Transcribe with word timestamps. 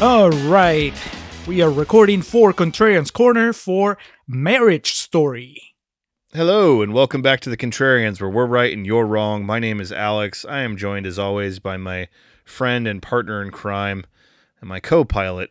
All 0.00 0.30
right. 0.30 0.94
We 1.48 1.60
are 1.60 1.72
recording 1.72 2.22
for 2.22 2.52
Contrarian's 2.52 3.10
Corner 3.10 3.52
for 3.52 3.98
Marriage 4.28 4.92
Story. 4.92 5.74
Hello, 6.32 6.82
and 6.82 6.94
welcome 6.94 7.20
back 7.20 7.40
to 7.40 7.50
the 7.50 7.56
Contrarians, 7.56 8.20
where 8.20 8.30
we're 8.30 8.46
right 8.46 8.72
and 8.72 8.86
you're 8.86 9.04
wrong. 9.04 9.44
My 9.44 9.58
name 9.58 9.80
is 9.80 9.90
Alex. 9.90 10.44
I 10.44 10.60
am 10.60 10.76
joined, 10.76 11.04
as 11.04 11.18
always, 11.18 11.58
by 11.58 11.78
my 11.78 12.06
friend 12.44 12.86
and 12.86 13.02
partner 13.02 13.42
in 13.42 13.50
crime 13.50 14.06
and 14.60 14.68
my 14.68 14.78
co 14.78 15.04
pilot 15.04 15.50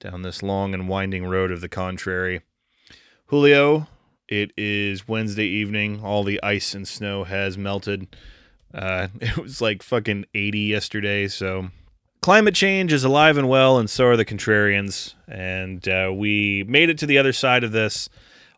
down 0.00 0.22
this 0.22 0.42
long 0.42 0.72
and 0.72 0.88
winding 0.88 1.26
road 1.26 1.52
of 1.52 1.60
the 1.60 1.68
contrary. 1.68 2.40
Julio, 3.26 3.88
it 4.26 4.52
is 4.56 5.06
Wednesday 5.06 5.44
evening. 5.44 6.00
All 6.02 6.24
the 6.24 6.42
ice 6.42 6.72
and 6.72 6.88
snow 6.88 7.24
has 7.24 7.58
melted. 7.58 8.16
Uh, 8.72 9.08
it 9.20 9.36
was 9.36 9.60
like 9.60 9.82
fucking 9.82 10.24
80 10.32 10.60
yesterday, 10.60 11.28
so 11.28 11.68
climate 12.22 12.54
change 12.54 12.92
is 12.92 13.04
alive 13.04 13.36
and 13.36 13.48
well, 13.48 13.78
and 13.78 13.90
so 13.90 14.06
are 14.06 14.16
the 14.16 14.24
contrarians. 14.24 15.14
And 15.28 15.86
uh, 15.86 16.10
we 16.14 16.64
made 16.66 16.88
it 16.88 16.96
to 16.98 17.06
the 17.06 17.18
other 17.18 17.32
side 17.32 17.64
of 17.64 17.72
this 17.72 18.08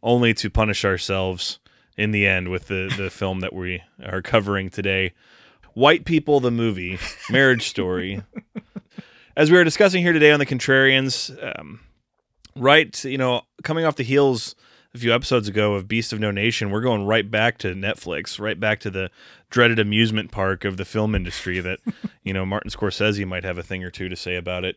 only 0.03 0.35
to 0.35 0.51
punish 0.51 0.85
ourselves 0.85 1.59
in 1.97 2.13
the 2.13 2.27
end 2.27 2.51
with 2.51 2.69
the, 2.69 2.93
the 2.97 3.11
film 3.11 3.41
that 3.41 3.53
we 3.53 3.83
are 4.05 4.23
covering 4.23 4.71
today 4.71 5.13
White 5.73 6.05
People, 6.05 6.39
the 6.39 6.53
movie, 6.53 7.01
Marriage 7.31 7.69
Story. 7.69 8.23
As 9.37 9.51
we 9.51 9.57
were 9.57 9.65
discussing 9.65 10.03
here 10.03 10.13
today 10.13 10.31
on 10.31 10.39
the 10.39 10.47
Contrarians, 10.47 11.37
um, 11.59 11.81
right, 12.55 13.03
you 13.05 13.19
know, 13.19 13.43
coming 13.65 13.85
off 13.85 13.97
the 13.97 14.05
heels 14.05 14.55
a 14.95 14.99
few 14.99 15.13
episodes 15.13 15.49
ago 15.49 15.75
of 15.75 15.89
Beast 15.89 16.13
of 16.13 16.21
No 16.21 16.31
Nation, 16.31 16.71
we're 16.71 16.81
going 16.81 17.05
right 17.05 17.29
back 17.29 17.59
to 17.59 17.75
Netflix, 17.75 18.39
right 18.39 18.59
back 18.59 18.79
to 18.81 18.91
the 18.91 19.11
dreaded 19.51 19.79
amusement 19.79 20.31
park 20.31 20.65
of 20.65 20.77
the 20.77 20.85
film 20.85 21.15
industry 21.15 21.61
that, 21.61 21.81
you 22.23 22.33
know, 22.33 22.47
Martin 22.47 22.71
Scorsese 22.71 23.27
might 23.27 23.45
have 23.45 23.59
a 23.59 23.63
thing 23.63 23.83
or 23.83 23.91
two 23.91 24.09
to 24.09 24.17
say 24.17 24.37
about 24.37 24.65
it. 24.65 24.77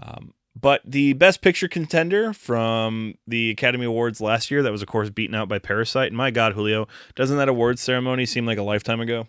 Um, 0.00 0.32
but 0.58 0.80
the 0.84 1.12
best 1.12 1.42
picture 1.42 1.68
contender 1.68 2.32
from 2.32 3.14
the 3.26 3.50
Academy 3.50 3.84
Awards 3.84 4.20
last 4.20 4.50
year, 4.50 4.62
that 4.62 4.72
was, 4.72 4.82
of 4.82 4.88
course, 4.88 5.10
beaten 5.10 5.34
out 5.34 5.48
by 5.48 5.58
Parasite. 5.58 6.08
And 6.08 6.16
my 6.16 6.30
God, 6.30 6.54
Julio, 6.54 6.88
doesn't 7.14 7.36
that 7.36 7.48
awards 7.48 7.80
ceremony 7.80 8.26
seem 8.26 8.46
like 8.46 8.58
a 8.58 8.62
lifetime 8.62 9.00
ago? 9.00 9.28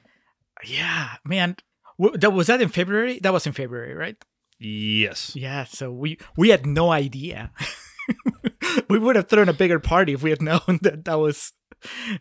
Yeah, 0.63 1.09
man. 1.25 1.57
W- 1.99 2.17
that 2.17 2.31
was 2.31 2.47
that 2.47 2.61
in 2.61 2.69
February? 2.69 3.19
That 3.19 3.33
was 3.33 3.45
in 3.45 3.53
February, 3.53 3.93
right? 3.93 4.15
Yes. 4.59 5.35
Yeah, 5.35 5.65
so 5.65 5.91
we 5.91 6.17
we 6.37 6.49
had 6.49 6.65
no 6.65 6.91
idea. 6.91 7.51
we 8.89 8.99
would 8.99 9.15
have 9.15 9.27
thrown 9.27 9.49
a 9.49 9.53
bigger 9.53 9.79
party 9.79 10.13
if 10.13 10.23
we 10.23 10.29
had 10.29 10.41
known 10.41 10.79
that 10.81 11.05
that 11.05 11.19
was 11.19 11.53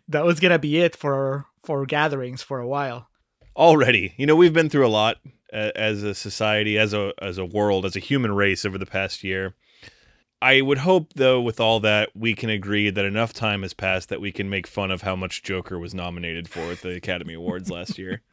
that 0.09 0.25
was 0.25 0.41
gonna 0.41 0.59
be 0.59 0.79
it 0.79 0.97
for 0.97 1.47
for 1.65 1.85
gatherings 1.87 2.43
for 2.43 2.61
a 2.61 2.69
while. 2.69 3.09
Already, 3.57 4.15
you 4.17 4.27
know, 4.27 4.37
we've 4.37 4.55
been 4.55 4.71
through 4.71 4.87
a 4.87 4.89
lot 4.89 5.17
as 5.53 6.03
a 6.03 6.15
society, 6.15 6.79
as 6.79 6.95
a 6.95 7.13
as 7.21 7.39
a 7.39 7.45
world, 7.45 7.85
as 7.85 7.97
a 7.97 8.01
human 8.01 8.33
race 8.33 8.65
over 8.65 8.79
the 8.79 8.87
past 8.87 9.25
year. 9.25 9.55
I 10.43 10.63
would 10.63 10.79
hope, 10.79 11.13
though, 11.17 11.41
with 11.41 11.61
all 11.61 11.81
that, 11.81 12.11
we 12.15 12.35
can 12.35 12.49
agree 12.49 12.89
that 12.89 13.05
enough 13.05 13.35
time 13.35 13.61
has 13.61 13.75
passed 13.75 14.09
that 14.09 14.23
we 14.23 14.33
can 14.33 14.49
make 14.49 14.67
fun 14.67 14.91
of 14.91 15.03
how 15.03 15.15
much 15.15 15.43
Joker 15.43 15.79
was 15.79 15.93
nominated 15.93 16.49
for 16.49 16.73
at 16.73 16.81
the 16.81 16.97
Academy 16.97 17.35
Awards 17.35 17.71
last 17.71 17.99
year. 17.99 18.23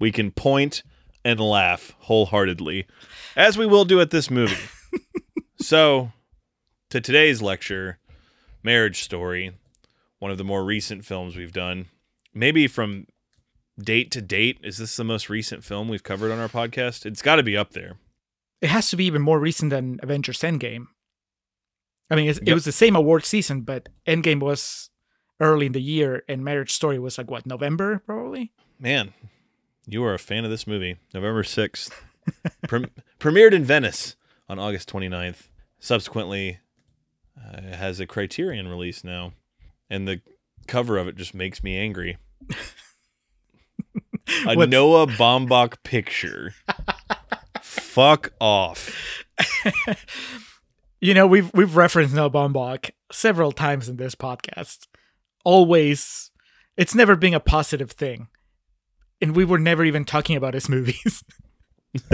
We 0.00 0.12
can 0.12 0.30
point 0.30 0.84
and 1.24 1.40
laugh 1.40 1.92
wholeheartedly, 1.98 2.86
as 3.34 3.58
we 3.58 3.66
will 3.66 3.84
do 3.84 4.00
at 4.00 4.10
this 4.10 4.30
movie. 4.30 4.54
so, 5.60 6.12
to 6.90 7.00
today's 7.00 7.42
lecture, 7.42 7.98
Marriage 8.62 9.02
Story, 9.02 9.52
one 10.18 10.30
of 10.30 10.38
the 10.38 10.44
more 10.44 10.64
recent 10.64 11.04
films 11.04 11.36
we've 11.36 11.52
done. 11.52 11.86
Maybe 12.34 12.66
from 12.66 13.06
date 13.78 14.10
to 14.12 14.22
date, 14.22 14.58
is 14.62 14.78
this 14.78 14.96
the 14.96 15.04
most 15.04 15.28
recent 15.28 15.64
film 15.64 15.88
we've 15.88 16.02
covered 16.02 16.32
on 16.32 16.38
our 16.38 16.48
podcast? 16.48 17.06
It's 17.06 17.22
got 17.22 17.36
to 17.36 17.42
be 17.42 17.56
up 17.56 17.72
there. 17.72 17.96
It 18.60 18.70
has 18.70 18.90
to 18.90 18.96
be 18.96 19.04
even 19.04 19.22
more 19.22 19.38
recent 19.38 19.70
than 19.70 20.00
Avengers 20.02 20.40
Endgame. 20.40 20.86
I 22.10 22.16
mean, 22.16 22.28
it's, 22.28 22.38
it 22.38 22.48
Yep. 22.48 22.54
was 22.54 22.64
the 22.64 22.72
same 22.72 22.96
award 22.96 23.24
season, 23.24 23.60
but 23.62 23.88
Endgame 24.06 24.40
was 24.40 24.90
early 25.40 25.66
in 25.66 25.72
the 25.72 25.82
year, 25.82 26.24
and 26.28 26.42
Marriage 26.44 26.72
Story 26.72 26.98
was 26.98 27.18
like 27.18 27.30
what 27.30 27.46
November, 27.46 28.02
probably. 28.04 28.52
Man, 28.80 29.12
you 29.86 30.02
are 30.04 30.14
a 30.14 30.18
fan 30.18 30.44
of 30.44 30.50
this 30.50 30.66
movie. 30.66 30.96
November 31.14 31.42
6th. 31.42 31.90
Prem- 32.66 32.90
premiered 33.20 33.52
in 33.52 33.64
Venice 33.64 34.16
on 34.48 34.58
August 34.58 34.90
29th. 34.90 35.48
Subsequently, 35.78 36.58
uh, 37.46 37.58
it 37.58 37.74
has 37.74 38.00
a 38.00 38.06
Criterion 38.06 38.68
release 38.68 39.04
now. 39.04 39.32
And 39.90 40.06
the 40.06 40.20
cover 40.66 40.98
of 40.98 41.08
it 41.08 41.16
just 41.16 41.34
makes 41.34 41.62
me 41.62 41.76
angry. 41.78 42.18
A 44.46 44.54
What's- 44.54 44.70
Noah 44.70 45.06
Baumbach 45.06 45.82
picture. 45.82 46.54
Fuck 47.62 48.32
off. 48.40 49.24
You 51.00 51.14
know, 51.14 51.28
we've 51.28 51.48
we've 51.54 51.76
referenced 51.76 52.12
Noah 52.12 52.28
Baumbach 52.30 52.90
several 53.12 53.52
times 53.52 53.88
in 53.88 53.98
this 53.98 54.16
podcast. 54.16 54.88
Always, 55.44 56.32
it's 56.76 56.92
never 56.92 57.14
been 57.14 57.34
a 57.34 57.40
positive 57.40 57.92
thing, 57.92 58.26
and 59.20 59.36
we 59.36 59.44
were 59.44 59.60
never 59.60 59.84
even 59.84 60.04
talking 60.04 60.36
about 60.36 60.54
his 60.54 60.68
movies. 60.68 61.22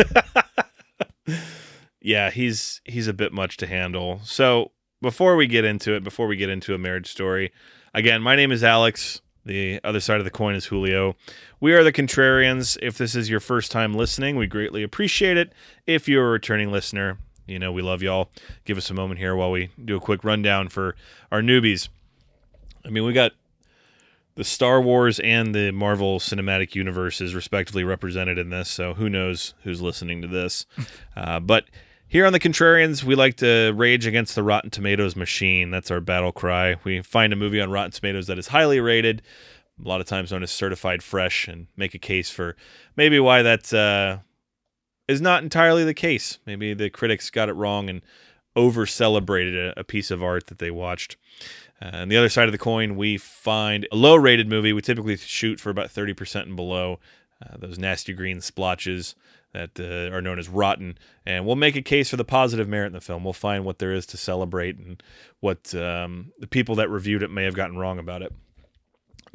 yeah, 2.03 2.31
he's 2.31 2.83
he's 2.85 3.09
a 3.09 3.15
bit 3.15 3.33
much 3.33 3.57
to 3.59 3.67
handle. 3.67 4.21
So 4.25 4.73
before 5.01 5.37
we 5.37 5.47
get 5.47 5.65
into 5.65 5.95
it, 5.95 6.05
before 6.05 6.27
we 6.27 6.37
get 6.37 6.49
into 6.49 6.75
a 6.75 6.79
marriage 6.79 7.11
story, 7.11 7.53
again, 7.93 8.23
my 8.23 8.37
name 8.37 8.53
is 8.53 8.65
Alex. 8.65 9.21
The 9.47 9.79
other 9.85 10.01
side 10.01 10.19
of 10.19 10.25
the 10.25 10.31
coin 10.31 10.55
is 10.55 10.67
Julio. 10.67 11.17
We 11.61 11.75
are 11.75 11.85
the 11.85 11.93
Contrarians. 11.93 12.79
If 12.81 12.97
this 12.97 13.15
is 13.15 13.29
your 13.29 13.41
first 13.41 13.71
time 13.71 13.93
listening, 13.93 14.37
we 14.37 14.47
greatly 14.47 14.83
appreciate 14.83 15.37
it. 15.37 15.53
If 15.87 16.09
you're 16.09 16.27
a 16.27 16.31
returning 16.31 16.73
listener, 16.73 17.19
you 17.47 17.59
know 17.59 17.71
we 17.71 17.83
love 17.83 18.03
y'all. 18.03 18.31
Give 18.65 18.79
us 18.79 18.89
a 18.89 18.95
moment 18.95 19.21
here 19.21 19.37
while 19.37 19.51
we 19.51 19.71
do 19.83 19.97
a 19.97 20.01
quick 20.01 20.25
rundown 20.25 20.69
for 20.69 20.97
our 21.31 21.43
newbies. 21.43 21.89
I 22.87 22.89
mean, 22.89 23.05
we 23.05 23.13
got 23.13 23.33
the 24.35 24.45
Star 24.45 24.81
Wars 24.81 25.21
and 25.21 25.55
the 25.55 25.71
Marvel 25.71 26.19
Cinematic 26.19 26.75
Universes 26.75 27.35
respectively 27.35 27.85
represented 27.85 28.39
in 28.39 28.51
this, 28.51 28.69
so 28.71 28.95
who 28.95 29.09
knows 29.09 29.55
who's 29.63 29.81
listening 29.83 30.23
to 30.23 30.29
this. 30.29 30.67
Uh, 31.17 31.39
but 31.39 31.67
here 32.15 32.27
on 32.27 32.33
the 32.33 32.39
Contrarians, 32.39 33.03
we 33.03 33.17
like 33.17 33.35
to 33.39 33.73
rage 33.73 34.07
against 34.07 34.37
the 34.37 34.45
Rotten 34.45 34.71
Tomatoes 34.71 35.17
machine. 35.17 35.73
That's 35.73 35.91
our 35.91 36.01
battle 36.01 36.31
cry. 36.31 36.77
We 36.85 37.03
find 37.03 37.33
a 37.33 37.37
movie 37.37 37.61
on 37.61 37.73
Rotten 37.73 37.91
Tomatoes 37.91 38.29
that 38.29 38.39
is 38.39 38.47
highly 38.47 38.79
rated, 38.79 39.21
a 39.85 39.89
lot 39.89 40.01
of 40.01 40.07
times 40.07 40.31
known 40.31 40.45
as 40.45 40.53
certified 40.53 41.03
fresh, 41.03 41.49
and 41.49 41.67
make 41.77 41.93
a 41.93 41.99
case 41.99 42.31
for 42.31 42.55
maybe 42.95 43.19
why 43.19 43.43
that 43.43 43.75
uh, 43.75 44.19
is 45.09 45.21
not 45.21 45.43
entirely 45.43 45.83
the 45.83 45.93
case. 45.93 46.39
Maybe 46.47 46.73
the 46.73 46.89
critics 46.89 47.31
got 47.31 47.49
it 47.49 47.55
wrong 47.55 47.91
and 47.91 48.01
over 48.55 48.87
celebrated 48.87 49.57
a, 49.57 49.81
a 49.81 49.83
piece 49.83 50.13
of 50.13 50.23
art 50.23 50.47
that 50.47 50.61
they 50.61 50.71
watched. 50.71 51.17
Uh, 51.83 51.91
on 51.95 52.11
the 52.11 52.17
other 52.17 52.29
side 52.29 52.47
of 52.47 52.53
the 52.53 52.59
coin, 52.59 52.95
we 52.95 53.19
find 53.19 53.89
a 53.91 53.97
low 53.97 54.15
rated 54.15 54.49
movie. 54.49 54.73
We 54.73 54.83
typically 54.83 55.17
shoot 55.17 55.59
for 55.59 55.71
about 55.71 55.89
30% 55.89 56.43
and 56.43 56.55
below. 56.55 57.01
Uh, 57.45 57.57
those 57.59 57.77
nasty 57.77 58.13
green 58.13 58.41
splotches 58.41 59.17
that 59.55 59.81
uh, 59.81 60.15
are 60.15 60.21
known 60.21 60.39
as 60.39 60.49
rotten. 60.49 60.99
And 61.25 61.47
we'll 61.47 61.57
make 61.57 61.77
a 61.77 61.83
case 61.83 62.11
for 62.11 62.17
the 62.17 62.25
positive 62.25 62.69
merit 62.69 62.89
in 62.89 62.93
the 62.93 63.01
film. 63.01 63.25
We'll 63.25 63.33
find 63.33 63.65
what 63.65 63.79
there 63.79 63.93
is 63.93 64.05
to 64.07 64.17
celebrate 64.17 64.77
and 64.77 65.03
what 65.41 65.75
um, 65.75 66.33
the 66.39 66.47
people 66.47 66.75
that 66.75 66.91
reviewed 66.91 67.23
it 67.23 67.31
may 67.31 67.45
have 67.45 67.55
gotten 67.55 67.79
wrong 67.79 67.99
about 67.99 68.21
it. 68.21 68.33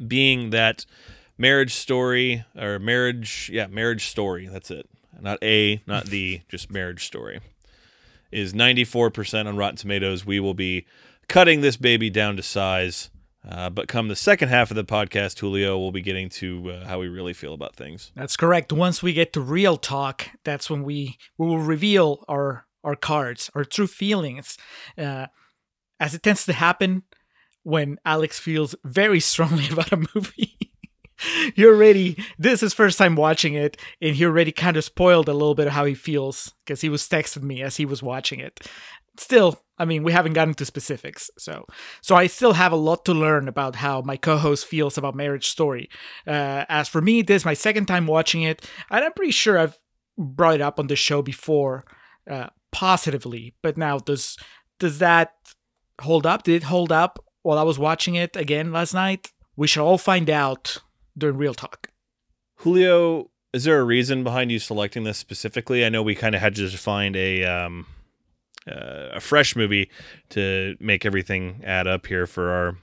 Being 0.06 0.50
that 0.50 0.86
marriage 1.36 1.74
story, 1.74 2.44
or 2.56 2.78
marriage, 2.78 3.50
yeah, 3.52 3.66
marriage 3.66 4.06
story, 4.06 4.46
that's 4.46 4.70
it. 4.70 4.88
not 5.20 5.42
a, 5.42 5.82
not 5.86 6.06
the, 6.06 6.42
just 6.48 6.70
Marriage 6.70 7.04
Story, 7.04 7.40
is 8.30 8.52
94% 8.52 9.46
on 9.46 9.56
Rotten 9.56 9.76
Tomatoes. 9.76 10.24
We 10.24 10.38
will 10.38 10.54
be 10.54 10.86
cutting 11.28 11.60
this 11.60 11.76
baby 11.76 12.10
down 12.10 12.36
to 12.36 12.42
size. 12.42 13.10
Uh, 13.48 13.70
but 13.70 13.88
come 13.88 14.08
the 14.08 14.16
second 14.16 14.48
half 14.48 14.70
of 14.70 14.76
the 14.76 14.84
podcast, 14.84 15.38
Julio 15.38 15.78
we'll 15.78 15.92
be 15.92 16.02
getting 16.02 16.28
to 16.28 16.70
uh, 16.70 16.86
how 16.86 17.00
we 17.00 17.08
really 17.08 17.32
feel 17.32 17.54
about 17.54 17.74
things. 17.74 18.12
That's 18.14 18.36
correct. 18.36 18.72
Once 18.72 19.02
we 19.02 19.12
get 19.12 19.32
to 19.32 19.40
real 19.40 19.76
talk, 19.76 20.28
that's 20.44 20.68
when 20.68 20.82
we, 20.82 21.16
we 21.38 21.46
will 21.46 21.58
reveal 21.58 22.24
our 22.28 22.66
our 22.82 22.96
cards, 22.96 23.50
our 23.54 23.64
true 23.64 23.86
feelings. 23.86 24.56
Uh, 24.96 25.26
as 25.98 26.14
it 26.14 26.22
tends 26.22 26.46
to 26.46 26.52
happen 26.54 27.02
when 27.62 27.98
Alex 28.04 28.38
feels 28.38 28.74
very 28.84 29.20
strongly 29.32 29.68
about 29.70 29.92
a 29.92 30.04
movie. 30.14 30.56
you're 31.54 31.74
already 31.74 32.16
this 32.38 32.62
is 32.62 32.72
first 32.72 32.96
time 32.96 33.14
watching 33.14 33.52
it 33.52 33.76
and 34.00 34.16
he 34.16 34.24
already 34.24 34.52
kind 34.52 34.78
of 34.78 34.84
spoiled 34.84 35.28
a 35.28 35.34
little 35.34 35.54
bit 35.54 35.66
of 35.66 35.72
how 35.74 35.84
he 35.84 35.94
feels 35.94 36.54
because 36.64 36.80
he 36.80 36.88
was 36.88 37.06
texting 37.06 37.42
me 37.42 37.62
as 37.62 37.76
he 37.76 37.84
was 37.84 38.02
watching 38.02 38.40
it 38.40 38.66
still 39.18 39.60
i 39.80 39.84
mean 39.84 40.04
we 40.04 40.12
haven't 40.12 40.34
gotten 40.34 40.54
to 40.54 40.64
specifics 40.64 41.30
so 41.36 41.66
so 42.00 42.14
i 42.14 42.26
still 42.26 42.52
have 42.52 42.72
a 42.72 42.76
lot 42.76 43.04
to 43.04 43.12
learn 43.12 43.48
about 43.48 43.76
how 43.76 44.00
my 44.02 44.16
co-host 44.16 44.66
feels 44.66 44.96
about 44.96 45.14
marriage 45.14 45.48
story. 45.48 45.88
Uh, 46.26 46.64
as 46.68 46.88
for 46.88 47.00
me 47.00 47.22
this 47.22 47.42
is 47.42 47.44
my 47.44 47.54
second 47.54 47.86
time 47.86 48.06
watching 48.06 48.42
it 48.42 48.68
and 48.90 49.04
i'm 49.04 49.12
pretty 49.12 49.32
sure 49.32 49.58
i've 49.58 49.78
brought 50.16 50.54
it 50.54 50.60
up 50.60 50.78
on 50.78 50.86
the 50.86 50.96
show 50.96 51.22
before 51.22 51.84
uh, 52.30 52.48
positively 52.70 53.54
but 53.62 53.76
now 53.76 53.98
does 53.98 54.36
does 54.80 54.98
that 54.98 55.34
hold 56.00 56.26
up? 56.26 56.42
Did 56.42 56.56
it 56.56 56.62
hold 56.64 56.90
up 56.90 57.24
while 57.42 57.58
i 57.58 57.62
was 57.62 57.78
watching 57.78 58.16
it 58.16 58.34
again 58.34 58.72
last 58.72 58.92
night? 58.92 59.30
We 59.56 59.68
shall 59.68 59.86
all 59.86 59.98
find 59.98 60.28
out 60.28 60.78
during 61.16 61.36
real 61.36 61.54
talk. 61.54 61.88
Julio, 62.56 63.30
is 63.52 63.64
there 63.64 63.78
a 63.78 63.84
reason 63.84 64.24
behind 64.24 64.50
you 64.50 64.58
selecting 64.58 65.04
this 65.04 65.18
specifically? 65.18 65.84
I 65.84 65.88
know 65.88 66.02
we 66.02 66.14
kind 66.14 66.34
of 66.34 66.40
had 66.40 66.56
to 66.56 66.68
find 66.70 67.14
a 67.16 67.44
um, 67.44 67.86
uh, 68.68 69.10
a 69.14 69.20
fresh 69.20 69.56
movie 69.56 69.90
to 70.30 70.76
make 70.80 71.06
everything 71.06 71.62
add 71.64 71.86
up 71.86 72.06
here 72.06 72.26
for 72.26 72.50
our 72.50 72.76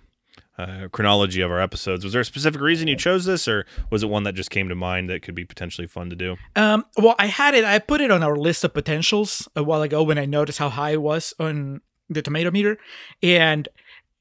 uh, 0.57 0.87
chronology 0.91 1.41
of 1.41 1.51
our 1.51 1.61
episodes. 1.61 2.03
Was 2.03 2.13
there 2.13 2.21
a 2.21 2.25
specific 2.25 2.61
reason 2.61 2.87
you 2.87 2.95
chose 2.95 3.25
this, 3.25 3.47
or 3.47 3.65
was 3.91 4.03
it 4.03 4.09
one 4.09 4.23
that 4.23 4.33
just 4.33 4.49
came 4.49 4.69
to 4.69 4.75
mind 4.75 5.09
that 5.09 5.21
could 5.21 5.35
be 5.35 5.45
potentially 5.45 5.87
fun 5.87 6.09
to 6.09 6.15
do? 6.15 6.35
Um, 6.55 6.85
well, 6.97 7.15
I 7.19 7.27
had 7.27 7.53
it. 7.53 7.63
I 7.63 7.79
put 7.79 8.01
it 8.01 8.11
on 8.11 8.23
our 8.23 8.35
list 8.35 8.63
of 8.63 8.73
potentials 8.73 9.47
a 9.55 9.63
while 9.63 9.81
ago 9.81 10.03
when 10.03 10.17
I 10.17 10.25
noticed 10.25 10.57
how 10.57 10.69
high 10.69 10.91
it 10.91 11.01
was 11.01 11.33
on 11.39 11.81
the 12.09 12.21
tomato 12.21 12.49
meter, 12.51 12.77
and 13.21 13.67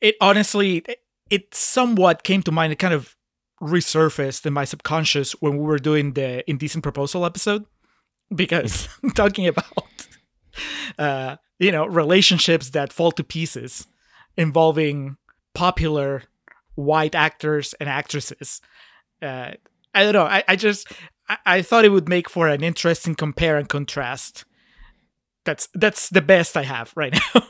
it 0.00 0.16
honestly, 0.20 0.84
it, 1.30 1.54
somewhat 1.54 2.22
came 2.22 2.42
to 2.42 2.52
mind. 2.52 2.72
It 2.72 2.78
kind 2.78 2.94
of 2.94 3.16
resurfaced 3.62 4.44
in 4.44 4.52
my 4.52 4.64
subconscious 4.64 5.32
when 5.40 5.56
we 5.56 5.64
were 5.64 5.78
doing 5.78 6.12
the 6.12 6.48
indecent 6.48 6.82
proposal 6.82 7.24
episode, 7.24 7.64
because 8.34 8.88
I'm 9.02 9.12
talking 9.12 9.46
about, 9.46 9.64
uh, 10.98 11.36
you 11.58 11.72
know, 11.72 11.86
relationships 11.86 12.70
that 12.70 12.92
fall 12.92 13.12
to 13.12 13.24
pieces, 13.24 13.86
involving 14.36 15.16
popular 15.54 16.22
white 16.74 17.14
actors 17.14 17.74
and 17.80 17.88
actresses. 17.88 18.60
Uh, 19.22 19.52
I 19.94 20.04
don't 20.04 20.12
know. 20.12 20.24
I, 20.24 20.44
I 20.46 20.56
just 20.56 20.92
I, 21.28 21.38
I 21.46 21.62
thought 21.62 21.84
it 21.84 21.90
would 21.90 22.08
make 22.08 22.28
for 22.28 22.48
an 22.48 22.62
interesting 22.62 23.14
compare 23.14 23.56
and 23.56 23.68
contrast. 23.68 24.44
That's 25.44 25.68
that's 25.74 26.10
the 26.10 26.22
best 26.22 26.56
I 26.56 26.64
have 26.64 26.92
right 26.96 27.16
now. 27.34 27.42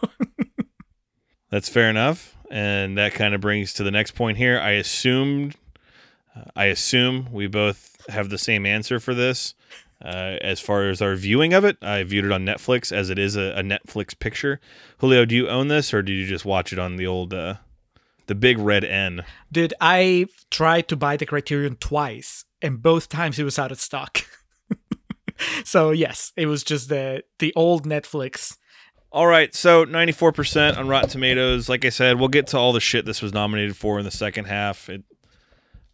That's 1.51 1.69
fair 1.69 1.89
enough, 1.89 2.37
and 2.51 2.99
that 2.99 3.15
kind 3.15 3.35
of 3.35 3.41
brings 3.41 3.73
to 3.75 3.83
the 3.83 3.91
next 3.91 4.13
point 4.13 4.37
here. 4.37 4.59
I 4.59 4.73
assumed, 4.73 5.57
uh, 6.35 6.43
I 6.55 6.67
assume 6.67 7.33
we 7.33 7.47
both 7.47 7.97
have 8.09 8.29
the 8.29 8.39
same 8.39 8.67
answer 8.67 9.01
for 9.01 9.15
this. 9.15 9.55
Uh, 10.05 10.37
as 10.43 10.61
far 10.61 10.89
as 10.89 11.01
our 11.01 11.15
viewing 11.15 11.55
of 11.55 11.65
it, 11.65 11.79
I 11.83 12.03
viewed 12.03 12.27
it 12.27 12.33
on 12.33 12.45
Netflix 12.45 12.93
as 12.93 13.09
it 13.09 13.19
is 13.19 13.35
a, 13.35 13.53
a 13.57 13.63
Netflix 13.63 14.19
picture. 14.19 14.61
Julio, 14.99 15.25
do 15.25 15.35
you 15.35 15.49
own 15.49 15.69
this, 15.69 15.95
or 15.95 16.03
did 16.03 16.13
you 16.13 16.27
just 16.27 16.45
watch 16.45 16.73
it 16.73 16.79
on 16.79 16.97
the 16.97 17.07
old, 17.07 17.33
uh, 17.33 17.55
the 18.27 18.35
big 18.35 18.59
red 18.59 18.85
N? 18.85 19.25
Dude, 19.51 19.75
I 19.81 20.27
tried 20.51 20.89
to 20.89 20.97
buy 20.97 21.17
the 21.17 21.27
Criterion 21.27 21.77
twice, 21.77 22.45
and 22.61 22.83
both 22.83 23.09
times 23.09 23.39
it 23.39 23.45
was 23.45 23.59
out 23.59 23.73
of 23.73 23.81
stock. 23.81 24.21
so 25.65 25.93
yes, 25.93 26.33
it 26.37 26.47
was 26.47 26.63
just 26.63 26.89
the 26.89 27.25
the 27.39 27.55
old 27.55 27.87
Netflix. 27.87 28.59
All 29.13 29.27
right, 29.27 29.55
so 29.55 29.87
94% 29.87 30.77
on 30.77 30.89
Rotten 30.89 31.09
Tomatoes. 31.09 31.71
Like 31.71 31.87
I 31.87 31.89
said, 31.89 32.19
we'll 32.19 32.29
get 32.29 32.49
to 32.49 32.59
all 32.59 32.75
the 32.75 32.81
shit 32.81 33.07
this 33.07 33.23
was 33.23 33.33
nominated 33.33 33.75
for 33.75 33.99
in 33.99 34.05
the 34.05 34.11
second 34.11 34.45
half. 34.45 34.91
It 34.91 35.05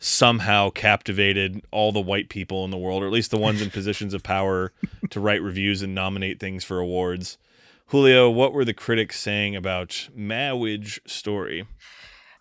somehow 0.02 0.68
captivated 0.68 1.62
all 1.70 1.92
the 1.92 2.00
white 2.00 2.28
people 2.28 2.64
in 2.64 2.72
the 2.72 2.76
world, 2.76 3.04
or 3.04 3.06
at 3.06 3.12
least 3.12 3.30
the 3.30 3.38
ones 3.38 3.62
in 3.62 3.70
positions 3.78 4.12
of 4.12 4.22
power 4.22 4.72
to 5.10 5.20
write 5.20 5.40
reviews 5.40 5.80
and 5.80 5.94
nominate 5.94 6.40
things 6.40 6.64
for 6.64 6.80
awards. 6.80 7.38
Julio, 7.86 8.28
what 8.28 8.52
were 8.52 8.64
the 8.64 8.74
critics 8.74 9.20
saying 9.20 9.54
about 9.54 10.08
Marriage 10.14 11.00
Story? 11.06 11.66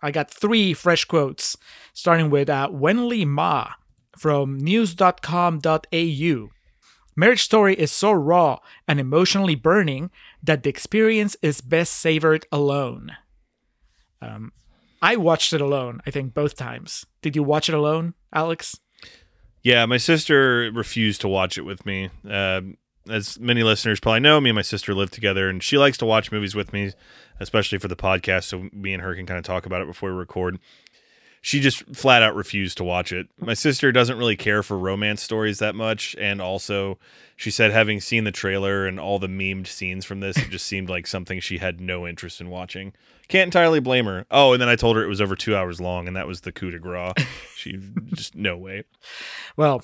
I 0.01 0.09
got 0.09 0.31
three 0.31 0.73
fresh 0.73 1.05
quotes, 1.05 1.55
starting 1.93 2.31
with 2.31 2.49
uh, 2.49 2.69
Wenlei 2.71 3.27
Ma 3.27 3.73
from 4.17 4.57
news.com.au. 4.57 6.49
Marriage 7.15 7.43
Story 7.43 7.75
is 7.75 7.91
so 7.91 8.11
raw 8.11 8.57
and 8.87 8.99
emotionally 8.99 9.55
burning 9.55 10.09
that 10.41 10.63
the 10.63 10.69
experience 10.69 11.37
is 11.43 11.61
best 11.61 11.93
savored 11.93 12.47
alone. 12.51 13.11
Um, 14.19 14.51
I 15.01 15.15
watched 15.15 15.53
it 15.53 15.61
alone, 15.61 16.01
I 16.05 16.11
think, 16.11 16.33
both 16.33 16.55
times. 16.55 17.05
Did 17.21 17.35
you 17.35 17.43
watch 17.43 17.69
it 17.69 17.75
alone, 17.75 18.13
Alex? 18.33 18.79
Yeah, 19.63 19.85
my 19.85 19.97
sister 19.97 20.71
refused 20.73 21.21
to 21.21 21.27
watch 21.27 21.57
it 21.57 21.63
with 21.63 21.85
me. 21.85 22.09
Uh, 22.27 22.61
as 23.09 23.39
many 23.39 23.63
listeners 23.63 23.99
probably 23.99 24.19
know, 24.19 24.39
me 24.39 24.49
and 24.49 24.55
my 24.55 24.61
sister 24.61 24.93
live 24.93 25.11
together, 25.11 25.49
and 25.49 25.61
she 25.61 25.77
likes 25.77 25.97
to 25.99 26.05
watch 26.05 26.31
movies 26.31 26.55
with 26.55 26.71
me, 26.71 26.93
especially 27.39 27.77
for 27.77 27.87
the 27.87 27.95
podcast, 27.95 28.45
so 28.45 28.69
me 28.71 28.93
and 28.93 29.01
her 29.01 29.15
can 29.15 29.25
kind 29.25 29.37
of 29.37 29.43
talk 29.43 29.65
about 29.65 29.81
it 29.81 29.87
before 29.87 30.11
we 30.11 30.17
record. 30.17 30.59
She 31.43 31.59
just 31.59 31.83
flat 31.95 32.21
out 32.21 32.35
refused 32.35 32.77
to 32.77 32.83
watch 32.83 33.11
it. 33.11 33.27
My 33.39 33.55
sister 33.55 33.91
doesn't 33.91 34.17
really 34.17 34.35
care 34.35 34.61
for 34.61 34.77
romance 34.77 35.23
stories 35.23 35.57
that 35.57 35.73
much, 35.73 36.15
and 36.19 36.39
also 36.39 36.99
she 37.35 37.49
said 37.49 37.71
having 37.71 37.99
seen 37.99 38.25
the 38.25 38.31
trailer 38.31 38.85
and 38.85 38.99
all 38.99 39.17
the 39.17 39.27
memed 39.27 39.65
scenes 39.65 40.05
from 40.05 40.19
this, 40.19 40.37
it 40.37 40.51
just 40.51 40.67
seemed 40.67 40.87
like 40.87 41.07
something 41.07 41.39
she 41.39 41.57
had 41.57 41.81
no 41.81 42.07
interest 42.07 42.41
in 42.41 42.49
watching. 42.49 42.93
Can't 43.27 43.47
entirely 43.47 43.79
blame 43.79 44.05
her. 44.05 44.27
Oh, 44.29 44.53
and 44.53 44.61
then 44.61 44.69
I 44.69 44.75
told 44.75 44.97
her 44.97 45.03
it 45.03 45.07
was 45.07 45.21
over 45.21 45.35
two 45.35 45.55
hours 45.55 45.81
long, 45.81 46.07
and 46.07 46.15
that 46.15 46.27
was 46.27 46.41
the 46.41 46.51
coup 46.51 46.69
de 46.69 46.77
grace. 46.77 47.13
She 47.55 47.79
just 48.13 48.35
no 48.35 48.55
way. 48.55 48.83
Well, 49.57 49.83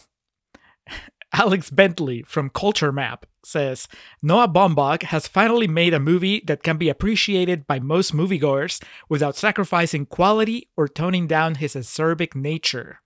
Alex 1.34 1.70
Bentley 1.70 2.24
from 2.24 2.50
Culture 2.50 2.92
Map 2.92 3.26
says 3.44 3.88
Noah 4.22 4.48
Baumbach 4.48 5.04
has 5.04 5.28
finally 5.28 5.68
made 5.68 5.94
a 5.94 6.00
movie 6.00 6.42
that 6.48 6.64
can 6.64 6.78
be 6.78 6.90
appreciated 6.90 7.68
by 7.68 7.80
most 7.80 8.14
moviegoers 8.14 8.84
without 9.10 9.36
sacrificing 9.36 10.06
quality 10.06 10.70
or 10.76 10.88
toning 10.88 11.28
down 11.28 11.56
his 11.56 11.76
acerbic 11.76 12.36
nature. 12.36 13.00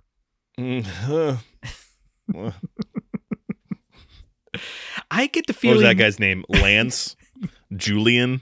Mm, 0.60 1.40
I 5.12 5.28
get 5.28 5.48
the 5.48 5.54
feeling. 5.54 5.78
What 5.78 5.84
was 5.84 5.90
that 5.90 5.98
guy's 6.02 6.20
name? 6.20 6.44
Lance? 6.50 7.16
Julian? 7.76 8.42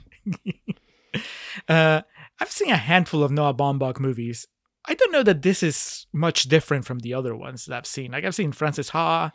Uh, 1.68 2.02
I've 2.38 2.50
seen 2.50 2.70
a 2.70 2.76
handful 2.76 3.22
of 3.22 3.30
Noah 3.30 3.54
Baumbach 3.54 4.00
movies. 4.00 4.46
I 4.86 4.94
don't 4.94 5.12
know 5.12 5.22
that 5.22 5.42
this 5.42 5.62
is 5.62 6.06
much 6.12 6.44
different 6.44 6.84
from 6.84 7.00
the 7.00 7.14
other 7.14 7.36
ones 7.36 7.66
that 7.66 7.76
I've 7.76 7.86
seen. 7.86 8.12
Like 8.12 8.24
I've 8.24 8.34
seen 8.34 8.52
Frances 8.52 8.90
Ha, 8.90 9.32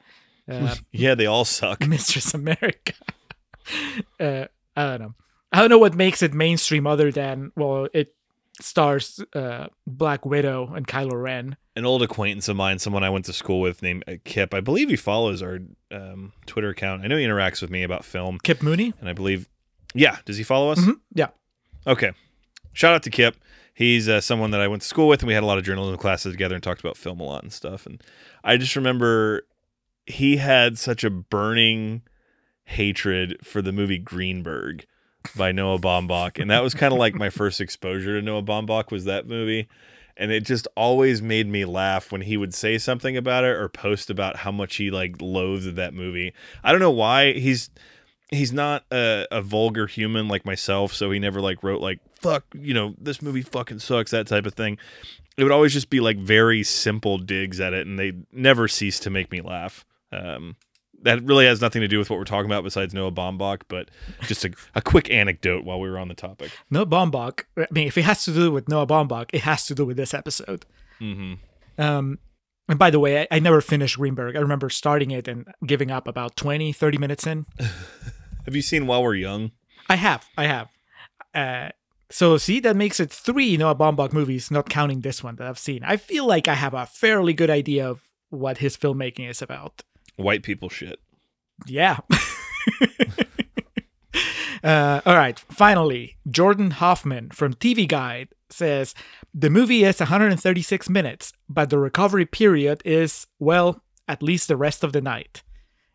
uh, 0.49 0.75
Yeah, 0.91 1.15
they 1.15 1.25
all 1.25 1.45
suck. 1.45 1.85
Mistress 1.87 2.33
America. 2.33 2.93
uh, 4.19 4.45
I 4.75 4.83
don't 4.83 4.99
know. 5.01 5.13
I 5.51 5.59
don't 5.61 5.69
know 5.69 5.77
what 5.77 5.93
makes 5.95 6.21
it 6.21 6.33
mainstream 6.33 6.85
other 6.85 7.11
than 7.11 7.51
well, 7.55 7.87
it 7.93 8.13
stars 8.61 9.23
uh, 9.33 9.67
Black 9.87 10.25
Widow 10.25 10.73
and 10.73 10.87
Kylo 10.87 11.21
Ren. 11.21 11.55
An 11.77 11.85
old 11.85 12.01
acquaintance 12.03 12.47
of 12.47 12.55
mine, 12.55 12.79
someone 12.79 13.03
I 13.03 13.09
went 13.09 13.25
to 13.25 13.33
school 13.33 13.59
with 13.61 13.81
named 13.81 14.03
Kip. 14.23 14.53
I 14.53 14.61
believe 14.61 14.89
he 14.89 14.95
follows 14.95 15.41
our 15.41 15.59
um, 15.91 16.31
Twitter 16.45 16.69
account. 16.69 17.03
I 17.03 17.07
know 17.07 17.17
he 17.17 17.25
interacts 17.25 17.61
with 17.61 17.69
me 17.69 17.83
about 17.83 18.05
film, 18.05 18.37
Kip 18.43 18.61
Mooney. 18.63 18.93
and 18.99 19.09
I 19.09 19.13
believe, 19.13 19.49
yeah, 19.93 20.17
does 20.25 20.37
he 20.37 20.43
follow 20.43 20.71
us? 20.71 20.79
Mhm, 20.79 20.99
Yeah. 21.13 21.27
Okay. 21.85 22.11
Shout 22.73 22.93
out 22.93 23.03
to 23.03 23.09
Kip. 23.09 23.35
He's 23.73 24.07
uh, 24.07 24.21
someone 24.21 24.51
that 24.51 24.61
I 24.61 24.67
went 24.69 24.81
to 24.83 24.87
school 24.87 25.07
with, 25.09 25.19
and 25.21 25.27
we 25.27 25.33
had 25.33 25.43
a 25.43 25.45
lot 25.45 25.57
of 25.57 25.65
journalism 25.65 25.97
classes 25.97 26.31
together 26.33 26.55
and 26.55 26.63
talked 26.63 26.79
about 26.79 26.95
film 26.97 27.19
a 27.19 27.23
lot 27.23 27.43
and 27.43 27.51
stuff. 27.51 27.85
And 27.85 28.01
I 28.43 28.55
just 28.57 28.75
remember 28.77 29.45
he 30.05 30.37
had 30.37 30.77
such 30.77 31.03
a 31.03 31.09
burning 31.09 32.01
hatred 32.65 33.37
for 33.43 33.61
the 33.61 33.71
movie 33.71 33.97
Greenberg 33.97 34.85
by 35.35 35.51
Noah 35.51 35.79
Baumbach, 35.79 36.39
and 36.39 36.49
that 36.51 36.63
was 36.63 36.73
kind 36.73 36.93
of 36.93 36.99
like 36.99 37.15
my 37.15 37.29
first 37.31 37.61
exposure 37.61 38.19
to 38.19 38.25
Noah 38.25 38.43
Baumbach 38.43 38.91
was 38.91 39.05
that 39.05 39.27
movie. 39.27 39.67
And 40.17 40.31
it 40.31 40.45
just 40.45 40.65
always 40.77 41.21
made 41.21 41.45
me 41.45 41.65
laugh 41.65 42.09
when 42.09 42.21
he 42.21 42.37
would 42.37 42.53
say 42.53 42.77
something 42.77 43.17
about 43.17 43.43
it 43.43 43.49
or 43.57 43.67
post 43.67 44.09
about 44.09 44.37
how 44.37 44.51
much 44.51 44.77
he 44.77 44.89
like 44.89 45.17
loathed 45.19 45.75
that 45.75 45.93
movie. 45.93 46.33
I 46.63 46.71
don't 46.71 46.79
know 46.79 46.89
why 46.89 47.33
he's 47.33 47.69
he's 48.29 48.53
not 48.53 48.85
a, 48.91 49.27
a 49.29 49.41
vulgar 49.41 49.87
human 49.87 50.29
like 50.29 50.45
myself, 50.45 50.93
so 50.93 51.11
he 51.11 51.19
never 51.19 51.41
like 51.41 51.63
wrote 51.63 51.81
like 51.81 51.99
fuck, 52.21 52.45
you 52.53 52.73
know, 52.73 52.95
this 52.97 53.21
movie 53.21 53.41
fucking 53.41 53.79
sucks, 53.79 54.11
that 54.11 54.25
type 54.25 54.45
of 54.45 54.53
thing. 54.53 54.77
It 55.37 55.43
would 55.43 55.51
always 55.51 55.73
just 55.73 55.89
be 55.89 55.99
like 55.99 56.17
very 56.17 56.63
simple 56.63 57.17
digs 57.17 57.59
at 57.59 57.73
it, 57.73 57.85
and 57.85 57.99
they 57.99 58.13
never 58.31 58.69
cease 58.69 58.99
to 59.01 59.09
make 59.09 59.31
me 59.31 59.41
laugh. 59.41 59.85
Um, 60.15 60.55
that 61.01 61.23
really 61.23 61.45
has 61.45 61.61
nothing 61.61 61.81
to 61.81 61.87
do 61.87 61.99
with 61.99 62.09
what 62.09 62.17
we're 62.17 62.25
talking 62.25 62.49
about 62.49 62.63
besides 62.63 62.93
Noah 62.93 63.11
Baumbach, 63.11 63.63
but 63.67 63.89
just 64.23 64.43
a, 64.45 64.51
a 64.73 64.81
quick 64.81 65.09
anecdote 65.11 65.63
while 65.63 65.79
we 65.79 65.89
were 65.89 65.99
on 65.99 66.07
the 66.07 66.15
topic. 66.15 66.51
Noah 66.71 66.85
Baumbach. 66.85 67.43
I 67.57 67.67
mean, 67.69 67.87
if 67.87 67.97
it 67.97 68.03
has 68.03 68.25
to 68.25 68.33
do 68.33 68.51
with 68.51 68.67
Noah 68.67 68.87
Baumbach, 68.87 69.29
it 69.31 69.41
has 69.41 69.65
to 69.67 69.75
do 69.75 69.85
with 69.85 69.97
this 69.97 70.13
episode. 70.13 70.65
Mm-hmm. 70.99 71.33
Um, 71.81 72.19
and 72.67 72.79
by 72.79 72.89
the 72.89 72.99
way, 72.99 73.21
I, 73.21 73.27
I 73.31 73.39
never 73.39 73.61
finished 73.61 73.97
Greenberg. 73.97 74.35
I 74.35 74.39
remember 74.39 74.69
starting 74.69 75.11
it 75.11 75.27
and 75.27 75.45
giving 75.65 75.91
up 75.91 76.07
about 76.07 76.35
20, 76.35 76.73
30 76.73 76.97
minutes 76.97 77.27
in. 77.27 77.45
Have 77.59 78.55
you 78.55 78.61
seen 78.61 78.87
While 78.87 79.03
We're 79.03 79.15
Young? 79.15 79.51
I 79.89 79.95
have. 79.97 80.25
I 80.37 80.47
have. 80.47 80.69
Uh, 81.33 81.69
so 82.09 82.37
see, 82.37 82.59
that 82.61 82.75
makes 82.75 82.99
it 82.99 83.11
three 83.11 83.57
Noah 83.57 83.75
Baumbach 83.75 84.13
movies, 84.13 84.49
not 84.49 84.69
counting 84.69 85.01
this 85.01 85.23
one 85.23 85.35
that 85.35 85.47
I've 85.47 85.59
seen. 85.59 85.83
I 85.83 85.97
feel 85.97 86.25
like 86.25 86.47
I 86.47 86.53
have 86.55 86.73
a 86.73 86.85
fairly 86.85 87.33
good 87.33 87.49
idea 87.49 87.87
of 87.87 88.01
what 88.29 88.59
his 88.59 88.77
filmmaking 88.77 89.29
is 89.29 89.41
about. 89.41 89.83
White 90.15 90.43
people 90.43 90.69
shit. 90.69 90.99
Yeah. 91.65 91.99
uh, 94.63 95.01
all 95.05 95.15
right. 95.15 95.39
Finally, 95.49 96.17
Jordan 96.29 96.71
Hoffman 96.71 97.29
from 97.31 97.53
TV 97.53 97.87
Guide 97.87 98.29
says 98.49 98.93
the 99.33 99.49
movie 99.49 99.83
is 99.83 99.99
136 99.99 100.89
minutes, 100.89 101.33
but 101.49 101.69
the 101.69 101.79
recovery 101.79 102.25
period 102.25 102.81
is, 102.85 103.27
well, 103.39 103.81
at 104.07 104.23
least 104.23 104.47
the 104.47 104.57
rest 104.57 104.83
of 104.83 104.93
the 104.93 105.01
night. 105.01 105.43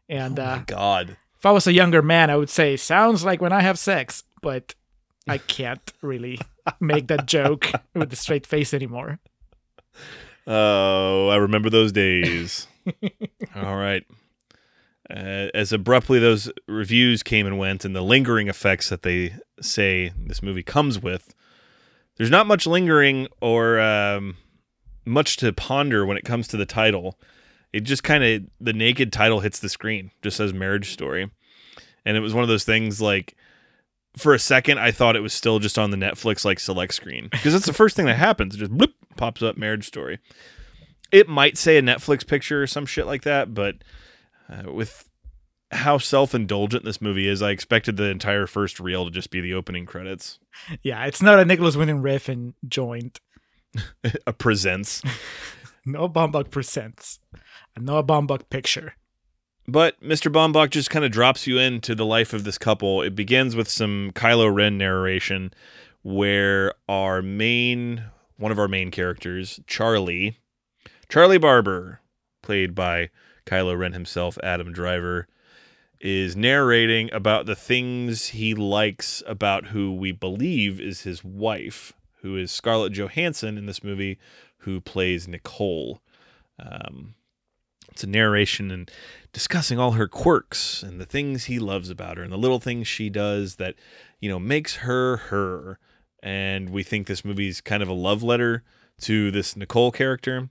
And 0.09 0.39
oh 0.39 0.45
my 0.45 0.53
uh, 0.53 0.63
God. 0.67 1.17
if 1.39 1.47
I 1.47 1.53
was 1.53 1.67
a 1.67 1.73
younger 1.73 2.03
man, 2.03 2.31
I 2.31 2.37
would 2.37 2.51
say, 2.51 2.77
sounds 2.77 3.25
like 3.25 3.41
when 3.41 3.53
I 3.53 3.61
have 3.61 3.79
sex, 3.79 4.25
but 4.43 4.75
I 5.29 5.39
can't 5.57 5.93
really 6.03 6.41
make 6.81 7.07
that 7.09 7.27
joke 7.27 7.71
with 7.95 8.13
a 8.13 8.17
straight 8.17 8.47
face 8.47 8.75
anymore. 8.75 9.21
Oh, 10.47 11.29
I 11.29 11.37
remember 11.37 11.71
those 11.71 11.93
days. 11.93 12.67
All 13.65 13.77
right. 13.77 14.05
Uh, 15.09 15.51
as 15.55 15.73
abruptly 15.73 16.21
those 16.21 16.53
reviews 16.69 17.23
came 17.23 17.47
and 17.47 17.59
went, 17.59 17.85
and 17.85 17.97
the 17.97 18.03
lingering 18.03 18.49
effects 18.49 18.89
that 18.91 19.03
they 19.03 19.35
say 19.61 20.13
this 20.17 20.43
movie 20.43 20.63
comes 20.63 21.01
with, 21.01 21.35
there's 22.17 22.31
not 22.31 22.47
much 22.47 22.67
lingering 22.67 23.27
or 23.41 23.81
um, 23.81 24.37
much 25.05 25.37
to 25.39 25.53
ponder 25.53 26.07
when 26.07 26.17
it 26.17 26.25
comes 26.25 26.47
to 26.49 26.57
the 26.57 26.67
title. 26.67 27.19
It 27.73 27.81
just 27.81 28.05
kind 28.05 28.23
of 28.23 28.43
the 28.61 28.73
naked 28.73 29.13
title 29.13 29.41
hits 29.41 29.59
the 29.59 29.69
screen, 29.69 30.13
just 30.23 30.37
says 30.37 30.53
marriage 30.53 30.93
story, 30.93 31.31
and 32.05 32.17
it 32.17 32.21
was 32.21 32.35
one 32.35 32.43
of 32.43 32.49
those 32.49 32.65
things 32.65 33.01
like. 33.01 33.37
For 34.17 34.35
a 34.35 34.41
second, 34.41 34.81
I 34.81 34.91
thought 34.91 35.15
it 35.15 35.21
was 35.21 35.33
still 35.33 35.61
just 35.61 35.79
on 35.79 35.93
the 35.93 35.97
Netflix 35.97 36.45
like 36.45 36.59
select 36.59 36.95
screen 36.95 37.29
because 37.31 37.53
that's 37.53 37.67
the 37.67 37.73
first 37.73 37.95
thing 37.95 38.07
that 38.07 38.17
happens. 38.17 38.57
It 38.57 38.59
just 38.59 38.77
bloop, 38.77 38.93
pops 39.17 39.41
up 39.41 39.57
marriage 39.57 39.87
story. 39.87 40.19
It 41.13 41.29
might 41.29 41.59
say 41.59 41.77
a 41.77 41.83
Netflix 41.83 42.27
picture 42.27 42.63
or 42.63 42.67
some 42.67 42.87
shit 42.87 43.07
like 43.07 43.23
that, 43.23 43.55
but 43.55 43.77
uh, 44.49 44.73
with 44.73 45.09
how 45.73 45.99
self-indulgent 45.99 46.85
this 46.85 47.01
movie 47.01 47.29
is, 47.29 47.43
I 47.43 47.51
expected 47.51 47.97
the 47.97 48.05
entire 48.05 48.47
first 48.47 48.81
reel 48.81 49.05
to 49.05 49.11
just 49.11 49.31
be 49.31 49.41
the 49.41 49.55
opening 49.55 49.87
credits. 49.87 50.39
Yeah, 50.83 51.05
it's 51.05 51.23
not 51.23 51.39
a 51.39 51.45
Nicolas 51.45 51.77
Winding 51.77 52.03
Refn 52.03 52.55
joint. 52.67 53.21
a 54.27 54.33
presents. 54.39 55.03
Noah 55.87 56.09
Baumbach 56.11 56.51
presents 56.51 57.21
a 57.77 57.81
Noah 57.81 58.05
Baumbach 58.05 58.49
picture. 58.51 58.95
But 59.67 60.01
Mr. 60.03 60.33
Baumbach 60.33 60.71
just 60.71 60.91
kind 60.91 61.05
of 61.05 61.13
drops 61.13 61.47
you 61.47 61.59
into 61.59 61.95
the 61.95 62.07
life 62.07 62.33
of 62.33 62.45
this 62.45 62.59
couple. 62.59 63.03
It 63.03 63.15
begins 63.15 63.55
with 63.55 63.69
some 63.69 64.11
Kylo 64.15 64.53
Ren 64.53 64.77
narration 64.77 65.53
where 66.03 66.75
our 66.89 67.23
main 67.23 68.05
one 68.37 68.51
of 68.51 68.59
our 68.59 68.69
main 68.69 68.91
characters, 68.91 69.61
Charlie, 69.67 70.39
Charlie 71.11 71.39
Barber, 71.39 72.01
played 72.41 72.73
by 72.73 73.11
Kylo 73.45 73.77
Ren 73.77 73.95
himself, 73.95 74.39
Adam 74.45 74.73
Driver, 74.73 75.27
is 76.01 76.37
narrating 76.37 77.13
about 77.13 77.47
the 77.47 77.57
things 77.57 78.27
he 78.27 78.55
likes 78.55 79.21
about 79.27 79.67
who 79.67 79.93
we 79.93 80.13
believe 80.13 80.81
is 80.81 81.03
his 81.03 81.25
wife, 81.25 81.93
who 82.23 82.37
is 82.37 82.53
Scarlett 82.53 82.93
Johansson 82.93 83.59
in 83.59 83.67
this 83.67 83.83
movie, 83.83 84.19
who 84.59 84.81
plays 84.81 85.27
Nicole. 85.27 86.01
Um, 86.61 87.15
it's 87.91 88.05
a 88.05 88.07
narration 88.07 88.71
and 88.71 88.89
discussing 89.33 89.81
all 89.81 89.93
her 89.93 90.07
quirks 90.07 90.81
and 90.81 91.01
the 91.01 91.07
things 91.07 91.47
he 91.47 91.59
loves 91.59 91.91
about 91.91 92.19
her 92.19 92.23
and 92.23 92.33
the 92.33 92.39
little 92.39 92.61
things 92.61 92.87
she 92.87 93.11
does 93.11 93.57
that, 93.57 93.75
you 94.21 94.29
know, 94.29 94.39
makes 94.39 94.77
her 94.77 95.17
her. 95.17 95.81
And 96.23 96.71
we 96.71 96.85
think 96.85 97.09
this 97.09 97.25
movie's 97.25 97.61
kind 97.61 97.83
of 97.83 97.89
a 97.89 97.95
love 97.95 98.23
letter 98.23 98.63
to 99.01 99.33
this 99.33 99.57
Nicole 99.57 99.91
character. 99.91 100.49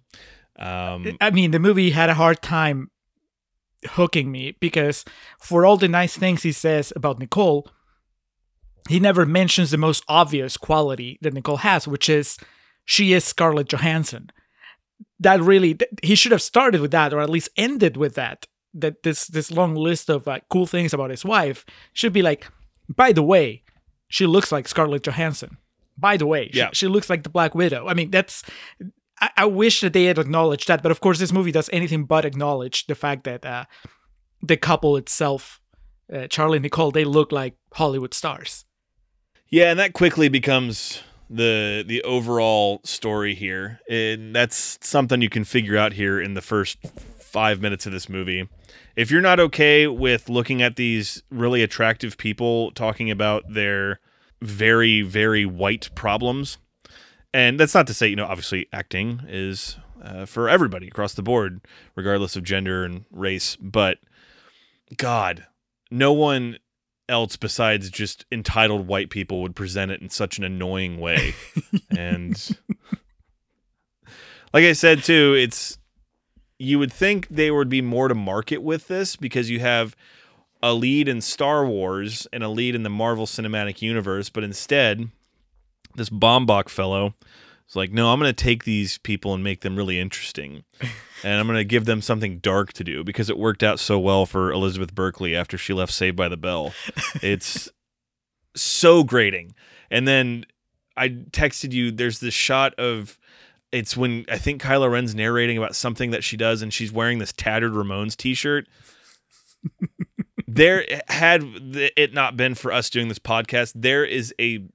Um, 0.59 1.17
I 1.21 1.31
mean, 1.31 1.51
the 1.51 1.59
movie 1.59 1.91
had 1.91 2.09
a 2.09 2.13
hard 2.15 2.41
time 2.41 2.91
hooking 3.91 4.31
me 4.31 4.57
because 4.59 5.05
for 5.41 5.65
all 5.65 5.77
the 5.77 5.87
nice 5.87 6.17
things 6.17 6.43
he 6.43 6.51
says 6.51 6.91
about 6.95 7.17
Nicole, 7.19 7.69
he 8.89 8.99
never 8.99 9.25
mentions 9.25 9.71
the 9.71 9.77
most 9.77 10.03
obvious 10.07 10.57
quality 10.57 11.17
that 11.21 11.33
Nicole 11.33 11.57
has, 11.57 11.87
which 11.87 12.09
is 12.09 12.37
she 12.85 13.13
is 13.13 13.23
Scarlett 13.23 13.69
Johansson. 13.69 14.31
That 15.19 15.41
really, 15.41 15.77
he 16.03 16.15
should 16.15 16.31
have 16.31 16.41
started 16.41 16.81
with 16.81 16.91
that, 16.91 17.13
or 17.13 17.19
at 17.21 17.29
least 17.29 17.49
ended 17.55 17.95
with 17.97 18.15
that. 18.15 18.47
That 18.73 19.03
this 19.03 19.27
this 19.27 19.51
long 19.51 19.75
list 19.75 20.09
of 20.09 20.27
uh, 20.27 20.39
cool 20.49 20.65
things 20.65 20.93
about 20.93 21.09
his 21.09 21.23
wife 21.25 21.65
should 21.93 22.13
be 22.13 22.21
like, 22.21 22.47
by 22.93 23.11
the 23.11 23.23
way, 23.23 23.63
she 24.09 24.25
looks 24.25 24.51
like 24.51 24.67
Scarlett 24.67 25.03
Johansson. 25.03 25.57
By 25.97 26.17
the 26.17 26.25
way, 26.27 26.49
she, 26.51 26.59
Yeah. 26.59 26.69
she 26.73 26.87
looks 26.87 27.09
like 27.09 27.23
the 27.23 27.29
Black 27.29 27.53
Widow. 27.55 27.87
I 27.87 27.93
mean, 27.93 28.11
that's 28.11 28.43
I, 29.21 29.29
I 29.37 29.45
wish 29.45 29.81
that 29.81 29.93
they 29.93 30.05
had 30.05 30.17
acknowledged 30.17 30.67
that, 30.67 30.81
but 30.81 30.91
of 30.91 31.01
course, 31.01 31.19
this 31.19 31.31
movie 31.31 31.51
does 31.51 31.69
anything 31.71 32.05
but 32.05 32.25
acknowledge 32.25 32.87
the 32.87 32.95
fact 32.95 33.23
that 33.25 33.45
uh, 33.45 33.65
the 34.41 34.57
couple 34.57 34.97
itself, 34.97 35.61
uh, 36.13 36.27
Charlie 36.27 36.57
and 36.57 36.63
Nicole, 36.63 36.91
they 36.91 37.05
look 37.05 37.31
like 37.31 37.55
Hollywood 37.73 38.13
stars. 38.13 38.65
Yeah, 39.49 39.71
and 39.71 39.79
that 39.79 39.93
quickly 39.93 40.29
becomes 40.29 41.01
the 41.29 41.83
the 41.85 42.01
overall 42.03 42.81
story 42.83 43.35
here. 43.35 43.79
And 43.89 44.35
that's 44.35 44.79
something 44.81 45.21
you 45.21 45.29
can 45.29 45.43
figure 45.43 45.77
out 45.77 45.93
here 45.93 46.19
in 46.19 46.33
the 46.33 46.41
first 46.41 46.77
5 47.19 47.61
minutes 47.61 47.85
of 47.85 47.91
this 47.91 48.09
movie. 48.09 48.47
If 48.95 49.11
you're 49.11 49.21
not 49.21 49.39
okay 49.39 49.87
with 49.87 50.29
looking 50.29 50.61
at 50.61 50.75
these 50.75 51.23
really 51.29 51.63
attractive 51.63 52.17
people 52.17 52.71
talking 52.71 53.09
about 53.11 53.53
their 53.53 53.99
very 54.41 55.01
very 55.01 55.45
white 55.45 55.89
problems, 55.95 56.57
and 57.33 57.59
that's 57.59 57.73
not 57.73 57.87
to 57.87 57.93
say, 57.93 58.07
you 58.07 58.15
know, 58.15 58.25
obviously 58.25 58.67
acting 58.73 59.21
is 59.27 59.77
uh, 60.03 60.25
for 60.25 60.49
everybody 60.49 60.87
across 60.87 61.13
the 61.13 61.21
board 61.21 61.61
regardless 61.95 62.35
of 62.35 62.43
gender 62.43 62.83
and 62.83 63.05
race, 63.11 63.55
but 63.57 63.99
god, 64.97 65.45
no 65.91 66.13
one 66.13 66.57
else 67.07 67.35
besides 67.35 67.89
just 67.89 68.25
entitled 68.31 68.87
white 68.87 69.09
people 69.09 69.41
would 69.41 69.55
present 69.55 69.91
it 69.91 70.01
in 70.01 70.09
such 70.09 70.37
an 70.37 70.43
annoying 70.43 70.99
way. 70.99 71.33
and 71.97 72.57
like 74.53 74.63
I 74.63 74.73
said 74.73 75.03
too, 75.03 75.35
it's 75.37 75.77
you 76.57 76.77
would 76.79 76.93
think 76.93 77.27
there 77.29 77.55
would 77.55 77.69
be 77.69 77.81
more 77.81 78.07
to 78.07 78.15
market 78.15 78.61
with 78.61 78.87
this 78.87 79.15
because 79.15 79.49
you 79.49 79.59
have 79.59 79.95
a 80.61 80.73
lead 80.73 81.07
in 81.07 81.21
Star 81.21 81.65
Wars 81.65 82.27
and 82.33 82.43
a 82.43 82.49
lead 82.49 82.75
in 82.75 82.83
the 82.83 82.89
Marvel 82.89 83.25
Cinematic 83.25 83.81
Universe, 83.81 84.29
but 84.29 84.43
instead 84.43 85.09
this 85.95 86.09
Baumbach 86.09 86.69
fellow 86.69 87.15
is 87.67 87.75
like, 87.75 87.91
"No, 87.91 88.11
I'm 88.11 88.19
going 88.19 88.29
to 88.29 88.43
take 88.43 88.63
these 88.63 88.97
people 88.99 89.33
and 89.33 89.43
make 89.43 89.61
them 89.61 89.75
really 89.75 89.99
interesting." 89.99 90.63
and 91.23 91.39
I'm 91.39 91.47
going 91.47 91.57
to 91.57 91.65
give 91.65 91.85
them 91.85 92.01
something 92.01 92.39
dark 92.39 92.73
to 92.73 92.83
do 92.83 93.03
because 93.03 93.29
it 93.29 93.37
worked 93.37 93.63
out 93.63 93.79
so 93.79 93.99
well 93.99 94.25
for 94.25 94.51
Elizabeth 94.51 94.95
Berkley 94.95 95.35
after 95.35 95.57
she 95.57 95.73
left 95.73 95.93
Saved 95.93 96.15
by 96.15 96.29
the 96.29 96.37
Bell. 96.37 96.73
It's 97.21 97.69
so 98.55 99.03
grating. 99.03 99.53
And 99.91 100.07
then 100.07 100.45
I 100.95 101.09
texted 101.09 101.71
you 101.71 101.91
there's 101.91 102.19
this 102.19 102.33
shot 102.33 102.73
of 102.75 103.17
it's 103.71 103.95
when 103.95 104.25
I 104.29 104.37
think 104.37 104.61
Kylo 104.61 104.91
Ren's 104.91 105.13
narrating 105.13 105.57
about 105.57 105.75
something 105.75 106.11
that 106.11 106.23
she 106.23 106.37
does 106.37 106.61
and 106.61 106.73
she's 106.73 106.91
wearing 106.91 107.19
this 107.19 107.33
tattered 107.33 107.73
Ramones 107.73 108.17
t-shirt. 108.17 108.67
there 110.47 110.85
had 111.07 111.43
it 111.73 112.13
not 112.13 112.35
been 112.35 112.55
for 112.55 112.71
us 112.71 112.89
doing 112.89 113.07
this 113.07 113.19
podcast, 113.19 113.73
there 113.75 114.03
is 114.03 114.33
a 114.39 114.67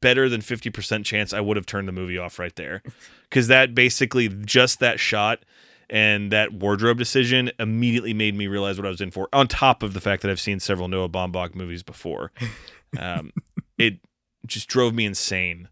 better 0.00 0.28
than 0.28 0.40
50% 0.40 1.04
chance 1.04 1.32
I 1.32 1.40
would 1.40 1.56
have 1.56 1.66
turned 1.66 1.88
the 1.88 1.92
movie 1.92 2.18
off 2.18 2.38
right 2.38 2.54
there. 2.56 2.82
Cuz 3.30 3.48
that 3.48 3.74
basically 3.74 4.28
just 4.28 4.80
that 4.80 5.00
shot 5.00 5.44
and 5.92 6.32
that 6.32 6.54
wardrobe 6.54 6.96
decision 6.96 7.50
immediately 7.58 8.14
made 8.14 8.34
me 8.34 8.46
realize 8.46 8.78
what 8.78 8.86
I 8.86 8.90
was 8.90 9.02
in 9.02 9.10
for. 9.10 9.28
On 9.32 9.46
top 9.46 9.82
of 9.82 9.92
the 9.92 10.00
fact 10.00 10.22
that 10.22 10.30
I've 10.30 10.40
seen 10.40 10.58
several 10.58 10.88
Noah 10.88 11.10
Baumbach 11.10 11.54
movies 11.54 11.82
before, 11.82 12.32
um, 12.98 13.30
it 13.76 13.98
just 14.46 14.68
drove 14.68 14.94
me 14.94 15.04
insane. 15.04 15.68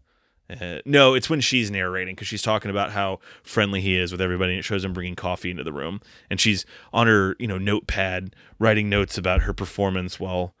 Uh, 0.47 0.79
no, 0.85 1.15
it's 1.15 1.29
when 1.29 1.41
she's 1.41 1.71
narrating 1.71 2.13
because 2.13 2.27
she's 2.27 2.41
talking 2.41 2.69
about 2.69 2.91
how 2.91 3.19
friendly 3.41 3.81
he 3.81 3.97
is 3.97 4.11
with 4.11 4.21
everybody, 4.21 4.51
and 4.51 4.59
it 4.59 4.63
shows 4.63 4.83
him 4.85 4.93
bringing 4.93 5.15
coffee 5.15 5.49
into 5.49 5.63
the 5.63 5.73
room, 5.73 6.01
and 6.29 6.39
she's 6.39 6.65
on 6.93 7.07
her 7.07 7.35
you 7.39 7.47
know 7.47 7.57
notepad 7.57 8.35
writing 8.59 8.89
notes 8.89 9.17
about 9.17 9.41
her 9.41 9.53
performance 9.53 10.19
while 10.19 10.53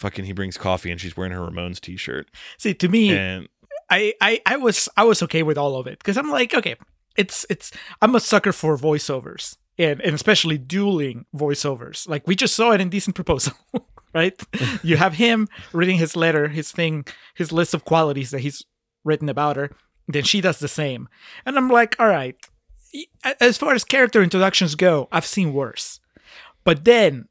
fucking 0.00 0.24
he 0.24 0.32
brings 0.32 0.56
coffee, 0.56 0.90
and 0.90 1.00
she's 1.00 1.16
wearing 1.16 1.32
her 1.32 1.40
Ramones 1.40 1.80
t-shirt, 1.80 2.28
See, 2.58 2.74
to 2.74 2.88
me, 2.88 3.16
and 3.16 3.48
I, 3.90 4.14
I, 4.20 4.40
I 4.46 4.56
was 4.56 4.88
I 4.96 5.04
was 5.04 5.22
okay 5.24 5.42
with 5.42 5.58
all 5.58 5.76
of 5.76 5.86
it 5.86 5.98
because 5.98 6.16
I'm 6.16 6.30
like, 6.30 6.54
okay, 6.54 6.76
it's 7.16 7.44
it's 7.50 7.70
I'm 8.00 8.14
a 8.14 8.20
sucker 8.20 8.52
for 8.52 8.76
voiceovers 8.76 9.56
and, 9.78 10.00
and 10.00 10.14
especially 10.14 10.58
dueling 10.58 11.26
voiceovers. 11.34 12.08
Like 12.08 12.26
we 12.26 12.34
just 12.34 12.54
saw 12.54 12.72
it 12.72 12.80
Indecent 12.80 13.14
Proposal, 13.14 13.52
right? 14.14 14.40
you 14.82 14.96
have 14.96 15.14
him 15.14 15.48
reading 15.72 15.98
his 15.98 16.16
letter, 16.16 16.48
his 16.48 16.72
thing, 16.72 17.04
his 17.34 17.52
list 17.52 17.74
of 17.74 17.84
qualities 17.84 18.30
that 18.30 18.40
he's 18.40 18.64
written 19.04 19.28
about 19.28 19.56
her. 19.56 19.70
Then 20.08 20.24
she 20.24 20.40
does 20.40 20.58
the 20.58 20.68
same. 20.68 21.08
And 21.46 21.56
I'm 21.56 21.68
like, 21.68 21.94
all 21.98 22.08
right, 22.08 22.36
as 23.40 23.56
far 23.58 23.74
as 23.74 23.84
character 23.84 24.22
introductions 24.22 24.74
go, 24.74 25.08
I've 25.12 25.26
seen 25.26 25.52
worse. 25.52 26.00
But 26.64 26.84
then 26.84 27.28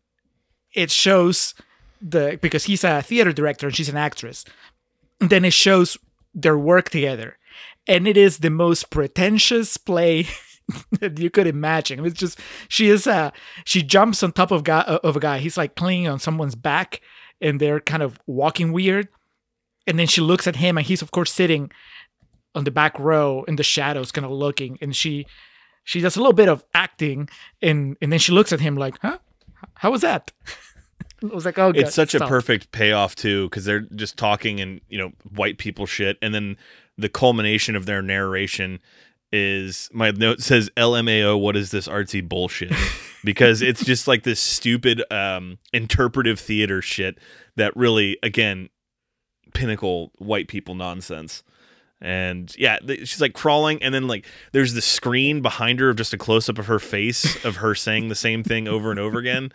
it 0.74 0.92
shows 0.92 1.54
the 2.02 2.40
because 2.42 2.66
he's 2.66 2.84
a 2.84 3.02
theater 3.02 3.32
director 3.34 3.68
and 3.68 3.76
she's 3.76 3.90
an 3.90 3.98
actress. 3.98 4.46
Then 5.20 5.46
it 5.46 5.54
shows 5.54 5.98
their 6.34 6.58
work 6.58 6.90
together. 6.90 7.38
And 7.88 8.08
it 8.08 8.18
is 8.18 8.40
the 8.40 8.50
most 8.50 8.90
pretentious 8.90 9.78
play 9.78 10.28
that 11.00 11.20
you 11.20 11.30
could 11.30 11.48
imagine. 11.48 12.06
It's 12.06 12.20
just 12.20 12.40
she 12.68 12.90
is 12.90 13.08
uh 13.08 13.32
she 13.66 13.82
jumps 13.82 14.24
on 14.24 14.32
top 14.32 14.52
of 14.52 14.64
guy 14.64 14.82
of 14.82 15.16
a 15.16 15.20
guy. 15.20 15.40
He's 15.40 15.58
like 15.58 15.76
clinging 15.76 16.08
on 16.08 16.20
someone's 16.20 16.56
back 16.56 17.02
and 17.42 17.60
they're 17.60 17.80
kind 17.80 18.04
of 18.04 18.20
walking 18.28 18.72
weird. 18.72 19.08
And 19.88 19.98
then 19.98 20.08
she 20.08 20.22
looks 20.22 20.46
at 20.48 20.58
him 20.58 20.78
and 20.78 20.86
he's 20.86 21.02
of 21.02 21.12
course 21.12 21.32
sitting 21.32 21.72
on 22.56 22.64
the 22.64 22.72
back 22.72 22.98
row 23.00 23.44
in 23.48 23.56
the 23.56 23.64
shadows, 23.64 24.12
kind 24.12 24.26
of 24.26 24.32
looking, 24.32 24.78
and 24.82 24.96
she 24.96 25.26
she 25.84 26.02
does 26.02 26.16
a 26.16 26.20
little 26.20 26.34
bit 26.34 26.50
of 26.50 26.64
acting 26.74 27.30
and 27.62 27.98
and 28.02 28.12
then 28.12 28.20
she 28.20 28.32
looks 28.32 28.54
at 28.54 28.60
him 28.60 28.76
like, 28.76 28.98
huh? 29.02 29.18
How 29.76 29.92
was 29.92 30.02
that? 30.02 30.32
Was 31.22 31.46
like, 31.46 31.58
oh, 31.58 31.72
God, 31.72 31.78
it's 31.78 31.96
such 31.96 32.16
a 32.16 32.20
perfect 32.20 32.72
payoff 32.72 33.16
too, 33.16 33.50
because 33.50 33.66
they're 33.66 33.82
just 33.82 34.18
talking 34.18 34.60
and 34.60 34.82
you 34.90 34.98
know 34.98 35.12
white 35.36 35.58
people 35.58 35.86
shit, 35.86 36.18
and 36.22 36.34
then 36.34 36.58
the 36.98 37.10
culmination 37.10 37.76
of 37.76 37.86
their 37.86 38.02
narration 38.02 38.80
is 39.32 39.90
my 39.94 40.12
note 40.12 40.42
says 40.42 40.70
LMAO. 40.76 41.40
What 41.40 41.56
is 41.56 41.72
this 41.72 41.88
artsy 41.88 42.28
bullshit? 42.28 42.74
because 43.24 43.62
it's 43.62 43.84
just 43.84 44.08
like 44.08 44.24
this 44.24 44.40
stupid 44.40 45.04
um, 45.12 45.58
interpretive 45.74 46.40
theater 46.40 46.82
shit 46.82 47.18
that 47.56 47.76
really, 47.76 48.18
again, 48.24 48.70
pinnacle 49.54 50.12
white 50.18 50.48
people 50.48 50.76
nonsense. 50.76 51.44
And 52.02 52.54
yeah, 52.58 52.78
th- 52.80 53.00
she's 53.02 53.20
like 53.20 53.34
crawling, 53.34 53.84
and 53.84 53.94
then 53.94 54.08
like 54.08 54.26
there's 54.54 54.74
the 54.74 54.82
screen 54.82 55.42
behind 55.42 55.82
her 55.82 55.90
of 55.90 55.98
just 55.98 56.14
a 56.14 56.18
close 56.18 56.48
up 56.48 56.58
of 56.58 56.68
her 56.68 56.80
face 56.80 57.44
of 57.44 57.58
her 57.58 57.76
saying 57.76 58.08
the 58.08 58.16
same 58.16 58.42
thing 58.42 58.70
over 58.70 58.90
and 58.90 59.00
over 59.00 59.20
again, 59.20 59.52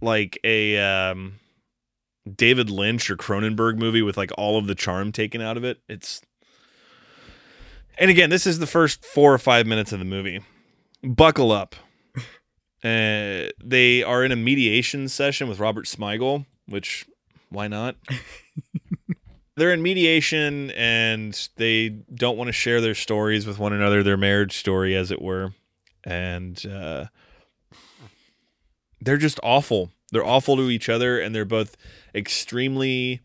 like 0.00 0.38
a 0.44 0.78
um, 0.78 1.38
David 2.32 2.70
Lynch 2.70 3.10
or 3.10 3.16
Cronenberg 3.16 3.78
movie 3.78 4.02
with 4.02 4.16
like 4.16 4.30
all 4.36 4.58
of 4.58 4.66
the 4.66 4.74
charm 4.74 5.12
taken 5.12 5.40
out 5.40 5.56
of 5.56 5.64
it. 5.64 5.78
It's 5.88 6.22
and 7.98 8.10
again, 8.10 8.30
this 8.30 8.46
is 8.46 8.60
the 8.60 8.66
first 8.66 9.04
four 9.04 9.34
or 9.34 9.38
five 9.38 9.66
minutes 9.66 9.92
of 9.92 9.98
the 9.98 10.04
movie. 10.04 10.40
Buckle 11.02 11.52
up. 11.52 11.74
Uh, 12.84 13.50
they 13.60 14.04
are 14.04 14.22
in 14.22 14.30
a 14.30 14.36
mediation 14.36 15.08
session 15.08 15.48
with 15.48 15.58
Robert 15.58 15.84
Smigel, 15.84 16.46
which 16.66 17.04
why 17.48 17.66
not? 17.66 17.96
They're 19.56 19.72
in 19.72 19.82
mediation 19.82 20.70
and 20.70 21.36
they 21.56 21.88
don't 21.88 22.38
want 22.38 22.46
to 22.46 22.52
share 22.52 22.80
their 22.80 22.94
stories 22.94 23.48
with 23.48 23.58
one 23.58 23.72
another, 23.72 24.04
their 24.04 24.16
marriage 24.16 24.56
story, 24.56 24.94
as 24.94 25.10
it 25.10 25.20
were. 25.20 25.54
And 26.04 26.64
uh, 26.64 27.06
they're 29.00 29.16
just 29.16 29.38
awful. 29.42 29.90
They're 30.12 30.24
awful 30.24 30.56
to 30.56 30.70
each 30.70 30.88
other, 30.88 31.18
and 31.20 31.34
they're 31.34 31.44
both 31.44 31.76
extremely. 32.14 33.20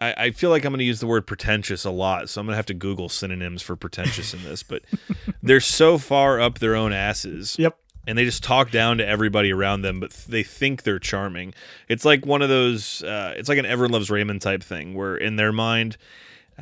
I, 0.00 0.14
I 0.26 0.30
feel 0.30 0.50
like 0.50 0.64
I'm 0.64 0.72
going 0.72 0.78
to 0.78 0.84
use 0.84 1.00
the 1.00 1.06
word 1.06 1.26
pretentious 1.26 1.84
a 1.84 1.90
lot, 1.90 2.28
so 2.28 2.40
I'm 2.40 2.46
going 2.46 2.52
to 2.54 2.56
have 2.56 2.66
to 2.66 2.74
Google 2.74 3.08
synonyms 3.08 3.62
for 3.62 3.76
pretentious 3.76 4.34
in 4.34 4.42
this. 4.42 4.62
But 4.62 4.82
they're 5.42 5.60
so 5.60 5.98
far 5.98 6.40
up 6.40 6.58
their 6.58 6.74
own 6.74 6.92
asses 6.92 7.56
Yep. 7.58 7.78
and 8.06 8.16
they 8.18 8.24
just 8.24 8.42
talk 8.42 8.70
down 8.70 8.98
to 8.98 9.06
everybody 9.06 9.52
around 9.52 9.82
them, 9.82 10.00
but 10.00 10.10
th- 10.10 10.24
they 10.26 10.42
think 10.42 10.82
they're 10.82 10.98
charming. 10.98 11.54
It's 11.88 12.04
like 12.04 12.26
one 12.26 12.42
of 12.42 12.48
those. 12.48 13.02
Uh, 13.02 13.34
it's 13.36 13.48
like 13.48 13.58
an 13.58 13.66
Everyone 13.66 13.92
Loves 13.92 14.10
Raymond 14.10 14.40
type 14.42 14.62
thing, 14.62 14.94
where 14.94 15.16
in 15.16 15.36
their 15.36 15.52
mind, 15.52 15.96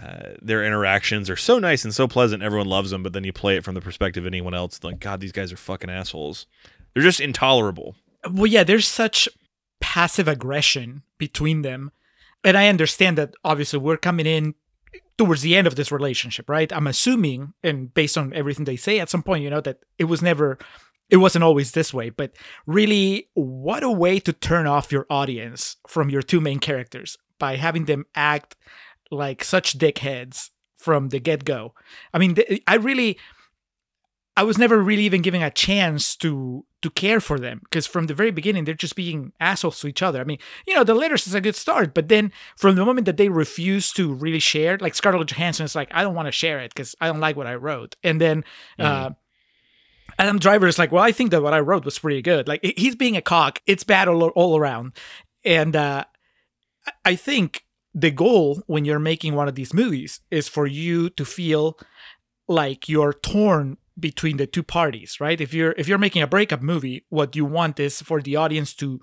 uh, 0.00 0.34
their 0.42 0.64
interactions 0.64 1.30
are 1.30 1.36
so 1.36 1.58
nice 1.58 1.84
and 1.84 1.94
so 1.94 2.06
pleasant, 2.06 2.42
everyone 2.42 2.68
loves 2.68 2.90
them. 2.90 3.02
But 3.02 3.12
then 3.14 3.24
you 3.24 3.32
play 3.32 3.56
it 3.56 3.64
from 3.64 3.74
the 3.74 3.80
perspective 3.80 4.24
of 4.24 4.28
anyone 4.28 4.54
else, 4.54 4.80
like 4.84 5.00
God, 5.00 5.20
these 5.20 5.32
guys 5.32 5.52
are 5.52 5.56
fucking 5.56 5.90
assholes. 5.90 6.46
They're 6.94 7.02
just 7.02 7.20
intolerable. 7.20 7.94
Well, 8.28 8.46
yeah, 8.46 8.64
there's 8.64 8.88
such 8.88 9.28
passive 9.80 10.28
aggression 10.28 11.02
between 11.18 11.62
them. 11.62 11.90
And 12.44 12.56
I 12.56 12.68
understand 12.68 13.18
that 13.18 13.34
obviously 13.44 13.78
we're 13.78 13.96
coming 13.96 14.26
in 14.26 14.54
towards 15.18 15.42
the 15.42 15.54
end 15.54 15.66
of 15.66 15.76
this 15.76 15.92
relationship, 15.92 16.48
right? 16.48 16.72
I'm 16.72 16.86
assuming, 16.86 17.52
and 17.62 17.92
based 17.92 18.16
on 18.16 18.32
everything 18.32 18.64
they 18.64 18.76
say, 18.76 19.00
at 19.00 19.10
some 19.10 19.22
point, 19.22 19.42
you 19.44 19.50
know, 19.50 19.60
that 19.60 19.80
it 19.98 20.04
was 20.04 20.22
never, 20.22 20.58
it 21.10 21.18
wasn't 21.18 21.44
always 21.44 21.72
this 21.72 21.92
way. 21.92 22.08
But 22.08 22.32
really, 22.66 23.28
what 23.34 23.82
a 23.82 23.90
way 23.90 24.20
to 24.20 24.32
turn 24.32 24.66
off 24.66 24.92
your 24.92 25.06
audience 25.10 25.76
from 25.86 26.08
your 26.08 26.22
two 26.22 26.40
main 26.40 26.58
characters 26.58 27.18
by 27.38 27.56
having 27.56 27.84
them 27.84 28.06
act 28.14 28.56
like 29.10 29.44
such 29.44 29.76
dickheads 29.76 30.50
from 30.76 31.10
the 31.10 31.20
get 31.20 31.44
go. 31.44 31.74
I 32.14 32.18
mean, 32.18 32.36
I 32.66 32.76
really. 32.76 33.18
I 34.36 34.42
was 34.42 34.58
never 34.58 34.80
really 34.80 35.02
even 35.04 35.22
giving 35.22 35.42
a 35.42 35.50
chance 35.50 36.16
to 36.16 36.64
to 36.82 36.90
care 36.90 37.20
for 37.20 37.38
them 37.38 37.60
because 37.64 37.86
from 37.86 38.06
the 38.06 38.14
very 38.14 38.30
beginning 38.30 38.64
they're 38.64 38.74
just 38.74 38.96
being 38.96 39.32
assholes 39.38 39.80
to 39.80 39.86
each 39.86 40.02
other. 40.02 40.20
I 40.20 40.24
mean, 40.24 40.38
you 40.66 40.74
know, 40.74 40.84
the 40.84 40.94
letters 40.94 41.26
is 41.26 41.34
a 41.34 41.40
good 41.40 41.56
start, 41.56 41.92
but 41.92 42.08
then 42.08 42.32
from 42.56 42.74
the 42.74 42.84
moment 42.84 43.04
that 43.04 43.18
they 43.18 43.28
refuse 43.28 43.92
to 43.92 44.14
really 44.14 44.38
share, 44.38 44.78
like 44.78 44.94
Scarlett 44.94 45.28
Johansson 45.28 45.64
is 45.64 45.74
like, 45.74 45.88
I 45.92 46.02
don't 46.02 46.14
want 46.14 46.26
to 46.26 46.32
share 46.32 46.58
it 46.60 46.72
because 46.72 46.94
I 47.00 47.08
don't 47.08 47.20
like 47.20 47.36
what 47.36 47.46
I 47.46 47.56
wrote, 47.56 47.96
and 48.02 48.20
then 48.20 48.44
uh, 48.78 49.10
Adam 50.18 50.38
Driver 50.38 50.66
is 50.68 50.78
like, 50.78 50.92
well, 50.92 51.04
I 51.04 51.12
think 51.12 51.32
that 51.32 51.42
what 51.42 51.54
I 51.54 51.60
wrote 51.60 51.84
was 51.84 51.98
pretty 51.98 52.22
good. 52.22 52.48
Like 52.48 52.60
he's 52.62 52.96
being 52.96 53.16
a 53.16 53.22
cock. 53.22 53.60
It's 53.66 53.84
bad 53.84 54.08
all, 54.08 54.22
all 54.28 54.56
around, 54.56 54.92
and 55.44 55.76
uh, 55.76 56.04
I 57.04 57.16
think 57.16 57.64
the 57.94 58.10
goal 58.10 58.62
when 58.66 58.84
you're 58.84 59.00
making 59.00 59.34
one 59.34 59.48
of 59.48 59.54
these 59.54 59.74
movies 59.74 60.20
is 60.30 60.48
for 60.48 60.66
you 60.66 61.10
to 61.10 61.24
feel 61.24 61.76
like 62.48 62.88
you're 62.88 63.12
torn 63.12 63.76
between 63.98 64.36
the 64.36 64.46
two 64.46 64.62
parties 64.62 65.20
right 65.20 65.40
if 65.40 65.52
you're 65.52 65.72
if 65.76 65.86
you're 65.88 65.98
making 65.98 66.22
a 66.22 66.26
breakup 66.26 66.62
movie 66.62 67.04
what 67.08 67.34
you 67.36 67.44
want 67.44 67.78
is 67.80 68.00
for 68.02 68.22
the 68.22 68.36
audience 68.36 68.72
to 68.74 69.00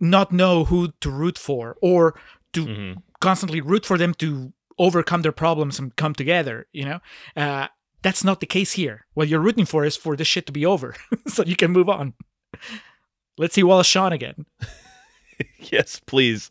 not 0.00 0.32
know 0.32 0.64
who 0.64 0.92
to 1.00 1.10
root 1.10 1.38
for 1.38 1.76
or 1.82 2.18
to 2.52 2.66
Mhm. 2.66 3.02
constantly 3.20 3.60
root 3.60 3.84
for 3.86 3.98
them 3.98 4.14
to 4.14 4.52
overcome 4.78 5.22
their 5.22 5.32
problems 5.32 5.78
and 5.78 5.94
come 5.96 6.14
together 6.14 6.66
you 6.72 6.84
know 6.84 7.00
uh, 7.36 7.68
that's 8.02 8.24
not 8.24 8.40
the 8.40 8.46
case 8.46 8.72
here 8.72 9.06
what 9.14 9.28
you're 9.28 9.40
rooting 9.40 9.66
for 9.66 9.84
is 9.84 9.96
for 9.96 10.16
this 10.16 10.26
shit 10.28 10.46
to 10.46 10.52
be 10.52 10.66
over 10.66 10.94
so 11.26 11.42
you 11.44 11.56
can 11.56 11.70
move 11.70 11.88
on 11.88 12.14
let's 13.38 13.54
see 13.54 13.62
wallace 13.62 13.86
shawn 13.86 14.12
again 14.12 14.46
yes, 15.58 16.00
please. 16.06 16.50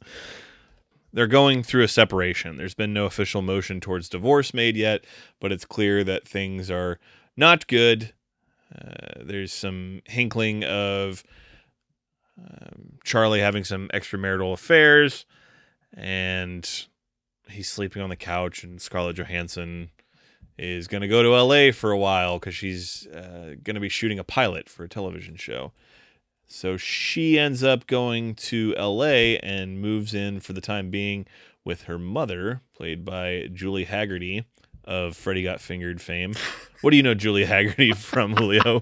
They're 1.12 1.25
going 1.28 1.63
through 1.63 1.84
a 1.84 1.88
separation. 1.88 2.58
There's 2.58 2.75
been 2.75 2.93
no 2.93 3.06
official 3.06 3.41
motion 3.41 3.80
towards 3.80 4.10
divorce 4.10 4.54
made 4.54 4.75
yet, 4.78 5.06
but 5.39 5.51
it's 5.51 5.65
clear 5.65 6.04
that 6.04 6.28
things 6.28 6.69
are 6.69 6.99
not 7.38 7.67
good. 7.67 8.13
Uh, 8.74 9.21
there's 9.24 9.54
some 9.54 10.02
hinkling 10.06 10.63
of 10.63 11.24
um, 12.39 12.98
Charlie 13.04 13.39
having 13.39 13.63
some 13.63 13.89
extramarital 13.93 14.54
affairs, 14.54 15.26
and 15.95 16.86
he's 17.50 17.69
sleeping 17.69 18.02
on 18.02 18.10
the 18.10 18.15
couch, 18.15 18.63
and 18.63 18.82
Scarlett 18.82 19.17
Johansson 19.17 19.91
is 20.58 20.88
going 20.88 21.02
to 21.02 21.08
go 21.08 21.21
to 21.21 21.30
LA 21.30 21.71
for 21.71 21.91
a 21.91 21.98
while 21.98 22.39
because 22.39 22.56
she's 22.56 23.08
uh, 23.08 23.56
going 23.63 23.76
to 23.76 23.80
be 23.80 23.89
shooting 23.89 24.19
a 24.19 24.24
pilot 24.24 24.69
for 24.69 24.84
a 24.84 24.89
television 24.89 25.36
show. 25.36 25.71
So 26.48 26.78
she 26.78 27.39
ends 27.39 27.63
up 27.63 27.88
going 27.88 28.36
to 28.36 28.74
LA 28.78 29.38
and 29.41 29.82
moves 29.82 30.13
in 30.13 30.39
for 30.39 30.54
the 30.54 30.62
time 30.62 30.89
being 30.89 31.26
with 31.63 31.84
her 31.84 31.98
mother, 31.98 32.62
played 32.76 33.04
by 33.04 33.50
Julie 33.52 33.88
Hagerty 33.88 34.45
of 34.86 35.15
Freddy 35.15 35.43
Got 35.43 35.62
Fingered 35.62 36.02
fame. 36.02 36.34
What 36.82 36.91
do 36.91 36.98
you 36.98 37.04
know 37.04 37.13
Julie 37.13 37.45
Hagerty 37.45 37.95
from, 37.98 38.36
Julio? 38.36 38.80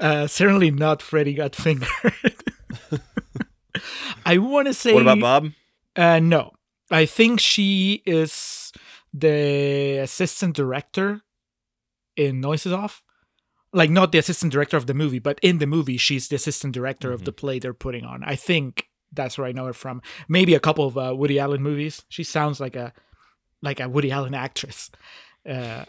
uh, 0.00 0.26
certainly 0.26 0.70
not 0.70 1.00
freddy 1.00 1.32
got 1.34 1.54
fingered 1.54 1.88
i 4.26 4.36
want 4.36 4.66
to 4.66 4.74
say 4.74 4.92
What 4.92 5.02
about 5.02 5.20
Bob? 5.20 5.52
Uh, 5.96 6.18
no, 6.18 6.50
I 6.90 7.06
think 7.06 7.38
she 7.38 8.02
is 8.04 8.72
the 9.12 9.98
assistant 9.98 10.56
director 10.56 11.22
in 12.16 12.40
Noises 12.40 12.72
Off. 12.72 13.02
Like 13.72 13.90
not 13.90 14.10
the 14.10 14.18
assistant 14.18 14.52
director 14.52 14.76
of 14.76 14.86
the 14.86 14.94
movie, 14.94 15.18
but 15.20 15.38
in 15.40 15.58
the 15.58 15.66
movie, 15.66 15.96
she's 15.96 16.28
the 16.28 16.36
assistant 16.36 16.74
director 16.74 17.12
of 17.12 17.24
the 17.24 17.32
play 17.32 17.58
they're 17.58 17.74
putting 17.74 18.04
on. 18.04 18.24
I 18.24 18.34
think 18.36 18.88
that's 19.12 19.38
where 19.38 19.46
I 19.46 19.52
know 19.52 19.66
her 19.66 19.72
from. 19.72 20.02
Maybe 20.28 20.54
a 20.54 20.60
couple 20.60 20.86
of 20.86 20.98
uh, 20.98 21.14
Woody 21.16 21.38
Allen 21.38 21.62
movies. 21.62 22.02
She 22.08 22.24
sounds 22.24 22.58
like 22.60 22.74
a 22.74 22.92
like 23.64 23.80
a 23.80 23.88
Woody 23.88 24.10
Allen 24.12 24.34
actress. 24.34 24.90
Uh, 25.48 25.84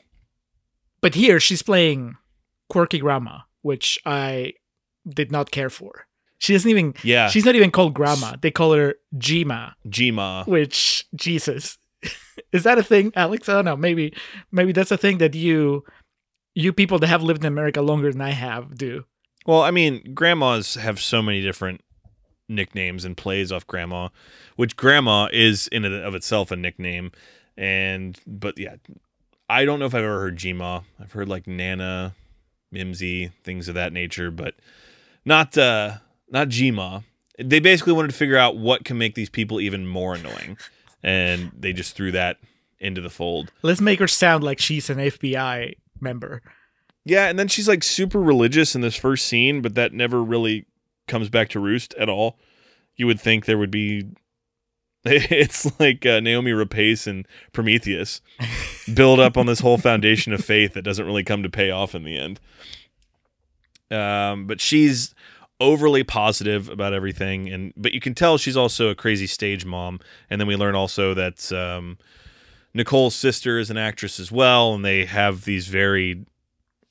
but 1.02 1.14
here 1.16 1.40
she's 1.40 1.62
playing 1.62 2.16
quirky 2.70 3.00
grandma, 3.00 3.40
which 3.62 4.00
I 4.06 4.54
did 5.08 5.32
not 5.32 5.52
care 5.52 5.70
for. 5.70 6.08
She 6.40 6.54
doesn't 6.54 6.70
even. 6.70 6.94
Yeah, 7.04 7.30
She's 7.30 7.46
not 7.46 7.56
even 7.56 7.72
called 7.72 7.94
grandma. 7.94 8.36
They 8.42 8.52
call 8.52 8.74
her 8.74 8.96
Jima 9.16 9.74
Jima. 9.88 10.46
which 10.48 11.06
Jesus 11.16 11.78
is 12.52 12.64
that 12.64 12.78
a 12.78 12.84
thing, 12.84 13.12
Alex? 13.16 13.48
I 13.48 13.54
don't 13.54 13.66
know. 13.66 13.78
Maybe 13.78 14.14
maybe 14.52 14.72
that's 14.72 14.92
a 14.92 14.98
thing 14.98 15.20
that 15.20 15.34
you 15.36 15.84
you 16.54 16.74
people 16.74 17.00
that 17.00 17.08
have 17.08 17.24
lived 17.24 17.44
in 17.44 17.48
America 17.48 17.82
longer 17.82 18.12
than 18.12 18.22
I 18.22 18.32
have 18.32 18.78
do. 18.78 19.06
Well, 19.46 19.62
I 19.62 19.72
mean, 19.72 20.14
grandmas 20.14 20.76
have 20.76 21.00
so 21.00 21.22
many 21.22 21.42
different 21.42 21.82
nicknames 22.50 23.06
and 23.06 23.16
plays 23.16 23.52
off 23.52 23.66
grandma, 23.68 24.10
which 24.56 24.76
grandma 24.76 25.28
is 25.32 25.68
in 25.68 25.86
and 25.86 25.96
of 25.96 26.16
itself 26.16 26.52
a 26.52 26.56
nickname. 26.56 27.12
And 27.58 28.20
but 28.28 28.58
yeah, 28.58 28.76
I 29.50 29.66
don't 29.66 29.80
know 29.80 29.86
if 29.86 29.96
I've 29.96 30.04
ever 30.04 30.20
heard 30.20 30.38
Gma. 30.38 30.84
I've 31.00 31.12
heard 31.12 31.30
like 31.30 31.48
Nana, 31.48 32.16
Mimsy, 32.72 33.32
things 33.44 33.68
of 33.68 33.76
that 33.76 33.94
nature, 33.94 34.32
but 34.32 34.56
not 35.24 35.58
uh 35.58 35.98
not 36.30 36.50
Gma. 36.50 37.04
They 37.38 37.60
basically 37.60 37.94
wanted 37.94 38.10
to 38.12 38.18
figure 38.18 38.38
out 38.38 38.58
what 38.58 38.86
can 38.86 38.98
make 38.98 39.16
these 39.16 39.30
people 39.30 39.60
even 39.60 39.88
more 39.88 40.16
annoying, 40.16 40.58
and 41.04 41.52
they 41.58 41.74
just 41.74 41.96
threw 41.96 42.12
that 42.14 42.38
into 42.80 43.02
the 43.02 43.10
fold. 43.10 43.52
Let's 43.62 43.82
make 43.82 44.00
her 44.00 44.08
sound 44.08 44.44
like 44.44 44.60
she's 44.60 44.90
an 44.90 44.98
FBI 44.98 45.74
member. 46.00 46.42
Yeah, 47.04 47.28
and 47.28 47.38
then 47.38 47.48
she's 47.48 47.68
like 47.68 47.84
super 47.84 48.20
religious 48.20 48.76
in 48.76 48.82
this 48.82 48.96
first 48.96 49.28
scene, 49.28 49.62
but 49.62 49.76
that 49.76 49.94
never 49.94 50.24
really 50.24 50.66
comes 51.08 51.30
back 51.30 51.50
to 51.50 51.60
roost 51.60 51.94
at 51.96 52.10
all. 52.10 52.40
You 52.96 53.08
would 53.08 53.20
think 53.20 53.46
there 53.46 53.58
would 53.58 53.72
be. 53.72 54.06
It's 55.12 55.80
like 55.80 56.04
uh, 56.04 56.20
Naomi 56.20 56.52
Rapace 56.52 57.06
and 57.06 57.28
Prometheus 57.54 58.22
build 58.92 59.20
up 59.20 59.38
on 59.38 59.46
this 59.46 59.60
whole 59.60 59.78
foundation 59.78 60.34
of 60.34 60.44
faith 60.44 60.74
that 60.74 60.82
doesn't 60.82 61.06
really 61.06 61.24
come 61.24 61.44
to 61.44 61.50
pay 61.50 61.70
off 61.70 61.94
in 61.94 62.04
the 62.04 62.18
end. 62.18 62.40
Um, 63.92 64.48
but 64.48 64.60
she's 64.60 65.14
overly 65.60 66.04
positive 66.04 66.70
about 66.70 66.94
everything, 66.94 67.50
and 67.50 67.72
but 67.78 67.94
you 67.94 68.00
can 68.00 68.16
tell 68.16 68.40
she's 68.40 68.58
also 68.58 68.90
a 68.90 68.96
crazy 68.96 69.28
stage 69.28 69.64
mom. 69.64 70.00
And 70.28 70.42
then 70.42 70.48
we 70.48 70.56
learn 70.56 70.74
also 70.74 71.14
that 71.14 71.52
um, 71.52 72.00
Nicole's 72.74 73.16
sister 73.16 73.60
is 73.60 73.70
an 73.70 73.78
actress 73.78 74.20
as 74.20 74.32
well, 74.32 74.74
and 74.74 74.84
they 74.84 75.06
have 75.06 75.46
these 75.46 75.68
very 75.68 76.26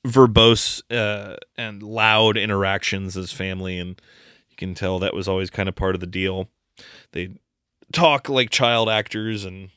verbose 0.07 0.81
uh, 0.89 1.35
and 1.57 1.83
loud 1.83 2.37
interactions 2.37 3.17
as 3.17 3.33
family, 3.33 3.77
and 3.77 4.01
you 4.49 4.55
can 4.55 4.73
tell 4.73 4.99
that 4.99 5.13
was 5.13 5.27
always 5.27 5.49
kind 5.49 5.67
of 5.67 5.75
part 5.75 5.95
of 5.95 6.01
the 6.01 6.07
deal. 6.07 6.49
They 7.11 7.35
talk 7.95 8.29
like 8.29 8.49
child 8.49 8.89
actors, 8.89 9.45
and 9.45 9.69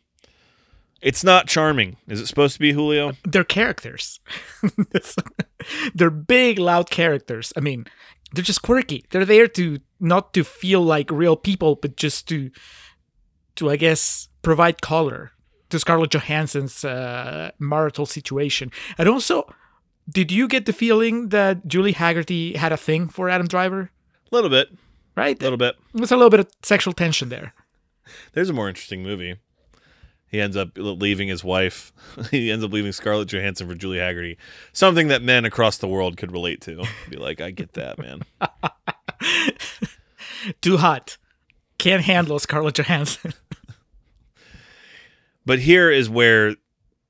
it's 1.00 1.24
not 1.24 1.46
charming. 1.46 1.96
Is 2.08 2.20
it 2.20 2.26
supposed 2.26 2.54
to 2.54 2.60
be 2.60 2.72
Julio? 2.72 3.12
They're 3.24 3.44
characters. 3.44 4.20
they're 5.94 6.10
big, 6.10 6.58
loud 6.58 6.90
characters. 6.90 7.52
I 7.56 7.60
mean, 7.60 7.86
they're 8.32 8.44
just 8.44 8.62
quirky. 8.62 9.04
They're 9.10 9.24
there 9.24 9.48
to 9.48 9.78
not 10.00 10.34
to 10.34 10.44
feel 10.44 10.82
like 10.82 11.10
real 11.10 11.36
people, 11.36 11.76
but 11.76 11.96
just 11.96 12.28
to 12.28 12.50
to 13.56 13.70
I 13.70 13.76
guess 13.76 14.28
provide 14.42 14.82
color 14.82 15.32
to 15.70 15.78
Scarlett 15.78 16.10
Johansson's 16.10 16.84
uh, 16.84 17.50
marital 17.58 18.06
situation. 18.06 18.70
And 18.96 19.08
also, 19.08 19.44
did 20.08 20.32
you 20.32 20.48
get 20.48 20.64
the 20.66 20.72
feeling 20.72 21.28
that 21.28 21.66
Julie 21.66 21.94
Hagerty 21.94 22.56
had 22.56 22.72
a 22.72 22.76
thing 22.76 23.08
for 23.08 23.28
Adam 23.28 23.46
Driver? 23.46 23.90
A 24.30 24.34
little 24.34 24.50
bit, 24.50 24.68
Right? 25.16 25.38
a 25.38 25.42
little 25.42 25.58
bit. 25.58 25.76
There's 25.92 26.12
a 26.12 26.16
little 26.16 26.30
bit 26.30 26.40
of 26.40 26.48
sexual 26.62 26.94
tension 26.94 27.28
there. 27.28 27.52
There's 28.32 28.50
a 28.50 28.54
more 28.54 28.68
interesting 28.68 29.02
movie. 29.02 29.36
He 30.30 30.40
ends 30.40 30.56
up 30.56 30.70
leaving 30.76 31.28
his 31.28 31.42
wife. 31.42 31.92
he 32.30 32.50
ends 32.50 32.64
up 32.64 32.72
leaving 32.72 32.92
Scarlett 32.92 33.28
Johansson 33.28 33.66
for 33.66 33.74
Julie 33.74 33.98
Hagerty. 33.98 34.36
Something 34.72 35.08
that 35.08 35.22
men 35.22 35.44
across 35.44 35.78
the 35.78 35.88
world 35.88 36.16
could 36.16 36.32
relate 36.32 36.60
to. 36.62 36.84
Be 37.08 37.16
like, 37.16 37.40
I 37.40 37.50
get 37.50 37.72
that, 37.74 37.98
man. 37.98 38.22
Too 40.60 40.76
hot. 40.76 41.16
Can't 41.78 42.04
handle 42.04 42.38
Scarlett 42.38 42.74
Johansson. 42.74 43.32
But 45.46 45.60
here 45.60 45.90
is 45.90 46.10
where 46.10 46.56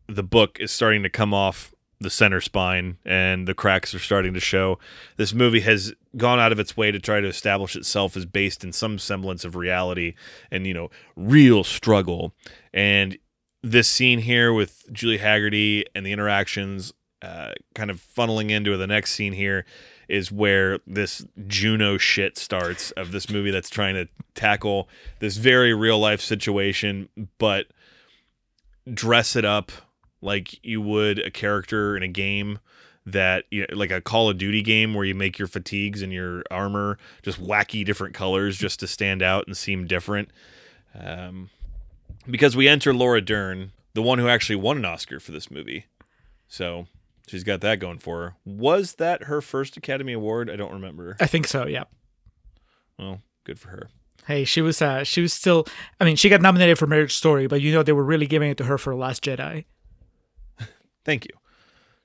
the 0.06 0.22
book 0.22 0.58
is 0.60 0.70
starting 0.70 1.02
to 1.02 1.08
come 1.08 1.34
off 1.34 1.74
the 2.00 2.10
center 2.10 2.40
spine 2.40 2.96
and 3.04 3.48
the 3.48 3.54
cracks 3.54 3.94
are 3.94 3.98
starting 3.98 4.34
to 4.34 4.40
show. 4.40 4.78
This 5.16 5.34
movie 5.34 5.60
has 5.60 5.92
gone 6.16 6.38
out 6.38 6.52
of 6.52 6.58
its 6.60 6.76
way 6.76 6.90
to 6.92 6.98
try 6.98 7.20
to 7.20 7.26
establish 7.26 7.74
itself 7.74 8.16
as 8.16 8.24
based 8.24 8.62
in 8.62 8.72
some 8.72 8.98
semblance 8.98 9.44
of 9.44 9.56
reality 9.56 10.14
and, 10.50 10.66
you 10.66 10.74
know, 10.74 10.90
real 11.16 11.64
struggle. 11.64 12.34
And 12.72 13.18
this 13.62 13.88
scene 13.88 14.20
here 14.20 14.52
with 14.52 14.84
Julie 14.92 15.18
Hagerty 15.18 15.84
and 15.94 16.06
the 16.06 16.12
interactions 16.12 16.92
uh, 17.20 17.52
kind 17.74 17.90
of 17.90 18.00
funneling 18.00 18.50
into 18.50 18.76
the 18.76 18.86
next 18.86 19.12
scene 19.12 19.32
here 19.32 19.64
is 20.08 20.30
where 20.30 20.78
this 20.86 21.26
Juno 21.48 21.98
shit 21.98 22.38
starts 22.38 22.92
of 22.92 23.10
this 23.12 23.28
movie 23.28 23.50
that's 23.50 23.68
trying 23.68 23.94
to 23.94 24.08
tackle 24.34 24.88
this 25.18 25.36
very 25.36 25.74
real 25.74 25.98
life 25.98 26.20
situation, 26.20 27.08
but 27.38 27.66
dress 28.94 29.36
it 29.36 29.44
up 29.44 29.72
like 30.20 30.64
you 30.64 30.80
would 30.80 31.18
a 31.18 31.30
character 31.30 31.96
in 31.96 32.02
a 32.02 32.08
game 32.08 32.58
that 33.06 33.44
you 33.50 33.62
know, 33.62 33.76
like 33.76 33.90
a 33.90 34.00
Call 34.00 34.28
of 34.28 34.38
Duty 34.38 34.62
game 34.62 34.94
where 34.94 35.04
you 35.04 35.14
make 35.14 35.38
your 35.38 35.48
fatigues 35.48 36.02
and 36.02 36.12
your 36.12 36.42
armor 36.50 36.98
just 37.22 37.42
wacky 37.42 37.84
different 37.84 38.14
colors 38.14 38.56
just 38.58 38.80
to 38.80 38.86
stand 38.86 39.22
out 39.22 39.46
and 39.46 39.56
seem 39.56 39.86
different. 39.86 40.30
Um, 40.98 41.50
because 42.28 42.56
we 42.56 42.68
enter 42.68 42.92
Laura 42.92 43.20
Dern, 43.20 43.72
the 43.94 44.02
one 44.02 44.18
who 44.18 44.28
actually 44.28 44.56
won 44.56 44.76
an 44.76 44.84
Oscar 44.84 45.20
for 45.20 45.32
this 45.32 45.50
movie. 45.50 45.86
So 46.48 46.86
she's 47.26 47.44
got 47.44 47.60
that 47.62 47.78
going 47.78 47.98
for 47.98 48.22
her. 48.22 48.34
Was 48.44 48.94
that 48.94 49.24
her 49.24 49.40
first 49.40 49.76
Academy 49.76 50.12
Award? 50.12 50.50
I 50.50 50.56
don't 50.56 50.72
remember. 50.72 51.16
I 51.20 51.26
think 51.26 51.46
so, 51.46 51.66
yeah. 51.66 51.84
Well, 52.98 53.20
good 53.44 53.58
for 53.58 53.68
her. 53.68 53.88
Hey, 54.26 54.44
she 54.44 54.60
was 54.60 54.82
uh 54.82 55.04
she 55.04 55.22
was 55.22 55.32
still 55.32 55.66
I 55.98 56.04
mean, 56.04 56.16
she 56.16 56.28
got 56.28 56.42
nominated 56.42 56.78
for 56.78 56.86
Marriage 56.86 57.14
Story, 57.14 57.46
but 57.46 57.62
you 57.62 57.72
know 57.72 57.82
they 57.82 57.92
were 57.92 58.04
really 58.04 58.26
giving 58.26 58.50
it 58.50 58.58
to 58.58 58.64
her 58.64 58.76
for 58.76 58.94
Last 58.94 59.24
Jedi. 59.24 59.64
Thank 61.04 61.24
you. 61.24 61.32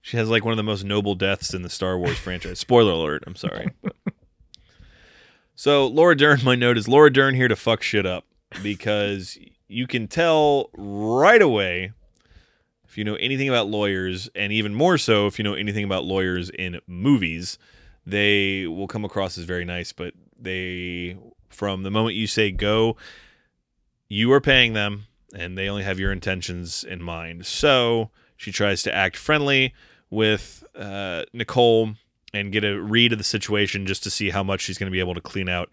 She 0.01 0.17
has 0.17 0.29
like 0.29 0.43
one 0.43 0.51
of 0.51 0.57
the 0.57 0.63
most 0.63 0.83
noble 0.83 1.15
deaths 1.15 1.53
in 1.53 1.61
the 1.61 1.69
Star 1.69 1.97
Wars 1.97 2.17
franchise. 2.17 2.59
Spoiler 2.59 2.91
alert. 2.91 3.23
I'm 3.25 3.35
sorry. 3.35 3.69
So 5.55 5.85
Laura 5.85 6.17
Dern, 6.17 6.43
my 6.43 6.55
note 6.55 6.77
is 6.77 6.87
Laura 6.87 7.13
Dern 7.13 7.35
here 7.35 7.47
to 7.47 7.55
fuck 7.55 7.83
shit 7.83 8.07
up 8.07 8.25
because 8.63 9.37
you 9.67 9.85
can 9.85 10.07
tell 10.07 10.71
right 10.75 11.41
away 11.41 11.91
if 12.83 12.97
you 12.97 13.03
know 13.03 13.15
anything 13.15 13.49
about 13.49 13.67
lawyers, 13.67 14.29
and 14.35 14.51
even 14.51 14.73
more 14.73 14.97
so 14.97 15.25
if 15.25 15.39
you 15.39 15.43
know 15.43 15.53
anything 15.53 15.83
about 15.83 16.05
lawyers 16.05 16.49
in 16.49 16.79
movies, 16.85 17.57
they 18.05 18.67
will 18.67 18.87
come 18.87 19.05
across 19.05 19.37
as 19.37 19.45
very 19.45 19.65
nice. 19.65 19.91
But 19.91 20.13
they, 20.39 21.17
from 21.49 21.83
the 21.83 21.91
moment 21.91 22.15
you 22.15 22.27
say 22.27 22.51
go, 22.51 22.97
you 24.09 24.31
are 24.31 24.41
paying 24.41 24.73
them, 24.73 25.05
and 25.35 25.57
they 25.57 25.69
only 25.69 25.83
have 25.83 25.99
your 25.99 26.11
intentions 26.11 26.83
in 26.83 27.01
mind. 27.01 27.45
So 27.45 28.11
she 28.43 28.51
tries 28.51 28.83
to 28.83 28.93
act 28.93 29.15
friendly 29.15 29.73
with 30.09 30.65
uh, 30.77 31.23
Nicole 31.31 31.93
and 32.33 32.51
get 32.51 32.65
a 32.65 32.77
read 32.81 33.13
of 33.13 33.17
the 33.17 33.23
situation 33.23 33.85
just 33.85 34.03
to 34.03 34.09
see 34.09 34.31
how 34.31 34.43
much 34.43 34.59
she's 34.59 34.77
going 34.77 34.87
to 34.87 34.91
be 34.91 34.99
able 34.99 35.13
to 35.13 35.21
clean 35.21 35.47
out 35.47 35.69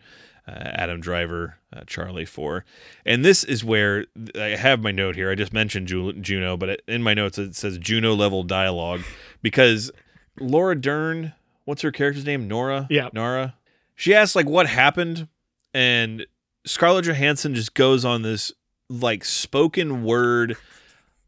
uh, 0.47 0.53
Adam 0.53 1.01
Driver, 1.01 1.57
uh, 1.73 1.81
Charlie 1.89 2.25
for. 2.25 2.65
And 3.05 3.25
this 3.25 3.43
is 3.43 3.65
where 3.65 4.07
I 4.37 4.51
have 4.51 4.83
my 4.85 4.93
note 4.93 5.17
here. 5.17 5.33
I 5.33 5.35
just 5.35 5.53
mentioned 5.53 5.89
Ju- 5.89 6.13
Juno, 6.13 6.57
but 6.57 6.81
in 6.87 7.03
my 7.03 7.13
notes 7.13 7.39
it 7.39 7.57
says 7.57 7.77
Juno 7.77 8.15
level 8.15 8.45
dialogue 8.45 9.01
because 9.43 9.91
Laura 10.39 10.81
Dern, 10.81 11.33
what's 11.65 11.83
her 11.83 11.91
character's 11.91 12.25
name? 12.25 12.47
Nora? 12.47 12.87
Yeah. 12.89 13.09
Nara. 13.13 13.57
She 13.97 14.15
asks 14.15 14.37
like 14.37 14.49
what 14.49 14.69
happened 14.69 15.27
and 15.75 16.25
Scarlett 16.65 17.07
Johansson 17.07 17.53
just 17.57 17.75
goes 17.75 18.05
on 18.05 18.23
this 18.23 18.53
like 18.89 19.25
spoken 19.25 20.05
word 20.05 20.57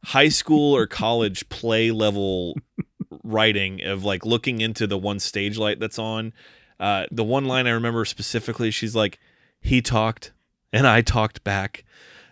high 0.05 0.29
school 0.29 0.75
or 0.75 0.87
college 0.87 1.49
play 1.49 1.91
level 1.91 2.57
writing 3.23 3.83
of 3.85 4.05
like 4.05 4.25
looking 4.25 4.61
into 4.61 4.87
the 4.87 4.99
one 4.99 5.21
stage 5.21 5.59
light 5.59 5.79
that's 5.81 5.99
on. 5.99 6.33
Uh, 6.81 7.07
the 7.11 7.25
one 7.25 7.45
line 7.45 7.67
I 7.67 7.71
remember 7.71 8.05
specifically, 8.05 8.71
she's 8.71 8.97
like, 8.97 9.19
"He 9.61 9.81
talked 9.81 10.33
and 10.73 10.87
I 10.87 11.01
talked 11.03 11.45
back," 11.45 11.85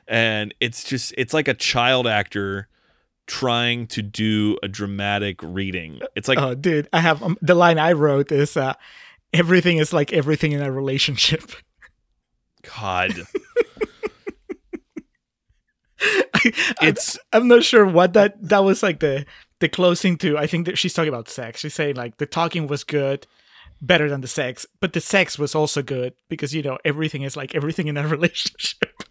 and 0.09 0.53
it's 0.61 0.83
just 0.85 1.15
it's 1.17 1.33
like 1.33 1.49
a 1.49 1.55
child 1.55 2.07
actor 2.07 2.69
trying 3.27 3.87
to 3.87 4.03
do 4.03 4.59
a 4.63 4.69
dramatic 4.69 5.41
reading. 5.41 6.01
It's 6.17 6.27
like 6.27 6.39
Oh, 6.39 6.55
dude, 6.55 6.89
I 6.93 6.99
have 7.01 7.23
um, 7.23 7.39
the 7.41 7.55
line 7.55 7.79
I 7.79 7.93
wrote 7.93 8.33
is 8.33 8.57
uh 8.57 8.75
everything 9.33 9.79
is 9.79 9.93
like 9.93 10.13
everything 10.13 10.51
in 10.51 10.63
a 10.63 10.73
relationship. 10.73 11.53
God, 12.77 13.13
it's 16.45 16.75
it's 16.83 17.19
I'm 17.33 17.49
not 17.49 17.65
sure 17.65 17.87
what 17.87 18.13
that 18.15 18.37
that 18.49 18.65
was 18.65 18.83
like 18.83 19.01
the 19.01 19.27
the 19.61 19.69
closing 19.69 20.17
to. 20.19 20.39
I 20.39 20.47
think 20.47 20.67
that 20.67 20.79
she's 20.79 20.95
talking 20.95 21.09
about 21.09 21.29
sex. 21.29 21.61
She's 21.61 21.75
saying 21.75 21.97
like 21.97 22.17
the 22.19 22.27
talking 22.27 22.67
was 22.67 22.85
good, 22.85 23.27
better 23.81 24.09
than 24.09 24.21
the 24.21 24.29
sex, 24.29 24.67
but 24.81 24.93
the 24.93 25.01
sex 25.01 25.39
was 25.39 25.55
also 25.55 25.83
good 25.83 26.15
because 26.29 26.55
you 26.55 26.63
know 26.63 26.79
everything 26.85 27.23
is 27.23 27.37
like 27.37 27.55
everything 27.55 27.87
in 27.87 27.97
a 27.97 28.07
relationship. 28.07 29.03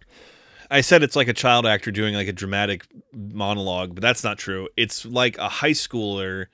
I 0.70 0.82
said 0.82 1.02
it's 1.02 1.16
like 1.16 1.28
a 1.28 1.32
child 1.32 1.66
actor 1.66 1.90
doing 1.90 2.14
like 2.14 2.28
a 2.28 2.32
dramatic 2.32 2.86
monologue, 3.12 3.94
but 3.94 4.02
that's 4.02 4.22
not 4.22 4.38
true. 4.38 4.68
It's 4.76 5.04
like 5.04 5.36
a 5.38 5.48
high 5.48 5.72
schooler 5.72 6.46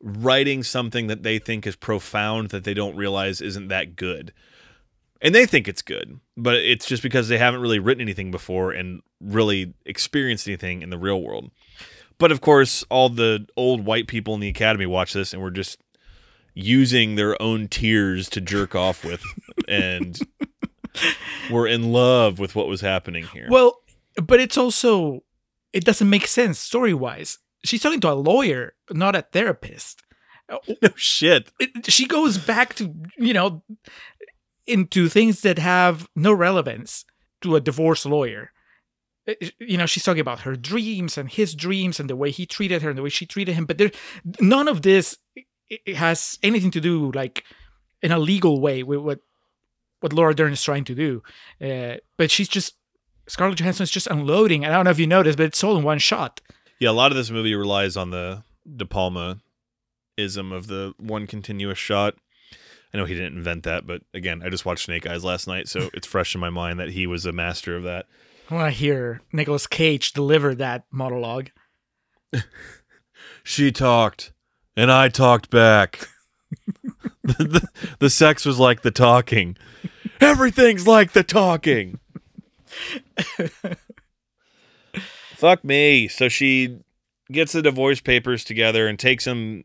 writing 0.00 0.62
something 0.62 1.08
that 1.08 1.24
they 1.24 1.38
think 1.38 1.66
is 1.66 1.76
profound 1.76 2.50
that 2.50 2.64
they 2.64 2.74
don't 2.74 2.96
realize 2.96 3.40
isn't 3.40 3.68
that 3.68 3.96
good. 3.96 4.32
And 5.22 5.34
they 5.34 5.44
think 5.44 5.68
it's 5.68 5.82
good, 5.82 6.18
but 6.36 6.56
it's 6.56 6.86
just 6.86 7.02
because 7.02 7.28
they 7.28 7.38
haven't 7.38 7.60
really 7.60 7.78
written 7.78 8.00
anything 8.00 8.30
before 8.30 8.72
and 8.72 9.02
really 9.20 9.74
experienced 9.84 10.48
anything 10.48 10.80
in 10.82 10.90
the 10.90 10.98
real 10.98 11.20
world. 11.20 11.50
But 12.18 12.32
of 12.32 12.40
course, 12.40 12.84
all 12.90 13.08
the 13.08 13.46
old 13.56 13.84
white 13.84 14.06
people 14.06 14.34
in 14.34 14.40
the 14.40 14.48
academy 14.48 14.86
watch 14.86 15.12
this 15.12 15.32
and 15.32 15.42
we're 15.42 15.50
just 15.50 15.78
using 16.54 17.14
their 17.16 17.40
own 17.40 17.68
tears 17.68 18.28
to 18.30 18.40
jerk 18.40 18.74
off 18.74 19.04
with 19.04 19.22
and 19.68 20.18
we're 21.50 21.66
in 21.66 21.92
love 21.92 22.38
with 22.38 22.54
what 22.54 22.66
was 22.66 22.80
happening 22.80 23.24
here. 23.26 23.46
Well, 23.50 23.80
but 24.16 24.40
it's 24.40 24.58
also 24.58 25.22
it 25.72 25.84
doesn't 25.84 26.08
make 26.08 26.26
sense 26.26 26.58
story 26.58 26.94
wise. 26.94 27.38
She's 27.62 27.82
talking 27.82 28.00
to 28.00 28.10
a 28.10 28.14
lawyer, 28.14 28.74
not 28.90 29.14
a 29.14 29.22
therapist. 29.22 30.02
no 30.82 30.90
shit. 30.96 31.52
It, 31.58 31.90
she 31.90 32.06
goes 32.06 32.38
back 32.38 32.74
to 32.74 32.94
you 33.16 33.32
know 33.32 33.62
into 34.70 35.08
things 35.08 35.42
that 35.42 35.58
have 35.58 36.08
no 36.14 36.32
relevance 36.32 37.04
to 37.42 37.56
a 37.56 37.60
divorce 37.60 38.06
lawyer. 38.06 38.52
You 39.58 39.76
know, 39.76 39.86
she's 39.86 40.02
talking 40.02 40.20
about 40.20 40.40
her 40.40 40.56
dreams 40.56 41.18
and 41.18 41.30
his 41.30 41.54
dreams 41.54 42.00
and 42.00 42.08
the 42.08 42.16
way 42.16 42.30
he 42.30 42.46
treated 42.46 42.82
her 42.82 42.90
and 42.90 42.98
the 42.98 43.02
way 43.02 43.10
she 43.10 43.26
treated 43.26 43.54
him. 43.54 43.66
But 43.66 43.78
there, 43.78 43.90
none 44.40 44.68
of 44.68 44.82
this 44.82 45.18
has 45.94 46.38
anything 46.42 46.70
to 46.72 46.80
do 46.80 47.12
like 47.12 47.44
in 48.02 48.12
a 48.12 48.18
legal 48.18 48.60
way 48.60 48.82
with 48.82 49.00
what 49.00 49.20
what 50.00 50.12
Laura 50.12 50.34
Dern 50.34 50.52
is 50.52 50.62
trying 50.62 50.84
to 50.84 50.94
do. 50.94 51.22
Uh, 51.60 51.96
but 52.16 52.30
she's 52.30 52.48
just 52.48 52.74
Scarlett 53.28 53.58
Johansson 53.58 53.84
is 53.84 53.90
just 53.90 54.06
unloading. 54.06 54.64
And 54.64 54.72
I 54.72 54.76
don't 54.76 54.86
know 54.86 54.90
if 54.90 54.98
you 54.98 55.06
noticed, 55.06 55.36
but 55.36 55.46
it's 55.46 55.62
all 55.62 55.76
in 55.76 55.84
one 55.84 55.98
shot. 55.98 56.40
Yeah, 56.80 56.90
a 56.90 56.92
lot 56.92 57.12
of 57.12 57.16
this 57.16 57.30
movie 57.30 57.54
relies 57.54 57.96
on 57.96 58.10
the 58.10 58.42
De 58.76 58.86
Palma 58.86 59.38
ism 60.16 60.52
of 60.52 60.66
the 60.66 60.94
one 60.98 61.26
continuous 61.26 61.78
shot. 61.78 62.16
I 62.92 62.98
know 62.98 63.04
he 63.04 63.14
didn't 63.14 63.36
invent 63.36 63.62
that, 63.64 63.86
but 63.86 64.02
again, 64.12 64.42
I 64.44 64.48
just 64.48 64.66
watched 64.66 64.86
Snake 64.86 65.06
Eyes 65.06 65.24
last 65.24 65.46
night, 65.46 65.68
so 65.68 65.90
it's 65.94 66.06
fresh 66.06 66.34
in 66.34 66.40
my 66.40 66.50
mind 66.50 66.80
that 66.80 66.90
he 66.90 67.06
was 67.06 67.26
a 67.26 67.32
master 67.32 67.76
of 67.76 67.84
that. 67.84 68.06
I 68.50 68.54
want 68.54 68.72
to 68.72 68.78
hear 68.78 69.20
Nicolas 69.32 69.66
Cage 69.66 70.12
deliver 70.12 70.54
that 70.56 70.84
monologue. 70.90 71.50
She 73.42 73.72
talked, 73.72 74.32
and 74.76 74.92
I 74.92 75.08
talked 75.08 75.50
back. 75.50 76.08
the, 77.22 77.44
the, 77.44 77.68
the 77.98 78.10
sex 78.10 78.44
was 78.44 78.58
like 78.58 78.82
the 78.82 78.90
talking. 78.90 79.56
Everything's 80.20 80.86
like 80.86 81.12
the 81.12 81.22
talking. 81.22 81.98
Fuck 85.34 85.64
me. 85.64 86.08
So 86.08 86.28
she 86.28 86.80
gets 87.32 87.52
the 87.52 87.62
divorce 87.62 88.00
papers 88.00 88.44
together 88.44 88.86
and 88.86 88.98
takes 88.98 89.24
them 89.24 89.64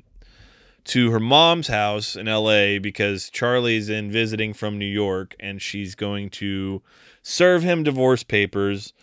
to 0.86 1.12
her 1.12 1.20
mom's 1.20 1.68
house 1.68 2.16
in 2.16 2.28
LA 2.28 2.80
because 2.80 3.30
Charlie's 3.30 3.90
in 3.90 4.12
visiting 4.12 4.54
from 4.54 4.78
New 4.78 4.86
York 4.86 5.36
and 5.40 5.62
she's 5.62 5.96
going 5.96 6.30
to 6.30 6.82
serve 7.24 7.64
him 7.64 7.84
divorce 7.84 8.24
papers, 8.24 8.94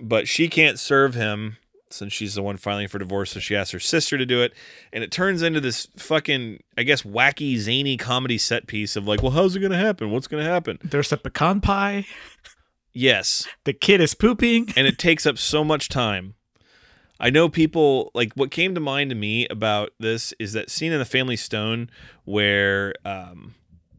but 0.00 0.26
she 0.26 0.48
can't 0.48 0.78
serve 0.78 1.14
him 1.14 1.56
since 1.90 2.12
she's 2.12 2.34
the 2.34 2.42
one 2.42 2.56
filing 2.56 2.88
for 2.88 2.98
divorce, 2.98 3.32
so 3.32 3.40
she 3.40 3.54
asks 3.54 3.70
her 3.72 3.80
sister 3.80 4.16
to 4.18 4.26
do 4.26 4.42
it. 4.42 4.52
And 4.92 5.04
it 5.04 5.12
turns 5.12 5.42
into 5.42 5.60
this 5.60 5.86
fucking, 5.96 6.62
I 6.76 6.82
guess, 6.82 7.02
wacky, 7.02 7.56
zany 7.58 7.96
comedy 7.96 8.38
set 8.38 8.66
piece 8.66 8.96
of 8.96 9.06
like, 9.06 9.22
well, 9.22 9.32
how's 9.32 9.54
it 9.54 9.60
going 9.60 9.72
to 9.72 9.78
happen? 9.78 10.10
What's 10.10 10.26
going 10.26 10.42
to 10.42 10.50
happen? 10.50 10.78
There's 10.82 11.12
a 11.12 11.16
pecan 11.16 11.60
pie. 11.60 12.06
Yes. 12.92 13.46
The 13.64 13.72
kid 13.72 14.00
is 14.00 14.14
pooping. 14.14 14.72
and 14.76 14.86
it 14.86 14.98
takes 14.98 15.26
up 15.26 15.38
so 15.38 15.64
much 15.64 15.88
time. 15.88 16.34
I 17.22 17.30
know 17.30 17.48
people 17.48 18.10
like 18.14 18.32
what 18.34 18.50
came 18.50 18.74
to 18.74 18.80
mind 18.80 19.10
to 19.10 19.16
me 19.16 19.46
about 19.46 19.90
this 20.00 20.34
is 20.40 20.54
that 20.54 20.70
scene 20.70 20.90
in 20.90 20.98
The 20.98 21.04
Family 21.04 21.36
Stone 21.36 21.88
where 22.24 22.94
um, 23.04 23.54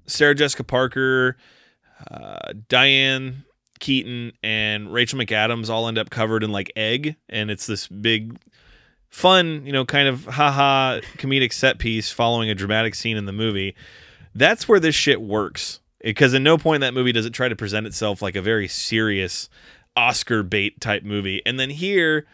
Sarah 0.06 0.36
Jessica 0.36 0.66
Parker, 0.66 1.38
uh, 2.12 2.52
Diane 2.68 3.46
Keaton, 3.80 4.34
and 4.44 4.92
Rachel 4.92 5.18
McAdams 5.18 5.70
all 5.70 5.88
end 5.88 5.98
up 5.98 6.10
covered 6.10 6.44
in 6.44 6.52
like 6.52 6.70
egg, 6.76 7.16
and 7.30 7.50
it's 7.50 7.66
this 7.66 7.88
big, 7.88 8.38
fun, 9.10 9.66
you 9.66 9.72
know, 9.72 9.86
kind 9.86 10.10
of 10.10 10.26
haha 10.26 11.00
comedic 11.18 11.54
set 11.54 11.80
piece 11.80 12.12
following 12.12 12.50
a 12.50 12.56
dramatic 12.56 12.94
scene 12.94 13.16
in 13.16 13.26
the 13.26 13.32
movie. 13.32 13.74
That's 14.36 14.68
where 14.68 14.82
this 14.82 14.96
shit 14.96 15.22
works 15.22 15.80
because 16.02 16.34
in 16.34 16.44
no 16.44 16.58
point 16.58 16.76
in 16.76 16.82
that 16.82 16.94
movie 16.94 17.14
does 17.14 17.26
it 17.26 17.34
try 17.34 17.48
to 17.48 17.56
present 17.56 17.88
itself 17.88 18.22
like 18.22 18.36
a 18.36 18.42
very 18.42 18.68
serious 18.68 19.48
Oscar 19.96 20.44
bait 20.44 20.82
type 20.82 21.04
movie. 21.04 21.42
And 21.46 21.58
then 21.58 21.70
here, 21.70 22.26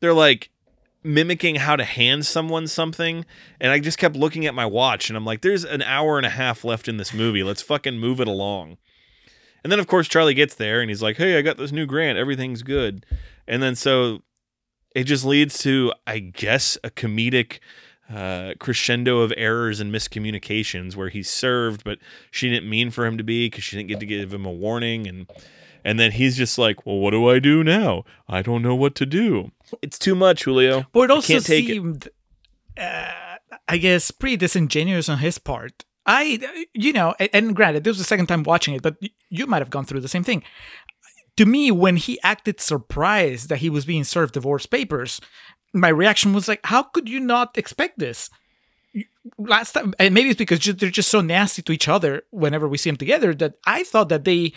they're 0.00 0.14
like 0.14 0.50
mimicking 1.02 1.56
how 1.56 1.76
to 1.76 1.84
hand 1.84 2.24
someone 2.24 2.66
something. 2.66 3.24
And 3.60 3.70
I 3.70 3.78
just 3.78 3.98
kept 3.98 4.16
looking 4.16 4.46
at 4.46 4.54
my 4.54 4.66
watch 4.66 5.08
and 5.10 5.16
I'm 5.16 5.24
like, 5.24 5.42
there's 5.42 5.64
an 5.64 5.82
hour 5.82 6.16
and 6.16 6.26
a 6.26 6.30
half 6.30 6.64
left 6.64 6.88
in 6.88 6.96
this 6.96 7.12
movie. 7.12 7.42
Let's 7.42 7.62
fucking 7.62 7.98
move 7.98 8.20
it 8.20 8.28
along. 8.28 8.78
And 9.62 9.72
then, 9.72 9.80
of 9.80 9.86
course, 9.86 10.08
Charlie 10.08 10.34
gets 10.34 10.54
there 10.54 10.80
and 10.80 10.90
he's 10.90 11.02
like, 11.02 11.16
hey, 11.16 11.38
I 11.38 11.42
got 11.42 11.56
this 11.56 11.72
new 11.72 11.86
grant. 11.86 12.18
Everything's 12.18 12.62
good. 12.62 13.06
And 13.46 13.62
then 13.62 13.74
so 13.74 14.22
it 14.94 15.04
just 15.04 15.24
leads 15.24 15.58
to, 15.58 15.92
I 16.06 16.18
guess, 16.18 16.78
a 16.84 16.90
comedic 16.90 17.58
uh, 18.12 18.52
crescendo 18.58 19.20
of 19.20 19.32
errors 19.36 19.80
and 19.80 19.92
miscommunications 19.92 20.96
where 20.96 21.08
he's 21.08 21.30
served, 21.30 21.84
but 21.84 21.98
she 22.30 22.50
didn't 22.50 22.68
mean 22.68 22.90
for 22.90 23.06
him 23.06 23.16
to 23.18 23.24
be 23.24 23.46
because 23.46 23.64
she 23.64 23.76
didn't 23.76 23.88
get 23.88 24.00
to 24.00 24.06
give 24.06 24.32
him 24.32 24.46
a 24.46 24.52
warning. 24.52 25.06
And 25.06 25.26
and 25.86 25.98
then 25.98 26.12
he's 26.12 26.36
just 26.36 26.56
like, 26.56 26.86
well, 26.86 26.98
what 26.98 27.10
do 27.10 27.28
I 27.28 27.38
do 27.38 27.62
now? 27.62 28.04
I 28.26 28.40
don't 28.40 28.62
know 28.62 28.74
what 28.74 28.94
to 28.96 29.06
do. 29.06 29.52
It's 29.82 29.98
too 29.98 30.14
much, 30.14 30.44
Julio. 30.44 30.86
But 30.92 31.02
it 31.02 31.10
also 31.10 31.40
take 31.40 31.64
it. 31.64 31.72
seemed, 31.72 32.08
uh, 32.78 33.36
I 33.68 33.76
guess, 33.78 34.10
pretty 34.10 34.36
disingenuous 34.36 35.08
on 35.08 35.18
his 35.18 35.38
part. 35.38 35.84
I, 36.06 36.66
you 36.74 36.92
know, 36.92 37.14
and, 37.18 37.30
and 37.32 37.56
granted, 37.56 37.84
this 37.84 37.92
was 37.92 37.98
the 37.98 38.04
second 38.04 38.26
time 38.26 38.42
watching 38.42 38.74
it, 38.74 38.82
but 38.82 38.96
you 39.30 39.46
might 39.46 39.62
have 39.62 39.70
gone 39.70 39.84
through 39.84 40.00
the 40.00 40.08
same 40.08 40.24
thing. 40.24 40.42
To 41.36 41.46
me, 41.46 41.70
when 41.70 41.96
he 41.96 42.20
acted 42.22 42.60
surprised 42.60 43.48
that 43.48 43.58
he 43.58 43.70
was 43.70 43.84
being 43.84 44.04
served 44.04 44.34
divorce 44.34 44.66
papers, 44.66 45.20
my 45.72 45.88
reaction 45.88 46.32
was 46.32 46.46
like, 46.46 46.60
"How 46.64 46.82
could 46.82 47.08
you 47.08 47.18
not 47.20 47.58
expect 47.58 47.98
this?" 47.98 48.30
Last 49.38 49.72
time, 49.72 49.94
and 49.98 50.14
maybe 50.14 50.28
it's 50.28 50.38
because 50.38 50.60
they're 50.60 50.90
just 50.90 51.10
so 51.10 51.20
nasty 51.20 51.62
to 51.62 51.72
each 51.72 51.88
other 51.88 52.22
whenever 52.30 52.68
we 52.68 52.78
see 52.78 52.90
them 52.90 52.96
together 52.96 53.34
that 53.34 53.54
I 53.66 53.82
thought 53.82 54.10
that 54.10 54.24
they 54.24 54.52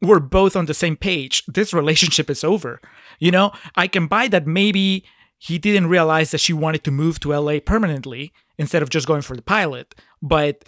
were 0.00 0.20
both 0.20 0.56
on 0.56 0.66
the 0.66 0.74
same 0.74 0.96
page. 0.96 1.44
This 1.46 1.72
relationship 1.72 2.30
is 2.30 2.44
over. 2.44 2.80
You 3.18 3.30
know, 3.30 3.52
I 3.74 3.88
can 3.88 4.06
buy 4.06 4.28
that 4.28 4.46
maybe 4.46 5.04
he 5.38 5.58
didn't 5.58 5.88
realize 5.88 6.30
that 6.30 6.38
she 6.38 6.52
wanted 6.52 6.84
to 6.84 6.90
move 6.90 7.20
to 7.20 7.32
LA 7.32 7.60
permanently 7.60 8.32
instead 8.58 8.82
of 8.82 8.90
just 8.90 9.06
going 9.06 9.22
for 9.22 9.36
the 9.36 9.42
pilot. 9.42 9.94
But 10.20 10.64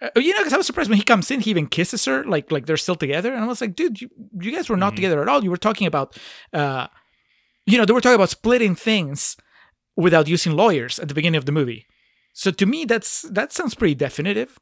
uh, 0.00 0.10
you 0.16 0.32
know, 0.32 0.40
because 0.40 0.52
I 0.52 0.56
was 0.56 0.66
surprised 0.66 0.90
when 0.90 0.98
he 0.98 1.04
comes 1.04 1.30
in, 1.30 1.40
he 1.40 1.50
even 1.50 1.66
kisses 1.66 2.04
her, 2.04 2.24
like 2.24 2.52
like 2.52 2.66
they're 2.66 2.76
still 2.76 2.94
together, 2.94 3.32
and 3.32 3.42
I 3.42 3.48
was 3.48 3.60
like, 3.60 3.74
dude, 3.74 4.00
you, 4.00 4.08
you 4.40 4.52
guys 4.52 4.68
were 4.68 4.76
not 4.76 4.94
together 4.94 5.20
at 5.20 5.28
all. 5.28 5.42
You 5.42 5.50
were 5.50 5.56
talking 5.56 5.86
about, 5.86 6.16
uh, 6.52 6.86
you 7.66 7.78
know, 7.78 7.84
they 7.84 7.92
were 7.92 8.00
talking 8.00 8.14
about 8.14 8.30
splitting 8.30 8.76
things 8.76 9.36
without 9.96 10.28
using 10.28 10.52
lawyers 10.52 11.00
at 11.00 11.08
the 11.08 11.14
beginning 11.14 11.38
of 11.38 11.46
the 11.46 11.52
movie. 11.52 11.86
So 12.32 12.52
to 12.52 12.66
me, 12.66 12.84
that's 12.84 13.22
that 13.22 13.52
sounds 13.52 13.74
pretty 13.74 13.96
definitive. 13.96 14.60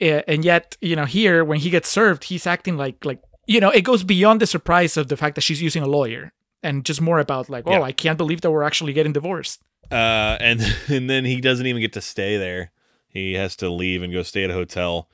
Uh, 0.00 0.22
and 0.26 0.44
yet, 0.44 0.76
you 0.80 0.96
know, 0.96 1.04
here 1.04 1.44
when 1.44 1.58
he 1.60 1.70
gets 1.70 1.88
served, 1.88 2.24
he's 2.24 2.46
acting 2.46 2.76
like 2.76 3.04
like 3.04 3.20
you 3.46 3.60
know, 3.60 3.70
it 3.70 3.82
goes 3.82 4.02
beyond 4.04 4.40
the 4.40 4.46
surprise 4.46 4.96
of 4.96 5.08
the 5.08 5.16
fact 5.16 5.34
that 5.34 5.40
she's 5.42 5.60
using 5.62 5.82
a 5.82 5.86
lawyer 5.86 6.32
and 6.62 6.84
just 6.84 7.00
more 7.00 7.18
about 7.18 7.48
like, 7.50 7.64
Yeah. 7.66 7.80
oh, 7.80 7.82
I 7.82 7.92
can't 7.92 8.16
believe 8.16 8.40
that 8.42 8.50
we're 8.50 8.62
actually 8.62 8.92
getting 8.92 9.12
divorced. 9.12 9.60
Uh, 9.90 10.36
and 10.40 10.60
and 10.88 11.10
then 11.10 11.24
he 11.24 11.40
doesn't 11.40 11.66
even 11.66 11.82
get 11.82 11.92
to 11.94 12.00
stay 12.00 12.36
there. 12.36 12.70
He 13.08 13.34
has 13.34 13.56
to 13.56 13.68
leave 13.68 14.02
and 14.02 14.12
go 14.12 14.22
stay 14.22 14.44
at 14.44 14.50
a 14.50 14.54
hotel. 14.54 15.08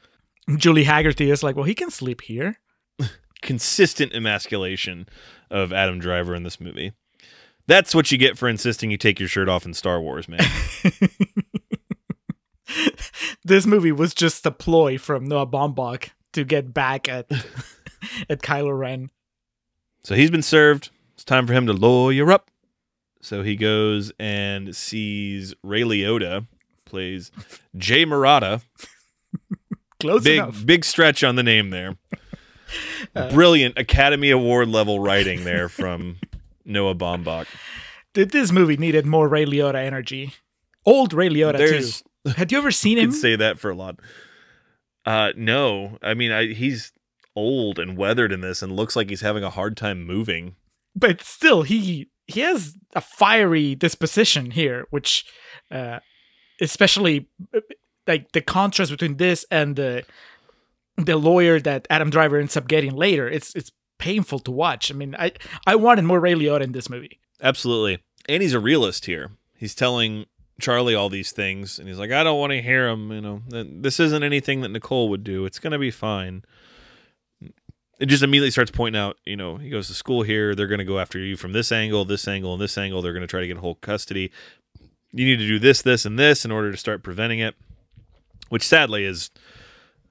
Julie 0.56 0.84
Hagerty 0.84 1.30
is 1.32 1.42
like, 1.42 1.56
well, 1.56 1.64
he 1.64 1.74
can 1.74 1.90
sleep 1.90 2.20
here. 2.22 2.58
Consistent 3.42 4.14
emasculation 4.14 5.06
of 5.50 5.72
Adam 5.72 5.98
Driver 5.98 6.34
in 6.34 6.42
this 6.42 6.60
movie. 6.60 6.92
That's 7.66 7.94
what 7.94 8.10
you 8.10 8.16
get 8.18 8.38
for 8.38 8.48
insisting 8.48 8.90
you 8.90 8.96
take 8.96 9.18
your 9.20 9.28
shirt 9.28 9.48
off 9.48 9.66
in 9.66 9.74
Star 9.74 10.00
Wars, 10.00 10.26
man. 10.28 10.40
this 13.44 13.66
movie 13.66 13.92
was 13.92 14.14
just 14.14 14.44
a 14.46 14.50
ploy 14.50 14.98
from 14.98 15.24
Noah 15.24 15.46
Baumbach 15.46 16.10
to 16.32 16.44
get 16.44 16.72
back 16.74 17.08
at 17.08 17.30
at 18.28 18.42
Kylo 18.42 18.78
Ren. 18.78 19.10
So 20.02 20.14
he's 20.14 20.30
been 20.30 20.42
served. 20.42 20.90
It's 21.14 21.24
time 21.24 21.46
for 21.46 21.52
him 21.52 21.66
to 21.66 21.72
lawyer 21.72 22.30
up. 22.30 22.50
So 23.20 23.42
he 23.42 23.56
goes 23.56 24.12
and 24.18 24.74
sees 24.76 25.54
Ray 25.62 25.82
Liotta, 25.82 26.46
plays 26.84 27.30
Jay 27.76 28.04
Marotta. 28.04 28.62
Close 30.00 30.22
Big 30.22 30.38
enough. 30.38 30.64
big 30.64 30.84
stretch 30.84 31.24
on 31.24 31.34
the 31.34 31.42
name 31.42 31.70
there. 31.70 31.96
Uh, 33.16 33.30
Brilliant 33.30 33.76
Academy 33.76 34.30
Award 34.30 34.68
level 34.68 35.00
writing 35.00 35.42
there 35.42 35.68
from 35.68 36.18
Noah 36.64 36.94
Baumbach. 36.94 37.46
Did 38.12 38.30
this 38.30 38.52
movie 38.52 38.76
needed 38.76 39.06
more 39.06 39.26
Ray 39.26 39.44
Liotta 39.44 39.84
energy? 39.84 40.34
Old 40.86 41.12
Ray 41.12 41.28
Liotta 41.28 41.58
There's 41.58 42.02
too. 42.02 42.07
Had 42.36 42.52
you 42.52 42.58
ever 42.58 42.70
seen 42.70 42.98
him? 42.98 43.10
could 43.10 43.20
say 43.20 43.36
that 43.36 43.58
for 43.58 43.70
a 43.70 43.74
lot. 43.74 44.00
Uh 45.04 45.32
no. 45.36 45.98
I 46.02 46.14
mean 46.14 46.32
I 46.32 46.52
he's 46.52 46.92
old 47.36 47.78
and 47.78 47.96
weathered 47.96 48.32
in 48.32 48.40
this 48.40 48.62
and 48.62 48.72
looks 48.74 48.96
like 48.96 49.08
he's 49.08 49.20
having 49.20 49.44
a 49.44 49.50
hard 49.50 49.76
time 49.76 50.04
moving. 50.04 50.56
but 50.96 51.22
still, 51.22 51.62
he 51.62 52.08
he 52.26 52.40
has 52.40 52.74
a 52.94 53.00
fiery 53.00 53.74
disposition 53.74 54.50
here, 54.50 54.86
which, 54.90 55.24
uh, 55.70 55.98
especially 56.60 57.28
uh, 57.54 57.60
like 58.06 58.32
the 58.32 58.40
contrast 58.42 58.90
between 58.90 59.16
this 59.18 59.46
and 59.50 59.76
the 59.76 60.04
the 60.96 61.16
lawyer 61.16 61.60
that 61.60 61.86
Adam 61.90 62.10
Driver 62.10 62.38
ends 62.38 62.56
up 62.56 62.66
getting 62.66 62.92
later. 62.96 63.28
It's 63.28 63.54
it's 63.54 63.70
painful 63.98 64.40
to 64.40 64.50
watch. 64.50 64.90
I 64.90 64.94
mean, 64.94 65.14
I 65.16 65.32
I 65.66 65.76
wanted 65.76 66.04
more 66.04 66.18
Ray 66.20 66.34
Liotta 66.34 66.62
in 66.62 66.72
this 66.72 66.90
movie. 66.90 67.20
Absolutely. 67.40 68.02
and 68.28 68.42
he's 68.42 68.52
a 68.54 68.58
realist 68.60 69.06
here. 69.06 69.30
He's 69.56 69.74
telling 69.76 70.26
Charlie 70.60 70.94
all 70.94 71.08
these 71.08 71.32
things, 71.32 71.78
and 71.78 71.88
he's 71.88 71.98
like, 71.98 72.10
I 72.10 72.24
don't 72.24 72.38
want 72.38 72.52
to 72.52 72.62
hear 72.62 72.88
him. 72.88 73.12
You 73.12 73.20
know, 73.20 73.42
this 73.48 74.00
isn't 74.00 74.22
anything 74.22 74.60
that 74.62 74.70
Nicole 74.70 75.08
would 75.08 75.24
do. 75.24 75.44
It's 75.44 75.58
gonna 75.58 75.78
be 75.78 75.90
fine. 75.90 76.42
It 78.00 78.06
just 78.06 78.22
immediately 78.22 78.52
starts 78.52 78.70
pointing 78.70 79.00
out, 79.00 79.18
you 79.24 79.36
know, 79.36 79.56
he 79.56 79.70
goes 79.70 79.88
to 79.88 79.94
school 79.94 80.22
here. 80.22 80.54
They're 80.54 80.68
going 80.68 80.78
to 80.78 80.84
go 80.84 81.00
after 81.00 81.18
you 81.18 81.36
from 81.36 81.52
this 81.52 81.72
angle, 81.72 82.04
this 82.04 82.28
angle, 82.28 82.52
and 82.52 82.62
this 82.62 82.78
angle. 82.78 83.02
They're 83.02 83.12
going 83.12 83.22
to 83.22 83.26
try 83.26 83.40
to 83.40 83.46
get 83.48 83.56
whole 83.56 83.74
custody. 83.74 84.30
You 85.10 85.24
need 85.24 85.38
to 85.38 85.48
do 85.48 85.58
this, 85.58 85.82
this, 85.82 86.04
and 86.04 86.16
this 86.16 86.44
in 86.44 86.52
order 86.52 86.70
to 86.70 86.76
start 86.76 87.02
preventing 87.02 87.40
it, 87.40 87.56
which 88.50 88.62
sadly 88.62 89.04
is 89.04 89.30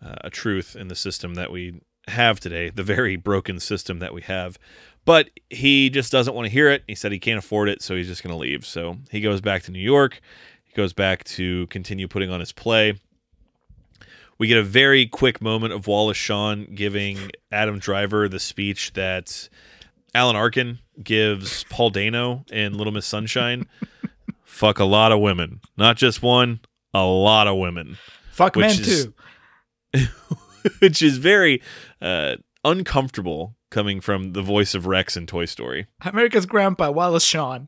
uh, 0.05 0.15
a 0.19 0.29
truth 0.29 0.75
in 0.75 0.89
the 0.89 0.95
system 0.95 1.35
that 1.35 1.49
we 1.49 1.79
have 2.09 2.41
today, 2.41 2.69
the 2.69 2.83
very 2.83 3.15
broken 3.15 3.57
system 3.57 3.99
that 3.99 4.13
we 4.13 4.21
have. 4.23 4.57
But 5.07 5.29
he 5.49 5.89
just 5.89 6.11
doesn't 6.11 6.33
want 6.33 6.47
to 6.47 6.51
hear 6.51 6.69
it. 6.69 6.83
He 6.85 6.93
said 6.93 7.13
he 7.13 7.17
can't 7.17 7.39
afford 7.39 7.69
it, 7.69 7.81
so 7.81 7.95
he's 7.95 8.07
just 8.07 8.23
going 8.23 8.33
to 8.33 8.37
leave. 8.37 8.65
So 8.65 8.97
he 9.09 9.21
goes 9.21 9.39
back 9.39 9.63
to 9.63 9.71
New 9.71 9.79
York. 9.79 10.19
He 10.65 10.73
goes 10.73 10.91
back 10.91 11.23
to 11.23 11.65
continue 11.67 12.09
putting 12.09 12.29
on 12.29 12.41
his 12.41 12.51
play. 12.51 12.99
We 14.37 14.47
get 14.47 14.57
a 14.57 14.63
very 14.63 15.05
quick 15.05 15.41
moment 15.41 15.71
of 15.71 15.87
Wallace 15.87 16.17
Shawn 16.17 16.67
giving 16.75 17.31
Adam 17.53 17.79
Driver 17.79 18.27
the 18.27 18.37
speech 18.37 18.91
that 18.95 19.47
Alan 20.13 20.35
Arkin 20.35 20.79
gives 21.01 21.63
Paul 21.69 21.89
Dano 21.89 22.43
in 22.51 22.77
Little 22.77 22.91
Miss 22.91 23.05
Sunshine. 23.05 23.65
Fuck 24.43 24.77
a 24.77 24.83
lot 24.83 25.13
of 25.13 25.21
women, 25.21 25.61
not 25.77 25.95
just 25.95 26.21
one, 26.21 26.59
a 26.93 27.05
lot 27.05 27.47
of 27.47 27.55
women. 27.55 27.97
Fuck 28.31 28.57
men 28.57 28.71
is, 28.71 29.07
too, 29.93 30.07
which 30.79 31.01
is 31.01 31.17
very 31.17 31.61
uh, 32.01 32.35
uncomfortable 32.67 33.55
coming 33.69 33.99
from 34.01 34.33
the 34.33 34.41
voice 34.41 34.75
of 34.75 34.85
Rex 34.85 35.17
in 35.17 35.27
Toy 35.27 35.45
Story. 35.45 35.87
America's 36.01 36.45
Grandpa 36.45 36.91
Wallace 36.91 37.23
Shawn 37.25 37.67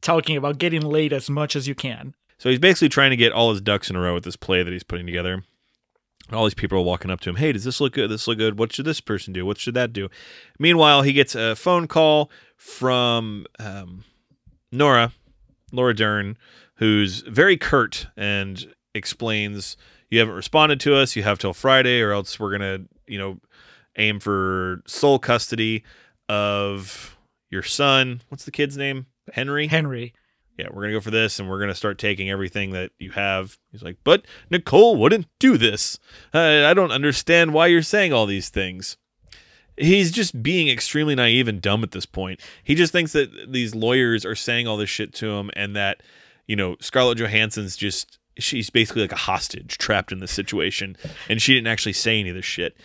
talking 0.00 0.36
about 0.36 0.58
getting 0.58 0.82
laid 0.82 1.12
as 1.12 1.28
much 1.28 1.56
as 1.56 1.66
you 1.66 1.74
can. 1.74 2.14
So 2.38 2.48
he's 2.48 2.58
basically 2.58 2.88
trying 2.88 3.10
to 3.10 3.16
get 3.16 3.32
all 3.32 3.50
his 3.50 3.60
ducks 3.60 3.90
in 3.90 3.96
a 3.96 4.00
row 4.00 4.14
with 4.14 4.24
this 4.24 4.36
play 4.36 4.62
that 4.62 4.72
he's 4.72 4.84
putting 4.84 5.06
together 5.06 5.42
all 6.32 6.44
these 6.44 6.54
people 6.54 6.78
are 6.78 6.82
walking 6.82 7.10
up 7.10 7.20
to 7.20 7.30
him. 7.30 7.36
Hey, 7.36 7.52
does 7.52 7.64
this 7.64 7.80
look 7.80 7.94
good? 7.94 8.10
This 8.10 8.28
look 8.28 8.38
good? 8.38 8.58
What 8.58 8.72
should 8.72 8.84
this 8.84 9.00
person 9.00 9.32
do? 9.32 9.46
What 9.46 9.58
should 9.58 9.74
that 9.74 9.92
do? 9.92 10.08
Meanwhile, 10.58 11.02
he 11.02 11.12
gets 11.12 11.34
a 11.34 11.56
phone 11.56 11.86
call 11.86 12.30
from 12.56 13.46
um, 13.58 14.04
Nora, 14.70 15.12
Laura 15.72 15.94
Dern, 15.94 16.36
who's 16.76 17.20
very 17.20 17.56
curt 17.56 18.08
and 18.16 18.72
explains, 18.94 19.76
"You 20.10 20.18
haven't 20.18 20.34
responded 20.34 20.80
to 20.80 20.94
us. 20.94 21.16
You 21.16 21.22
have 21.22 21.38
till 21.38 21.54
Friday, 21.54 22.00
or 22.00 22.12
else 22.12 22.38
we're 22.38 22.52
gonna, 22.52 22.80
you 23.06 23.18
know, 23.18 23.38
aim 23.98 24.20
for 24.20 24.82
sole 24.86 25.18
custody 25.18 25.84
of 26.28 27.16
your 27.50 27.62
son. 27.62 28.22
What's 28.28 28.44
the 28.44 28.50
kid's 28.50 28.76
name? 28.76 29.06
Henry. 29.32 29.66
Henry 29.66 30.14
yeah, 30.58 30.66
we're 30.66 30.82
going 30.82 30.88
to 30.90 30.96
go 30.96 31.00
for 31.00 31.12
this 31.12 31.38
and 31.38 31.48
we're 31.48 31.58
going 31.58 31.70
to 31.70 31.74
start 31.74 31.98
taking 31.98 32.28
everything 32.28 32.72
that 32.72 32.90
you 32.98 33.12
have. 33.12 33.58
He's 33.70 33.82
like, 33.82 33.96
but 34.02 34.26
Nicole 34.50 34.96
wouldn't 34.96 35.26
do 35.38 35.56
this. 35.56 36.00
Uh, 36.34 36.66
I 36.66 36.74
don't 36.74 36.90
understand 36.90 37.54
why 37.54 37.68
you're 37.68 37.80
saying 37.80 38.12
all 38.12 38.26
these 38.26 38.48
things. 38.48 38.96
He's 39.76 40.10
just 40.10 40.42
being 40.42 40.66
extremely 40.66 41.14
naive 41.14 41.46
and 41.46 41.62
dumb 41.62 41.84
at 41.84 41.92
this 41.92 42.06
point. 42.06 42.40
He 42.64 42.74
just 42.74 42.90
thinks 42.90 43.12
that 43.12 43.52
these 43.52 43.76
lawyers 43.76 44.24
are 44.24 44.34
saying 44.34 44.66
all 44.66 44.76
this 44.76 44.90
shit 44.90 45.14
to 45.14 45.30
him 45.30 45.52
and 45.54 45.76
that, 45.76 46.02
you 46.48 46.56
know, 46.56 46.76
Scarlett 46.80 47.18
Johansson's 47.18 47.76
just, 47.76 48.18
she's 48.36 48.68
basically 48.68 49.02
like 49.02 49.12
a 49.12 49.16
hostage 49.16 49.78
trapped 49.78 50.10
in 50.10 50.18
this 50.18 50.32
situation 50.32 50.96
and 51.28 51.40
she 51.40 51.54
didn't 51.54 51.68
actually 51.68 51.92
say 51.92 52.18
any 52.18 52.30
of 52.30 52.34
this 52.34 52.44
shit. 52.44 52.76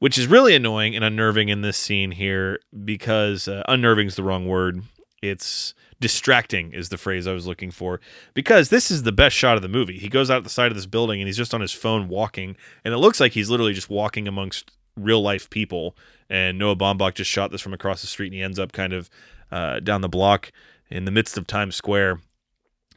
Which 0.00 0.18
is 0.18 0.26
really 0.26 0.54
annoying 0.56 0.96
and 0.96 1.04
unnerving 1.04 1.48
in 1.48 1.60
this 1.60 1.76
scene 1.76 2.10
here 2.10 2.58
because 2.84 3.46
uh, 3.46 3.62
unnerving 3.68 4.08
is 4.08 4.16
the 4.16 4.22
wrong 4.24 4.46
word. 4.46 4.82
It's 5.22 5.74
distracting 6.00 6.72
is 6.72 6.88
the 6.88 6.96
phrase 6.96 7.26
I 7.26 7.32
was 7.32 7.46
looking 7.46 7.70
for 7.70 8.00
because 8.32 8.70
this 8.70 8.90
is 8.90 9.02
the 9.02 9.12
best 9.12 9.36
shot 9.36 9.56
of 9.56 9.62
the 9.62 9.68
movie. 9.68 9.98
He 9.98 10.08
goes 10.08 10.30
out 10.30 10.42
the 10.42 10.50
side 10.50 10.72
of 10.72 10.76
this 10.76 10.86
building 10.86 11.20
and 11.20 11.28
he's 11.28 11.36
just 11.36 11.52
on 11.52 11.60
his 11.60 11.72
phone 11.72 12.08
walking, 12.08 12.56
and 12.84 12.94
it 12.94 12.96
looks 12.96 13.20
like 13.20 13.32
he's 13.32 13.50
literally 13.50 13.74
just 13.74 13.90
walking 13.90 14.26
amongst 14.26 14.72
real 14.96 15.22
life 15.22 15.48
people. 15.50 15.96
And 16.28 16.58
Noah 16.58 16.76
Baumbach 16.76 17.14
just 17.14 17.30
shot 17.30 17.50
this 17.50 17.60
from 17.60 17.74
across 17.74 18.00
the 18.00 18.06
street, 18.06 18.28
and 18.28 18.34
he 18.34 18.42
ends 18.42 18.58
up 18.58 18.72
kind 18.72 18.92
of 18.92 19.10
uh, 19.52 19.80
down 19.80 20.00
the 20.00 20.08
block 20.08 20.52
in 20.88 21.04
the 21.04 21.10
midst 21.10 21.36
of 21.36 21.46
Times 21.46 21.76
Square. 21.76 22.20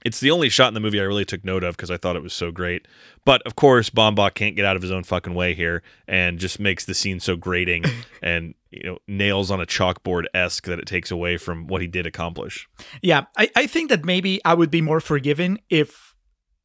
It's 0.03 0.19
the 0.19 0.31
only 0.31 0.49
shot 0.49 0.67
in 0.69 0.73
the 0.73 0.79
movie 0.79 0.99
I 0.99 1.03
really 1.03 1.25
took 1.25 1.43
note 1.43 1.63
of 1.63 1.75
because 1.75 1.91
I 1.91 1.97
thought 1.97 2.15
it 2.15 2.23
was 2.23 2.33
so 2.33 2.51
great. 2.51 2.87
But 3.25 3.41
of 3.43 3.55
course, 3.55 3.89
Baumbach 3.89 4.33
can't 4.33 4.55
get 4.55 4.65
out 4.65 4.75
of 4.75 4.81
his 4.81 4.91
own 4.91 5.03
fucking 5.03 5.33
way 5.33 5.53
here 5.53 5.81
and 6.07 6.39
just 6.39 6.59
makes 6.59 6.85
the 6.85 6.93
scene 6.93 7.19
so 7.19 7.35
grating 7.35 7.83
and 8.21 8.53
you 8.71 8.83
know 8.83 8.97
nails 9.07 9.51
on 9.51 9.61
a 9.61 9.65
chalkboard 9.65 10.25
esque 10.33 10.65
that 10.65 10.79
it 10.79 10.85
takes 10.85 11.11
away 11.11 11.37
from 11.37 11.67
what 11.67 11.81
he 11.81 11.87
did 11.87 12.05
accomplish. 12.05 12.67
Yeah, 13.01 13.25
I, 13.37 13.49
I 13.55 13.67
think 13.67 13.89
that 13.89 14.05
maybe 14.05 14.41
I 14.43 14.53
would 14.53 14.71
be 14.71 14.81
more 14.81 14.99
forgiven 14.99 15.59
if 15.69 16.15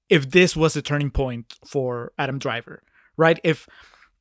if 0.08 0.30
this 0.30 0.56
was 0.56 0.76
a 0.76 0.82
turning 0.82 1.10
point 1.10 1.54
for 1.66 2.12
Adam 2.18 2.38
Driver, 2.38 2.82
right? 3.16 3.38
If 3.44 3.68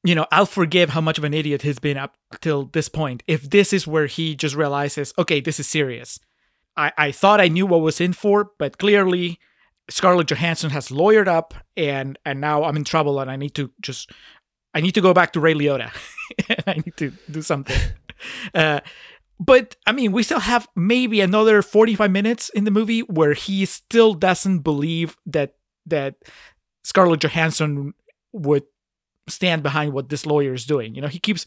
you 0.03 0.15
know, 0.15 0.27
I'll 0.31 0.45
forgive 0.45 0.91
how 0.91 1.01
much 1.01 1.17
of 1.17 1.23
an 1.23 1.33
idiot 1.33 1.63
he's 1.63 1.79
been 1.79 1.97
up 1.97 2.15
till 2.39 2.65
this 2.65 2.87
point. 2.87 3.23
If 3.27 3.49
this 3.49 3.73
is 3.73 3.87
where 3.87 4.05
he 4.05 4.35
just 4.35 4.55
realizes, 4.55 5.13
okay, 5.17 5.41
this 5.41 5.59
is 5.59 5.67
serious 5.67 6.19
I, 6.77 6.91
I 6.97 7.11
thought 7.11 7.41
I 7.41 7.47
knew 7.47 7.65
what 7.65 7.81
was 7.81 7.99
in 7.99 8.13
for, 8.13 8.51
but 8.57 8.77
clearly 8.77 9.39
Scarlett 9.89 10.27
Johansson 10.27 10.69
has 10.69 10.89
lawyered 10.89 11.27
up 11.27 11.53
and 11.75 12.17
and 12.25 12.39
now 12.39 12.63
I'm 12.63 12.75
in 12.75 12.83
trouble 12.83 13.19
and 13.19 13.31
I 13.31 13.35
need 13.35 13.55
to 13.55 13.71
just 13.81 14.11
I 14.73 14.81
need 14.81 14.93
to 14.95 15.01
go 15.01 15.13
back 15.13 15.33
to 15.33 15.39
Ray 15.39 15.53
Liotta 15.53 15.91
and 16.49 16.63
I 16.67 16.73
need 16.75 16.95
to 16.97 17.11
do 17.29 17.41
something. 17.41 17.77
Uh, 18.55 18.79
but 19.39 19.75
I 19.85 19.91
mean, 19.91 20.11
we 20.11 20.23
still 20.23 20.39
have 20.39 20.67
maybe 20.75 21.21
another 21.21 21.61
45 21.61 22.09
minutes 22.09 22.49
in 22.49 22.63
the 22.63 22.71
movie 22.71 23.01
where 23.01 23.33
he 23.33 23.63
still 23.65 24.15
doesn't 24.15 24.61
believe 24.61 25.15
that 25.27 25.53
that 25.85 26.15
Scarlett 26.83 27.19
Johansson 27.19 27.93
would 28.31 28.63
stand 29.29 29.61
behind 29.61 29.93
what 29.93 30.09
this 30.09 30.25
lawyer 30.25 30.53
is 30.53 30.65
doing. 30.65 30.95
You 30.95 31.01
know, 31.01 31.07
he 31.07 31.19
keeps 31.19 31.45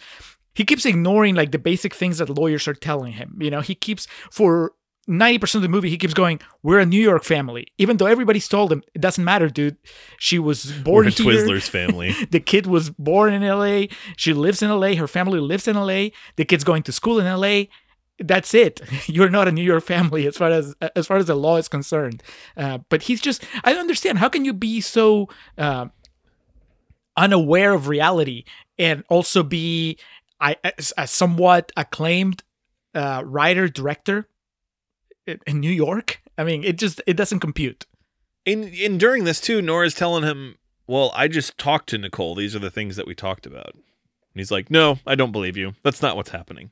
he 0.55 0.64
keeps 0.64 0.87
ignoring 0.87 1.35
like 1.35 1.51
the 1.51 1.59
basic 1.59 1.95
things 1.95 2.19
that 2.19 2.29
lawyers 2.29 2.69
are 2.69 2.75
telling 2.75 3.14
him. 3.14 3.37
You 3.40 3.51
know, 3.51 3.61
he 3.61 3.75
keeps 3.75 4.07
for 4.31 4.73
90% 5.11 5.57
of 5.57 5.62
the 5.62 5.68
movie, 5.68 5.90
he 5.90 5.99
keeps 5.99 6.14
going, 6.14 6.40
We're 6.62 6.79
a 6.79 6.87
New 6.87 7.01
York 7.01 7.25
family. 7.25 7.66
Even 7.79 7.96
though 7.96 8.07
everybody's 8.07 8.49
told 8.49 8.73
him, 8.73 8.83
It 8.94 9.01
doesn't 9.01 9.25
matter, 9.25 9.49
dude. 9.49 9.77
She 10.18 10.38
was 10.38 10.70
born 10.70 11.07
We're 11.07 11.11
here. 11.11 11.27
Twizzlers 11.27 11.68
family. 11.68 12.14
the 12.31 12.40
kid 12.40 12.66
was 12.66 12.90
born 12.90 13.33
in 13.33 13.42
LA. 13.42 13.87
She 14.16 14.33
lives 14.33 14.62
in 14.62 14.70
LA. 14.70 14.94
Her 14.94 15.09
family 15.09 15.40
lives 15.40 15.66
in 15.66 15.77
LA. 15.77 16.11
The 16.37 16.44
kid's 16.46 16.64
going 16.64 16.85
to 16.85 16.92
school 16.92 17.18
in 17.18 17.27
LA. 17.27 17.64
That's 18.18 18.55
it. 18.55 18.81
You're 19.07 19.31
not 19.31 19.49
a 19.49 19.53
New 19.53 19.64
York 19.64 19.83
family 19.83 20.27
as 20.27 20.37
far 20.37 20.51
as 20.51 20.75
as 20.94 21.07
far 21.07 21.16
as 21.16 21.27
the 21.27 21.35
law 21.35 21.57
is 21.57 21.68
concerned. 21.68 22.23
Uh, 22.57 22.79
but 22.88 23.03
he's 23.03 23.20
just 23.20 23.44
I 23.64 23.73
don't 23.73 23.81
understand. 23.81 24.18
How 24.18 24.29
can 24.29 24.44
you 24.44 24.53
be 24.53 24.81
so 24.81 25.29
uh, 25.59 25.87
unaware 27.16 27.75
of 27.75 27.88
reality 27.88 28.44
and 28.79 29.03
also 29.09 29.42
be 29.42 29.99
I, 30.40 30.57
a 30.96 31.07
somewhat 31.07 31.73
acclaimed 31.77 32.44
uh, 32.94 33.23
writer 33.25 33.68
director 33.68 34.29
in 35.47 35.61
New 35.61 35.71
York. 35.71 36.21
I 36.37 36.45
mean, 36.45 36.64
it 36.64 36.79
just 36.79 37.03
it 37.07 37.16
doesn't 37.16 37.40
compute. 37.40 37.87
In 38.45 38.64
in 38.64 38.99
during 38.99 39.25
this 39.25 39.40
too, 39.40 39.61
Nora's 39.61 39.95
telling 39.95 40.25
him, 40.25 40.57
"Well, 40.87 41.12
I 41.14 41.29
just 41.29 41.59
talked 41.59 41.88
to 41.90 41.99
Nicole. 41.99 42.35
These 42.35 42.57
are 42.57 42.61
the 42.61 42.71
things 42.71 42.97
that 42.97 43.07
we 43.07 43.14
talked 43.14 43.47
about." 43.47 43.75
And 43.75 44.37
he's 44.37 44.51
like, 44.51 44.71
"No, 44.71 44.99
I 45.07 45.14
don't 45.14 45.33
believe 45.33 45.57
you. 45.57 45.75
That's 45.83 46.03
not 46.03 46.16
what's 46.16 46.31
happening." 46.31 46.71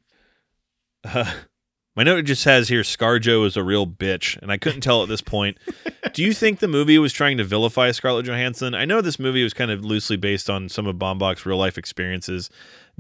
Uh, 1.05 1.33
my 1.97 2.03
note 2.03 2.25
just 2.25 2.45
has 2.45 2.69
here, 2.69 2.83
"ScarJo 2.83 3.47
is 3.47 3.57
a 3.57 3.63
real 3.63 3.87
bitch," 3.87 4.41
and 4.41 4.51
I 4.51 4.57
couldn't 4.57 4.81
tell 4.81 5.03
at 5.03 5.09
this 5.09 5.23
point. 5.23 5.59
Do 6.15 6.23
you 6.23 6.33
think 6.33 6.59
the 6.59 6.69
movie 6.69 6.99
was 6.99 7.13
trying 7.13 7.37
to 7.37 7.45
vilify 7.45 7.91
Scarlett 7.91 8.27
Johansson? 8.27 8.75
I 8.75 8.87
know 8.87 9.01
this 9.01 9.19
movie 9.19 9.45
was 9.45 9.53
kind 9.55 9.71
of 9.71 9.85
loosely 9.85 10.17
based 10.17 10.49
on 10.49 10.69
some 10.69 10.87
of 10.87 10.97
Baumbach's 10.97 11.45
real 11.45 11.59
life 11.59 11.77
experiences. 11.77 12.49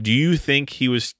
Do 0.00 0.12
you 0.12 0.36
think 0.36 0.70
he 0.70 0.88
was 0.88 1.14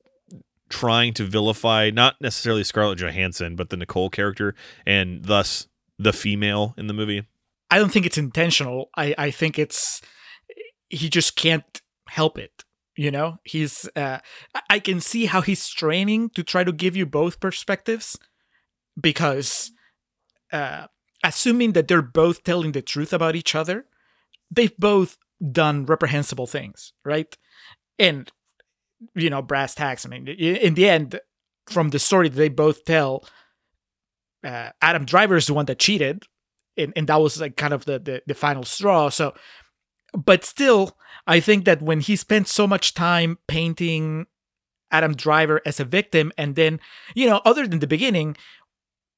trying 0.69 1.15
to 1.15 1.25
vilify 1.25 1.91
not 1.91 2.17
necessarily 2.21 2.65
Scarlett 2.65 2.99
Johansson, 2.99 3.57
but 3.57 3.71
the 3.71 3.77
Nicole 3.77 4.11
character, 4.11 4.55
and 4.87 5.25
thus 5.25 5.67
the 5.99 6.13
female 6.13 6.75
in 6.77 6.87
the 6.87 6.95
movie? 6.95 7.27
I 7.71 7.79
don't 7.79 7.91
think 7.91 8.07
it's 8.07 8.19
intentional. 8.19 8.91
I, 8.97 9.15
I 9.19 9.31
think 9.31 9.59
it's 9.59 10.01
he 10.89 11.09
just 11.09 11.37
can't 11.37 11.83
help 12.09 12.39
it. 12.39 12.65
You 12.97 13.11
know, 13.11 13.39
he's 13.45 13.89
uh, 13.95 14.19
I 14.69 14.79
can 14.81 15.01
see 15.01 15.27
how 15.27 15.41
he's 15.41 15.63
straining 15.63 16.31
to 16.31 16.43
try 16.43 16.65
to 16.65 16.73
give 16.73 16.97
you 16.97 17.07
both 17.07 17.39
perspectives 17.39 18.19
because 19.01 19.71
uh, 20.53 20.87
assuming 21.23 21.73
that 21.73 21.87
they're 21.87 22.03
both 22.03 22.43
telling 22.43 22.73
the 22.73 22.83
truth 22.83 23.13
about 23.13 23.37
each 23.37 23.55
other, 23.55 23.87
they've 24.51 24.77
both 24.77 25.17
done 25.53 25.87
reprehensible 25.87 26.47
things, 26.47 26.93
right? 27.05 27.37
And 27.99 28.31
you 29.15 29.31
know, 29.31 29.43
brass 29.43 29.75
tacks. 29.75 30.05
I 30.05 30.09
mean, 30.09 30.27
in 30.29 30.75
the 30.75 30.89
end, 30.89 31.21
from 31.71 31.91
the 31.91 31.99
story 31.99 32.29
that 32.29 32.37
they 32.37 32.49
both 32.49 32.85
tell, 32.85 33.25
uh, 34.45 34.71
Adam 34.81 35.05
Driver 35.05 35.37
is 35.37 35.47
the 35.47 35.55
one 35.55 35.67
that 35.67 35.79
cheated, 35.79 36.25
and, 36.77 36.93
and 36.97 37.07
that 37.09 37.21
was 37.21 37.41
like 37.41 37.57
kind 37.57 37.75
of 37.75 37.85
the, 37.85 37.99
the 37.99 38.23
the 38.27 38.35
final 38.35 38.65
straw. 38.65 39.09
So, 39.09 39.35
but 40.15 40.45
still, 40.45 40.97
I 41.27 41.41
think 41.41 41.65
that 41.65 41.83
when 41.83 42.01
he 42.01 42.17
spent 42.17 42.49
so 42.49 42.67
much 42.67 42.95
time 42.95 43.39
painting 43.49 44.27
Adam 44.91 45.15
Driver 45.15 45.61
as 45.67 45.81
a 45.81 45.85
victim, 45.85 46.33
and 46.39 46.55
then 46.55 46.81
you 47.15 47.27
know, 47.27 47.41
other 47.45 47.67
than 47.67 47.81
the 47.81 47.87
beginning, 47.87 48.37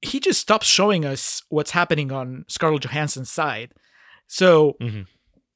he 0.00 0.18
just 0.20 0.40
stops 0.40 0.66
showing 0.66 1.04
us 1.04 1.42
what's 1.50 1.72
happening 1.72 2.10
on 2.10 2.44
Scarlett 2.48 2.82
Johansson's 2.82 3.30
side. 3.30 3.72
So 4.26 4.76
Mhm. 4.80 5.06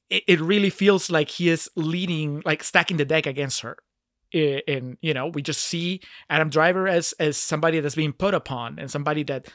it, 0.09 0.23
it 0.27 0.39
really 0.39 0.69
feels 0.69 1.09
like 1.09 1.29
he 1.29 1.49
is 1.49 1.69
leading, 1.75 2.43
like 2.45 2.63
stacking 2.63 2.97
the 2.97 3.05
deck 3.05 3.25
against 3.25 3.61
her. 3.61 3.77
I- 4.35 4.63
And 4.67 4.97
you 5.01 5.13
know, 5.13 5.27
we 5.27 5.41
just 5.41 5.61
see 5.61 6.01
Adam 6.29 6.49
Driver 6.49 6.87
as 6.87 7.13
as 7.19 7.37
somebody 7.37 7.79
that's 7.79 7.95
being 7.95 8.13
put 8.13 8.33
upon 8.33 8.77
and 8.79 8.91
somebody 8.91 9.23
that 9.23 9.47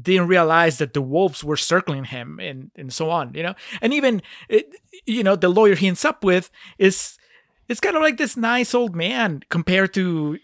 didn't 0.00 0.28
realize 0.28 0.78
that 0.78 0.94
the 0.94 1.02
wolves 1.02 1.42
were 1.42 1.56
circling 1.56 2.04
him 2.04 2.38
and 2.40 2.70
and 2.76 2.92
so 2.92 3.10
on. 3.10 3.34
You 3.34 3.42
know, 3.42 3.54
and 3.82 3.92
even 3.92 4.22
it, 4.48 4.66
you 5.06 5.22
know 5.22 5.36
the 5.36 5.48
lawyer 5.48 5.74
he 5.74 5.88
ends 5.88 6.04
up 6.04 6.22
with 6.24 6.50
is 6.78 7.18
it's 7.68 7.80
kind 7.80 7.96
of 7.96 8.02
like 8.02 8.16
this 8.16 8.36
nice 8.36 8.74
old 8.74 8.94
man 8.96 9.42
compared 9.50 9.92
to 9.94 10.38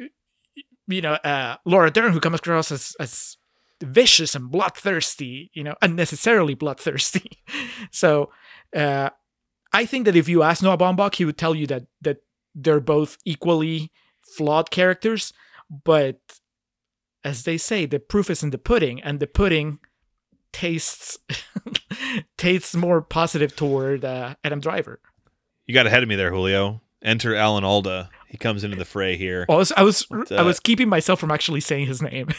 you 0.88 1.00
know 1.00 1.14
uh, 1.14 1.57
Laura 1.64 1.90
Dern, 1.90 2.12
who 2.12 2.20
comes 2.20 2.40
across 2.40 2.72
as 2.72 2.96
as 2.98 3.36
vicious 3.82 4.34
and 4.34 4.50
bloodthirsty, 4.50 5.50
you 5.52 5.62
know, 5.62 5.74
unnecessarily 5.82 6.55
bloodthirsty. 6.55 7.30
so 7.90 8.30
uh, 8.74 9.11
I 9.72 9.84
think 9.86 10.05
that 10.07 10.16
if 10.16 10.28
you 10.28 10.42
ask 10.42 10.62
Noah 10.62 10.78
Baumbach, 10.78 11.16
he 11.16 11.24
would 11.24 11.36
tell 11.38 11.55
you 11.55 11.66
that 11.68 11.84
that 12.02 12.18
they're 12.55 12.80
both 12.80 13.18
equally 13.24 13.90
flawed 14.20 14.70
characters, 14.70 15.32
but 15.84 16.20
as 17.22 17.44
they 17.44 17.57
say, 17.57 17.86
the 17.86 17.98
proof 17.98 18.30
is 18.30 18.42
in 18.42 18.50
the 18.50 18.59
pudding, 18.59 19.02
and 19.02 19.18
the 19.18 19.26
pudding 19.26 19.78
tastes 20.52 21.18
tastes 22.36 22.74
more 22.74 23.02
positive 23.02 23.57
toward 23.57 24.05
uh, 24.05 24.34
Adam 24.44 24.61
Driver. 24.61 25.00
You 25.66 25.74
got 25.74 25.86
ahead 25.86 26.02
of 26.02 26.09
me 26.09 26.16
there, 26.16 26.30
Julio. 26.30 26.82
Enter 27.02 27.34
Alan 27.34 27.64
Alda. 27.64 28.11
He 28.28 28.38
comes 28.38 28.64
into 28.64 28.76
the 28.76 28.84
fray 28.84 29.16
here. 29.16 29.46
I 29.48 29.55
was 29.55 29.72
I 29.72 29.82
was 29.82 30.07
I 30.30 30.36
uh, 30.36 30.44
was 30.44 30.61
keeping 30.61 30.88
myself 30.88 31.20
from 31.20 31.30
actually 31.30 31.61
saying 31.61 31.86
his 31.86 32.02
name. 32.02 32.28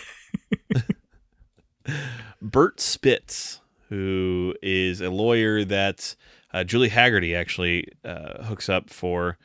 Bert 2.41 2.79
Spitz, 2.79 3.61
who 3.89 4.55
is 4.61 5.01
a 5.01 5.09
lawyer 5.09 5.63
that 5.65 6.15
uh, 6.53 6.63
Julie 6.63 6.89
Hagerty 6.89 7.35
actually 7.35 7.87
uh, 8.03 8.43
hooks 8.43 8.69
up 8.69 8.89
for 8.89 9.37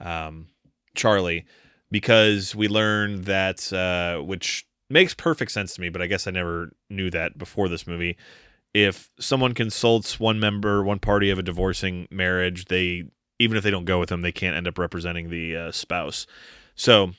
um, 0.00 0.48
Charlie 0.94 1.44
because 1.90 2.54
we 2.54 2.68
learned 2.68 3.24
that, 3.24 3.72
uh, 3.72 4.22
which 4.22 4.66
makes 4.90 5.14
perfect 5.14 5.50
sense 5.52 5.74
to 5.74 5.80
me, 5.80 5.88
but 5.88 6.02
I 6.02 6.06
guess 6.06 6.26
I 6.26 6.30
never 6.30 6.72
knew 6.90 7.10
that 7.10 7.38
before 7.38 7.68
this 7.68 7.86
movie. 7.86 8.16
If 8.74 9.10
someone 9.18 9.54
consults 9.54 10.20
one 10.20 10.38
member, 10.38 10.82
one 10.82 10.98
party 10.98 11.30
of 11.30 11.38
a 11.38 11.42
divorcing 11.42 12.08
marriage, 12.10 12.66
they 12.66 13.04
even 13.38 13.56
if 13.56 13.62
they 13.62 13.70
don't 13.70 13.84
go 13.84 14.00
with 14.00 14.08
them, 14.08 14.22
they 14.22 14.32
can't 14.32 14.56
end 14.56 14.66
up 14.66 14.78
representing 14.78 15.28
the 15.30 15.56
uh, 15.56 15.72
spouse. 15.72 16.26
So, 16.74 17.12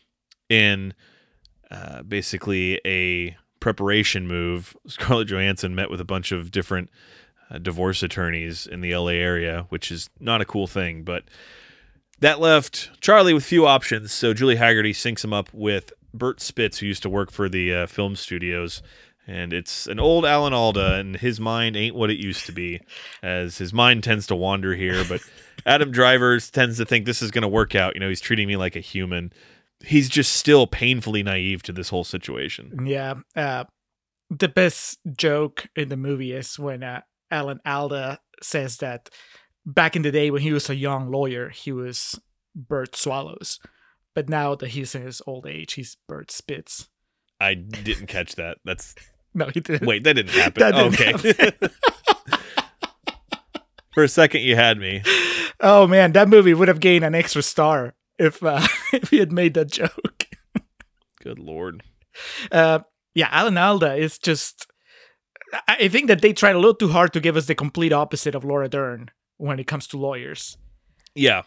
in 0.49 0.93
uh, 1.69 2.03
basically 2.03 2.79
a 2.85 3.35
preparation 3.59 4.27
move, 4.27 4.75
Scarlett 4.87 5.27
Johansson 5.27 5.75
met 5.75 5.89
with 5.89 6.01
a 6.01 6.05
bunch 6.05 6.31
of 6.31 6.51
different 6.51 6.89
uh, 7.49 7.59
divorce 7.59 8.03
attorneys 8.03 8.65
in 8.65 8.81
the 8.81 8.95
LA 8.95 9.11
area, 9.11 9.65
which 9.69 9.91
is 9.91 10.09
not 10.19 10.41
a 10.41 10.45
cool 10.45 10.67
thing. 10.67 11.03
But 11.03 11.23
that 12.19 12.39
left 12.39 12.89
Charlie 13.01 13.33
with 13.33 13.45
few 13.45 13.65
options. 13.65 14.11
So 14.11 14.33
Julie 14.33 14.55
Hagerty 14.55 14.91
syncs 14.91 15.23
him 15.23 15.33
up 15.33 15.53
with 15.53 15.91
Bert 16.13 16.41
Spitz, 16.41 16.79
who 16.79 16.87
used 16.87 17.03
to 17.03 17.09
work 17.09 17.31
for 17.31 17.47
the 17.49 17.73
uh, 17.73 17.87
film 17.87 18.15
studios. 18.15 18.81
And 19.27 19.51
it's 19.51 19.87
an 19.87 19.99
old 19.99 20.25
Alan 20.25 20.53
Alda, 20.53 20.93
and 20.95 21.17
his 21.17 21.37
mind 21.37 21.75
ain't 21.75 21.95
what 21.95 22.09
it 22.09 22.17
used 22.17 22.45
to 22.45 22.53
be, 22.53 22.79
as 23.21 23.57
his 23.57 23.73
mind 23.73 24.03
tends 24.03 24.25
to 24.27 24.35
wander 24.35 24.73
here. 24.73 25.03
But 25.03 25.21
Adam 25.65 25.91
Driver 25.91 26.39
tends 26.39 26.77
to 26.77 26.85
think 26.85 27.05
this 27.05 27.21
is 27.21 27.29
going 27.31 27.41
to 27.41 27.47
work 27.47 27.75
out. 27.75 27.93
You 27.93 27.99
know, 27.99 28.07
he's 28.07 28.21
treating 28.21 28.47
me 28.47 28.55
like 28.55 28.77
a 28.77 28.81
human. 28.81 29.33
He's 29.85 30.07
just 30.07 30.31
still 30.33 30.65
painfully 30.65 31.23
naive 31.23 31.61
to 31.63 31.73
this 31.73 31.89
whole 31.89 32.05
situation. 32.05 32.85
Yeah. 32.87 33.15
Uh, 33.35 33.65
the 34.29 34.47
best 34.47 34.99
joke 35.15 35.67
in 35.75 35.89
the 35.89 35.97
movie 35.97 36.31
is 36.31 36.57
when 36.57 36.83
uh, 36.83 37.01
Alan 37.29 37.59
Alda 37.65 38.19
says 38.41 38.77
that 38.77 39.09
back 39.67 39.95
in 39.95 40.01
the 40.01 40.11
day 40.11 40.31
when 40.31 40.41
he 40.41 40.53
was 40.53 40.69
a 40.69 40.75
young 40.75 41.11
lawyer, 41.11 41.49
he 41.49 41.71
was 41.71 42.19
Bert 42.55 42.95
Swallows. 42.95 43.59
But 44.15 44.29
now 44.29 44.55
that 44.55 44.69
he's 44.69 44.95
in 44.95 45.03
his 45.03 45.21
old 45.27 45.45
age, 45.45 45.73
he's 45.73 45.97
Bert 46.07 46.31
Spitz. 46.31 46.87
I 47.39 47.53
didn't 47.53 48.07
catch 48.07 48.35
that. 48.35 48.57
That's 48.65 48.95
No, 49.35 49.49
he 49.53 49.59
didn't. 49.59 49.85
wait, 49.85 50.03
that 50.05 50.13
didn't 50.13 50.31
happen. 50.31 50.59
That 50.61 50.71
didn't 50.73 51.59
okay. 51.59 51.69
For 53.93 54.03
a 54.03 54.07
second, 54.07 54.41
you 54.41 54.55
had 54.55 54.79
me. 54.79 55.03
Oh 55.59 55.85
man, 55.85 56.13
that 56.13 56.29
movie 56.29 56.53
would 56.53 56.67
have 56.67 56.79
gained 56.79 57.03
an 57.03 57.13
extra 57.13 57.41
star 57.43 57.95
if 58.17 58.41
uh, 58.43 58.65
if 58.93 59.09
he 59.09 59.17
had 59.17 59.31
made 59.31 59.53
that 59.55 59.71
joke. 59.71 60.25
Good 61.21 61.39
lord. 61.39 61.83
Uh, 62.51 62.79
yeah, 63.13 63.27
Alan 63.31 63.57
Alda 63.57 63.95
is 63.95 64.17
just. 64.17 64.67
I 65.67 65.87
think 65.87 66.07
that 66.07 66.21
they 66.21 66.33
tried 66.33 66.55
a 66.55 66.59
little 66.59 66.75
too 66.75 66.89
hard 66.89 67.13
to 67.13 67.19
give 67.19 67.37
us 67.37 67.45
the 67.45 67.55
complete 67.55 67.93
opposite 67.93 68.35
of 68.35 68.43
Laura 68.43 68.67
Dern 68.69 69.09
when 69.37 69.59
it 69.59 69.67
comes 69.67 69.87
to 69.87 69.97
lawyers. 69.97 70.57
Yeah, 71.15 71.43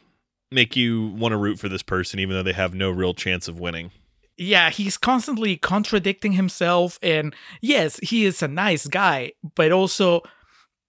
make 0.50 0.74
you 0.76 1.08
want 1.08 1.32
to 1.32 1.36
root 1.36 1.58
for 1.58 1.68
this 1.68 1.82
person, 1.82 2.18
even 2.20 2.34
though 2.36 2.42
they 2.42 2.52
have 2.52 2.74
no 2.74 2.90
real 2.90 3.14
chance 3.14 3.48
of 3.48 3.60
winning. 3.60 3.90
Yeah, 4.36 4.70
he's 4.70 4.96
constantly 4.96 5.56
contradicting 5.56 6.32
himself, 6.32 6.98
and 7.02 7.34
yes, 7.60 7.98
he 8.02 8.24
is 8.24 8.42
a 8.42 8.48
nice 8.48 8.86
guy, 8.86 9.32
but 9.54 9.70
also 9.70 10.22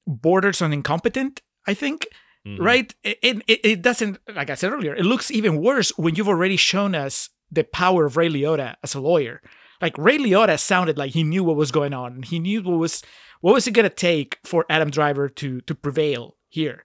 borders 0.08 0.62
on 0.62 0.74
incompetent. 0.74 1.42
I 1.68 1.74
think. 1.74 2.08
Mhm. 2.48 2.58
right? 2.60 2.96
It, 3.04 3.20
it, 3.48 3.60
it 3.64 3.82
doesn't, 3.84 4.18
like 4.36 4.50
I 4.50 4.56
said 4.56 4.72
earlier, 4.72 4.96
it 4.96 5.06
looks 5.06 5.30
even 5.30 5.62
worse 5.62 5.92
when 5.96 6.16
you've 6.16 6.28
already 6.28 6.56
shown 6.58 6.96
us 6.96 7.30
the 7.52 7.64
power 7.64 8.06
of 8.06 8.18
Ray 8.18 8.30
Liotta 8.30 8.78
as 8.84 8.96
a 8.96 9.00
lawyer. 9.00 9.44
Like 9.80 9.96
Ray 9.96 10.18
Liotta 10.18 10.60
sounded 10.60 10.98
like 10.98 11.12
he 11.12 11.22
knew 11.24 11.44
what 11.44 11.56
was 11.56 11.72
going 11.72 11.94
on. 11.94 12.24
He 12.24 12.40
knew 12.40 12.64
what 12.64 12.80
was 12.80 13.04
what 13.42 13.54
was 13.54 13.68
it 13.68 13.74
gonna 13.74 13.90
take 13.90 14.40
for 14.44 14.66
Adam 14.72 14.90
Driver 14.90 15.30
to 15.30 15.62
to 15.62 15.76
prevail 15.76 16.36
here. 16.50 16.84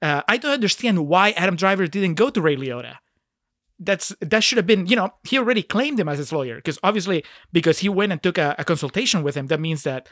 Uh, 0.00 0.22
I 0.28 0.36
don't 0.36 0.52
understand 0.52 1.06
why 1.08 1.30
Adam 1.32 1.56
Driver 1.56 1.86
didn't 1.86 2.14
go 2.14 2.30
to 2.30 2.40
Ray 2.40 2.56
Liotta. 2.56 2.96
That's 3.80 4.14
that 4.20 4.42
should 4.44 4.56
have 4.58 4.66
been, 4.66 4.86
you 4.86 4.96
know, 4.96 5.10
he 5.24 5.38
already 5.38 5.62
claimed 5.62 5.98
him 6.00 6.08
as 6.08 6.18
his 6.18 6.32
lawyer 6.32 6.56
because 6.56 6.78
obviously 6.82 7.24
because 7.52 7.78
he 7.80 7.88
went 7.88 8.12
and 8.12 8.22
took 8.22 8.38
a, 8.38 8.54
a 8.58 8.64
consultation 8.64 9.22
with 9.22 9.34
him, 9.36 9.46
that 9.48 9.60
means 9.60 9.82
that 9.84 10.08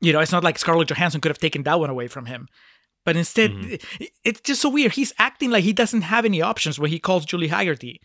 you 0.00 0.12
know 0.12 0.20
it's 0.20 0.32
not 0.32 0.44
like 0.44 0.58
Scarlett 0.58 0.88
Johansson 0.88 1.20
could 1.20 1.30
have 1.30 1.38
taken 1.38 1.62
that 1.64 1.78
one 1.80 1.90
away 1.90 2.08
from 2.08 2.26
him. 2.26 2.48
But 3.04 3.16
instead, 3.16 3.52
Mhm. 3.52 3.72
it- 4.00 4.10
it's 4.24 4.40
just 4.40 4.60
so 4.62 4.68
weird. 4.68 4.92
He's 4.92 5.12
acting 5.18 5.50
like 5.50 5.64
he 5.64 5.72
doesn't 5.72 6.02
have 6.02 6.24
any 6.24 6.42
options 6.42 6.78
when 6.78 6.90
he 6.90 6.98
calls 6.98 7.24
Julie 7.26 7.48
Hagerty. 7.48 7.96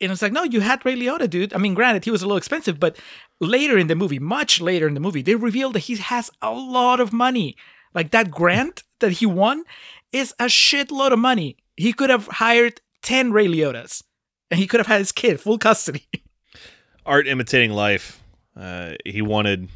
And 0.00 0.12
it's 0.12 0.22
like, 0.22 0.32
no, 0.32 0.44
you 0.44 0.60
had 0.60 0.84
Ray 0.86 0.94
Liotta, 0.96 1.28
dude. 1.28 1.52
I 1.52 1.58
mean, 1.58 1.74
granted, 1.74 2.04
he 2.04 2.10
was 2.12 2.22
a 2.22 2.26
little 2.26 2.36
expensive, 2.38 2.78
but 2.78 2.96
later 3.40 3.76
in 3.76 3.88
the 3.88 3.96
movie, 3.96 4.18
much 4.20 4.60
later 4.60 4.86
in 4.86 4.94
the 4.94 5.00
movie, 5.00 5.22
they 5.22 5.34
revealed 5.34 5.72
that 5.74 5.80
he 5.80 5.96
has 5.96 6.30
a 6.40 6.52
lot 6.52 7.00
of 7.00 7.12
money. 7.12 7.56
Like 7.94 8.10
that 8.10 8.30
grant 8.30 8.82
that 9.00 9.12
he 9.12 9.26
won 9.26 9.64
is 10.12 10.34
a 10.38 10.46
shitload 10.46 11.12
of 11.12 11.18
money. 11.18 11.56
He 11.76 11.92
could 11.92 12.10
have 12.10 12.26
hired 12.26 12.80
10 13.02 13.32
Ray 13.32 13.46
Liottas 13.46 14.02
and 14.50 14.58
he 14.58 14.66
could 14.66 14.80
have 14.80 14.86
had 14.86 14.98
his 14.98 15.12
kid 15.12 15.40
full 15.40 15.58
custody. 15.58 16.08
Art 17.06 17.26
imitating 17.26 17.70
life. 17.70 18.22
Uh, 18.56 18.94
he 19.04 19.22
wanted 19.22 19.68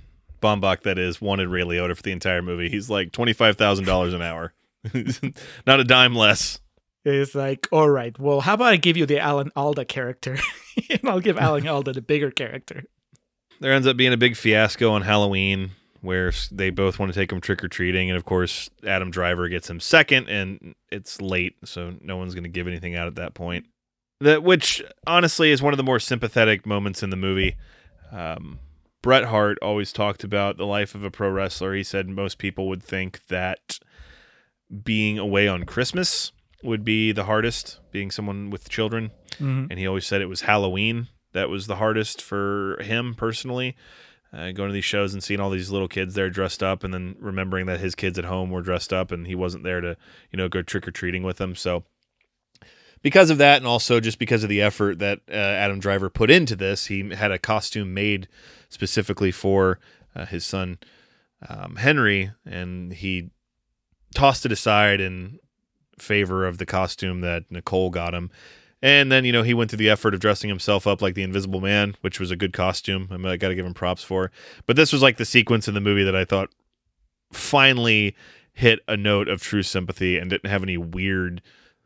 Baumbach, 0.43 0.83
that 0.83 0.99
is, 0.99 1.21
wanted 1.21 1.49
Ray 1.49 1.63
Liotta 1.63 1.97
for 1.97 2.03
the 2.03 2.13
entire 2.13 2.43
movie. 2.43 2.69
He's 2.69 2.91
like 2.91 3.13
twenty 3.13 3.33
five 3.33 3.57
thousand 3.57 3.85
dollars 3.87 4.13
an 4.13 4.21
hour, 4.21 4.53
not 5.67 5.81
a 5.81 5.85
dime 5.85 6.15
less. 6.15 6.59
It's 7.05 7.35
like, 7.35 7.69
all 7.73 7.89
right, 7.89 8.17
well, 8.19 8.41
how 8.41 8.55
about 8.55 8.73
I 8.73 8.77
give 8.77 8.97
you 8.97 9.07
the 9.07 9.19
Alan 9.19 9.51
Alda 9.57 9.85
character? 9.85 10.37
and 10.91 11.09
I'll 11.09 11.21
give 11.21 11.39
Alan 11.39 11.67
Alda 11.67 11.93
the 11.93 12.03
bigger 12.03 12.31
character. 12.31 12.85
There 13.61 13.73
ends 13.73 13.87
up 13.87 13.97
being 13.97 14.13
a 14.13 14.17
big 14.17 14.37
fiasco 14.37 14.91
on 14.91 15.03
Halloween 15.03 15.73
where 16.03 16.33
they 16.51 16.69
both 16.71 16.99
want 16.99 17.13
to 17.13 17.19
take 17.19 17.33
him 17.33 17.41
trick 17.41 17.65
or 17.65 17.69
treating, 17.69 18.11
and 18.11 18.17
of 18.17 18.25
course 18.25 18.69
Adam 18.87 19.11
Driver 19.11 19.49
gets 19.49 19.71
him 19.71 19.81
second, 19.81 20.29
and 20.29 20.75
it's 20.91 21.21
late, 21.21 21.55
so 21.65 21.95
no 22.03 22.17
one's 22.19 22.35
going 22.35 22.45
to 22.45 22.51
give 22.51 22.67
anything 22.69 22.95
out 22.95 23.07
at 23.07 23.15
that 23.15 23.33
point. 23.35 23.65
That 24.21 24.43
which 24.43 24.83
honestly 25.07 25.51
is 25.51 25.63
one 25.63 25.73
of 25.73 25.79
the 25.79 25.83
more 25.83 25.99
sympathetic 25.99 26.67
moments 26.67 27.03
in 27.03 27.11
the 27.11 27.17
movie. 27.17 27.57
Um, 28.13 28.59
Bret 29.03 29.25
Hart 29.25 29.59
always 29.63 29.93
talked 29.93 30.23
about 30.23 30.59
the 30.59 30.67
life 30.67 30.95
of 30.95 31.03
a 31.03 31.11
pro 31.11 31.29
wrestler. 31.31 31.75
He 31.75 31.83
said 31.83 32.09
most 32.09 32.39
people 32.39 32.69
would 32.69 32.83
think 32.83 33.27
that 33.29 33.79
being 34.85 35.19
away 35.19 35.49
on 35.49 35.65
Christmas 35.65 36.33
would 36.63 36.85
be 36.85 37.11
the 37.13 37.25
hardest, 37.25 37.81
being 37.91 38.11
someone 38.11 38.51
with 38.51 38.69
children 38.69 39.11
Mhm. 39.41 39.69
and 39.71 39.79
he 39.79 39.87
always 39.87 40.07
said 40.07 40.21
it 40.21 40.27
was 40.29 40.43
Halloween 40.43 41.09
that 41.33 41.49
was 41.49 41.67
the 41.67 41.77
hardest 41.77 42.21
for 42.23 42.79
him 42.83 43.15
personally. 43.15 43.75
Uh, 44.35 44.51
going 44.53 44.69
to 44.69 44.73
these 44.73 44.85
shows 44.85 45.13
and 45.13 45.23
seeing 45.23 45.41
all 45.41 45.51
these 45.51 45.71
little 45.71 45.89
kids 45.89 46.15
there 46.15 46.31
dressed 46.31 46.63
up, 46.63 46.85
and 46.85 46.95
then 46.95 47.15
remembering 47.19 47.67
that 47.67 47.81
his 47.81 47.95
kids 47.95 48.19
at 48.19 48.25
home 48.25 48.51
were 48.51 48.63
dressed 48.63 48.93
up, 48.93 49.13
and 49.13 49.27
he 49.27 49.35
wasn't 49.35 49.63
there 49.63 49.81
to, 49.81 49.97
you 50.31 50.37
know, 50.37 50.49
go 50.49 50.63
trick 50.63 50.89
or 50.89 50.91
treating 50.91 51.23
with 51.23 51.37
them. 51.37 51.55
So, 51.55 51.85
because 53.03 53.29
of 53.29 53.39
that, 53.39 53.59
and 53.59 53.67
also 53.67 54.01
just 54.01 54.19
because 54.19 54.43
of 54.43 54.49
the 54.49 54.63
effort 54.63 55.01
that 55.01 55.21
uh, 55.29 55.35
Adam 55.35 55.81
Driver 55.81 56.09
put 56.09 56.31
into 56.31 56.57
this, 56.57 56.87
he 56.87 57.11
had 57.11 57.31
a 57.31 57.39
costume 57.39 57.93
made 57.93 58.27
specifically 58.71 59.33
for 59.33 59.79
uh, 60.17 60.25
his 60.25 60.47
son 60.47 60.79
um, 61.49 61.77
Henry, 61.77 62.33
and 62.47 62.93
he 62.93 63.31
tossed 64.15 64.47
it 64.47 64.53
aside 64.53 65.01
in 65.01 65.39
favor 65.99 66.47
of 66.47 66.59
the 66.59 66.67
costume 66.67 67.21
that 67.21 67.45
Nicole 67.51 67.91
got 67.91 68.15
him 68.15 68.31
And 68.83 69.13
then, 69.13 69.25
you 69.25 69.31
know, 69.31 69.45
he 69.45 69.55
went 69.55 69.71
through 69.71 69.79
the 69.79 69.91
effort 69.91 70.13
of 70.13 70.21
dressing 70.21 70.49
himself 70.49 70.87
up 70.89 71.01
like 71.01 71.15
the 71.15 71.23
Invisible 71.23 71.61
Man, 71.61 71.97
which 72.01 72.19
was 72.19 72.33
a 72.33 72.37
good 72.37 72.53
costume. 72.53 73.09
I, 73.13 73.17
mean, 73.17 73.27
I 73.27 73.37
got 73.37 73.49
to 73.49 73.55
give 73.55 73.65
him 73.65 73.75
props 73.75 74.03
for. 74.03 74.33
But 74.67 74.75
this 74.75 74.93
was 74.93 75.03
like 75.03 75.19
the 75.19 75.25
sequence 75.25 75.69
in 75.69 75.75
the 75.75 75.81
movie 75.81 76.03
that 76.03 76.17
I 76.17 76.25
thought 76.25 76.51
finally 77.33 78.17
hit 78.53 78.81
a 78.89 78.97
note 78.97 79.29
of 79.29 79.41
true 79.41 79.63
sympathy 79.63 80.19
and 80.19 80.29
didn't 80.29 80.51
have 80.51 80.63
any 80.63 80.77
weird 80.77 81.43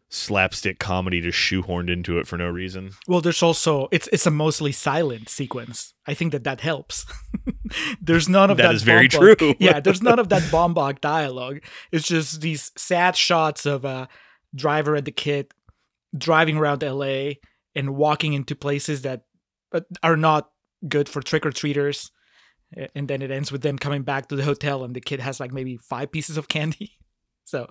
slapstick 0.09 0.79
comedy 0.79 1.21
just 1.21 1.37
shoehorned 1.39 1.91
into 1.91 2.19
it 2.19 2.27
for 2.27 2.39
no 2.39 2.49
reason. 2.49 2.93
Well, 3.07 3.21
there's 3.21 3.43
also 3.43 3.89
it's 3.91 4.09
it's 4.13 4.27
a 4.27 4.31
mostly 4.31 4.73
silent 4.73 5.29
sequence. 5.29 5.95
I 6.07 6.15
think 6.15 6.33
that 6.33 6.45
that 6.45 6.61
helps. 6.61 7.07
there's 8.01 8.29
none 8.29 8.51
of 8.51 8.57
that. 8.57 8.65
That 8.65 8.75
is 8.75 8.83
very 8.83 9.09
true. 9.09 9.37
yeah, 9.59 9.81
there's 9.85 10.03
none 10.03 10.19
of 10.19 10.29
that 10.31 10.43
Baumbach 10.45 11.01
dialogue. 11.01 11.61
It's 11.93 12.07
just 12.07 12.41
these 12.41 12.73
sad 12.77 13.17
shots 13.17 13.67
of 13.67 13.85
a 13.85 14.09
driver 14.55 14.95
and 14.95 15.07
the 15.07 15.13
kid 15.13 15.53
driving 16.17 16.57
around 16.57 16.83
LA 16.83 17.33
and 17.75 17.97
walking 17.97 18.33
into 18.33 18.55
places 18.57 19.03
that 19.03 19.23
uh, 19.73 19.81
are 20.03 20.17
not 20.17 20.51
good 20.89 21.09
for 21.09 21.21
trick 21.23 21.45
or 21.47 21.51
treaters. 21.53 22.11
And 22.95 23.07
then 23.09 23.23
it 23.23 23.31
ends 23.31 23.53
with 23.53 23.63
them 23.63 23.79
coming 23.79 24.03
back 24.03 24.29
to 24.29 24.37
the 24.37 24.43
hotel, 24.43 24.83
and 24.83 24.95
the 24.95 25.01
kid 25.01 25.21
has 25.21 25.39
like 25.39 25.53
maybe 25.53 25.77
five 25.77 26.11
pieces 26.11 26.37
of 26.37 26.49
candy. 26.49 26.93
So, 27.49 27.71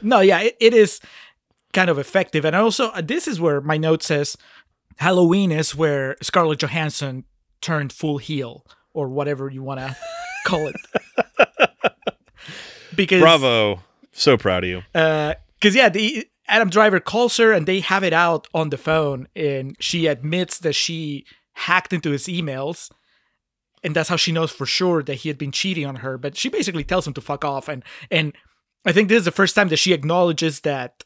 no, 0.00 0.20
yeah, 0.20 0.40
it, 0.40 0.56
it 0.60 0.72
is 0.72 0.98
kind 1.74 1.90
of 1.90 1.98
effective. 1.98 2.46
And 2.46 2.56
also, 2.56 2.86
uh, 2.88 3.02
this 3.02 3.28
is 3.28 3.38
where 3.38 3.60
my 3.60 3.76
note 3.76 4.02
says 4.02 4.34
Halloween 4.96 5.52
is 5.52 5.74
where 5.74 6.16
Scarlett 6.22 6.60
Johansson 6.60 7.24
turned 7.60 7.92
full 7.92 8.16
heel 8.16 8.64
or 8.94 9.10
whatever 9.10 9.50
you 9.50 9.62
want 9.62 9.80
to 9.80 9.94
call 10.46 10.68
it. 10.68 10.76
because 12.96 13.20
Bravo. 13.20 13.82
So 14.12 14.38
proud 14.38 14.64
of 14.64 14.70
you. 14.70 14.82
because 14.92 15.74
yeah, 15.74 15.90
the 15.90 16.26
Adam 16.50 16.68
Driver 16.68 17.00
calls 17.00 17.36
her 17.36 17.52
and 17.52 17.66
they 17.66 17.80
have 17.80 18.02
it 18.02 18.12
out 18.12 18.48
on 18.52 18.70
the 18.70 18.76
phone, 18.76 19.28
and 19.34 19.76
she 19.80 20.06
admits 20.06 20.58
that 20.58 20.74
she 20.74 21.24
hacked 21.52 21.92
into 21.92 22.10
his 22.10 22.24
emails. 22.24 22.90
And 23.82 23.96
that's 23.96 24.10
how 24.10 24.16
she 24.16 24.32
knows 24.32 24.50
for 24.50 24.66
sure 24.66 25.02
that 25.02 25.14
he 25.14 25.30
had 25.30 25.38
been 25.38 25.52
cheating 25.52 25.86
on 25.86 25.96
her. 25.96 26.18
But 26.18 26.36
she 26.36 26.50
basically 26.50 26.84
tells 26.84 27.06
him 27.06 27.14
to 27.14 27.20
fuck 27.22 27.46
off. 27.46 27.66
And 27.68 27.82
and 28.10 28.34
I 28.84 28.92
think 28.92 29.08
this 29.08 29.20
is 29.20 29.24
the 29.24 29.30
first 29.30 29.54
time 29.54 29.68
that 29.68 29.78
she 29.78 29.94
acknowledges 29.94 30.60
that 30.60 31.02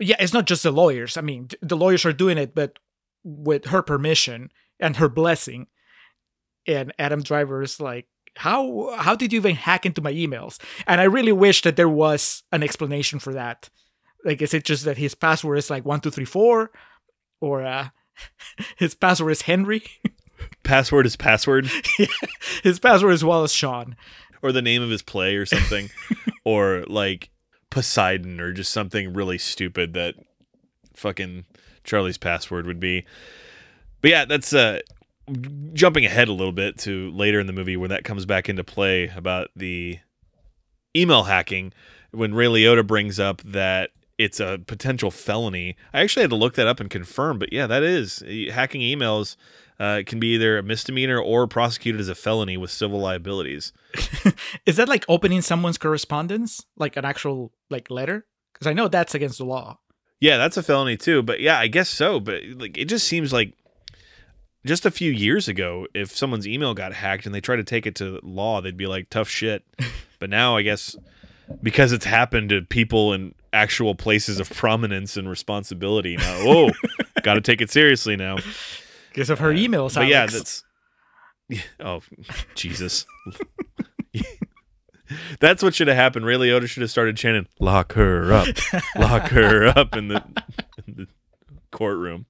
yeah, 0.00 0.16
it's 0.18 0.32
not 0.32 0.46
just 0.46 0.64
the 0.64 0.72
lawyers. 0.72 1.16
I 1.16 1.20
mean, 1.20 1.48
the 1.62 1.76
lawyers 1.76 2.04
are 2.04 2.12
doing 2.12 2.38
it, 2.38 2.54
but 2.54 2.78
with 3.22 3.66
her 3.66 3.82
permission 3.82 4.50
and 4.80 4.96
her 4.96 5.08
blessing. 5.08 5.68
And 6.66 6.92
Adam 6.98 7.22
Driver 7.22 7.62
is 7.62 7.78
like, 7.78 8.06
how 8.36 8.94
how 8.96 9.14
did 9.14 9.32
you 9.32 9.38
even 9.38 9.54
hack 9.54 9.86
into 9.86 10.02
my 10.02 10.12
emails? 10.12 10.58
And 10.86 11.00
I 11.00 11.04
really 11.04 11.32
wish 11.32 11.62
that 11.62 11.76
there 11.76 11.88
was 11.88 12.42
an 12.50 12.62
explanation 12.62 13.18
for 13.18 13.32
that. 13.34 13.70
Like, 14.24 14.40
is 14.42 14.54
it 14.54 14.64
just 14.64 14.84
that 14.84 14.96
his 14.98 15.14
password 15.14 15.58
is 15.58 15.70
like 15.70 15.84
one 15.84 16.00
two 16.00 16.10
three 16.10 16.24
four, 16.24 16.70
or 17.40 17.64
uh, 17.64 17.88
his 18.76 18.94
password 18.94 19.32
is 19.32 19.42
Henry? 19.42 19.82
Password 20.62 21.06
is 21.06 21.16
password, 21.16 21.70
his 22.62 22.78
password 22.78 23.12
is 23.12 23.24
Wallace 23.24 23.52
Shawn. 23.52 23.96
or 24.42 24.50
the 24.50 24.62
name 24.62 24.82
of 24.82 24.90
his 24.90 25.02
play 25.02 25.36
or 25.36 25.46
something, 25.46 25.90
or 26.44 26.84
like 26.86 27.30
Poseidon, 27.70 28.40
or 28.40 28.52
just 28.52 28.72
something 28.72 29.12
really 29.12 29.38
stupid 29.38 29.94
that 29.94 30.14
fucking 30.94 31.44
Charlie's 31.84 32.18
password 32.18 32.66
would 32.66 32.80
be. 32.80 33.04
But 34.00 34.10
yeah, 34.10 34.24
that's 34.24 34.52
uh 34.52 34.80
jumping 35.72 36.04
ahead 36.04 36.28
a 36.28 36.32
little 36.32 36.52
bit 36.52 36.78
to 36.78 37.10
later 37.12 37.40
in 37.40 37.46
the 37.46 37.52
movie 37.52 37.76
when 37.76 37.90
that 37.90 38.04
comes 38.04 38.26
back 38.26 38.48
into 38.48 38.64
play 38.64 39.10
about 39.16 39.48
the 39.56 39.98
email 40.96 41.24
hacking 41.24 41.72
when 42.10 42.34
Ray 42.34 42.46
Liotta 42.46 42.86
brings 42.86 43.18
up 43.18 43.40
that 43.42 43.90
it's 44.18 44.40
a 44.40 44.60
potential 44.66 45.10
felony. 45.10 45.76
I 45.92 46.02
actually 46.02 46.22
had 46.22 46.30
to 46.30 46.36
look 46.36 46.54
that 46.54 46.66
up 46.66 46.80
and 46.80 46.88
confirm, 46.88 47.38
but 47.38 47.52
yeah, 47.52 47.66
that 47.66 47.82
is 47.82 48.22
hacking 48.52 48.80
emails 48.80 49.36
uh, 49.78 50.02
can 50.06 50.20
be 50.20 50.34
either 50.34 50.58
a 50.58 50.62
misdemeanor 50.62 51.18
or 51.18 51.46
prosecuted 51.46 52.00
as 52.00 52.08
a 52.08 52.14
felony 52.14 52.56
with 52.56 52.70
civil 52.70 53.00
liabilities. 53.00 53.72
Is 54.66 54.76
that 54.76 54.88
like 54.88 55.04
opening 55.08 55.42
someone's 55.42 55.78
correspondence, 55.78 56.64
like 56.76 56.96
an 56.96 57.04
actual 57.04 57.52
like 57.70 57.90
letter? 57.90 58.26
Because 58.52 58.68
I 58.68 58.72
know 58.72 58.88
that's 58.88 59.14
against 59.14 59.38
the 59.38 59.44
law. 59.44 59.78
Yeah, 60.20 60.36
that's 60.36 60.56
a 60.56 60.62
felony 60.62 60.96
too. 60.96 61.22
But 61.22 61.40
yeah, 61.40 61.58
I 61.58 61.66
guess 61.66 61.90
so. 61.90 62.20
But 62.20 62.42
like, 62.54 62.78
it 62.78 62.84
just 62.84 63.06
seems 63.08 63.32
like 63.32 63.52
just 64.64 64.86
a 64.86 64.90
few 64.90 65.10
years 65.10 65.48
ago, 65.48 65.86
if 65.92 66.16
someone's 66.16 66.46
email 66.46 66.72
got 66.72 66.92
hacked 66.92 67.26
and 67.26 67.34
they 67.34 67.40
tried 67.40 67.56
to 67.56 67.64
take 67.64 67.84
it 67.84 67.96
to 67.96 68.20
law, 68.22 68.60
they'd 68.60 68.76
be 68.76 68.86
like, 68.86 69.10
tough 69.10 69.28
shit. 69.28 69.64
but 70.20 70.30
now 70.30 70.56
I 70.56 70.62
guess 70.62 70.96
because 71.62 71.92
it's 71.92 72.06
happened 72.06 72.50
to 72.50 72.62
people 72.62 73.12
in 73.12 73.34
actual 73.54 73.94
places 73.94 74.40
of 74.40 74.50
prominence 74.50 75.16
and 75.16 75.28
responsibility 75.28 76.16
now, 76.16 76.36
oh, 76.40 76.70
got 77.22 77.34
to 77.34 77.40
take 77.40 77.60
it 77.60 77.70
seriously 77.70 78.16
now. 78.16 78.36
Because 79.08 79.30
of 79.30 79.38
her 79.38 79.52
emails. 79.52 79.94
But 79.94 80.08
yeah, 80.08 80.26
that's 80.26 80.64
yeah, 81.48 81.60
oh 81.80 82.02
Jesus. 82.54 83.06
That's 85.38 85.62
what 85.62 85.74
should 85.74 85.88
have 85.88 85.96
happened. 85.96 86.24
Ray 86.24 86.36
Liotta 86.36 86.66
should 86.66 86.80
have 86.80 86.90
started 86.90 87.16
chanting 87.16 87.46
"Lock 87.60 87.92
her 87.92 88.32
up, 88.32 88.48
lock 88.96 89.28
her 89.28 89.66
up" 89.76 89.94
in 89.94 90.08
the, 90.08 90.24
in 90.86 90.94
the 90.96 91.06
courtroom. 91.70 92.26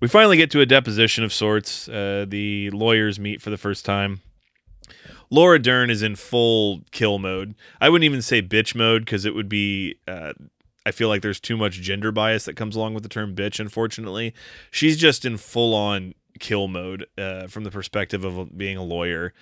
We 0.00 0.08
finally 0.08 0.36
get 0.36 0.50
to 0.50 0.60
a 0.60 0.66
deposition 0.66 1.24
of 1.24 1.32
sorts. 1.32 1.88
Uh, 1.88 2.26
the 2.28 2.70
lawyers 2.70 3.18
meet 3.18 3.40
for 3.40 3.50
the 3.50 3.56
first 3.56 3.84
time. 3.84 4.20
Laura 5.30 5.58
Dern 5.58 5.90
is 5.90 6.02
in 6.02 6.16
full 6.16 6.82
kill 6.90 7.18
mode. 7.18 7.54
I 7.80 7.88
wouldn't 7.88 8.04
even 8.04 8.22
say 8.22 8.42
bitch 8.42 8.74
mode 8.74 9.04
because 9.04 9.24
it 9.24 9.34
would 9.34 9.48
be. 9.48 9.96
Uh, 10.06 10.32
I 10.84 10.92
feel 10.92 11.08
like 11.08 11.22
there's 11.22 11.40
too 11.40 11.56
much 11.56 11.80
gender 11.80 12.12
bias 12.12 12.44
that 12.44 12.54
comes 12.54 12.76
along 12.76 12.94
with 12.94 13.02
the 13.02 13.08
term 13.08 13.34
bitch. 13.34 13.58
Unfortunately, 13.58 14.32
she's 14.70 14.96
just 14.96 15.24
in 15.24 15.36
full 15.36 15.74
on 15.74 16.14
kill 16.38 16.68
mode 16.68 17.06
uh, 17.18 17.48
from 17.48 17.64
the 17.64 17.70
perspective 17.70 18.24
of 18.24 18.56
being 18.56 18.76
a 18.76 18.84
lawyer. 18.84 19.32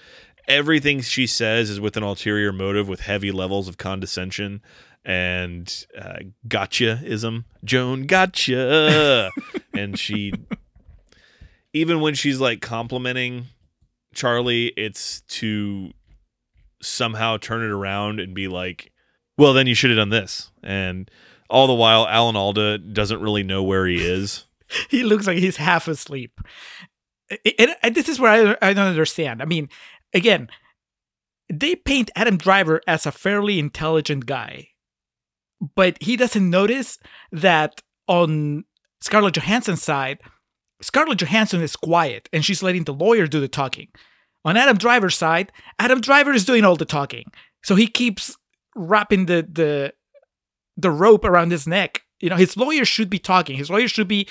Everything 0.49 1.01
she 1.01 1.26
says 1.26 1.70
is 1.70 1.80
with 1.80 1.97
an 1.97 2.03
ulterior 2.03 2.53
motive, 2.53 2.89
with 2.89 3.01
heavy 3.01 3.30
levels 3.30 3.68
of 3.68 3.78
condescension 3.78 4.62
and 5.05 5.87
uh, 5.99 6.18
gotcha-ism. 6.49 7.45
Joan, 7.62 8.07
gotcha. 8.07 9.30
and 9.74 9.99
she, 9.99 10.32
even 11.72 12.01
when 12.01 12.14
she's 12.14 12.41
like 12.41 12.61
complimenting 12.61 13.47
Charlie, 14.15 14.69
it's 14.77 15.23
to 15.23 15.93
somehow 16.83 17.37
turn 17.37 17.62
it 17.62 17.71
around 17.71 18.21
and 18.21 18.35
be 18.35 18.49
like, 18.49 18.93
well, 19.37 19.53
then 19.53 19.67
you 19.67 19.75
should 19.75 19.91
have 19.91 19.99
done 19.99 20.11
this. 20.11 20.51
And 20.62 21.11
all 21.51 21.67
the 21.67 21.75
while, 21.75 22.07
Alan 22.07 22.37
Alda 22.37 22.79
doesn't 22.79 23.21
really 23.21 23.43
know 23.43 23.62
where 23.62 23.87
he 23.87 23.97
is. 23.97 24.45
he 24.91 25.03
looks 25.03 25.27
like 25.27 25.39
he's 25.39 25.57
half 25.57 25.89
asleep. 25.89 26.41
And, 27.59 27.95
this 27.95 28.09
is 28.09 28.21
where 28.21 28.57
I, 28.62 28.71
I 28.71 28.73
don't 28.73 28.87
understand. 28.87 29.43
I 29.43 29.47
mean, 29.47 29.69
again, 30.12 30.49
they 31.53 31.75
paint 31.75 32.11
Adam 32.15 32.37
Driver 32.37 32.81
as 32.87 33.07
a 33.07 33.12
fairly 33.12 33.59
intelligent 33.59 34.27
guy, 34.27 34.69
but 35.75 35.97
he 36.01 36.17
doesn't 36.17 36.49
notice 36.49 36.99
that 37.33 37.83
on 38.07 38.65
Scarlett 39.01 39.35
Johansson's 39.35 39.83
side, 39.83 40.21
Scarlett 40.85 41.18
Johansson 41.20 41.62
is 41.62 41.76
quiet 41.76 42.28
and 42.32 42.45
she's 42.45 42.62
letting 42.62 42.85
the 42.85 42.93
lawyer 42.93 43.26
do 43.26 43.41
the 43.41 43.49
talking. 43.49 43.89
On 44.45 44.57
Adam 44.57 44.76
Driver's 44.76 45.16
side, 45.16 45.51
Adam 45.78 46.01
Driver 46.01 46.32
is 46.32 46.45
doing 46.45 46.64
all 46.64 46.76
the 46.76 46.85
talking. 46.85 47.24
So 47.62 47.74
he 47.74 47.87
keeps 47.87 48.37
wrapping 48.76 49.26
the 49.26 49.47
the 49.51 49.95
the 50.76 50.91
rope 50.91 51.24
around 51.24 51.51
his 51.53 51.66
neck. 51.66 52.03
You 52.20 52.28
know, 52.30 52.37
his 52.37 52.57
lawyer 52.57 52.85
should 52.85 53.09
be 53.09 53.18
talking. 53.18 53.57
His 53.57 53.70
lawyer 53.70 53.89
should 53.89 54.09
be 54.09 54.28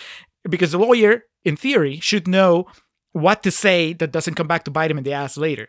because 0.49 0.71
the 0.73 0.77
lawyer, 0.77 1.23
in 1.43 1.55
theory, 1.55 1.99
should 1.99 2.27
know 2.27 2.67
what 3.13 3.41
to 3.43 3.51
say 3.51 3.93
that 3.93 4.11
doesn't 4.11 4.35
come 4.35 4.47
back 4.47 4.63
to 4.65 4.71
bite 4.71 4.91
him 4.91 4.97
in 4.97 5.03
the 5.03 5.13
ass 5.13 5.37
later. 5.37 5.67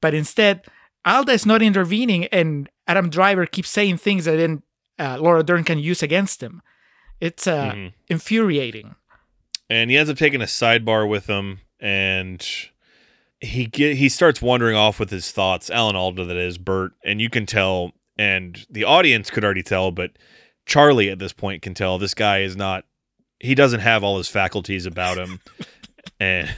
But 0.00 0.14
instead, 0.14 0.64
Alda 1.04 1.32
is 1.32 1.44
not 1.46 1.62
intervening, 1.62 2.26
and 2.26 2.68
Adam 2.86 3.10
Driver 3.10 3.46
keeps 3.46 3.70
saying 3.70 3.96
things 3.98 4.24
that 4.24 4.36
then 4.36 4.62
uh, 4.98 5.18
Laura 5.20 5.42
Dern 5.42 5.64
can 5.64 5.78
use 5.78 6.02
against 6.02 6.42
him. 6.42 6.62
It's 7.20 7.46
uh, 7.46 7.72
Mhm. 7.72 7.92
infuriating. 8.08 8.94
And 9.72 9.90
he 9.90 9.96
ends 9.96 10.10
up 10.10 10.18
taking 10.18 10.42
a 10.42 10.46
sidebar 10.46 11.08
with 11.08 11.26
him 11.28 11.60
and 11.80 12.46
he 13.40 13.64
get, 13.64 13.96
he 13.96 14.10
starts 14.10 14.42
wandering 14.42 14.76
off 14.76 15.00
with 15.00 15.08
his 15.08 15.30
thoughts. 15.30 15.70
Alan 15.70 15.96
alda 15.96 16.26
that 16.26 16.36
is 16.36 16.58
bert 16.58 16.92
and 17.02 17.22
you 17.22 17.30
can 17.30 17.46
tell 17.46 17.92
and 18.18 18.66
the 18.68 18.84
audience 18.84 19.30
could 19.30 19.42
already 19.42 19.62
tell 19.62 19.90
but 19.90 20.10
charlie 20.66 21.08
at 21.08 21.18
this 21.18 21.32
point 21.32 21.62
can 21.62 21.72
tell 21.72 21.98
this 21.98 22.12
guy 22.12 22.40
is 22.40 22.54
not 22.54 22.84
he 23.40 23.54
doesn't 23.54 23.80
have 23.80 24.04
all 24.04 24.18
his 24.18 24.28
faculties 24.28 24.86
about 24.86 25.16
him. 25.18 25.40
And 26.18 26.54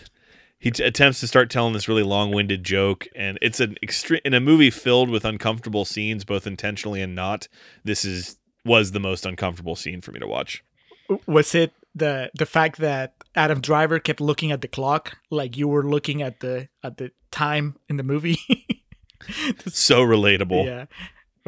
he 0.59 0.71
t- 0.71 0.83
attempts 0.83 1.21
to 1.21 1.27
start 1.27 1.49
telling 1.51 1.73
this 1.73 1.89
really 1.89 2.03
long-winded 2.03 2.65
joke 2.65 3.07
and 3.15 3.39
it's 3.41 3.61
an 3.61 3.77
extreme 3.83 4.21
in 4.25 4.35
a 4.35 4.41
movie 4.41 4.71
filled 4.71 5.09
with 5.09 5.25
uncomfortable 5.25 5.87
scenes 5.87 6.25
both 6.25 6.47
intentionally 6.47 7.01
and 7.01 7.15
not 7.15 7.49
this 7.83 8.05
is 8.05 8.37
was 8.65 8.93
the 8.93 9.01
most 9.01 9.25
uncomfortable 9.25 9.77
scene 9.77 10.01
for 10.01 10.12
me 10.12 10.21
to 10.21 10.27
watch. 10.27 10.65
Was 11.27 11.55
it 11.55 11.73
the 11.95 12.30
the 12.34 12.47
fact 12.47 12.78
that 12.78 13.14
Adam 13.34 13.61
Driver 13.61 13.99
kept 13.99 14.20
looking 14.20 14.53
at 14.53 14.61
the 14.61 14.68
clock 14.68 15.18
like 15.30 15.57
you 15.57 15.68
were 15.68 15.84
looking 15.84 16.22
at 16.22 16.40
the 16.40 16.68
at 16.82 16.97
the 16.97 17.11
time 17.30 17.76
in 17.88 17.97
the 17.97 18.03
movie? 18.03 18.38
so 19.66 20.01
relatable 20.01 20.64
Yeah. 20.64 20.86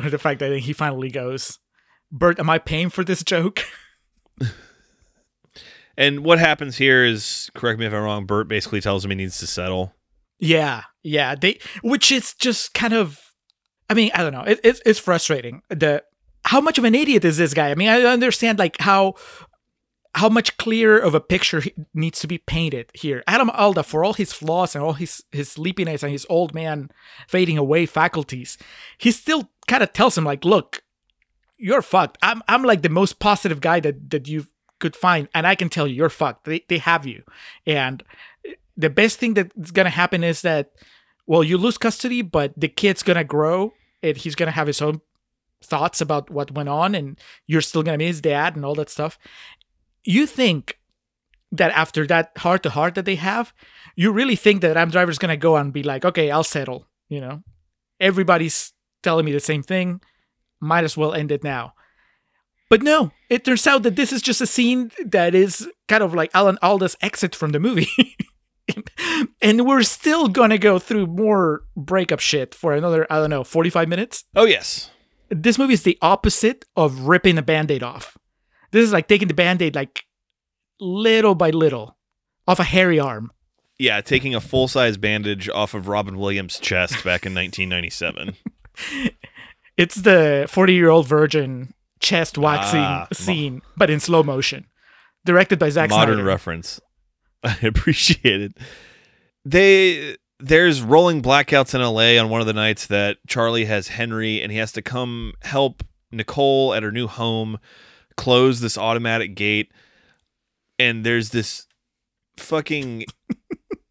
Or 0.02 0.10
the 0.10 0.18
fact 0.18 0.40
that 0.40 0.56
he 0.58 0.72
finally 0.72 1.10
goes, 1.10 1.58
Bert, 2.12 2.38
am 2.38 2.50
I 2.50 2.58
paying 2.58 2.90
for 2.90 3.04
this 3.04 3.22
joke? 3.22 3.64
And 5.96 6.24
what 6.24 6.38
happens 6.38 6.76
here 6.76 7.04
is, 7.04 7.50
correct 7.54 7.80
me 7.80 7.86
if 7.86 7.92
I'm 7.92 8.02
wrong, 8.02 8.26
Bert 8.26 8.48
basically 8.48 8.80
tells 8.80 9.04
him 9.04 9.10
he 9.10 9.16
needs 9.16 9.38
to 9.38 9.46
settle. 9.46 9.94
Yeah, 10.38 10.82
yeah. 11.02 11.34
They, 11.34 11.58
which 11.82 12.12
is 12.12 12.34
just 12.34 12.74
kind 12.74 12.92
of, 12.92 13.32
I 13.88 13.94
mean, 13.94 14.10
I 14.14 14.22
don't 14.22 14.32
know. 14.32 14.42
It, 14.42 14.60
it's 14.62 14.82
it's 14.84 14.98
frustrating. 14.98 15.62
The 15.70 16.02
how 16.44 16.60
much 16.60 16.76
of 16.76 16.84
an 16.84 16.94
idiot 16.94 17.24
is 17.24 17.38
this 17.38 17.54
guy? 17.54 17.70
I 17.70 17.74
mean, 17.74 17.88
I 17.88 18.02
understand 18.02 18.58
like 18.58 18.78
how 18.78 19.14
how 20.16 20.30
much 20.30 20.56
clearer 20.56 20.98
of 20.98 21.14
a 21.14 21.20
picture 21.20 21.62
needs 21.94 22.20
to 22.20 22.26
be 22.26 22.38
painted 22.38 22.90
here. 22.94 23.22
Adam 23.26 23.50
Alda, 23.50 23.82
for 23.82 24.02
all 24.02 24.14
his 24.14 24.32
flaws 24.32 24.74
and 24.74 24.82
all 24.82 24.94
his 24.94 25.22
his 25.30 25.50
sleepiness 25.52 26.02
and 26.02 26.10
his 26.10 26.26
old 26.28 26.54
man 26.54 26.90
fading 27.28 27.58
away 27.58 27.84
faculties, 27.86 28.56
he 28.98 29.10
still 29.10 29.50
kind 29.66 29.82
of 29.82 29.92
tells 29.92 30.16
him 30.16 30.24
like, 30.24 30.44
"Look, 30.44 30.82
you're 31.58 31.82
fucked. 31.82 32.18
I'm 32.22 32.42
I'm 32.48 32.62
like 32.62 32.82
the 32.82 32.88
most 32.88 33.18
positive 33.18 33.60
guy 33.60 33.80
that 33.80 34.10
that 34.10 34.26
you 34.26 34.46
could 34.78 34.96
find, 34.96 35.28
and 35.34 35.46
I 35.46 35.54
can 35.54 35.68
tell 35.68 35.86
you, 35.86 35.94
you're 35.94 36.08
fucked. 36.08 36.44
They 36.44 36.64
they 36.68 36.78
have 36.78 37.06
you, 37.06 37.22
and 37.66 38.02
eh, 38.46 38.54
the 38.76 38.90
best 38.90 39.18
thing 39.18 39.34
that's 39.34 39.70
gonna 39.70 39.90
happen 39.90 40.24
is 40.24 40.42
that, 40.42 40.72
well, 41.26 41.44
you 41.44 41.58
lose 41.58 41.78
custody, 41.78 42.22
but 42.22 42.52
the 42.56 42.68
kid's 42.68 43.02
gonna 43.02 43.24
grow, 43.24 43.74
and 44.02 44.16
he's 44.16 44.34
gonna 44.34 44.50
have 44.50 44.66
his 44.66 44.80
own 44.80 45.02
thoughts 45.62 46.00
about 46.00 46.30
what 46.30 46.52
went 46.52 46.68
on, 46.68 46.94
and 46.94 47.18
you're 47.46 47.60
still 47.60 47.82
gonna 47.82 47.98
be 47.98 48.06
his 48.06 48.20
dad 48.20 48.56
and 48.56 48.64
all 48.64 48.74
that 48.76 48.90
stuff. 48.90 49.18
You 50.06 50.26
think 50.26 50.78
that 51.52 51.72
after 51.72 52.06
that 52.06 52.32
heart 52.38 52.62
to 52.62 52.70
heart 52.70 52.94
that 52.94 53.04
they 53.04 53.16
have, 53.16 53.52
you 53.94 54.12
really 54.12 54.36
think 54.36 54.60
that 54.62 54.76
Adam 54.76 54.90
Driver's 54.90 55.18
gonna 55.18 55.36
go 55.36 55.56
and 55.56 55.72
be 55.72 55.82
like, 55.82 56.04
okay, 56.04 56.30
I'll 56.30 56.44
settle. 56.44 56.86
You 57.08 57.20
know, 57.20 57.42
everybody's 58.00 58.72
telling 59.02 59.24
me 59.24 59.32
the 59.32 59.40
same 59.40 59.62
thing. 59.62 60.00
Might 60.60 60.84
as 60.84 60.96
well 60.96 61.14
end 61.14 61.30
it 61.30 61.44
now. 61.44 61.74
But 62.68 62.82
no, 62.82 63.12
it 63.30 63.44
turns 63.44 63.66
out 63.66 63.84
that 63.84 63.96
this 63.96 64.12
is 64.12 64.22
just 64.22 64.40
a 64.40 64.46
scene 64.46 64.90
that 65.04 65.34
is 65.34 65.68
kind 65.88 66.02
of 66.02 66.14
like 66.14 66.30
Alan 66.34 66.58
Alda's 66.62 66.96
exit 67.00 67.34
from 67.34 67.52
the 67.52 67.60
movie. 67.60 68.16
and 69.42 69.64
we're 69.64 69.84
still 69.84 70.28
gonna 70.28 70.58
go 70.58 70.78
through 70.78 71.06
more 71.06 71.62
breakup 71.76 72.20
shit 72.20 72.54
for 72.54 72.72
another, 72.72 73.06
I 73.08 73.16
don't 73.20 73.30
know, 73.30 73.44
45 73.44 73.88
minutes. 73.88 74.24
Oh, 74.34 74.46
yes. 74.46 74.90
This 75.28 75.58
movie 75.58 75.74
is 75.74 75.82
the 75.82 75.98
opposite 76.02 76.64
of 76.76 77.02
ripping 77.02 77.38
a 77.38 77.42
band 77.42 77.70
aid 77.70 77.82
off. 77.82 78.16
This 78.76 78.84
is 78.84 78.92
like 78.92 79.08
taking 79.08 79.26
the 79.28 79.32
band 79.32 79.62
aid, 79.62 79.74
like 79.74 80.04
little 80.78 81.34
by 81.34 81.48
little, 81.48 81.96
off 82.46 82.58
a 82.58 82.64
hairy 82.64 83.00
arm. 83.00 83.32
Yeah, 83.78 84.02
taking 84.02 84.34
a 84.34 84.40
full 84.42 84.68
size 84.68 84.98
bandage 84.98 85.48
off 85.48 85.72
of 85.72 85.88
Robin 85.88 86.18
Williams' 86.18 86.58
chest 86.58 86.96
back 87.02 87.24
in 87.24 87.34
1997. 87.34 88.36
it's 89.78 89.94
the 89.94 90.44
40 90.50 90.74
year 90.74 90.90
old 90.90 91.08
virgin 91.08 91.72
chest 92.00 92.36
waxing 92.36 92.80
Ah, 92.82 93.08
scene, 93.14 93.62
but 93.78 93.88
in 93.88 93.98
slow 93.98 94.22
motion. 94.22 94.66
Directed 95.24 95.58
by 95.58 95.70
Zack 95.70 95.88
Modern 95.88 96.16
Snyder. 96.16 96.26
reference. 96.26 96.78
I 97.42 97.56
appreciate 97.62 98.42
it. 98.42 98.58
They 99.46 100.18
there's 100.38 100.82
rolling 100.82 101.22
blackouts 101.22 101.74
in 101.74 101.80
LA 101.80 102.22
on 102.22 102.28
one 102.28 102.42
of 102.42 102.46
the 102.46 102.52
nights 102.52 102.88
that 102.88 103.16
Charlie 103.26 103.64
has 103.64 103.88
Henry 103.88 104.42
and 104.42 104.52
he 104.52 104.58
has 104.58 104.72
to 104.72 104.82
come 104.82 105.32
help 105.40 105.82
Nicole 106.12 106.74
at 106.74 106.82
her 106.82 106.92
new 106.92 107.06
home 107.06 107.58
close 108.16 108.60
this 108.60 108.78
automatic 108.78 109.34
gate 109.34 109.70
and 110.78 111.04
there's 111.04 111.30
this 111.30 111.66
fucking 112.36 113.04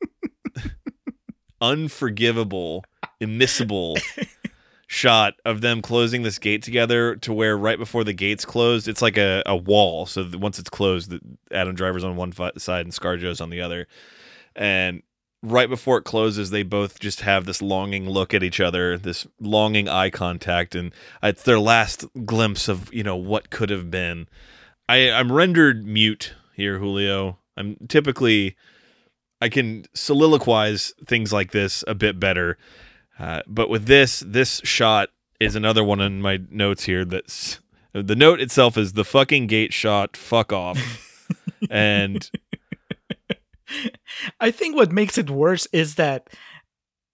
unforgivable 1.61 2.83
immiscible 3.21 3.99
shot 4.87 5.33
of 5.45 5.61
them 5.61 5.81
closing 5.81 6.23
this 6.23 6.37
gate 6.37 6.61
together 6.61 7.15
to 7.17 7.33
where 7.33 7.57
right 7.57 7.77
before 7.79 8.03
the 8.03 8.13
gate's 8.13 8.45
closed, 8.45 8.87
it's 8.87 9.01
like 9.01 9.17
a, 9.17 9.41
a 9.45 9.55
wall. 9.55 10.05
So 10.05 10.29
once 10.35 10.59
it's 10.59 10.69
closed, 10.69 11.13
Adam 11.51 11.75
Driver's 11.75 12.03
on 12.03 12.15
one 12.15 12.31
fi- 12.31 12.51
side 12.57 12.85
and 12.85 12.93
ScarJo's 12.93 13.41
on 13.41 13.49
the 13.49 13.61
other. 13.61 13.87
And 14.55 15.01
right 15.41 15.69
before 15.69 15.97
it 15.97 16.03
closes, 16.03 16.49
they 16.49 16.63
both 16.63 16.99
just 16.99 17.21
have 17.21 17.45
this 17.45 17.61
longing 17.61 18.09
look 18.09 18.33
at 18.33 18.43
each 18.43 18.59
other, 18.59 18.97
this 18.97 19.27
longing 19.39 19.87
eye 19.87 20.09
contact, 20.09 20.75
and 20.75 20.93
it's 21.21 21.43
their 21.43 21.59
last 21.59 22.05
glimpse 22.25 22.67
of 22.67 22.93
you 22.93 23.03
know 23.03 23.15
what 23.15 23.49
could 23.49 23.69
have 23.69 23.91
been. 23.91 24.27
I 24.89 25.11
I'm 25.11 25.31
rendered 25.31 25.85
mute 25.85 26.33
here, 26.55 26.79
Julio. 26.79 27.39
I'm 27.57 27.77
typically 27.87 28.55
I 29.41 29.49
can 29.49 29.83
soliloquize 29.95 30.93
things 31.05 31.31
like 31.31 31.51
this 31.51 31.83
a 31.87 31.95
bit 31.95 32.19
better. 32.19 32.57
Uh, 33.17 33.41
but 33.47 33.69
with 33.69 33.85
this, 33.85 34.21
this 34.25 34.61
shot 34.63 35.09
is 35.39 35.55
another 35.55 35.83
one 35.83 36.01
in 36.01 36.21
my 36.21 36.39
notes 36.49 36.85
here. 36.85 37.05
That's 37.05 37.59
the 37.93 38.15
note 38.15 38.41
itself 38.41 38.77
is 38.77 38.93
the 38.93 39.05
fucking 39.05 39.47
gate 39.47 39.73
shot. 39.73 40.17
Fuck 40.17 40.51
off. 40.51 40.79
and 41.69 42.29
I 44.39 44.51
think 44.51 44.75
what 44.75 44.91
makes 44.91 45.17
it 45.17 45.29
worse 45.29 45.67
is 45.71 45.95
that 45.95 46.29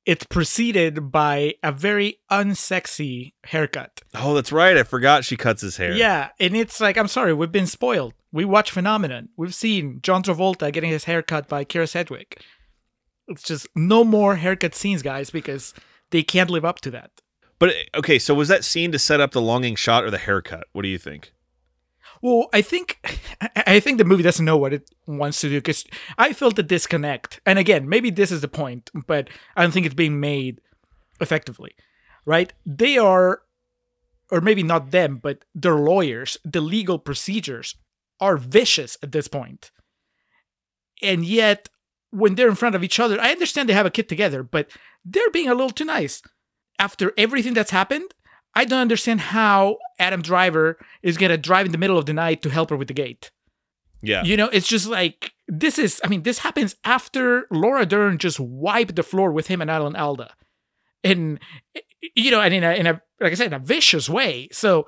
it's 0.05 0.25
preceded 0.25 1.11
by 1.11 1.53
a 1.61 1.71
very 1.71 2.17
unsexy 2.31 3.33
haircut. 3.43 4.01
oh, 4.15 4.33
that's 4.33 4.51
right. 4.51 4.75
I 4.77 4.83
forgot 4.83 5.23
she 5.23 5.37
cuts 5.37 5.61
his 5.61 5.77
hair. 5.77 5.93
Yeah, 5.93 6.29
and 6.39 6.55
it's 6.55 6.79
like 6.79 6.97
I'm 6.97 7.07
sorry, 7.07 7.33
we've 7.33 7.51
been 7.51 7.67
spoiled. 7.67 8.13
We 8.31 8.45
watch 8.45 8.71
Phenomenon. 8.71 9.29
We've 9.37 9.53
seen 9.53 9.99
John 10.01 10.23
Travolta 10.23 10.71
getting 10.71 10.89
his 10.89 11.03
hair 11.03 11.21
cut 11.21 11.47
by 11.47 11.65
Kyra 11.65 11.87
Sedgwick. 11.87 12.41
It's 13.27 13.43
just 13.43 13.67
no 13.75 14.03
more 14.03 14.37
haircut 14.37 14.73
scenes, 14.73 15.01
guys, 15.01 15.29
because 15.29 15.73
they 16.09 16.23
can't 16.23 16.49
live 16.49 16.65
up 16.65 16.81
to 16.81 16.91
that. 16.91 17.11
But 17.59 17.75
okay, 17.95 18.17
so 18.17 18.33
was 18.33 18.47
that 18.47 18.63
scene 18.63 18.91
to 18.91 18.99
set 18.99 19.21
up 19.21 19.31
the 19.31 19.41
longing 19.41 19.75
shot 19.75 20.03
or 20.03 20.09
the 20.09 20.17
haircut? 20.17 20.65
What 20.71 20.81
do 20.81 20.87
you 20.87 20.97
think? 20.97 21.31
Well, 22.21 22.49
I 22.53 22.61
think 22.61 22.99
I- 23.65 23.79
think 23.79 23.97
the 23.97 24.05
movie 24.05 24.23
doesn't 24.23 24.45
know 24.45 24.57
what 24.57 24.73
it 24.73 24.89
wants 25.07 25.41
to 25.41 25.49
do 25.49 25.57
because 25.57 25.85
I 26.17 26.33
felt 26.33 26.59
a 26.59 26.63
disconnect. 26.63 27.41
And 27.45 27.57
again, 27.57 27.89
maybe 27.89 28.11
this 28.11 28.31
is 28.31 28.41
the 28.41 28.47
point, 28.47 28.89
but 29.07 29.29
I 29.55 29.63
don't 29.63 29.71
think 29.71 29.85
it's 29.85 29.95
being 29.95 30.19
made 30.19 30.61
effectively. 31.19 31.75
Right? 32.25 32.53
They 32.65 32.97
are, 32.97 33.41
or 34.29 34.41
maybe 34.41 34.61
not 34.61 34.91
them, 34.91 35.17
but 35.17 35.43
their 35.55 35.75
lawyers, 35.75 36.37
the 36.45 36.61
legal 36.61 36.99
procedures 36.99 37.75
are 38.19 38.37
vicious 38.37 38.95
at 39.01 39.11
this 39.11 39.27
point. 39.27 39.71
And 41.01 41.25
yet, 41.25 41.69
when 42.11 42.35
they're 42.35 42.49
in 42.49 42.55
front 42.55 42.75
of 42.75 42.83
each 42.83 42.99
other, 42.99 43.19
I 43.19 43.31
understand 43.31 43.67
they 43.67 43.73
have 43.73 43.87
a 43.87 43.89
kid 43.91 44.07
together, 44.07 44.43
but 44.43 44.69
they're 45.03 45.31
being 45.31 45.49
a 45.49 45.55
little 45.55 45.71
too 45.71 45.85
nice. 45.85 46.21
After 46.77 47.11
everything 47.17 47.55
that's 47.55 47.71
happened, 47.71 48.13
I 48.53 48.65
don't 48.65 48.79
understand 48.79 49.21
how 49.21 49.77
Adam 49.99 50.21
Driver 50.21 50.77
is 51.01 51.17
gonna 51.17 51.37
drive 51.37 51.65
in 51.65 51.71
the 51.71 51.77
middle 51.77 51.97
of 51.97 52.05
the 52.05 52.13
night 52.13 52.41
to 52.41 52.49
help 52.49 52.69
her 52.69 52.77
with 52.77 52.87
the 52.87 52.93
gate. 52.93 53.31
Yeah. 54.01 54.23
You 54.23 54.35
know, 54.35 54.49
it's 54.49 54.67
just 54.67 54.87
like 54.87 55.33
this 55.47 55.77
is. 55.77 56.01
I 56.03 56.07
mean, 56.07 56.23
this 56.23 56.39
happens 56.39 56.75
after 56.83 57.47
Laura 57.51 57.85
Dern 57.85 58.17
just 58.17 58.39
wiped 58.39 58.95
the 58.95 59.03
floor 59.03 59.31
with 59.31 59.47
him 59.47 59.61
and 59.61 59.69
Alan 59.69 59.95
Alda, 59.95 60.33
and 61.03 61.39
you 62.15 62.31
know, 62.31 62.41
and 62.41 62.53
in 62.53 62.63
a 62.63 62.71
in 62.73 62.87
a 62.87 63.01
like 63.19 63.31
I 63.31 63.35
said, 63.35 63.47
in 63.47 63.53
a 63.53 63.59
vicious 63.59 64.09
way. 64.09 64.47
So 64.51 64.87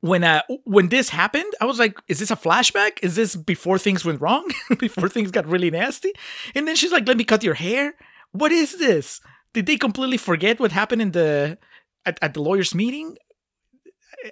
when 0.00 0.24
uh 0.24 0.42
when 0.64 0.88
this 0.88 1.10
happened, 1.10 1.52
I 1.60 1.66
was 1.66 1.78
like, 1.78 1.98
is 2.08 2.18
this 2.18 2.30
a 2.30 2.36
flashback? 2.36 2.98
Is 3.02 3.14
this 3.14 3.36
before 3.36 3.78
things 3.78 4.04
went 4.04 4.20
wrong? 4.20 4.50
before 4.78 5.08
things 5.08 5.30
got 5.30 5.46
really 5.46 5.70
nasty? 5.70 6.12
And 6.54 6.66
then 6.66 6.76
she's 6.76 6.92
like, 6.92 7.06
let 7.06 7.16
me 7.16 7.24
cut 7.24 7.44
your 7.44 7.54
hair. 7.54 7.94
What 8.32 8.52
is 8.52 8.78
this? 8.78 9.20
Did 9.52 9.66
they 9.66 9.76
completely 9.76 10.16
forget 10.16 10.58
what 10.58 10.72
happened 10.72 11.02
in 11.02 11.12
the 11.12 11.58
at, 12.04 12.18
at 12.22 12.34
the 12.34 12.42
lawyers 12.42 12.74
meeting? 12.74 13.16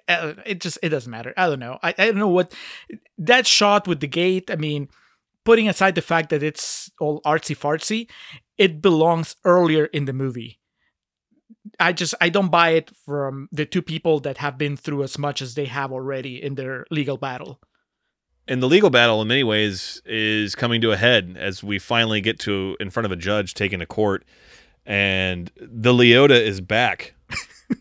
Uh, 0.08 0.34
It 0.46 0.60
just 0.60 0.78
it 0.82 0.90
doesn't 0.90 1.10
matter. 1.10 1.34
I 1.36 1.48
don't 1.48 1.58
know. 1.58 1.78
I, 1.82 1.94
I 1.98 2.06
don't 2.06 2.18
know 2.18 2.28
what 2.28 2.54
that 3.18 3.46
shot 3.46 3.88
with 3.88 4.00
the 4.00 4.06
gate. 4.06 4.50
I 4.50 4.56
mean, 4.56 4.88
putting 5.44 5.68
aside 5.68 5.94
the 5.94 6.02
fact 6.02 6.30
that 6.30 6.42
it's 6.42 6.90
all 7.00 7.20
artsy 7.22 7.56
fartsy, 7.56 8.08
it 8.56 8.80
belongs 8.80 9.36
earlier 9.44 9.86
in 9.86 10.04
the 10.04 10.12
movie. 10.12 10.58
I 11.78 11.92
just 11.92 12.14
I 12.20 12.28
don't 12.28 12.50
buy 12.50 12.70
it 12.70 12.90
from 13.04 13.48
the 13.50 13.66
two 13.66 13.82
people 13.82 14.20
that 14.20 14.38
have 14.38 14.56
been 14.56 14.76
through 14.76 15.02
as 15.02 15.18
much 15.18 15.42
as 15.42 15.54
they 15.54 15.66
have 15.66 15.92
already 15.92 16.42
in 16.42 16.54
their 16.54 16.86
legal 16.90 17.16
battle. 17.16 17.60
And 18.46 18.62
the 18.62 18.68
legal 18.68 18.90
battle, 18.90 19.22
in 19.22 19.28
many 19.28 19.44
ways, 19.44 20.02
is 20.04 20.54
coming 20.54 20.80
to 20.80 20.90
a 20.90 20.96
head 20.96 21.36
as 21.38 21.62
we 21.62 21.78
finally 21.78 22.20
get 22.20 22.38
to 22.40 22.76
in 22.80 22.90
front 22.90 23.06
of 23.06 23.12
a 23.12 23.16
judge 23.16 23.54
taken 23.54 23.80
to 23.80 23.86
court, 23.86 24.24
and 24.84 25.50
the 25.56 25.92
Liotta 25.92 26.40
is 26.40 26.60
back. 26.60 27.14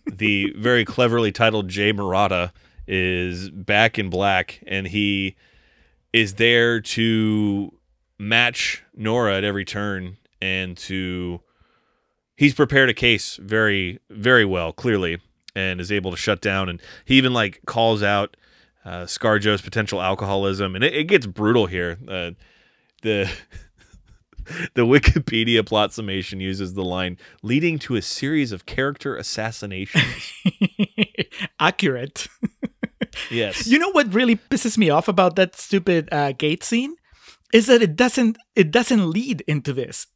The 0.06 0.54
very 0.58 0.84
cleverly 0.84 1.32
titled 1.32 1.70
Jay 1.70 1.94
Marotta 1.94 2.52
is 2.88 3.50
back 3.50 3.98
in 3.98 4.10
black, 4.10 4.62
and 4.68 4.88
he 4.88 5.36
is 6.12 6.36
there 6.36 6.82
to 6.82 7.74
match 8.18 8.84
Nora 8.96 9.38
at 9.38 9.44
every 9.44 9.64
turn 9.64 10.18
and 10.42 10.76
to 10.78 11.42
he's 12.36 12.54
prepared 12.54 12.90
a 12.90 12.94
case 12.94 13.38
very 13.38 14.00
very 14.10 14.44
well 14.44 14.74
clearly 14.74 15.20
and 15.56 15.80
is 15.80 15.92
able 15.92 16.12
to 16.12 16.18
shut 16.18 16.42
down 16.42 16.68
and 16.68 16.82
he 17.06 17.16
even 17.16 17.34
like 17.34 17.62
calls 17.66 18.04
out 18.04 18.36
uh, 18.86 19.06
Scarjo's 19.06 19.62
potential 19.62 20.02
alcoholism, 20.02 20.76
and 20.76 20.84
it, 20.84 20.94
it 20.94 21.04
gets 21.06 21.26
brutal 21.26 21.66
here. 21.68 21.98
Uh, 22.08 22.32
the 23.02 23.32
the 24.74 24.86
Wikipedia 24.86 25.66
plot 25.66 25.94
summation 25.94 26.40
uses 26.40 26.74
the 26.74 26.84
line 26.84 27.18
leading 27.44 27.80
to 27.80 27.96
a 27.96 28.02
series 28.02 28.52
of 28.52 28.66
character 28.66 29.16
assassinations. 29.16 30.34
Accurate. 31.60 32.28
Yes. 33.32 33.68
You 33.68 33.80
know 33.80 33.92
what 33.92 34.14
really 34.14 34.36
pisses 34.36 34.78
me 34.78 34.90
off 34.90 35.08
about 35.08 35.36
that 35.36 35.56
stupid 35.56 36.10
uh, 36.12 36.32
gate 36.32 36.64
scene 36.64 36.96
is 37.52 37.68
that 37.68 37.82
it 37.82 37.96
doesn't 37.96 38.38
it 38.56 38.72
doesn't 38.72 39.10
lead 39.10 39.42
into 39.42 39.74
this. 39.74 40.08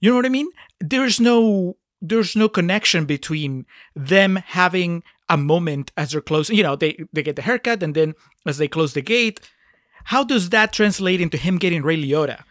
You 0.00 0.10
know 0.10 0.16
what 0.16 0.26
I 0.26 0.30
mean? 0.30 0.48
There's 0.80 1.20
no 1.20 1.76
there's 2.00 2.34
no 2.34 2.48
connection 2.48 3.04
between 3.04 3.66
them 3.94 4.36
having 4.36 5.02
a 5.28 5.36
moment 5.36 5.92
as 5.96 6.12
they're 6.12 6.20
closing. 6.20 6.56
You 6.56 6.62
know, 6.62 6.76
they 6.76 6.98
they 7.12 7.22
get 7.22 7.36
the 7.36 7.42
haircut 7.42 7.82
and 7.82 7.94
then 7.94 8.14
as 8.46 8.58
they 8.58 8.68
close 8.68 8.94
the 8.94 9.02
gate, 9.02 9.40
how 10.04 10.24
does 10.24 10.50
that 10.50 10.72
translate 10.72 11.20
into 11.20 11.36
him 11.36 11.58
getting 11.58 11.82
Ray 11.82 12.02
Liotta? 12.02 12.42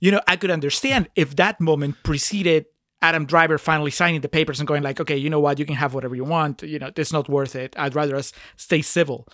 You 0.00 0.12
know, 0.12 0.20
I 0.26 0.36
could 0.36 0.50
understand 0.50 1.08
if 1.16 1.36
that 1.36 1.60
moment 1.60 1.96
preceded 2.02 2.66
Adam 3.02 3.26
Driver 3.26 3.58
finally 3.58 3.90
signing 3.90 4.20
the 4.20 4.28
papers 4.28 4.60
and 4.60 4.66
going 4.66 4.82
like, 4.82 5.00
okay, 5.00 5.16
you 5.16 5.30
know 5.30 5.40
what, 5.40 5.58
you 5.58 5.64
can 5.66 5.76
have 5.76 5.94
whatever 5.94 6.14
you 6.16 6.24
want. 6.24 6.62
You 6.62 6.78
know, 6.78 6.90
it's 6.96 7.12
not 7.12 7.28
worth 7.28 7.54
it. 7.56 7.74
I'd 7.78 7.94
rather 7.94 8.16
us 8.16 8.32
stay 8.56 8.82
civil. 8.82 9.26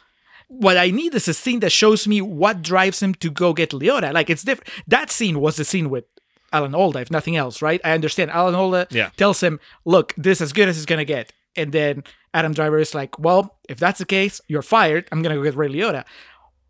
What 0.48 0.76
I 0.76 0.90
need 0.90 1.14
is 1.14 1.26
a 1.28 1.34
scene 1.34 1.60
that 1.60 1.72
shows 1.72 2.06
me 2.06 2.20
what 2.20 2.60
drives 2.62 3.02
him 3.02 3.14
to 3.16 3.30
go 3.30 3.52
get 3.54 3.70
Liotta. 3.70 4.12
Like 4.12 4.28
it's 4.28 4.42
different. 4.42 4.70
That 4.86 5.10
scene 5.10 5.40
was 5.40 5.56
the 5.56 5.64
scene 5.64 5.88
with 5.88 6.04
Alan 6.52 6.74
Alda, 6.74 7.00
if 7.00 7.10
nothing 7.10 7.36
else, 7.36 7.62
right? 7.62 7.80
I 7.84 7.92
understand. 7.92 8.30
Alan 8.30 8.54
Alda 8.54 8.86
Yeah. 8.90 9.10
tells 9.16 9.42
him, 9.42 9.58
look, 9.84 10.12
this 10.16 10.38
is 10.38 10.42
as 10.48 10.52
good 10.52 10.68
as 10.68 10.76
it's 10.76 10.86
gonna 10.86 11.04
get. 11.06 11.32
And 11.56 11.72
then 11.72 12.04
Adam 12.34 12.52
Driver 12.52 12.78
is 12.78 12.94
like, 12.94 13.18
well, 13.18 13.58
if 13.68 13.78
that's 13.78 13.98
the 13.98 14.04
case, 14.04 14.40
you're 14.48 14.62
fired. 14.62 15.08
I'm 15.10 15.22
gonna 15.22 15.36
go 15.36 15.42
get 15.42 15.56
Ray 15.56 15.68
Liotta. 15.68 16.04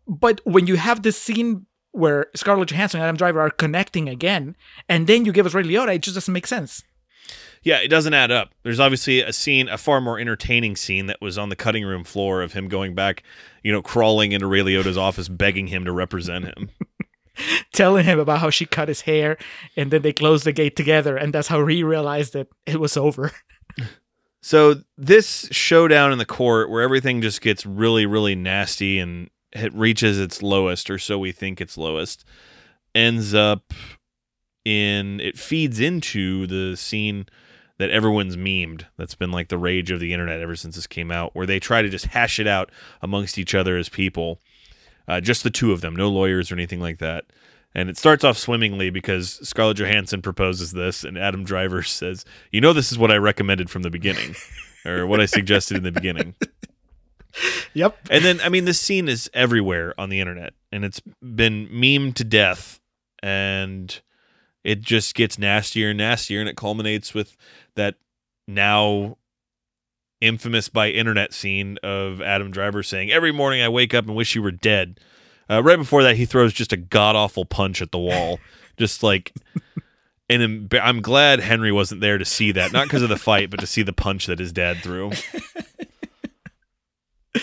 But 0.07 0.39
when 0.45 0.67
you 0.67 0.77
have 0.77 1.01
this 1.03 1.21
scene 1.21 1.65
where 1.95 2.27
Scarlett 2.35 2.69
Johansson 2.69 2.99
and 2.99 3.05
Adam 3.05 3.17
Driver 3.17 3.41
are 3.41 3.49
connecting 3.49 4.09
again, 4.09 4.55
and 4.89 5.07
then 5.07 5.25
you 5.25 5.31
give 5.31 5.45
us 5.45 5.53
Ray 5.53 5.63
Liotta, 5.63 5.95
it 5.95 6.01
just 6.01 6.15
doesn't 6.15 6.33
make 6.33 6.47
sense. 6.47 6.83
Yeah, 7.63 7.79
it 7.79 7.87
doesn't 7.87 8.13
add 8.13 8.31
up. 8.31 8.53
There's 8.63 8.79
obviously 8.79 9.21
a 9.21 9.33
scene, 9.33 9.67
a 9.69 9.77
far 9.77 9.99
more 9.99 10.19
entertaining 10.19 10.75
scene 10.75 11.07
that 11.07 11.19
was 11.19 11.37
on 11.37 11.49
the 11.49 11.55
cutting 11.55 11.83
room 11.83 12.03
floor 12.03 12.43
of 12.43 12.53
him 12.53 12.67
going 12.67 12.93
back, 12.93 13.23
you 13.63 13.71
know, 13.71 13.81
crawling 13.81 14.33
into 14.33 14.45
Ray 14.45 14.61
Liotta's 14.61 14.97
office, 14.97 15.27
begging 15.27 15.67
him 15.67 15.83
to 15.85 15.91
represent 15.91 16.45
him. 16.45 16.69
telling 17.73 18.05
him 18.05 18.19
about 18.19 18.39
how 18.39 18.51
she 18.51 18.65
cut 18.65 18.87
his 18.87 19.01
hair, 19.01 19.37
and 19.75 19.89
then 19.89 20.03
they 20.03 20.13
closed 20.13 20.45
the 20.45 20.51
gate 20.51 20.75
together, 20.75 21.17
and 21.17 21.33
that's 21.33 21.47
how 21.47 21.65
he 21.65 21.83
realized 21.83 22.33
that 22.33 22.47
it 22.65 22.79
was 22.79 22.95
over. 22.95 23.31
So 24.45 24.75
this 24.95 25.47
showdown 25.49 26.11
in 26.11 26.19
the 26.19 26.25
court, 26.25 26.69
where 26.69 26.83
everything 26.83 27.19
just 27.19 27.41
gets 27.41 27.65
really, 27.65 28.05
really 28.05 28.35
nasty 28.35 28.99
and 28.99 29.27
it 29.55 29.73
reaches 29.73 30.19
its 30.19 30.43
lowest, 30.43 30.89
or 30.89 30.99
so 30.99 31.17
we 31.17 31.31
think 31.31 31.61
it's 31.61 31.77
lowest, 31.77 32.25
ends 32.93 33.33
up 33.33 33.73
in 34.65 35.19
it 35.21 35.37
feeds 35.37 35.79
into 35.79 36.47
the 36.47 36.75
scene 36.75 37.27
that 37.77 37.89
everyone's 37.89 38.35
memed. 38.35 38.85
That's 38.97 39.15
been 39.15 39.31
like 39.31 39.49
the 39.49 39.57
rage 39.57 39.91
of 39.91 39.99
the 39.99 40.13
internet 40.13 40.41
ever 40.41 40.55
since 40.55 40.75
this 40.75 40.87
came 40.87 41.11
out, 41.11 41.35
where 41.35 41.45
they 41.45 41.59
try 41.59 41.81
to 41.81 41.89
just 41.89 42.07
hash 42.07 42.39
it 42.39 42.47
out 42.47 42.71
amongst 43.01 43.37
each 43.37 43.55
other 43.55 43.77
as 43.77 43.89
people, 43.89 44.39
uh, 45.07 45.21
just 45.21 45.43
the 45.43 45.49
two 45.49 45.71
of 45.71 45.81
them, 45.81 45.95
no 45.95 46.09
lawyers 46.09 46.51
or 46.51 46.55
anything 46.55 46.81
like 46.81 46.99
that. 46.99 47.25
And 47.73 47.89
it 47.89 47.97
starts 47.97 48.23
off 48.23 48.37
swimmingly 48.37 48.89
because 48.89 49.39
Scarlett 49.47 49.77
Johansson 49.77 50.21
proposes 50.21 50.71
this, 50.71 51.03
and 51.03 51.17
Adam 51.17 51.43
Driver 51.43 51.83
says, 51.83 52.25
"You 52.51 52.61
know, 52.61 52.73
this 52.73 52.91
is 52.91 52.97
what 52.97 53.11
I 53.11 53.17
recommended 53.17 53.69
from 53.69 53.83
the 53.83 53.89
beginning, 53.89 54.35
or 54.85 55.05
what 55.07 55.21
I 55.21 55.25
suggested 55.25 55.77
in 55.77 55.83
the 55.83 55.91
beginning." 55.91 56.35
Yep. 57.73 58.07
And 58.09 58.23
then, 58.23 58.39
I 58.41 58.47
mean, 58.47 58.63
this 58.63 58.79
scene 58.79 59.09
is 59.09 59.29
everywhere 59.33 59.93
on 59.97 60.07
the 60.09 60.21
internet, 60.21 60.53
and 60.71 60.85
it's 60.85 61.01
been 61.21 61.67
memed 61.67 62.13
to 62.15 62.23
death, 62.23 62.79
and 63.21 63.99
it 64.63 64.79
just 64.81 65.13
gets 65.13 65.37
nastier 65.37 65.89
and 65.89 65.97
nastier, 65.97 66.39
and 66.39 66.47
it 66.47 66.55
culminates 66.55 67.13
with 67.13 67.35
that 67.75 67.95
now 68.47 69.17
infamous 70.21 70.69
by 70.69 70.89
internet 70.89 71.33
scene 71.33 71.77
of 71.83 72.21
Adam 72.21 72.49
Driver 72.51 72.81
saying, 72.81 73.11
"Every 73.11 73.33
morning 73.33 73.61
I 73.61 73.67
wake 73.67 73.93
up 73.93 74.05
and 74.07 74.15
wish 74.15 74.35
you 74.35 74.41
were 74.41 74.51
dead." 74.51 75.01
Uh, 75.49 75.61
right 75.61 75.77
before 75.77 76.01
that, 76.03 76.15
he 76.15 76.25
throws 76.25 76.53
just 76.53 76.71
a 76.71 76.77
god 76.77 77.17
awful 77.17 77.43
punch 77.43 77.81
at 77.81 77.91
the 77.91 77.99
wall, 77.99 78.39
just 78.77 79.03
like. 79.03 79.33
And 80.27 80.41
I'm- 80.41 80.69
I'm 80.81 81.01
glad 81.01 81.39
Henry 81.41 81.71
wasn't 81.71 82.01
there 82.01 82.17
to 82.17 82.25
see 82.25 82.51
that, 82.53 82.71
not 82.71 82.85
because 82.87 83.03
of 83.03 83.09
the 83.09 83.17
fight, 83.17 83.51
but 83.51 83.59
to 83.59 83.67
see 83.67 83.83
the 83.83 83.93
punch 83.93 84.25
that 84.25 84.39
his 84.39 84.51
dad 84.51 84.77
threw. 84.77 85.11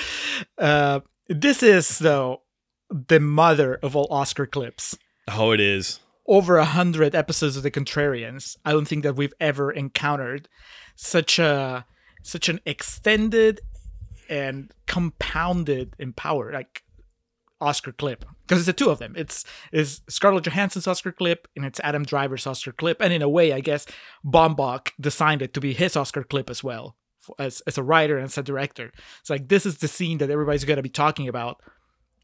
Uh, 0.59 1.01
this 1.29 1.63
is 1.63 1.99
though 2.01 2.43
the 2.91 3.21
mother 3.21 3.79
of 3.83 3.97
all 3.97 4.07
Oscar 4.11 4.47
clips. 4.47 4.97
Oh, 5.29 5.53
it 5.53 5.61
is. 5.61 6.01
Over 6.27 6.57
a 6.57 6.65
hundred 6.65 7.15
episodes 7.15 7.57
of 7.57 7.63
The 7.63 7.71
Contrarians. 7.71 8.57
I 8.65 8.73
don't 8.73 8.87
think 8.87 9.03
that 9.03 9.17
we've 9.17 9.35
ever 9.41 9.71
encountered 9.71 10.49
such 10.97 11.39
a 11.39 11.87
such 12.23 12.49
an 12.49 12.61
extended 12.65 13.61
and 14.29 14.73
compounded 14.87 15.97
in 15.99 16.13
power 16.13 16.53
like 16.53 16.83
Oscar 17.61 17.93
clip 17.93 18.25
because 18.43 18.59
it's 18.59 18.67
the 18.67 18.73
two 18.73 18.91
of 18.91 18.99
them. 18.99 19.15
It's 19.17 19.45
is 19.73 20.03
Scarlett 20.09 20.45
Johansson's 20.45 20.87
Oscar 20.87 21.13
clip 21.13 21.49
and 21.57 21.65
it's 21.65 21.81
Adam 21.81 22.05
Driver's 22.05 22.47
Oscar 22.47 22.73
clip, 22.73 23.01
and 23.01 23.13
in 23.13 23.23
a 23.23 23.29
way, 23.29 23.53
I 23.53 23.61
guess 23.61 23.87
Baumbach 24.25 24.91
designed 25.01 25.43
it 25.43 25.55
to 25.55 25.61
be 25.61 25.73
his 25.73 25.97
Oscar 25.97 26.25
clip 26.25 26.51
as 26.51 26.63
well 26.63 26.97
as 27.39 27.61
as 27.63 27.79
a 27.79 27.83
writer 27.83 28.17
and 28.17 28.27
as 28.27 28.39
a 28.39 28.43
director. 28.43 28.93
It's 29.21 29.31
like 29.31 29.49
this 29.49 29.67
is 29.67 29.79
the 29.79 29.89
scene 29.89 30.19
that 30.19 30.31
everybody's 30.31 30.65
going 30.65 30.77
to 30.77 30.83
be 30.83 30.89
talking 30.89 31.29
about 31.29 31.61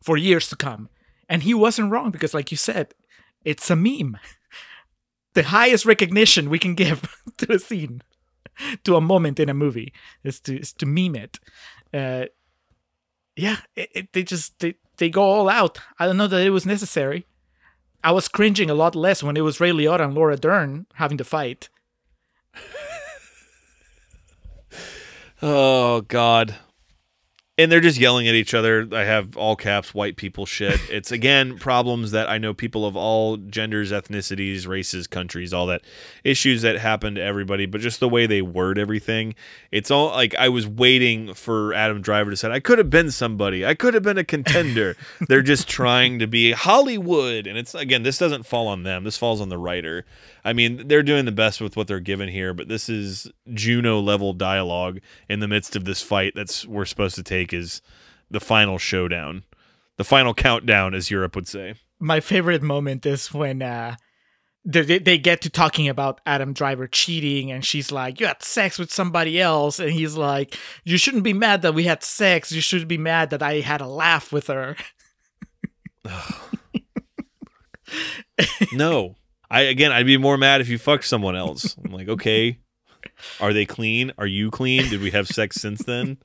for 0.02 0.16
years 0.16 0.48
to 0.48 0.56
come, 0.56 0.88
and 1.28 1.42
he 1.42 1.54
wasn't 1.54 1.90
wrong 1.90 2.10
because, 2.10 2.34
like 2.34 2.50
you 2.50 2.56
said, 2.56 2.94
it's 3.44 3.70
a 3.70 3.76
meme. 3.76 4.18
The 5.34 5.44
highest 5.44 5.86
recognition 5.86 6.50
we 6.50 6.58
can 6.58 6.74
give 6.74 7.16
to 7.36 7.52
a 7.52 7.58
scene, 7.60 8.02
to 8.82 8.96
a 8.96 9.00
moment 9.00 9.38
in 9.38 9.48
a 9.48 9.54
movie, 9.54 9.92
is 10.24 10.40
to 10.40 10.58
is 10.58 10.72
to 10.72 10.86
meme 10.86 11.14
it. 11.14 11.38
Uh, 11.94 12.24
yeah, 13.36 13.58
it, 13.76 13.90
it, 13.94 14.12
they 14.14 14.24
just 14.24 14.58
they, 14.58 14.74
they 14.96 15.08
go 15.10 15.22
all 15.22 15.48
out. 15.48 15.78
I 15.98 16.06
don't 16.06 16.16
know 16.16 16.26
that 16.26 16.44
it 16.44 16.50
was 16.50 16.66
necessary. 16.66 17.24
I 18.02 18.10
was 18.10 18.26
cringing 18.26 18.70
a 18.70 18.74
lot 18.74 18.96
less 18.96 19.22
when 19.22 19.36
it 19.36 19.42
was 19.42 19.60
Ray 19.60 19.70
Liotta 19.70 20.00
and 20.00 20.14
Laura 20.14 20.36
Dern 20.36 20.86
having 20.94 21.18
to 21.18 21.24
fight. 21.24 21.68
Oh 25.42 26.02
God. 26.02 26.56
And 27.60 27.72
they're 27.72 27.80
just 27.80 27.98
yelling 27.98 28.28
at 28.28 28.34
each 28.34 28.54
other. 28.54 28.86
I 28.92 29.02
have 29.02 29.36
all 29.36 29.56
caps 29.56 29.92
white 29.92 30.16
people 30.16 30.46
shit. 30.46 30.80
It's 30.90 31.10
again 31.10 31.58
problems 31.58 32.12
that 32.12 32.28
I 32.28 32.38
know 32.38 32.54
people 32.54 32.86
of 32.86 32.96
all 32.96 33.36
genders, 33.36 33.90
ethnicities, 33.90 34.66
races, 34.66 35.06
countries, 35.06 35.52
all 35.52 35.66
that 35.66 35.82
issues 36.24 36.62
that 36.62 36.78
happen 36.78 37.16
to 37.16 37.22
everybody, 37.22 37.66
but 37.66 37.80
just 37.80 38.00
the 38.00 38.08
way 38.08 38.26
they 38.26 38.42
word 38.42 38.78
everything. 38.78 39.34
It's 39.70 39.90
all 39.90 40.08
like 40.08 40.34
I 40.36 40.48
was 40.48 40.66
waiting 40.66 41.34
for 41.34 41.74
Adam 41.74 42.00
Driver 42.00 42.30
to 42.30 42.36
say, 42.36 42.50
I 42.50 42.60
could 42.60 42.78
have 42.78 42.90
been 42.90 43.10
somebody. 43.10 43.66
I 43.66 43.74
could 43.74 43.94
have 43.94 44.02
been 44.02 44.18
a 44.18 44.24
contender. 44.24 44.96
they're 45.28 45.42
just 45.42 45.68
trying 45.68 46.20
to 46.20 46.26
be 46.26 46.52
Hollywood. 46.52 47.46
And 47.46 47.58
it's 47.58 47.74
again, 47.74 48.02
this 48.02 48.18
doesn't 48.18 48.46
fall 48.46 48.68
on 48.68 48.84
them. 48.84 49.04
This 49.04 49.18
falls 49.18 49.40
on 49.40 49.48
the 49.48 49.58
writer. 49.58 50.04
I 50.48 50.52
mean, 50.54 50.88
they're 50.88 51.02
doing 51.02 51.24
the 51.26 51.32
best 51.32 51.60
with 51.60 51.76
what 51.76 51.86
they're 51.88 52.00
given 52.00 52.28
here, 52.28 52.54
but 52.54 52.68
this 52.68 52.88
is 52.88 53.30
Juno 53.52 54.00
level 54.00 54.32
dialogue 54.32 55.00
in 55.28 55.40
the 55.40 55.48
midst 55.48 55.76
of 55.76 55.84
this 55.84 56.02
fight 56.02 56.32
that's 56.34 56.66
we're 56.66 56.84
supposed 56.86 57.14
to 57.16 57.22
take 57.22 57.52
is 57.52 57.82
the 58.30 58.40
final 58.40 58.78
showdown. 58.78 59.44
The 59.98 60.04
final 60.04 60.32
countdown, 60.34 60.94
as 60.94 61.10
Europe 61.10 61.34
would 61.36 61.48
say. 61.48 61.74
My 62.00 62.20
favorite 62.20 62.62
moment 62.62 63.04
is 63.04 63.32
when 63.34 63.60
uh, 63.62 63.96
they, 64.64 64.82
they- 64.82 64.98
they 65.00 65.18
get 65.18 65.40
to 65.42 65.50
talking 65.50 65.88
about 65.88 66.20
Adam 66.24 66.52
Driver 66.52 66.86
cheating, 66.86 67.50
and 67.50 67.64
she's 67.64 67.90
like, 67.92 68.20
"You 68.20 68.26
had 68.26 68.42
sex 68.42 68.78
with 68.78 68.92
somebody 68.92 69.40
else," 69.40 69.78
and 69.80 69.90
he's 69.90 70.14
like, 70.16 70.56
"You 70.84 70.96
shouldn't 70.98 71.24
be 71.24 71.32
mad 71.32 71.62
that 71.62 71.74
we 71.74 71.84
had 71.84 72.02
sex. 72.04 72.52
You 72.52 72.60
should 72.60 72.86
be 72.88 72.96
mad 72.98 73.30
that 73.30 73.42
I 73.42 73.60
had 73.60 73.80
a 73.80 73.86
laugh 73.86 74.32
with 74.32 74.46
her." 74.46 74.76
No. 78.72 79.16
I 79.50 79.62
again 79.62 79.92
I'd 79.92 80.06
be 80.06 80.18
more 80.18 80.36
mad 80.36 80.60
if 80.60 80.68
you 80.68 80.78
fucked 80.78 81.06
someone 81.06 81.36
else. 81.36 81.76
I'm 81.84 81.92
like, 81.92 82.08
okay. 82.08 82.58
Are 83.40 83.52
they 83.52 83.64
clean? 83.64 84.12
Are 84.18 84.26
you 84.26 84.50
clean? 84.50 84.88
Did 84.90 85.00
we 85.00 85.10
have 85.12 85.28
sex 85.28 85.56
since 85.56 85.84
then? 85.84 86.18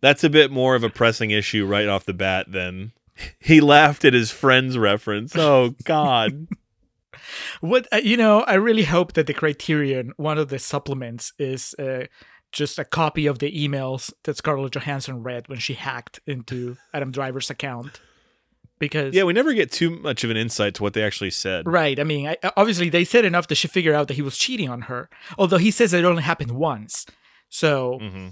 That's 0.00 0.22
a 0.22 0.30
bit 0.30 0.50
more 0.50 0.74
of 0.74 0.84
a 0.84 0.90
pressing 0.90 1.30
issue 1.30 1.66
right 1.66 1.88
off 1.88 2.04
the 2.04 2.12
bat 2.12 2.52
than 2.52 2.92
he 3.38 3.60
laughed 3.60 4.04
at 4.04 4.14
his 4.14 4.30
friend's 4.30 4.78
reference. 4.78 5.34
Oh 5.36 5.74
God. 5.84 6.46
What 7.60 7.88
uh, 7.92 7.96
you 7.96 8.16
know, 8.16 8.40
I 8.42 8.54
really 8.54 8.84
hope 8.84 9.14
that 9.14 9.26
the 9.26 9.34
Criterion, 9.34 10.12
one 10.16 10.38
of 10.38 10.48
the 10.48 10.58
supplements, 10.58 11.32
is 11.38 11.74
uh, 11.78 12.04
just 12.52 12.78
a 12.78 12.84
copy 12.84 13.26
of 13.26 13.38
the 13.38 13.52
emails 13.52 14.12
that 14.24 14.36
Scarlett 14.36 14.72
Johansson 14.72 15.22
read 15.22 15.48
when 15.48 15.58
she 15.58 15.74
hacked 15.74 16.20
into 16.26 16.76
Adam 16.94 17.10
Driver's 17.10 17.50
account. 17.50 18.00
Because 18.78 19.14
Yeah, 19.14 19.24
we 19.24 19.32
never 19.32 19.52
get 19.54 19.72
too 19.72 19.90
much 19.90 20.24
of 20.24 20.30
an 20.30 20.36
insight 20.36 20.74
to 20.74 20.82
what 20.82 20.92
they 20.92 21.02
actually 21.02 21.30
said. 21.30 21.66
Right. 21.66 21.98
I 21.98 22.04
mean, 22.04 22.28
I, 22.28 22.36
obviously 22.56 22.88
they 22.88 23.04
said 23.04 23.24
enough 23.24 23.48
that 23.48 23.56
she 23.56 23.68
figured 23.68 23.94
out 23.94 24.08
that 24.08 24.14
he 24.14 24.22
was 24.22 24.36
cheating 24.36 24.68
on 24.68 24.82
her. 24.82 25.08
Although 25.36 25.58
he 25.58 25.70
says 25.70 25.92
it 25.92 26.04
only 26.04 26.22
happened 26.22 26.52
once. 26.52 27.06
So 27.48 27.98
hmm 28.00 28.28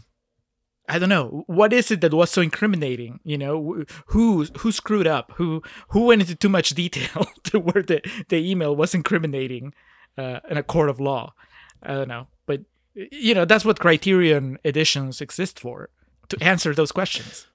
I 0.88 1.00
don't 1.00 1.08
know. 1.08 1.42
What 1.48 1.72
is 1.72 1.90
it 1.90 2.00
that 2.02 2.14
was 2.14 2.30
so 2.30 2.40
incriminating? 2.40 3.18
You 3.24 3.38
know, 3.38 3.84
who 4.06 4.44
who 4.58 4.70
screwed 4.70 5.06
up? 5.06 5.32
Who 5.36 5.62
who 5.88 6.04
went 6.04 6.20
into 6.22 6.36
too 6.36 6.48
much 6.48 6.70
detail 6.74 7.26
to 7.44 7.58
where 7.58 7.82
the 7.82 8.00
the 8.28 8.36
email 8.36 8.74
was 8.76 8.94
incriminating 8.94 9.74
uh, 10.16 10.40
in 10.48 10.56
a 10.56 10.62
court 10.62 10.88
of 10.88 11.00
law? 11.00 11.34
I 11.82 11.94
don't 11.94 12.08
know, 12.08 12.28
but 12.46 12.60
you 12.94 13.34
know 13.34 13.44
that's 13.44 13.64
what 13.64 13.80
Criterion 13.80 14.58
editions 14.64 15.20
exist 15.20 15.58
for 15.58 15.90
to 16.28 16.36
answer 16.40 16.72
those 16.72 16.92
questions. 16.92 17.48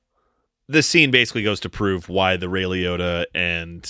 This 0.67 0.87
scene 0.87 1.11
basically 1.11 1.43
goes 1.43 1.59
to 1.61 1.69
prove 1.69 2.09
why 2.09 2.37
the 2.37 2.49
Ray 2.49 2.63
Liotta 2.63 3.25
and 3.33 3.89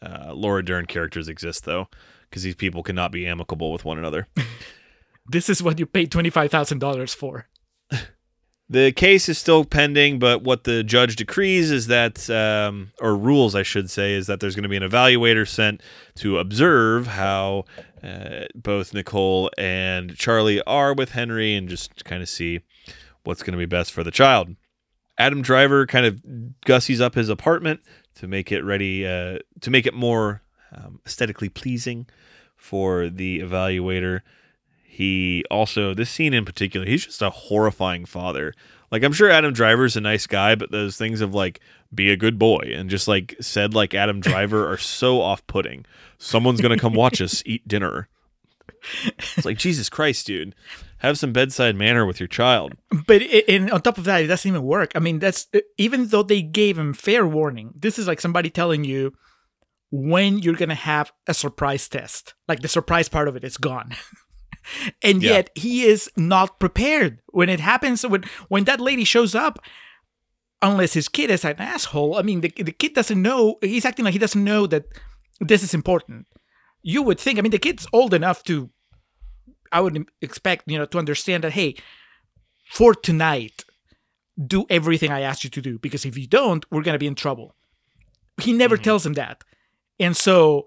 uh, 0.00 0.32
Laura 0.34 0.64
Dern 0.64 0.86
characters 0.86 1.28
exist, 1.28 1.64
though, 1.64 1.88
because 2.28 2.42
these 2.42 2.54
people 2.56 2.82
cannot 2.82 3.12
be 3.12 3.26
amicable 3.26 3.72
with 3.72 3.84
one 3.84 3.98
another. 3.98 4.28
This 5.24 5.48
is 5.48 5.62
what 5.62 5.78
you 5.78 5.86
paid 5.86 6.10
twenty 6.10 6.30
five 6.30 6.50
thousand 6.50 6.80
dollars 6.80 7.14
for. 7.14 7.46
The 8.68 8.90
case 8.90 9.28
is 9.28 9.36
still 9.36 9.66
pending, 9.66 10.18
but 10.18 10.44
what 10.44 10.64
the 10.64 10.82
judge 10.82 11.16
decrees 11.16 11.70
is 11.70 11.88
that, 11.88 12.30
um, 12.30 12.92
or 13.02 13.14
rules, 13.14 13.54
I 13.54 13.62
should 13.64 13.90
say, 13.90 14.14
is 14.14 14.28
that 14.28 14.40
there's 14.40 14.54
going 14.54 14.62
to 14.62 14.68
be 14.68 14.78
an 14.78 14.82
evaluator 14.82 15.46
sent 15.46 15.82
to 16.16 16.38
observe 16.38 17.06
how 17.06 17.66
uh, 18.02 18.44
both 18.54 18.94
Nicole 18.94 19.50
and 19.58 20.16
Charlie 20.16 20.62
are 20.62 20.94
with 20.94 21.10
Henry 21.10 21.54
and 21.54 21.68
just 21.68 22.06
kind 22.06 22.22
of 22.22 22.30
see 22.30 22.60
what's 23.24 23.42
going 23.42 23.52
to 23.52 23.58
be 23.58 23.66
best 23.66 23.92
for 23.92 24.02
the 24.02 24.10
child. 24.10 24.56
Adam 25.22 25.40
Driver 25.40 25.86
kind 25.86 26.04
of 26.04 26.20
gussies 26.66 27.00
up 27.00 27.14
his 27.14 27.28
apartment 27.28 27.80
to 28.16 28.26
make 28.26 28.50
it 28.50 28.62
ready, 28.64 29.06
uh, 29.06 29.38
to 29.60 29.70
make 29.70 29.86
it 29.86 29.94
more 29.94 30.42
um, 30.72 30.98
aesthetically 31.06 31.48
pleasing 31.48 32.08
for 32.56 33.08
the 33.08 33.38
evaluator. 33.38 34.22
He 34.82 35.44
also, 35.48 35.94
this 35.94 36.10
scene 36.10 36.34
in 36.34 36.44
particular, 36.44 36.84
he's 36.84 37.06
just 37.06 37.22
a 37.22 37.30
horrifying 37.30 38.04
father. 38.04 38.52
Like, 38.90 39.04
I'm 39.04 39.12
sure 39.12 39.30
Adam 39.30 39.52
Driver's 39.52 39.96
a 39.96 40.00
nice 40.00 40.26
guy, 40.26 40.56
but 40.56 40.72
those 40.72 40.96
things 40.96 41.20
of 41.20 41.32
like, 41.32 41.60
be 41.94 42.10
a 42.10 42.16
good 42.16 42.36
boy 42.36 42.72
and 42.74 42.90
just 42.90 43.06
like 43.06 43.36
said 43.40 43.74
like 43.74 43.94
Adam 43.94 44.20
Driver 44.20 44.70
are 44.72 44.76
so 44.98 45.20
off 45.20 45.46
putting. 45.46 45.86
Someone's 46.18 46.60
going 46.60 46.76
to 46.76 46.80
come 46.80 46.94
watch 46.94 47.22
us 47.22 47.42
eat 47.46 47.66
dinner. 47.68 48.08
It's 49.04 49.44
like, 49.44 49.58
Jesus 49.58 49.88
Christ, 49.88 50.26
dude. 50.26 50.56
Have 51.02 51.18
some 51.18 51.32
bedside 51.32 51.76
manner 51.76 52.06
with 52.06 52.20
your 52.20 52.28
child. 52.28 52.74
But 53.06 53.22
it, 53.22 53.48
and 53.48 53.70
on 53.70 53.82
top 53.82 53.98
of 53.98 54.04
that, 54.04 54.22
it 54.22 54.28
doesn't 54.28 54.48
even 54.48 54.62
work. 54.62 54.92
I 54.94 55.00
mean, 55.00 55.18
that's 55.18 55.48
uh, 55.54 55.58
even 55.76 56.06
though 56.08 56.22
they 56.22 56.42
gave 56.42 56.78
him 56.78 56.94
fair 56.94 57.26
warning. 57.26 57.72
This 57.76 57.98
is 57.98 58.06
like 58.06 58.20
somebody 58.20 58.50
telling 58.50 58.84
you 58.84 59.12
when 59.90 60.38
you're 60.38 60.54
gonna 60.54 60.74
have 60.76 61.12
a 61.26 61.34
surprise 61.34 61.88
test. 61.88 62.34
Like 62.48 62.60
the 62.60 62.68
surprise 62.68 63.08
part 63.08 63.28
of 63.28 63.36
it 63.36 63.44
is 63.44 63.56
gone. 63.58 63.92
and 65.02 65.22
Yeah. 65.22 65.30
yet 65.32 65.50
he 65.54 65.82
is 65.84 66.08
not 66.16 66.60
prepared 66.60 67.20
when 67.32 67.48
it 67.48 67.60
happens. 67.60 68.06
When 68.06 68.22
when 68.48 68.64
that 68.64 68.80
lady 68.80 69.04
shows 69.04 69.34
up, 69.34 69.58
unless 70.62 70.94
his 70.94 71.08
kid 71.08 71.30
is 71.30 71.44
an 71.44 71.56
asshole. 71.58 72.16
I 72.16 72.22
mean, 72.22 72.42
the 72.42 72.52
the 72.56 72.70
kid 72.72 72.94
doesn't 72.94 73.20
know. 73.20 73.56
He's 73.60 73.84
acting 73.84 74.04
like 74.04 74.12
he 74.14 74.18
doesn't 74.20 74.44
know 74.44 74.66
that 74.68 74.84
this 75.40 75.62
is 75.64 75.74
important. 75.74 76.26
You 76.82 77.02
would 77.02 77.18
think. 77.18 77.38
I 77.38 77.42
mean, 77.42 77.50
the 77.50 77.58
kid's 77.58 77.86
old 77.92 78.14
enough 78.14 78.44
to. 78.44 78.70
I 79.72 79.80
would 79.80 80.06
expect 80.20 80.70
you 80.70 80.78
know 80.78 80.86
to 80.86 80.98
understand 80.98 81.44
that. 81.44 81.52
Hey, 81.52 81.76
for 82.70 82.94
tonight, 82.94 83.64
do 84.46 84.66
everything 84.70 85.10
I 85.10 85.20
asked 85.20 85.44
you 85.44 85.50
to 85.50 85.62
do 85.62 85.78
because 85.78 86.04
if 86.04 86.16
you 86.16 86.26
don't, 86.26 86.64
we're 86.70 86.82
gonna 86.82 86.98
be 86.98 87.06
in 87.06 87.14
trouble. 87.14 87.54
He 88.40 88.52
never 88.52 88.76
mm-hmm. 88.76 88.84
tells 88.84 89.06
him 89.06 89.14
that, 89.14 89.42
and 89.98 90.16
so 90.16 90.66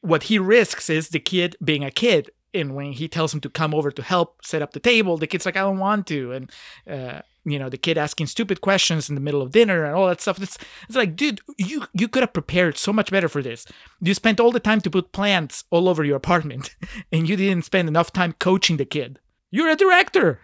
what 0.00 0.24
he 0.24 0.38
risks 0.38 0.88
is 0.88 1.08
the 1.08 1.18
kid 1.18 1.56
being 1.62 1.84
a 1.84 1.90
kid. 1.90 2.30
And 2.56 2.74
when 2.74 2.92
he 2.92 3.08
tells 3.08 3.32
him 3.32 3.40
to 3.40 3.50
come 3.50 3.74
over 3.74 3.90
to 3.90 4.02
help 4.02 4.44
set 4.44 4.62
up 4.62 4.72
the 4.72 4.80
table, 4.80 5.16
the 5.16 5.26
kid's 5.26 5.46
like, 5.46 5.56
"I 5.56 5.60
don't 5.60 5.78
want 5.78 6.06
to," 6.08 6.32
and 6.32 6.50
uh, 6.90 7.20
you 7.44 7.58
know 7.58 7.68
the 7.68 7.78
kid 7.78 7.98
asking 7.98 8.26
stupid 8.26 8.60
questions 8.60 9.08
in 9.08 9.14
the 9.14 9.20
middle 9.20 9.42
of 9.42 9.52
dinner 9.52 9.84
and 9.84 9.94
all 9.94 10.08
that 10.08 10.20
stuff. 10.20 10.42
It's 10.42 10.58
it's 10.88 10.96
like, 10.96 11.16
dude, 11.16 11.40
you 11.58 11.86
you 11.92 12.08
could 12.08 12.22
have 12.22 12.32
prepared 12.32 12.78
so 12.78 12.92
much 12.92 13.10
better 13.10 13.28
for 13.28 13.42
this. 13.42 13.66
You 14.00 14.14
spent 14.14 14.40
all 14.40 14.52
the 14.52 14.60
time 14.60 14.80
to 14.82 14.90
put 14.90 15.12
plants 15.12 15.64
all 15.70 15.88
over 15.88 16.04
your 16.04 16.16
apartment, 16.16 16.74
and 17.12 17.28
you 17.28 17.36
didn't 17.36 17.64
spend 17.64 17.88
enough 17.88 18.12
time 18.12 18.34
coaching 18.38 18.76
the 18.76 18.84
kid. 18.84 19.20
You're 19.50 19.70
a 19.70 19.76
director. 19.76 20.40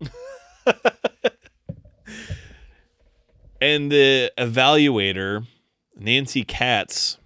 And 3.64 3.90
the 3.90 4.30
evaluator, 4.36 5.46
Nancy 5.96 6.44
Katz, 6.44 7.16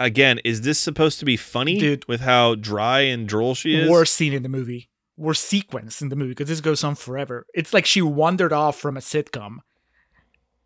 again, 0.00 0.38
is 0.44 0.62
this 0.62 0.78
supposed 0.78 1.18
to 1.20 1.24
be 1.24 1.36
funny 1.36 1.78
Dude. 1.78 2.06
with 2.08 2.20
how 2.20 2.54
dry 2.54 3.00
and 3.00 3.28
droll 3.28 3.54
she 3.54 3.74
is? 3.76 3.88
worst 3.90 4.14
scene 4.14 4.32
in 4.32 4.42
the 4.42 4.48
movie, 4.48 4.90
worst 5.16 5.44
sequence 5.44 6.00
in 6.02 6.08
the 6.08 6.16
movie 6.16 6.30
because 6.30 6.48
this 6.48 6.60
goes 6.60 6.82
on 6.84 6.94
forever. 6.94 7.46
It's 7.54 7.72
like 7.74 7.86
she 7.86 8.02
wandered 8.02 8.52
off 8.52 8.78
from 8.78 8.96
a 8.96 9.00
sitcom. 9.00 9.58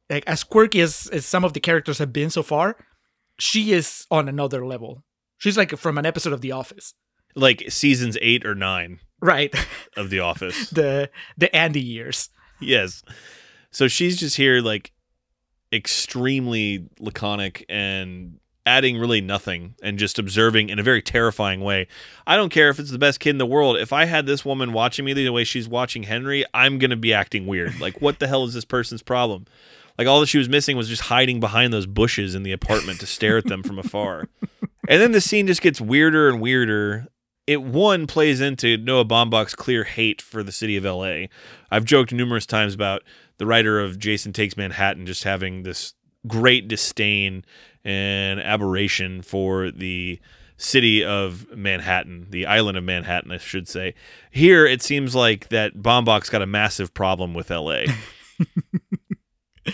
Like 0.08 0.24
as 0.26 0.42
quirky 0.44 0.80
as, 0.80 1.06
as 1.12 1.24
some 1.26 1.44
of 1.44 1.52
the 1.52 1.60
characters 1.60 1.98
have 1.98 2.12
been 2.12 2.30
so 2.30 2.42
far, 2.42 2.76
she 3.38 3.72
is 3.72 4.06
on 4.10 4.28
another 4.28 4.66
level. 4.66 5.04
She's 5.38 5.56
like 5.56 5.76
from 5.78 5.96
an 5.98 6.04
episode 6.06 6.32
of 6.32 6.40
The 6.40 6.52
Office, 6.52 6.94
Like 7.34 7.64
seasons 7.70 8.18
eight 8.20 8.44
or 8.44 8.54
nine 8.54 8.98
right? 9.22 9.54
of 9.96 10.10
The 10.10 10.20
Office. 10.20 10.70
the 10.70 11.10
the 11.36 11.54
Andy 11.54 11.80
years. 11.82 12.28
yes. 12.60 13.02
So 13.72 13.86
she's 13.86 14.18
just 14.18 14.36
here, 14.36 14.60
like, 14.60 14.90
extremely 15.72 16.88
laconic 16.98 17.64
and 17.68 18.38
adding 18.66 18.98
really 18.98 19.20
nothing 19.20 19.74
and 19.82 19.98
just 19.98 20.18
observing 20.18 20.68
in 20.68 20.78
a 20.78 20.82
very 20.82 21.02
terrifying 21.02 21.60
way. 21.60 21.86
I 22.26 22.36
don't 22.36 22.52
care 22.52 22.68
if 22.68 22.78
it's 22.78 22.90
the 22.90 22.98
best 22.98 23.20
kid 23.20 23.30
in 23.30 23.38
the 23.38 23.46
world. 23.46 23.76
If 23.76 23.92
I 23.92 24.04
had 24.04 24.26
this 24.26 24.44
woman 24.44 24.72
watching 24.72 25.04
me 25.04 25.12
the 25.12 25.28
way 25.30 25.44
she's 25.44 25.68
watching 25.68 26.04
Henry, 26.04 26.44
I'm 26.52 26.78
going 26.78 26.90
to 26.90 26.96
be 26.96 27.12
acting 27.14 27.46
weird. 27.46 27.80
Like, 27.80 28.00
what 28.00 28.18
the 28.18 28.26
hell 28.26 28.44
is 28.44 28.54
this 28.54 28.64
person's 28.64 29.02
problem? 29.02 29.46
Like, 29.98 30.06
all 30.06 30.20
that 30.20 30.28
she 30.28 30.38
was 30.38 30.48
missing 30.48 30.76
was 30.76 30.88
just 30.88 31.02
hiding 31.02 31.40
behind 31.40 31.72
those 31.72 31.86
bushes 31.86 32.34
in 32.34 32.42
the 32.42 32.52
apartment 32.52 33.00
to 33.00 33.06
stare 33.06 33.38
at 33.38 33.46
them 33.46 33.62
from 33.62 33.78
afar. 33.78 34.28
And 34.88 35.00
then 35.00 35.12
the 35.12 35.20
scene 35.20 35.46
just 35.46 35.62
gets 35.62 35.80
weirder 35.80 36.28
and 36.28 36.40
weirder. 36.40 37.06
It 37.46 37.62
one 37.62 38.06
plays 38.06 38.40
into 38.40 38.76
Noah 38.76 39.04
Baumbach's 39.04 39.54
clear 39.54 39.84
hate 39.84 40.22
for 40.22 40.42
the 40.42 40.52
city 40.52 40.76
of 40.76 40.84
LA. 40.84 41.26
I've 41.70 41.84
joked 41.84 42.12
numerous 42.12 42.46
times 42.46 42.74
about 42.74 43.02
the 43.38 43.46
writer 43.46 43.80
of 43.80 43.98
Jason 43.98 44.32
Takes 44.32 44.56
Manhattan 44.56 45.06
just 45.06 45.24
having 45.24 45.62
this 45.62 45.94
great 46.26 46.68
disdain 46.68 47.44
and 47.84 48.40
aberration 48.40 49.22
for 49.22 49.70
the 49.70 50.18
city 50.56 51.02
of 51.02 51.46
Manhattan, 51.56 52.26
the 52.30 52.46
island 52.46 52.76
of 52.76 52.84
Manhattan, 52.84 53.32
I 53.32 53.38
should 53.38 53.66
say. 53.66 53.94
Here, 54.30 54.66
it 54.66 54.82
seems 54.82 55.14
like 55.14 55.48
that 55.48 55.82
Baumbach's 55.82 56.28
got 56.28 56.42
a 56.42 56.46
massive 56.46 56.92
problem 56.92 57.34
with 57.34 57.50
LA. 57.50 57.84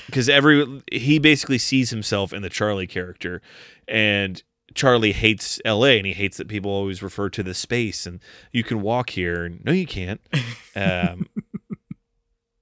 Because 0.07 0.29
every 0.29 0.83
he 0.93 1.19
basically 1.19 1.59
sees 1.59 1.91
himself 1.91 2.33
in 2.33 2.43
the 2.43 2.51
Charlie 2.51 2.89
character, 2.89 3.41
and 3.87 4.43
Charlie 4.75 5.13
hates 5.13 5.61
LA, 5.65 5.91
and 5.91 6.07
he 6.07 6.13
hates 6.13 6.37
that 6.37 6.49
people 6.49 6.71
always 6.71 7.03
refer 7.03 7.31
to 7.31 7.43
the 7.43 7.55
space, 7.55 8.05
and 8.05 8.21
you 8.53 8.65
can 8.65 8.83
walk 8.83 9.11
here. 9.11 9.45
And, 9.45 9.65
no, 9.65 9.73
you 9.73 9.87
can't. 9.87 10.21
Um, 10.77 11.31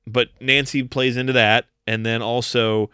but 0.06 0.28
Nancy 0.40 0.84
plays 0.84 1.16
into 1.16 1.32
that, 1.32 1.64
and 1.84 2.06
then 2.06 2.22
also 2.22 2.90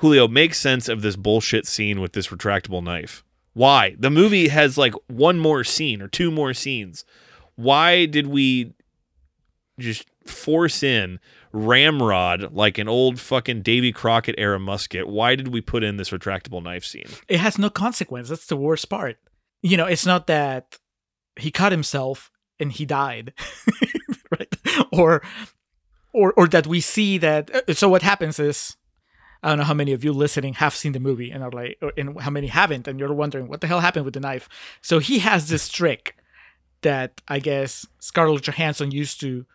Julio 0.00 0.28
makes 0.28 0.58
sense 0.58 0.88
of 0.88 1.02
this 1.02 1.16
bullshit 1.16 1.66
scene 1.66 2.00
with 2.00 2.12
this 2.12 2.28
retractable 2.28 2.82
knife. 2.82 3.22
Why? 3.52 3.96
The 3.98 4.10
movie 4.10 4.48
has 4.48 4.78
like 4.78 4.94
one 5.08 5.38
more 5.38 5.64
scene 5.64 6.00
or 6.02 6.08
two 6.08 6.30
more 6.30 6.54
scenes. 6.54 7.04
Why 7.56 8.06
did 8.06 8.26
we 8.26 8.74
just 9.78 10.06
force 10.26 10.82
in 10.82 11.18
ramrod 11.52 12.52
like 12.52 12.78
an 12.78 12.88
old 12.88 13.18
fucking 13.18 13.62
Davy 13.62 13.92
Crockett 13.92 14.36
era 14.38 14.58
musket? 14.58 15.08
Why 15.08 15.34
did 15.34 15.48
we 15.48 15.60
put 15.60 15.82
in 15.82 15.96
this 15.96 16.10
retractable 16.10 16.62
knife 16.62 16.84
scene? 16.84 17.08
It 17.28 17.40
has 17.40 17.58
no 17.58 17.70
consequence. 17.70 18.28
That's 18.28 18.46
the 18.46 18.56
worst 18.56 18.88
part. 18.88 19.18
You 19.62 19.76
know, 19.76 19.86
it's 19.86 20.06
not 20.06 20.26
that 20.28 20.78
he 21.36 21.50
cut 21.50 21.72
himself 21.72 22.30
and 22.58 22.72
he 22.72 22.86
died, 22.86 23.34
right? 24.30 24.54
Or, 24.92 25.22
or, 26.14 26.32
or 26.34 26.46
that 26.48 26.66
we 26.66 26.80
see 26.80 27.18
that. 27.18 27.50
uh, 27.68 27.74
So 27.74 27.88
what 27.88 28.02
happens 28.02 28.38
is, 28.38 28.76
I 29.42 29.48
don't 29.48 29.58
know 29.58 29.64
how 29.64 29.74
many 29.74 29.92
of 29.92 30.04
you 30.04 30.12
listening 30.12 30.54
have 30.54 30.74
seen 30.74 30.92
the 30.92 31.00
movie 31.00 31.30
and 31.30 31.42
are 31.42 31.50
like, 31.50 31.78
or- 31.80 31.92
and 31.96 32.20
how 32.20 32.30
many 32.30 32.48
haven't, 32.48 32.86
and 32.86 32.98
you're 33.00 33.12
wondering 33.12 33.48
what 33.48 33.60
the 33.60 33.66
hell 33.66 33.80
happened 33.80 34.04
with 34.04 34.14
the 34.14 34.20
knife. 34.20 34.48
So 34.82 34.98
he 34.98 35.20
has 35.20 35.48
this 35.48 35.68
trick 35.68 36.16
that 36.82 37.20
I 37.28 37.38
guess 37.38 37.86
Scarlett 37.98 38.42
Johansson 38.44 38.90
used 38.90 39.20
to 39.20 39.46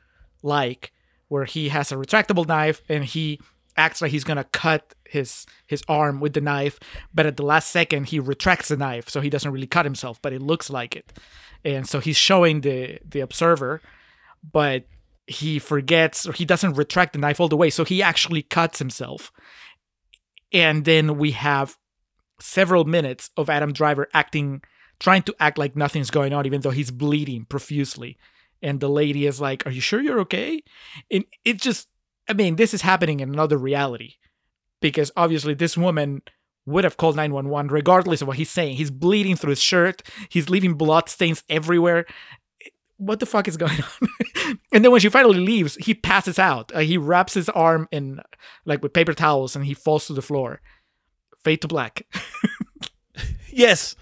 like, 0.43 0.91
where 1.27 1.45
he 1.45 1.69
has 1.69 1.91
a 1.91 1.95
retractable 1.95 2.47
knife 2.47 2.81
and 2.87 3.03
he 3.03 3.39
acts 3.77 4.01
like 4.01 4.11
he's 4.11 4.23
gonna 4.23 4.43
cut 4.45 4.93
his 5.05 5.45
his 5.67 5.83
arm 5.87 6.19
with 6.19 6.33
the 6.33 6.41
knife, 6.41 6.79
but 7.13 7.25
at 7.25 7.35
the 7.37 7.43
last 7.43 7.69
second 7.69 8.05
he 8.07 8.19
retracts 8.19 8.69
the 8.69 8.77
knife, 8.77 9.09
so 9.09 9.21
he 9.21 9.29
doesn't 9.29 9.51
really 9.51 9.67
cut 9.67 9.85
himself, 9.85 10.21
but 10.21 10.33
it 10.33 10.41
looks 10.41 10.69
like 10.69 10.95
it. 10.95 11.13
And 11.63 11.87
so 11.87 11.99
he's 11.99 12.17
showing 12.17 12.61
the 12.61 12.99
the 13.03 13.19
observer, 13.21 13.81
but 14.51 14.85
he 15.27 15.57
forgets 15.59 16.27
or 16.27 16.33
he 16.33 16.45
doesn't 16.45 16.73
retract 16.75 17.13
the 17.13 17.19
knife 17.19 17.39
all 17.39 17.49
the 17.49 17.57
way, 17.57 17.69
so 17.69 17.83
he 17.83 18.01
actually 18.03 18.43
cuts 18.43 18.79
himself. 18.79 19.31
And 20.55 20.85
then 20.85 21.17
we 21.17 21.31
have 21.31 21.77
several 22.39 22.85
minutes 22.85 23.29
of 23.35 23.49
Adam 23.49 23.73
Driver 23.73 24.07
acting 24.13 24.61
trying 25.01 25.21
to 25.23 25.35
act 25.37 25.57
like 25.57 25.75
nothing's 25.75 26.09
going 26.09 26.31
on 26.31 26.45
even 26.45 26.61
though 26.61 26.69
he's 26.69 26.91
bleeding 26.91 27.43
profusely. 27.43 28.17
And 28.61 28.79
the 28.79 28.87
lady 28.87 29.25
is 29.25 29.41
like, 29.41 29.67
"Are 29.67 29.71
you 29.71 29.81
sure 29.81 30.01
you're 30.01 30.21
okay?" 30.21 30.63
And 31.11 31.25
it 31.43 31.61
just 31.61 31.89
I 32.29 32.33
mean, 32.33 32.55
this 32.55 32.73
is 32.73 32.81
happening 32.81 33.19
in 33.19 33.33
another 33.33 33.57
reality 33.57 34.13
because 34.81 35.11
obviously 35.17 35.53
this 35.53 35.77
woman 35.77 36.21
would 36.65 36.85
have 36.85 36.97
called 36.97 37.17
911 37.17 37.69
regardless 37.69 38.21
of 38.21 38.29
what 38.29 38.37
he's 38.37 38.49
saying. 38.49 38.77
He's 38.77 38.89
bleeding 38.89 39.35
through 39.35 39.51
his 39.51 39.61
shirt, 39.61 40.03
he's 40.29 40.49
leaving 40.49 40.75
blood 40.75 41.09
stains 41.09 41.43
everywhere. 41.49 42.05
What 43.05 43.19
the 43.19 43.25
fuck 43.25 43.47
is 43.47 43.57
going 43.57 43.79
on? 44.01 44.59
and 44.71 44.83
then 44.83 44.91
when 44.91 45.01
she 45.01 45.09
finally 45.09 45.39
leaves, 45.39 45.75
he 45.75 45.93
passes 45.93 46.39
out. 46.39 46.71
Uh, 46.73 46.79
he 46.79 46.97
wraps 46.97 47.33
his 47.33 47.49
arm 47.49 47.87
in 47.91 48.19
like 48.65 48.81
with 48.81 48.93
paper 48.93 49.13
towels 49.13 49.55
and 49.55 49.65
he 49.65 49.73
falls 49.73 50.07
to 50.07 50.13
the 50.13 50.21
floor. 50.21 50.61
Fade 51.43 51.61
to 51.61 51.67
black. 51.67 52.05
yes. 53.49 53.95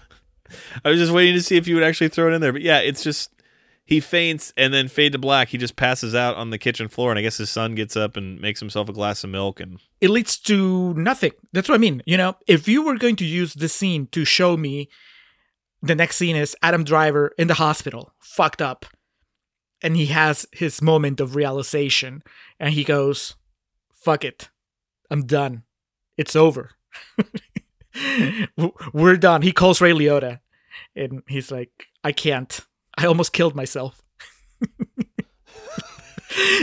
I 0.84 0.90
was 0.90 0.98
just 0.98 1.12
waiting 1.12 1.34
to 1.34 1.42
see 1.42 1.56
if 1.56 1.66
you 1.66 1.74
would 1.74 1.84
actually 1.84 2.08
throw 2.08 2.28
it 2.28 2.34
in 2.34 2.40
there. 2.40 2.52
But 2.52 2.62
yeah, 2.62 2.78
it's 2.78 3.02
just 3.02 3.30
he 3.84 4.00
faints 4.00 4.52
and 4.56 4.72
then 4.72 4.88
fade 4.88 5.12
to 5.12 5.18
black. 5.18 5.48
He 5.48 5.58
just 5.58 5.76
passes 5.76 6.14
out 6.14 6.36
on 6.36 6.50
the 6.50 6.58
kitchen 6.58 6.88
floor, 6.88 7.10
and 7.10 7.18
I 7.18 7.22
guess 7.22 7.36
his 7.36 7.50
son 7.50 7.74
gets 7.74 7.96
up 7.96 8.16
and 8.16 8.40
makes 8.40 8.60
himself 8.60 8.88
a 8.88 8.92
glass 8.92 9.24
of 9.24 9.30
milk. 9.30 9.60
And 9.60 9.78
it 10.00 10.10
leads 10.10 10.38
to 10.38 10.94
nothing. 10.94 11.32
That's 11.52 11.68
what 11.68 11.74
I 11.74 11.78
mean. 11.78 12.02
You 12.06 12.16
know, 12.16 12.36
if 12.46 12.66
you 12.66 12.82
were 12.82 12.96
going 12.96 13.16
to 13.16 13.26
use 13.26 13.54
this 13.54 13.74
scene 13.74 14.06
to 14.12 14.24
show 14.24 14.56
me 14.56 14.88
the 15.84 15.94
next 15.94 16.16
scene 16.16 16.36
is 16.36 16.56
Adam 16.62 16.82
Driver 16.82 17.32
in 17.38 17.48
the 17.48 17.54
hospital, 17.54 18.12
fucked 18.18 18.62
up. 18.62 18.86
And 19.82 19.96
he 19.96 20.06
has 20.06 20.46
his 20.52 20.80
moment 20.80 21.20
of 21.20 21.36
realization 21.36 22.22
and 22.58 22.72
he 22.72 22.84
goes, 22.84 23.36
fuck 23.92 24.24
it. 24.24 24.48
I'm 25.10 25.26
done. 25.26 25.64
It's 26.16 26.34
over. 26.34 26.70
We're 28.92 29.16
done. 29.16 29.42
He 29.42 29.52
calls 29.52 29.82
Ray 29.82 29.92
Liotta 29.92 30.40
and 30.96 31.22
he's 31.28 31.50
like, 31.50 31.88
I 32.02 32.12
can't. 32.12 32.60
I 32.96 33.04
almost 33.06 33.34
killed 33.34 33.54
myself. 33.54 34.00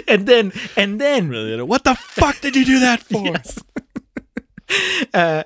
and 0.08 0.26
then, 0.26 0.52
and 0.76 1.00
then, 1.00 1.30
really, 1.30 1.62
what 1.62 1.84
the 1.84 1.94
fuck 1.96 2.42
did 2.42 2.56
you 2.56 2.66
do 2.66 2.80
that 2.80 3.02
for? 3.04 3.24
Yes. 3.24 3.64
uh, 5.14 5.44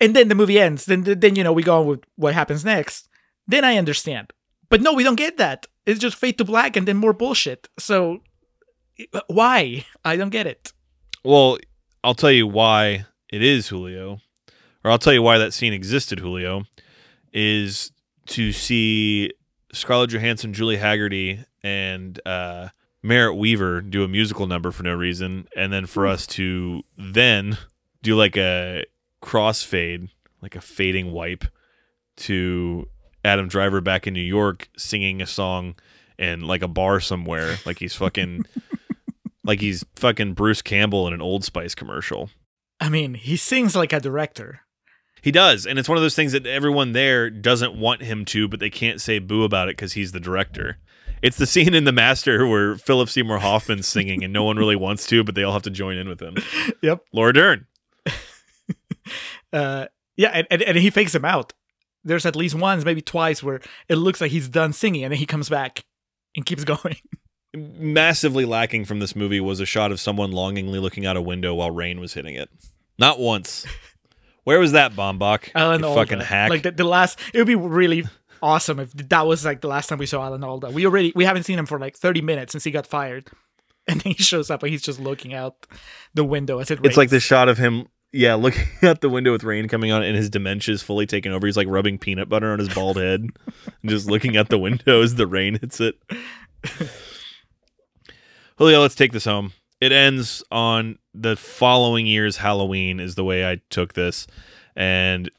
and 0.00 0.14
then 0.14 0.28
the 0.28 0.34
movie 0.34 0.58
ends. 0.58 0.84
Then, 0.84 1.02
then 1.02 1.36
you 1.36 1.44
know, 1.44 1.52
we 1.52 1.62
go 1.62 1.80
on 1.80 1.86
with 1.86 2.00
what 2.16 2.34
happens 2.34 2.64
next. 2.64 3.08
Then 3.46 3.64
I 3.64 3.76
understand. 3.76 4.32
But 4.68 4.82
no, 4.82 4.92
we 4.92 5.04
don't 5.04 5.16
get 5.16 5.38
that. 5.38 5.66
It's 5.86 5.98
just 5.98 6.16
fade 6.16 6.38
to 6.38 6.44
black 6.44 6.76
and 6.76 6.86
then 6.86 6.96
more 6.98 7.12
bullshit. 7.12 7.68
So 7.78 8.20
why? 9.26 9.86
I 10.04 10.16
don't 10.16 10.30
get 10.30 10.46
it. 10.46 10.72
Well, 11.24 11.58
I'll 12.04 12.14
tell 12.14 12.30
you 12.30 12.46
why 12.46 13.06
it 13.30 13.42
is 13.42 13.68
Julio, 13.68 14.20
or 14.84 14.90
I'll 14.90 14.98
tell 14.98 15.12
you 15.12 15.22
why 15.22 15.38
that 15.38 15.54
scene 15.54 15.72
existed. 15.72 16.20
Julio 16.20 16.64
is 17.32 17.92
to 18.26 18.52
see 18.52 19.32
Scarlett 19.72 20.10
Johansson, 20.10 20.52
Julie 20.52 20.76
Hagerty, 20.76 21.44
and 21.62 22.20
uh, 22.26 22.68
Merritt 23.02 23.36
Wever 23.36 23.80
do 23.80 24.04
a 24.04 24.08
musical 24.08 24.46
number 24.46 24.70
for 24.70 24.82
no 24.82 24.94
reason, 24.94 25.48
and 25.56 25.72
then 25.72 25.86
for 25.86 26.06
us 26.06 26.26
to 26.28 26.82
then 26.96 27.58
do 28.02 28.16
like 28.16 28.36
a 28.36 28.84
crossfade, 29.22 30.08
like 30.42 30.56
a 30.56 30.60
fading 30.60 31.12
wipe 31.12 31.44
to 32.18 32.88
Adam 33.24 33.48
Driver 33.48 33.80
back 33.80 34.06
in 34.06 34.14
New 34.14 34.20
York 34.20 34.68
singing 34.76 35.20
a 35.20 35.26
song 35.26 35.74
in 36.18 36.40
like 36.40 36.62
a 36.62 36.68
bar 36.68 37.00
somewhere, 37.00 37.56
like 37.66 37.78
he's 37.78 37.94
fucking 37.94 38.44
like 39.44 39.60
he's 39.60 39.84
fucking 39.96 40.34
Bruce 40.34 40.62
Campbell 40.62 41.06
in 41.06 41.14
an 41.14 41.22
Old 41.22 41.44
Spice 41.44 41.74
commercial. 41.74 42.30
I 42.80 42.88
mean, 42.88 43.14
he 43.14 43.36
sings 43.36 43.74
like 43.74 43.92
a 43.92 44.00
director. 44.00 44.60
He 45.20 45.32
does, 45.32 45.66
and 45.66 45.78
it's 45.78 45.88
one 45.88 45.98
of 45.98 46.02
those 46.02 46.14
things 46.14 46.30
that 46.30 46.46
everyone 46.46 46.92
there 46.92 47.28
doesn't 47.28 47.74
want 47.74 48.02
him 48.02 48.24
to, 48.26 48.46
but 48.46 48.60
they 48.60 48.70
can't 48.70 49.00
say 49.00 49.18
boo 49.18 49.42
about 49.42 49.68
it 49.68 49.76
because 49.76 49.94
he's 49.94 50.12
the 50.12 50.20
director. 50.20 50.78
It's 51.22 51.36
the 51.36 51.46
scene 51.46 51.74
in 51.74 51.82
The 51.82 51.92
Master 51.92 52.46
where 52.46 52.76
Philip 52.76 53.08
Seymour 53.08 53.38
Hoffman's 53.38 53.88
singing, 53.88 54.22
and 54.22 54.32
no 54.32 54.44
one 54.44 54.56
really 54.56 54.76
wants 54.76 55.06
to, 55.08 55.24
but 55.24 55.34
they 55.34 55.42
all 55.42 55.52
have 55.52 55.62
to 55.62 55.70
join 55.70 55.96
in 55.96 56.08
with 56.08 56.20
him. 56.20 56.36
Yep, 56.82 57.02
Laura 57.12 57.32
Dern. 57.32 57.66
uh, 59.52 59.86
yeah, 60.16 60.30
and, 60.34 60.46
and, 60.50 60.62
and 60.62 60.78
he 60.78 60.90
fakes 60.90 61.14
him 61.14 61.24
out. 61.24 61.52
There's 62.04 62.26
at 62.26 62.36
least 62.36 62.54
once, 62.54 62.84
maybe 62.84 63.02
twice, 63.02 63.42
where 63.42 63.60
it 63.88 63.96
looks 63.96 64.20
like 64.20 64.30
he's 64.30 64.48
done 64.48 64.72
singing, 64.72 65.04
and 65.04 65.12
then 65.12 65.18
he 65.18 65.26
comes 65.26 65.48
back 65.48 65.84
and 66.36 66.46
keeps 66.46 66.64
going. 66.82 66.96
Massively 67.54 68.44
lacking 68.44 68.84
from 68.84 68.98
this 68.98 69.16
movie 69.16 69.40
was 69.40 69.60
a 69.60 69.66
shot 69.66 69.90
of 69.90 70.00
someone 70.00 70.32
longingly 70.32 70.78
looking 70.78 71.06
out 71.06 71.16
a 71.16 71.22
window 71.22 71.54
while 71.54 71.70
rain 71.70 72.00
was 72.00 72.14
hitting 72.14 72.34
it. 72.34 72.50
Not 72.98 73.18
once. 73.18 73.66
Where 74.44 74.58
was 74.58 74.72
that, 74.72 74.92
Baumbach? 74.92 75.50
Alan 75.54 75.84
Alda. 75.84 76.00
fucking 76.00 76.20
hack. 76.20 76.50
Like 76.50 76.62
the, 76.62 76.70
the 76.70 76.84
last, 76.84 77.18
it 77.34 77.38
would 77.38 77.46
be 77.46 77.54
really 77.54 78.04
awesome 78.42 78.78
if 78.78 78.92
that 78.92 79.26
was 79.26 79.44
like 79.44 79.60
the 79.60 79.68
last 79.68 79.88
time 79.88 79.98
we 79.98 80.06
saw 80.06 80.24
Alan 80.24 80.44
Alda. 80.44 80.70
We 80.70 80.86
already 80.86 81.12
we 81.14 81.24
haven't 81.24 81.44
seen 81.44 81.58
him 81.58 81.66
for 81.66 81.78
like 81.78 81.96
30 81.96 82.22
minutes 82.22 82.52
since 82.52 82.64
he 82.64 82.70
got 82.70 82.86
fired, 82.86 83.28
and 83.88 84.00
then 84.00 84.12
he 84.12 84.22
shows 84.22 84.50
up 84.50 84.62
and 84.62 84.70
he's 84.70 84.82
just 84.82 85.00
looking 85.00 85.34
out 85.34 85.66
the 86.14 86.24
window 86.24 86.58
as 86.58 86.70
it. 86.70 86.80
It's 86.84 86.96
like 86.96 87.10
the 87.10 87.20
shot 87.20 87.48
of 87.48 87.58
him, 87.58 87.88
yeah, 88.12 88.34
looking 88.34 88.66
out 88.82 89.00
the 89.00 89.08
window 89.08 89.32
with 89.32 89.44
rain 89.44 89.68
coming 89.68 89.92
on, 89.92 90.02
and 90.02 90.16
his 90.16 90.30
dementia 90.30 90.74
is 90.74 90.82
fully 90.82 91.06
taken 91.06 91.32
over. 91.32 91.46
He's 91.46 91.56
like 91.56 91.68
rubbing 91.68 91.98
peanut 91.98 92.28
butter 92.28 92.52
on 92.52 92.58
his 92.58 92.72
bald 92.72 92.96
head, 92.96 93.20
and 93.20 93.32
just 93.86 94.08
looking 94.10 94.36
out 94.36 94.48
the 94.48 94.58
window 94.58 95.02
as 95.02 95.14
the 95.14 95.26
rain 95.26 95.58
hits 95.60 95.80
it. 95.80 95.96
Julio, 98.56 98.80
let's 98.80 98.94
take 98.96 99.12
this 99.12 99.24
home. 99.24 99.52
It 99.80 99.92
ends 99.92 100.42
on 100.50 100.98
the 101.14 101.36
following 101.36 102.06
year's 102.06 102.38
Halloween, 102.38 102.98
is 102.98 103.14
the 103.14 103.24
way 103.24 103.48
I 103.48 103.60
took 103.70 103.94
this. 103.94 104.26
And 104.74 105.30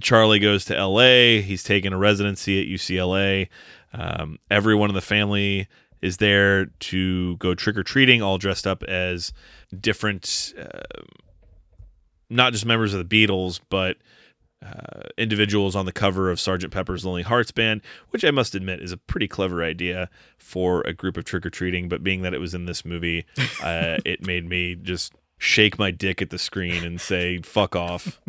Charlie 0.00 0.38
goes 0.38 0.64
to 0.66 0.86
LA. 0.86 1.42
He's 1.42 1.62
taking 1.62 1.92
a 1.92 1.98
residency 1.98 2.62
at 2.62 2.68
UCLA. 2.68 3.48
Um, 3.92 4.38
everyone 4.50 4.88
in 4.88 4.94
the 4.94 5.02
family 5.02 5.68
is 6.00 6.16
there 6.16 6.66
to 6.66 7.36
go 7.36 7.54
trick 7.54 7.76
or 7.76 7.82
treating, 7.82 8.22
all 8.22 8.38
dressed 8.38 8.66
up 8.66 8.82
as 8.84 9.32
different, 9.78 10.54
uh, 10.58 11.02
not 12.32 12.52
just 12.52 12.66
members 12.66 12.94
of 12.94 13.08
the 13.08 13.26
Beatles, 13.26 13.60
but 13.68 13.96
uh, 14.64 15.08
individuals 15.18 15.74
on 15.74 15.86
the 15.86 15.92
cover 15.92 16.30
of 16.30 16.38
Sergeant 16.38 16.72
Pepper's 16.72 17.04
Lonely 17.04 17.22
Hearts 17.22 17.50
Band, 17.50 17.80
which 18.10 18.24
I 18.24 18.30
must 18.30 18.54
admit 18.54 18.80
is 18.80 18.92
a 18.92 18.96
pretty 18.96 19.28
clever 19.28 19.62
idea 19.62 20.08
for 20.38 20.82
a 20.82 20.92
group 20.92 21.16
of 21.16 21.24
trick 21.24 21.44
or 21.44 21.50
treating. 21.50 21.88
But 21.88 22.04
being 22.04 22.22
that 22.22 22.34
it 22.34 22.40
was 22.40 22.54
in 22.54 22.66
this 22.66 22.84
movie, 22.84 23.24
uh, 23.62 23.98
it 24.04 24.24
made 24.26 24.48
me 24.48 24.74
just 24.76 25.14
shake 25.38 25.78
my 25.78 25.90
dick 25.90 26.22
at 26.22 26.30
the 26.30 26.38
screen 26.38 26.84
and 26.84 27.00
say, 27.00 27.38
fuck 27.38 27.74
off. 27.74 28.20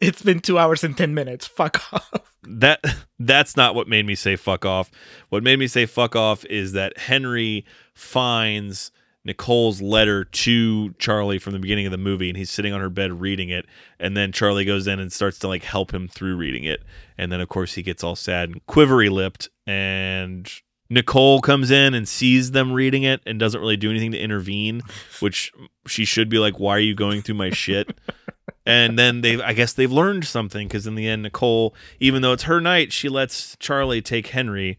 it's 0.00 0.22
been 0.22 0.40
two 0.40 0.58
hours 0.58 0.84
and 0.84 0.96
10 0.96 1.14
minutes. 1.14 1.46
Fuck 1.46 1.92
off. 1.92 2.34
That 2.42 2.84
that's 3.18 3.56
not 3.56 3.74
what 3.74 3.86
made 3.86 4.06
me 4.06 4.14
say 4.14 4.34
fuck 4.36 4.64
off. 4.64 4.90
What 5.28 5.42
made 5.42 5.58
me 5.58 5.66
say 5.66 5.86
fuck 5.86 6.16
off 6.16 6.44
is 6.46 6.72
that 6.72 6.96
Henry 6.96 7.64
finds 7.94 8.90
Nicole's 9.24 9.82
letter 9.82 10.24
to 10.24 10.92
Charlie 10.94 11.38
from 11.38 11.52
the 11.52 11.58
beginning 11.58 11.86
of 11.86 11.92
the 11.92 11.98
movie 11.98 12.28
and 12.28 12.38
he's 12.38 12.50
sitting 12.50 12.72
on 12.72 12.80
her 12.80 12.88
bed 12.88 13.20
reading 13.20 13.50
it. 13.50 13.66
And 13.98 14.16
then 14.16 14.32
Charlie 14.32 14.64
goes 14.64 14.86
in 14.86 14.98
and 14.98 15.12
starts 15.12 15.38
to 15.40 15.48
like 15.48 15.62
help 15.62 15.92
him 15.92 16.08
through 16.08 16.36
reading 16.36 16.64
it. 16.64 16.82
And 17.18 17.30
then 17.30 17.40
of 17.40 17.48
course 17.48 17.74
he 17.74 17.82
gets 17.82 18.02
all 18.02 18.16
sad 18.16 18.48
and 18.48 18.64
quivery 18.66 19.10
lipped. 19.10 19.50
And 19.66 20.50
Nicole 20.88 21.40
comes 21.40 21.70
in 21.70 21.92
and 21.92 22.08
sees 22.08 22.52
them 22.52 22.72
reading 22.72 23.02
it 23.02 23.20
and 23.26 23.38
doesn't 23.38 23.60
really 23.60 23.76
do 23.76 23.90
anything 23.90 24.12
to 24.12 24.18
intervene 24.18 24.82
which 25.20 25.52
she 25.86 26.04
should 26.04 26.28
be 26.28 26.38
like 26.38 26.58
why 26.58 26.76
are 26.76 26.80
you 26.80 26.94
going 26.94 27.22
through 27.22 27.36
my 27.36 27.50
shit? 27.50 27.98
And 28.66 28.98
then 28.98 29.22
they 29.22 29.40
I 29.40 29.54
guess 29.54 29.72
they've 29.72 29.90
learned 29.90 30.26
something 30.26 30.68
cuz 30.68 30.86
in 30.86 30.94
the 30.94 31.08
end 31.08 31.22
Nicole 31.22 31.74
even 31.98 32.20
though 32.20 32.32
it's 32.32 32.42
her 32.42 32.60
night 32.60 32.92
she 32.92 33.08
lets 33.08 33.56
Charlie 33.58 34.02
take 34.02 34.28
Henry. 34.28 34.78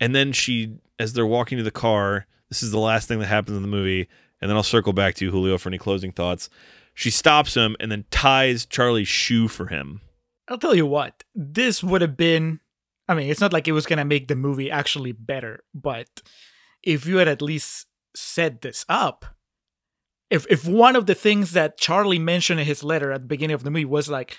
And 0.00 0.14
then 0.14 0.32
she 0.32 0.76
as 0.98 1.12
they're 1.12 1.26
walking 1.26 1.58
to 1.58 1.64
the 1.64 1.70
car 1.70 2.26
this 2.50 2.62
is 2.62 2.70
the 2.72 2.78
last 2.78 3.08
thing 3.08 3.20
that 3.20 3.26
happens 3.26 3.56
in 3.56 3.62
the 3.62 3.68
movie, 3.68 4.08
and 4.40 4.50
then 4.50 4.56
I'll 4.56 4.62
circle 4.62 4.92
back 4.92 5.14
to 5.16 5.24
you, 5.24 5.30
Julio, 5.30 5.56
for 5.56 5.68
any 5.68 5.78
closing 5.78 6.12
thoughts. 6.12 6.50
She 6.94 7.10
stops 7.10 7.54
him 7.54 7.76
and 7.80 7.90
then 7.90 8.04
ties 8.10 8.66
Charlie's 8.66 9.08
shoe 9.08 9.48
for 9.48 9.68
him. 9.68 10.00
I'll 10.48 10.58
tell 10.58 10.74
you 10.74 10.86
what, 10.86 11.24
this 11.34 11.82
would 11.82 12.02
have 12.02 12.16
been. 12.16 12.60
I 13.08 13.14
mean, 13.14 13.30
it's 13.30 13.40
not 13.40 13.52
like 13.52 13.68
it 13.68 13.72
was 13.72 13.86
going 13.86 13.98
to 13.98 14.04
make 14.04 14.28
the 14.28 14.36
movie 14.36 14.70
actually 14.70 15.12
better, 15.12 15.64
but 15.72 16.22
if 16.82 17.06
you 17.06 17.16
had 17.16 17.28
at 17.28 17.42
least 17.42 17.86
set 18.14 18.60
this 18.60 18.84
up, 18.88 19.24
if 20.28 20.46
if 20.50 20.66
one 20.66 20.96
of 20.96 21.06
the 21.06 21.14
things 21.14 21.52
that 21.52 21.78
Charlie 21.78 22.18
mentioned 22.18 22.60
in 22.60 22.66
his 22.66 22.84
letter 22.84 23.12
at 23.12 23.22
the 23.22 23.28
beginning 23.28 23.54
of 23.54 23.62
the 23.62 23.70
movie 23.70 23.84
was 23.84 24.08
like, 24.08 24.36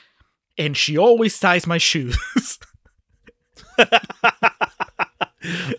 and 0.58 0.76
she 0.76 0.98
always 0.98 1.40
ties 1.40 1.66
my 1.66 1.78
shoes. 1.78 2.18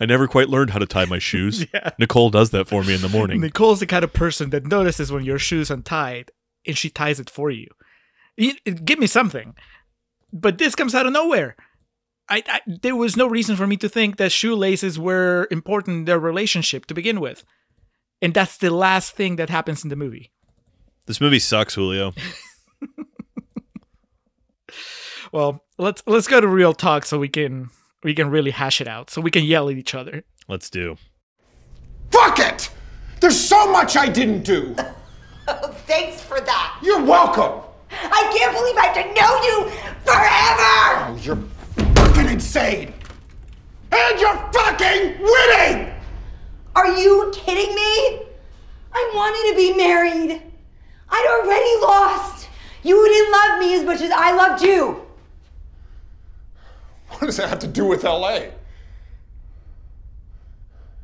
I 0.01 0.05
never 0.05 0.27
quite 0.27 0.49
learned 0.49 0.71
how 0.71 0.79
to 0.79 0.85
tie 0.85 1.05
my 1.05 1.19
shoes. 1.19 1.65
Yeah. 1.73 1.91
Nicole 1.97 2.29
does 2.29 2.51
that 2.51 2.67
for 2.67 2.83
me 2.83 2.93
in 2.93 3.01
the 3.01 3.09
morning. 3.09 3.41
Nicole's 3.41 3.79
the 3.79 3.87
kind 3.87 4.03
of 4.03 4.13
person 4.13 4.51
that 4.51 4.67
notices 4.67 5.11
when 5.11 5.23
your 5.23 5.39
shoes 5.39 5.71
untied 5.71 6.29
and 6.67 6.77
she 6.77 6.89
ties 6.89 7.19
it 7.19 7.29
for 7.29 7.49
you. 7.49 7.67
you 8.37 8.53
give 8.63 8.99
me 8.99 9.07
something. 9.07 9.55
But 10.31 10.59
this 10.59 10.75
comes 10.75 10.93
out 10.93 11.07
of 11.07 11.13
nowhere. 11.13 11.55
I, 12.29 12.43
I, 12.47 12.61
there 12.67 12.95
was 12.95 13.17
no 13.17 13.27
reason 13.27 13.55
for 13.55 13.65
me 13.65 13.75
to 13.77 13.89
think 13.89 14.17
that 14.17 14.31
shoelaces 14.31 14.99
were 14.99 15.47
important 15.49 15.97
in 15.97 16.05
their 16.05 16.19
relationship 16.19 16.85
to 16.87 16.93
begin 16.93 17.19
with. 17.19 17.43
And 18.21 18.33
that's 18.33 18.57
the 18.57 18.69
last 18.69 19.15
thing 19.15 19.37
that 19.37 19.49
happens 19.49 19.83
in 19.83 19.89
the 19.89 19.95
movie. 19.95 20.31
This 21.05 21.19
movie 21.19 21.39
sucks, 21.39 21.75
Julio. 21.75 22.13
well, 25.31 25.63
let's 25.77 26.03
let's 26.05 26.27
go 26.27 26.39
to 26.39 26.47
real 26.47 26.73
talk 26.73 27.05
so 27.05 27.19
we 27.19 27.29
can 27.29 27.69
we 28.03 28.13
can 28.13 28.29
really 28.29 28.51
hash 28.51 28.81
it 28.81 28.87
out. 28.87 29.09
So 29.09 29.21
we 29.21 29.31
can 29.31 29.43
yell 29.43 29.69
at 29.69 29.77
each 29.77 29.95
other. 29.95 30.23
Let's 30.47 30.69
do. 30.69 30.97
Fuck 32.11 32.39
it! 32.39 32.69
There's 33.21 33.39
so 33.39 33.71
much 33.71 33.95
I 33.97 34.07
didn't 34.07 34.43
do. 34.43 34.75
Oh, 35.45 35.75
thanks 35.87 36.21
for 36.21 36.39
that. 36.39 36.79
You're 36.81 37.03
welcome. 37.03 37.63
I 37.91 38.33
can't 38.33 38.55
believe 38.55 38.77
I 38.77 38.85
have 38.85 38.95
to 38.95 39.03
know 39.13 39.41
you 39.43 39.69
forever. 40.05 41.03
Oh, 41.03 41.19
you're 41.21 41.95
fucking 41.95 42.29
insane. 42.31 42.93
And 43.91 44.19
you're 44.21 44.37
fucking 44.53 45.19
winning! 45.19 45.93
Are 46.77 46.97
you 46.97 47.29
kidding 47.35 47.75
me? 47.75 48.25
I 48.93 49.11
wanted 49.13 49.51
to 49.51 49.57
be 49.57 49.77
married. 49.77 50.41
I'd 51.09 51.41
already 51.41 51.81
lost. 51.81 52.47
You 52.83 53.05
didn't 53.05 53.31
love 53.33 53.59
me 53.59 53.75
as 53.75 53.83
much 53.83 54.01
as 54.01 54.11
I 54.11 54.31
loved 54.31 54.63
you. 54.63 55.02
What 57.23 57.27
does 57.27 57.37
that 57.37 57.47
have 57.47 57.59
to 57.59 57.67
do 57.67 57.85
with 57.85 58.03
LA? 58.03 58.47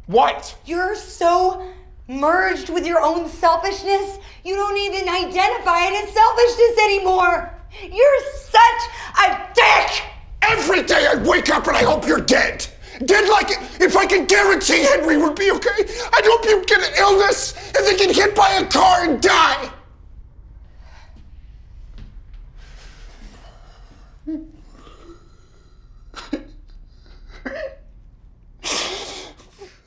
What? 0.08 0.58
You're 0.66 0.94
so 0.96 1.66
merged 2.10 2.68
with 2.68 2.86
your 2.86 3.00
own 3.00 3.30
selfishness, 3.30 4.18
you 4.44 4.56
don't 4.56 4.76
even 4.76 5.08
identify 5.08 5.86
it 5.86 6.04
as 6.04 6.14
selfishness 6.14 6.78
anymore. 6.84 7.54
You're 7.90 8.22
such 8.36 8.82
a 9.24 9.48
dick! 9.54 10.04
Every 10.42 10.84
day 10.84 11.08
I 11.10 11.24
wake 11.24 11.50
up 11.50 11.68
and 11.68 11.78
I 11.78 11.84
hope 11.84 12.06
you're 12.06 12.20
dead. 12.20 12.68
Dead 13.06 13.30
like 13.30 13.52
if 13.80 13.96
I 13.96 14.06
could 14.06 14.28
guarantee 14.28 14.84
Henry 14.84 15.16
would 15.16 15.36
be 15.36 15.52
okay, 15.52 15.70
I'd 16.12 16.26
hope 16.26 16.44
you'd 16.44 16.68
get 16.68 16.80
an 16.80 16.96
illness 17.00 17.56
and 17.78 17.88
then 17.88 17.96
get 17.96 18.14
hit 18.14 18.36
by 18.36 18.50
a 18.56 18.66
car 18.66 19.06
and 19.10 19.22
die. 19.22 19.72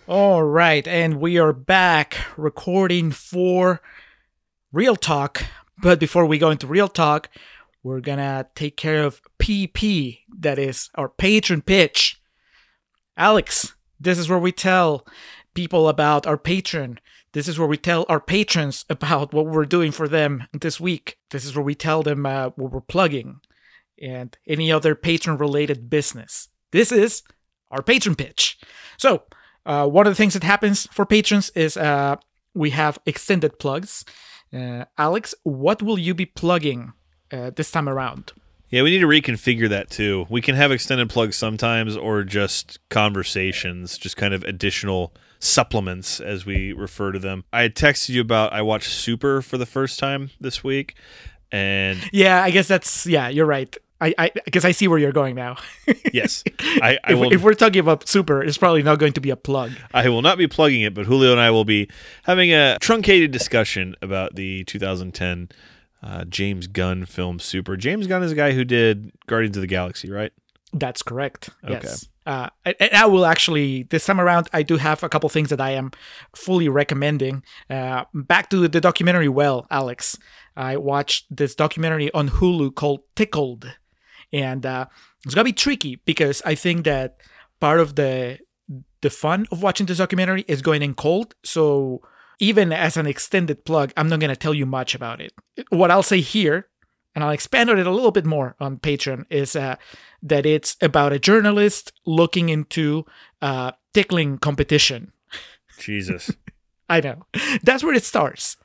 All 0.08 0.42
right, 0.42 0.86
and 0.86 1.20
we 1.20 1.38
are 1.38 1.52
back 1.52 2.18
recording 2.36 3.12
for 3.12 3.80
Real 4.72 4.96
Talk. 4.96 5.44
But 5.78 5.98
before 5.98 6.26
we 6.26 6.38
go 6.38 6.50
into 6.50 6.66
Real 6.66 6.88
Talk, 6.88 7.30
we're 7.82 8.00
gonna 8.00 8.46
take 8.54 8.76
care 8.76 9.04
of 9.04 9.22
PP, 9.38 10.20
that 10.38 10.58
is 10.58 10.90
our 10.94 11.08
patron 11.08 11.62
pitch. 11.62 12.20
Alex, 13.16 13.74
this 13.98 14.18
is 14.18 14.28
where 14.28 14.38
we 14.38 14.52
tell 14.52 15.06
people 15.54 15.88
about 15.88 16.26
our 16.26 16.38
patron. 16.38 16.98
This 17.32 17.48
is 17.48 17.58
where 17.58 17.68
we 17.68 17.76
tell 17.76 18.04
our 18.08 18.20
patrons 18.20 18.84
about 18.90 19.32
what 19.32 19.46
we're 19.46 19.64
doing 19.64 19.92
for 19.92 20.08
them 20.08 20.48
this 20.52 20.80
week. 20.80 21.18
This 21.30 21.44
is 21.44 21.54
where 21.54 21.64
we 21.64 21.74
tell 21.74 22.02
them 22.02 22.26
uh, 22.26 22.50
what 22.56 22.72
we're 22.72 22.80
plugging 22.80 23.40
and 24.00 24.36
any 24.46 24.72
other 24.72 24.94
patron 24.94 25.38
related 25.38 25.88
business. 25.88 26.48
This 26.72 26.90
is 26.90 27.22
our 27.72 27.82
patron 27.82 28.14
pitch. 28.14 28.58
So, 28.96 29.24
uh, 29.66 29.88
one 29.88 30.06
of 30.06 30.10
the 30.12 30.16
things 30.16 30.34
that 30.34 30.44
happens 30.44 30.86
for 30.92 31.06
patrons 31.06 31.50
is 31.50 31.76
uh, 31.76 32.16
we 32.54 32.70
have 32.70 32.98
extended 33.06 33.58
plugs. 33.58 34.04
Uh, 34.52 34.84
Alex, 34.98 35.34
what 35.42 35.82
will 35.82 35.98
you 35.98 36.14
be 36.14 36.26
plugging 36.26 36.92
uh, 37.32 37.50
this 37.50 37.70
time 37.70 37.88
around? 37.88 38.32
Yeah, 38.68 38.82
we 38.82 38.90
need 38.90 39.00
to 39.00 39.06
reconfigure 39.06 39.68
that 39.68 39.90
too. 39.90 40.26
We 40.30 40.40
can 40.40 40.54
have 40.54 40.72
extended 40.72 41.10
plugs 41.10 41.36
sometimes 41.36 41.96
or 41.96 42.24
just 42.24 42.78
conversations, 42.88 43.98
just 43.98 44.16
kind 44.16 44.32
of 44.32 44.44
additional 44.44 45.12
supplements 45.38 46.20
as 46.20 46.46
we 46.46 46.72
refer 46.72 47.12
to 47.12 47.18
them. 47.18 47.44
I 47.52 47.62
had 47.62 47.74
texted 47.74 48.10
you 48.10 48.20
about 48.22 48.52
I 48.52 48.62
watched 48.62 48.88
Super 48.88 49.42
for 49.42 49.58
the 49.58 49.66
first 49.66 49.98
time 49.98 50.30
this 50.40 50.64
week 50.64 50.94
and 51.52 51.98
Yeah, 52.12 52.42
I 52.42 52.50
guess 52.50 52.66
that's 52.66 53.06
yeah. 53.06 53.28
You're 53.28 53.46
right. 53.46 53.76
I 54.02 54.14
I 54.18 54.30
because 54.44 54.64
I 54.64 54.72
see 54.72 54.88
where 54.88 54.98
you're 54.98 55.12
going 55.12 55.36
now. 55.36 55.56
yes, 56.12 56.42
I, 56.60 56.98
I 57.04 57.12
if, 57.12 57.18
will 57.18 57.32
if 57.32 57.42
we're 57.42 57.54
talking 57.54 57.78
about 57.78 58.08
Super, 58.08 58.42
it's 58.42 58.58
probably 58.58 58.82
not 58.82 58.98
going 58.98 59.12
to 59.12 59.20
be 59.20 59.30
a 59.30 59.36
plug. 59.36 59.72
I 59.94 60.08
will 60.08 60.22
not 60.22 60.38
be 60.38 60.48
plugging 60.48 60.82
it, 60.82 60.92
but 60.92 61.06
Julio 61.06 61.30
and 61.30 61.40
I 61.40 61.50
will 61.50 61.64
be 61.64 61.88
having 62.24 62.52
a 62.52 62.78
truncated 62.80 63.30
discussion 63.30 63.94
about 64.02 64.34
the 64.34 64.64
2010 64.64 65.50
uh, 66.02 66.24
James 66.24 66.66
Gunn 66.66 67.06
film 67.06 67.38
Super. 67.38 67.76
James 67.76 68.06
Gunn 68.06 68.22
is 68.22 68.32
a 68.32 68.34
guy 68.34 68.52
who 68.52 68.64
did 68.64 69.12
Guardians 69.26 69.56
of 69.56 69.60
the 69.60 69.68
Galaxy, 69.68 70.10
right? 70.10 70.32
That's 70.72 71.02
correct. 71.02 71.50
Okay. 71.64 71.74
Yes. 71.74 72.08
Uh, 72.24 72.48
and 72.64 72.76
and 72.80 72.92
I 72.92 73.06
will 73.06 73.26
actually 73.26 73.84
this 73.84 74.06
time 74.06 74.20
around. 74.20 74.48
I 74.52 74.62
do 74.62 74.76
have 74.76 75.02
a 75.02 75.08
couple 75.08 75.28
things 75.28 75.50
that 75.50 75.60
I 75.60 75.72
am 75.72 75.90
fully 76.34 76.68
recommending. 76.68 77.42
Uh, 77.68 78.04
back 78.14 78.50
to 78.50 78.68
the 78.68 78.80
documentary. 78.80 79.28
Well, 79.28 79.66
Alex, 79.70 80.16
I 80.56 80.76
watched 80.76 81.26
this 81.34 81.54
documentary 81.54 82.12
on 82.12 82.30
Hulu 82.30 82.74
called 82.74 83.00
Tickled, 83.16 83.76
and 84.32 84.64
uh, 84.64 84.86
it's 85.24 85.34
gonna 85.34 85.44
be 85.44 85.52
tricky 85.52 85.96
because 86.04 86.42
I 86.44 86.54
think 86.54 86.84
that 86.84 87.16
part 87.60 87.80
of 87.80 87.96
the 87.96 88.38
the 89.00 89.10
fun 89.10 89.46
of 89.50 89.62
watching 89.62 89.86
this 89.86 89.98
documentary 89.98 90.44
is 90.48 90.62
going 90.62 90.82
in 90.82 90.94
cold. 90.94 91.34
So 91.44 92.02
even 92.38 92.72
as 92.72 92.96
an 92.96 93.06
extended 93.06 93.64
plug, 93.64 93.92
I'm 93.96 94.08
not 94.08 94.20
gonna 94.20 94.36
tell 94.36 94.54
you 94.54 94.66
much 94.66 94.94
about 94.94 95.20
it. 95.20 95.32
What 95.70 95.90
I'll 95.90 96.02
say 96.02 96.20
here 96.20 96.68
and 97.14 97.22
I'll 97.22 97.30
expand 97.30 97.70
on 97.70 97.78
it 97.78 97.86
a 97.86 97.90
little 97.90 98.10
bit 98.10 98.24
more 98.24 98.56
on 98.58 98.78
Patreon, 98.78 99.26
is 99.30 99.54
uh, 99.54 99.76
that 100.22 100.46
it's 100.46 100.76
about 100.80 101.12
a 101.12 101.18
journalist 101.18 101.92
looking 102.06 102.48
into 102.48 103.04
uh, 103.40 103.72
tickling 103.92 104.38
competition. 104.38 105.12
Jesus. 105.78 106.30
I 106.88 107.00
know. 107.00 107.26
That's 107.62 107.84
where 107.84 107.94
it 107.94 108.04
starts. 108.04 108.56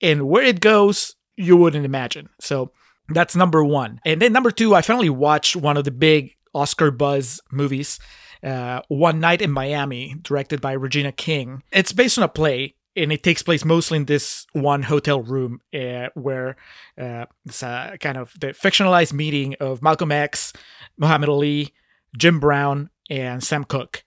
And 0.00 0.28
where 0.28 0.42
it 0.42 0.60
goes, 0.60 1.16
you 1.36 1.56
wouldn't 1.56 1.84
imagine. 1.84 2.28
So 2.40 2.72
that's 3.08 3.36
number 3.36 3.64
one. 3.64 4.00
And 4.04 4.20
then 4.20 4.32
number 4.32 4.50
two, 4.50 4.74
I 4.74 4.82
finally 4.82 5.10
watched 5.10 5.56
one 5.56 5.76
of 5.76 5.84
the 5.84 5.90
big 5.90 6.36
Oscar 6.54 6.90
buzz 6.90 7.40
movies, 7.50 7.98
uh, 8.42 8.82
One 8.88 9.20
Night 9.20 9.42
in 9.42 9.50
Miami, 9.50 10.16
directed 10.22 10.60
by 10.60 10.72
Regina 10.72 11.12
King. 11.12 11.62
It's 11.72 11.92
based 11.92 12.18
on 12.18 12.24
a 12.24 12.28
play 12.28 12.74
and 12.96 13.12
it 13.12 13.22
takes 13.22 13.42
place 13.42 13.64
mostly 13.64 13.96
in 13.96 14.04
this 14.04 14.46
one 14.52 14.84
hotel 14.84 15.22
room 15.22 15.60
uh, 15.74 16.08
where 16.14 16.56
uh, 17.00 17.26
it's 17.44 17.62
a 17.62 17.96
kind 18.00 18.16
of 18.16 18.32
the 18.40 18.48
fictionalized 18.48 19.12
meeting 19.12 19.54
of 19.60 19.82
Malcolm 19.82 20.12
X, 20.12 20.52
Muhammad 20.96 21.28
Ali, 21.28 21.74
Jim 22.16 22.38
Brown, 22.38 22.90
and 23.10 23.42
Sam 23.42 23.64
Cooke. 23.64 24.04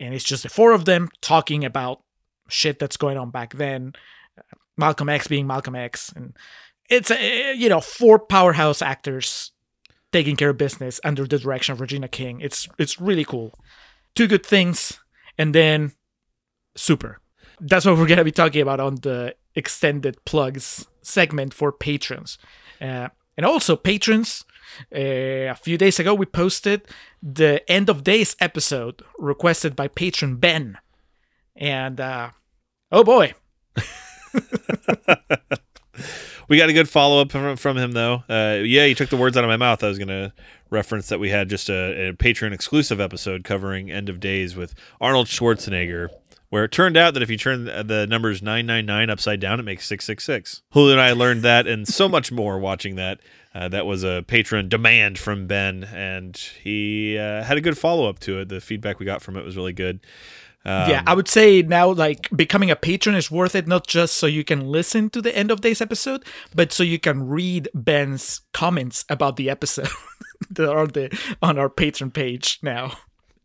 And 0.00 0.14
it's 0.14 0.24
just 0.24 0.42
the 0.42 0.48
four 0.48 0.72
of 0.72 0.84
them 0.84 1.08
talking 1.20 1.64
about 1.64 2.02
shit 2.48 2.78
that's 2.78 2.96
going 2.96 3.16
on 3.16 3.30
back 3.30 3.54
then. 3.54 3.92
Uh, 4.36 4.42
Malcolm 4.76 5.08
X 5.08 5.28
being 5.28 5.46
Malcolm 5.46 5.74
X. 5.74 6.12
And 6.14 6.36
it's, 6.88 7.10
a, 7.10 7.54
you 7.54 7.68
know, 7.68 7.80
four 7.80 8.18
powerhouse 8.18 8.82
actors 8.82 9.52
taking 10.12 10.36
care 10.36 10.50
of 10.50 10.58
business 10.58 11.00
under 11.04 11.26
the 11.26 11.38
direction 11.38 11.72
of 11.72 11.80
Regina 11.80 12.08
King. 12.08 12.40
It's, 12.40 12.68
it's 12.78 13.00
really 13.00 13.24
cool. 13.24 13.52
Two 14.14 14.26
good 14.26 14.44
things. 14.44 14.98
And 15.36 15.54
then 15.54 15.92
super 16.76 17.20
that's 17.60 17.84
what 17.84 17.96
we're 17.96 18.06
going 18.06 18.18
to 18.18 18.24
be 18.24 18.32
talking 18.32 18.62
about 18.62 18.80
on 18.80 18.96
the 18.96 19.34
extended 19.54 20.24
plugs 20.24 20.86
segment 21.02 21.54
for 21.54 21.72
patrons. 21.72 22.38
Uh, 22.80 23.08
and 23.36 23.44
also, 23.46 23.76
patrons, 23.76 24.44
uh, 24.94 24.98
a 24.98 25.54
few 25.54 25.78
days 25.78 25.98
ago, 25.98 26.14
we 26.14 26.26
posted 26.26 26.86
the 27.22 27.68
end 27.70 27.88
of 27.88 28.04
days 28.04 28.36
episode 28.40 29.02
requested 29.18 29.74
by 29.76 29.88
patron 29.88 30.36
Ben. 30.36 30.78
And 31.56 32.00
uh, 32.00 32.30
oh 32.92 33.04
boy. 33.04 33.34
we 36.48 36.56
got 36.56 36.68
a 36.68 36.72
good 36.72 36.88
follow 36.88 37.20
up 37.20 37.30
from, 37.30 37.56
from 37.56 37.76
him, 37.76 37.92
though. 37.92 38.24
Uh, 38.28 38.62
yeah, 38.64 38.86
he 38.86 38.94
took 38.94 39.10
the 39.10 39.16
words 39.16 39.36
out 39.36 39.44
of 39.44 39.48
my 39.48 39.56
mouth. 39.56 39.84
I 39.84 39.88
was 39.88 39.98
going 39.98 40.08
to 40.08 40.32
reference 40.70 41.08
that 41.08 41.20
we 41.20 41.30
had 41.30 41.48
just 41.48 41.68
a, 41.68 42.08
a 42.08 42.12
patron 42.14 42.52
exclusive 42.52 43.00
episode 43.00 43.44
covering 43.44 43.90
End 43.90 44.08
of 44.08 44.20
Days 44.20 44.56
with 44.56 44.74
Arnold 45.00 45.26
Schwarzenegger 45.26 46.08
where 46.50 46.64
it 46.64 46.72
turned 46.72 46.96
out 46.96 47.14
that 47.14 47.22
if 47.22 47.30
you 47.30 47.36
turn 47.36 47.64
the 47.64 48.06
numbers 48.08 48.42
999 48.42 49.10
upside 49.10 49.40
down, 49.40 49.60
it 49.60 49.64
makes 49.64 49.86
666. 49.86 50.62
Julio 50.72 50.92
and 50.92 51.00
I 51.00 51.12
learned 51.12 51.42
that 51.42 51.66
and 51.66 51.86
so 51.86 52.08
much 52.08 52.32
more 52.32 52.58
watching 52.58 52.96
that. 52.96 53.20
Uh, 53.54 53.68
that 53.68 53.86
was 53.86 54.04
a 54.04 54.24
patron 54.26 54.68
demand 54.68 55.18
from 55.18 55.46
Ben, 55.46 55.84
and 55.84 56.36
he 56.62 57.18
uh, 57.18 57.42
had 57.42 57.56
a 57.56 57.60
good 57.60 57.76
follow 57.76 58.08
up 58.08 58.18
to 58.20 58.40
it. 58.40 58.48
The 58.48 58.60
feedback 58.60 58.98
we 58.98 59.06
got 59.06 59.22
from 59.22 59.36
it 59.36 59.44
was 59.44 59.56
really 59.56 59.72
good. 59.72 60.00
Um, 60.64 60.90
yeah, 60.90 61.02
I 61.06 61.14
would 61.14 61.28
say 61.28 61.62
now, 61.62 61.90
like 61.90 62.28
becoming 62.34 62.70
a 62.70 62.76
patron 62.76 63.14
is 63.14 63.30
worth 63.30 63.54
it, 63.54 63.66
not 63.66 63.86
just 63.86 64.14
so 64.14 64.26
you 64.26 64.44
can 64.44 64.60
listen 64.68 65.08
to 65.10 65.22
the 65.22 65.36
end 65.36 65.50
of 65.50 65.60
days 65.60 65.80
episode, 65.80 66.24
but 66.54 66.72
so 66.72 66.82
you 66.82 66.98
can 66.98 67.26
read 67.26 67.68
Ben's 67.74 68.42
comments 68.52 69.04
about 69.08 69.36
the 69.36 69.48
episode 69.48 69.88
that 70.50 70.68
are 70.68 70.86
the 70.86 71.16
on 71.40 71.58
our 71.58 71.70
patron 71.70 72.10
page 72.10 72.58
now 72.62 72.98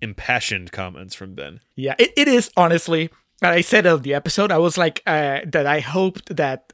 impassioned 0.03 0.71
comments 0.71 1.15
from 1.15 1.33
Ben. 1.33 1.61
Yeah, 1.75 1.95
it, 1.97 2.11
it 2.15 2.27
is 2.27 2.51
honestly. 2.55 3.09
I 3.41 3.61
said 3.61 3.87
on 3.87 4.03
the 4.03 4.13
episode, 4.13 4.51
I 4.51 4.57
was 4.57 4.77
like 4.77 5.01
uh, 5.07 5.39
that. 5.45 5.65
I 5.65 5.79
hoped 5.79 6.35
that 6.35 6.71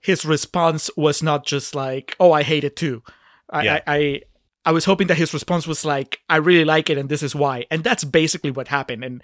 his 0.00 0.24
response 0.24 0.90
was 0.96 1.22
not 1.22 1.46
just 1.46 1.74
like, 1.74 2.14
"Oh, 2.20 2.32
I 2.32 2.42
hate 2.42 2.64
it 2.64 2.76
too." 2.76 3.02
I, 3.48 3.62
Yeah. 3.62 3.80
I, 3.86 3.96
I 3.96 4.20
I 4.66 4.72
was 4.72 4.84
hoping 4.84 5.06
that 5.06 5.16
his 5.16 5.32
response 5.32 5.66
was 5.66 5.84
like, 5.84 6.20
"I 6.28 6.36
really 6.36 6.64
like 6.64 6.90
it, 6.90 6.98
and 6.98 7.08
this 7.08 7.22
is 7.22 7.34
why." 7.34 7.66
And 7.70 7.82
that's 7.82 8.04
basically 8.04 8.50
what 8.50 8.68
happened. 8.68 9.04
And 9.04 9.22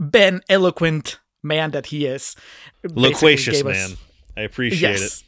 Ben, 0.00 0.40
eloquent 0.48 1.18
man 1.42 1.70
that 1.72 1.86
he 1.86 2.06
is, 2.06 2.34
Loquacious 2.84 3.56
gave 3.62 3.66
us- 3.66 3.76
man. 3.90 3.96
I 4.36 4.42
appreciate 4.42 4.90
it. 4.96 5.00
yes. 5.00 5.24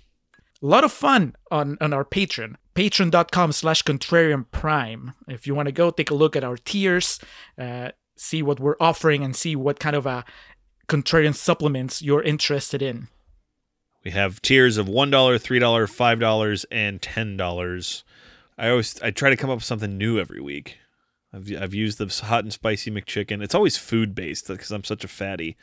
A 0.63 0.67
lot 0.67 0.85
of 0.85 0.93
fun 0.93 1.35
on, 1.51 1.77
on 1.81 1.93
our 1.93 2.05
Patreon. 2.05 2.55
Patreon.com 2.75 3.53
slash 3.53 3.83
contrarian 3.83 4.47
prime. 4.53 5.13
If 5.29 5.47
you 5.47 5.55
want 5.55 5.67
to 5.67 5.73
go 5.73 5.91
take 5.91 6.11
a 6.11 6.15
look 6.15 6.37
at 6.37 6.45
our 6.45 6.57
tiers, 6.57 7.19
uh, 7.59 7.91
see 8.17 8.43
what 8.43 8.61
we're 8.61 8.77
offering, 8.81 9.25
and 9.25 9.35
see 9.37 9.57
what 9.57 9.81
kind 9.81 9.97
of 9.97 10.07
uh, 10.07 10.23
contrarian 10.89 11.35
supplements 11.35 12.01
you're 12.01 12.23
interested 12.23 12.81
in. 12.81 13.09
We 14.05 14.13
have 14.13 14.41
tiers 14.41 14.79
of 14.79 14.89
one 14.89 15.11
dollar, 15.11 15.37
three 15.37 15.59
dollar, 15.59 15.87
five 15.87 16.19
dollars, 16.21 16.65
and 16.71 17.03
ten 17.03 17.37
dollars. 17.37 18.05
I 18.57 18.69
always 18.71 19.01
I 19.03 19.11
try 19.11 19.31
to 19.31 19.37
come 19.37 19.51
up 19.51 19.57
with 19.59 19.65
something 19.65 19.99
new 19.99 20.19
every 20.19 20.41
week. 20.41 20.79
I've 21.35 21.53
I've 21.61 21.75
used 21.75 21.99
the 21.99 22.27
hot 22.27 22.45
and 22.45 22.53
spicy 22.53 22.91
McChicken. 22.91 23.43
It's 23.43 23.55
always 23.55 23.77
food 23.77 24.15
based 24.15 24.49
because 24.49 24.71
I'm 24.71 24.85
such 24.85 25.05
a 25.05 25.09
fatty. 25.09 25.57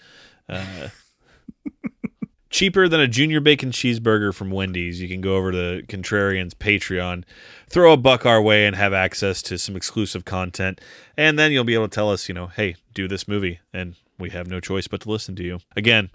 Uh, 0.47 0.89
cheaper 2.49 2.87
than 2.87 2.99
a 2.99 3.07
junior 3.07 3.39
bacon 3.39 3.71
cheeseburger 3.71 4.33
from 4.33 4.49
Wendy's. 4.49 5.01
You 5.01 5.07
can 5.07 5.21
go 5.21 5.35
over 5.35 5.51
to 5.51 5.83
Contrarian's 5.87 6.53
Patreon, 6.53 7.23
throw 7.69 7.93
a 7.93 7.97
buck 7.97 8.25
our 8.25 8.41
way, 8.41 8.65
and 8.65 8.75
have 8.75 8.93
access 8.93 9.41
to 9.43 9.57
some 9.57 9.75
exclusive 9.75 10.25
content. 10.25 10.81
And 11.15 11.37
then 11.37 11.51
you'll 11.51 11.63
be 11.63 11.75
able 11.75 11.87
to 11.87 11.95
tell 11.95 12.11
us, 12.11 12.27
you 12.27 12.33
know, 12.33 12.47
hey, 12.47 12.75
do 12.93 13.07
this 13.07 13.27
movie, 13.27 13.59
and 13.73 13.95
we 14.17 14.31
have 14.31 14.47
no 14.47 14.59
choice 14.59 14.87
but 14.87 15.01
to 15.01 15.11
listen 15.11 15.35
to 15.35 15.43
you. 15.43 15.59
Again, 15.75 16.09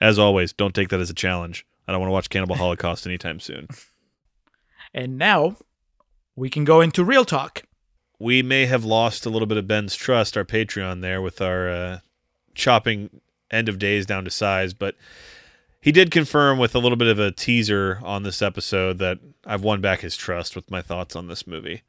as 0.00 0.18
always, 0.18 0.52
don't 0.52 0.74
take 0.74 0.88
that 0.90 1.00
as 1.00 1.10
a 1.10 1.14
challenge. 1.14 1.66
I 1.86 1.92
don't 1.92 2.00
want 2.00 2.08
to 2.08 2.14
watch 2.14 2.30
Cannibal 2.30 2.56
Holocaust 2.56 3.06
anytime 3.06 3.40
soon. 3.40 3.68
And 4.94 5.18
now 5.18 5.56
we 6.36 6.48
can 6.48 6.64
go 6.64 6.80
into 6.80 7.04
real 7.04 7.24
talk. 7.24 7.64
We 8.20 8.42
may 8.42 8.66
have 8.66 8.84
lost 8.84 9.26
a 9.26 9.30
little 9.30 9.46
bit 9.46 9.58
of 9.58 9.66
Ben's 9.66 9.96
trust, 9.96 10.36
our 10.36 10.44
Patreon 10.44 11.00
there, 11.00 11.20
with 11.20 11.40
our 11.40 11.68
uh, 11.68 11.98
chopping 12.54 13.20
end 13.50 13.68
of 13.68 13.78
days 13.78 14.06
down 14.06 14.24
to 14.24 14.30
size, 14.30 14.74
but 14.74 14.94
he 15.80 15.90
did 15.90 16.10
confirm 16.10 16.58
with 16.58 16.74
a 16.74 16.78
little 16.78 16.96
bit 16.96 17.08
of 17.08 17.18
a 17.18 17.32
teaser 17.32 17.98
on 18.02 18.22
this 18.22 18.42
episode 18.42 18.98
that 18.98 19.18
I've 19.46 19.62
won 19.62 19.80
back 19.80 20.00
his 20.00 20.16
trust 20.16 20.54
with 20.54 20.70
my 20.70 20.82
thoughts 20.82 21.16
on 21.16 21.28
this 21.28 21.46
movie. 21.46 21.82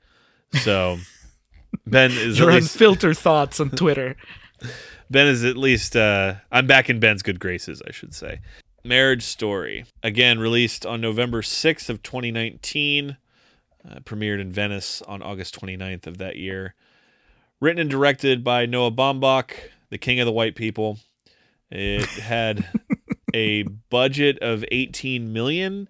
So 0.53 0.97
Ben 1.85 2.11
is 2.11 2.39
Your 2.39 2.53
least, 2.53 2.73
unfiltered 2.73 3.17
thoughts 3.17 3.59
on 3.59 3.69
Twitter. 3.69 4.15
Ben 5.11 5.27
is 5.27 5.43
at 5.43 5.57
least 5.57 5.97
uh, 5.97 6.35
I'm 6.51 6.67
back 6.67 6.89
in 6.89 6.99
Ben's 6.99 7.21
good 7.21 7.39
graces, 7.39 7.81
I 7.85 7.91
should 7.91 8.15
say. 8.15 8.39
Marriage 8.83 9.23
Story 9.23 9.85
again 10.01 10.39
released 10.39 10.85
on 10.85 11.01
November 11.01 11.41
6th 11.41 11.89
of 11.89 12.01
2019, 12.01 13.17
uh, 13.89 13.99
premiered 13.99 14.39
in 14.39 14.51
Venice 14.51 15.01
on 15.03 15.21
August 15.21 15.59
29th 15.59 16.07
of 16.07 16.17
that 16.17 16.35
year. 16.35 16.75
Written 17.59 17.81
and 17.81 17.89
directed 17.89 18.43
by 18.43 18.65
Noah 18.65 18.91
Baumbach, 18.91 19.53
the 19.89 19.97
king 19.97 20.19
of 20.19 20.25
the 20.25 20.31
white 20.31 20.55
people. 20.55 20.99
It 21.69 22.05
had 22.09 22.65
a 23.33 23.63
budget 23.63 24.39
of 24.39 24.65
18 24.71 25.31
million. 25.31 25.87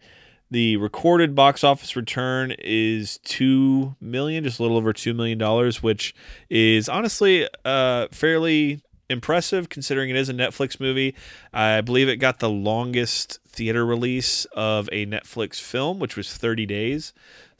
The 0.50 0.76
recorded 0.76 1.34
box 1.34 1.64
office 1.64 1.96
return 1.96 2.54
is 2.60 3.20
2 3.20 3.96
million, 4.02 4.44
just 4.44 4.60
a 4.60 4.64
little 4.64 4.78
over 4.78 4.92
2 4.92 5.14
million 5.14 5.38
dollars, 5.38 5.82
which 5.82 6.14
is 6.50 6.90
honestly 6.90 7.48
uh 7.64 8.08
fairly 8.12 8.82
impressive 9.12 9.70
considering 9.70 10.10
it 10.10 10.16
is 10.16 10.30
a 10.30 10.34
Netflix 10.34 10.80
movie. 10.80 11.16
I 11.54 11.82
believe 11.82 12.10
it 12.10 12.18
got 12.18 12.40
the 12.40 12.50
longest 12.50 13.40
theater 13.48 13.86
release 13.86 14.46
of 14.54 14.90
a 14.92 15.06
Netflix 15.06 15.60
film, 15.60 16.00
which 16.00 16.16
was 16.18 16.36
30 16.36 16.66
days. 16.66 17.14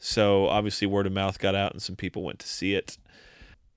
So 0.04 0.48
obviously 0.48 0.88
word 0.88 1.06
of 1.06 1.12
mouth 1.12 1.38
got 1.38 1.54
out 1.54 1.72
and 1.72 1.80
some 1.80 1.94
people 1.94 2.24
went 2.24 2.40
to 2.40 2.48
see 2.48 2.74
it. 2.74 2.98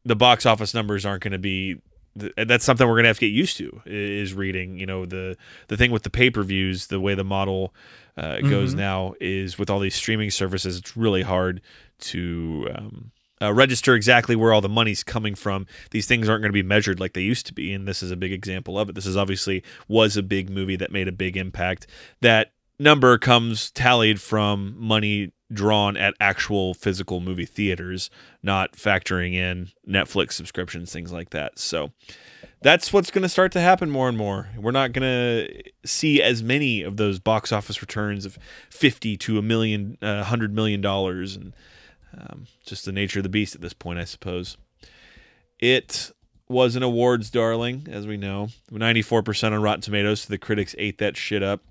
The 0.03 0.15
box 0.15 0.45
office 0.45 0.73
numbers 0.73 1.05
aren't 1.05 1.21
going 1.21 1.33
to 1.33 1.39
be 1.39 1.81
th- 2.19 2.33
that's 2.47 2.65
something 2.65 2.87
we're 2.87 2.95
gonna 2.95 3.09
have 3.09 3.19
to 3.19 3.27
get 3.27 3.33
used 3.33 3.57
to. 3.57 3.81
Is 3.85 4.33
reading 4.33 4.79
you 4.79 4.85
know 4.87 5.05
the 5.05 5.37
the 5.67 5.77
thing 5.77 5.91
with 5.91 6.03
the 6.03 6.09
pay-per-views 6.09 6.87
the 6.87 6.99
way 6.99 7.13
the 7.13 7.23
model 7.23 7.75
uh, 8.17 8.39
goes 8.39 8.73
now 8.73 9.13
is 9.19 9.59
with 9.59 9.69
all 9.69 9.79
these 9.79 9.95
streaming 9.95 10.31
services 10.31 10.77
it's 10.77 10.97
really 10.97 11.21
hard 11.21 11.61
to 11.99 12.69
um, 12.75 13.11
uh, 13.41 13.53
register 13.53 13.93
exactly 13.93 14.35
where 14.35 14.53
all 14.53 14.61
the 14.61 14.69
money's 14.69 15.03
coming 15.03 15.35
from 15.35 15.67
these 15.91 16.07
things 16.07 16.29
aren't 16.29 16.41
going 16.41 16.51
to 16.51 16.53
be 16.53 16.63
measured 16.63 16.99
like 16.99 17.13
they 17.13 17.21
used 17.21 17.45
to 17.45 17.53
be 17.53 17.73
and 17.73 17.87
this 17.87 18.01
is 18.01 18.11
a 18.11 18.15
big 18.15 18.31
example 18.31 18.79
of 18.79 18.87
it 18.87 18.95
this 18.95 19.05
is 19.05 19.17
obviously 19.17 19.61
was 19.87 20.15
a 20.15 20.23
big 20.23 20.49
movie 20.49 20.77
that 20.77 20.91
made 20.91 21.09
a 21.09 21.11
big 21.11 21.35
impact 21.35 21.87
that 22.21 22.53
number 22.79 23.17
comes 23.17 23.71
tallied 23.71 24.21
from 24.21 24.75
money 24.77 25.31
drawn 25.53 25.95
at 25.95 26.13
actual 26.19 26.73
physical 26.73 27.19
movie 27.19 27.45
theaters, 27.45 28.09
not 28.41 28.73
factoring 28.73 29.33
in 29.33 29.69
Netflix 29.87 30.33
subscriptions, 30.33 30.91
things 30.91 31.11
like 31.11 31.29
that. 31.29 31.59
So 31.59 31.91
that's 32.61 32.91
what's 32.91 33.11
going 33.11 33.21
to 33.21 33.29
start 33.29 33.51
to 33.51 33.61
happen 33.61 33.89
more 33.89 34.09
and 34.09 34.17
more. 34.17 34.49
We're 34.57 34.71
not 34.71 34.91
going 34.91 35.03
to 35.03 35.63
see 35.85 36.21
as 36.21 36.41
many 36.41 36.81
of 36.81 36.97
those 36.97 37.19
box 37.19 37.51
office 37.51 37.81
returns 37.81 38.25
of 38.25 38.39
50 38.69 39.17
to 39.17 39.37
a 39.37 39.41
million, 39.41 39.97
uh, 40.01 40.23
hundred 40.23 40.53
million 40.53 40.81
dollars, 40.81 41.35
and 41.35 41.53
um, 42.17 42.47
just 42.65 42.85
the 42.85 42.91
nature 42.91 43.19
of 43.19 43.23
the 43.23 43.29
beast 43.29 43.55
at 43.55 43.61
this 43.61 43.73
point, 43.73 43.99
I 43.99 44.05
suppose. 44.05 44.57
It 45.59 46.11
was 46.47 46.75
an 46.75 46.83
awards 46.83 47.29
darling, 47.29 47.87
as 47.89 48.07
we 48.07 48.17
know. 48.17 48.49
94% 48.71 49.51
on 49.51 49.61
Rotten 49.61 49.81
Tomatoes, 49.81 50.21
so 50.21 50.29
the 50.29 50.37
critics 50.37 50.75
ate 50.77 50.97
that 50.97 51.17
shit 51.17 51.43
up. 51.43 51.61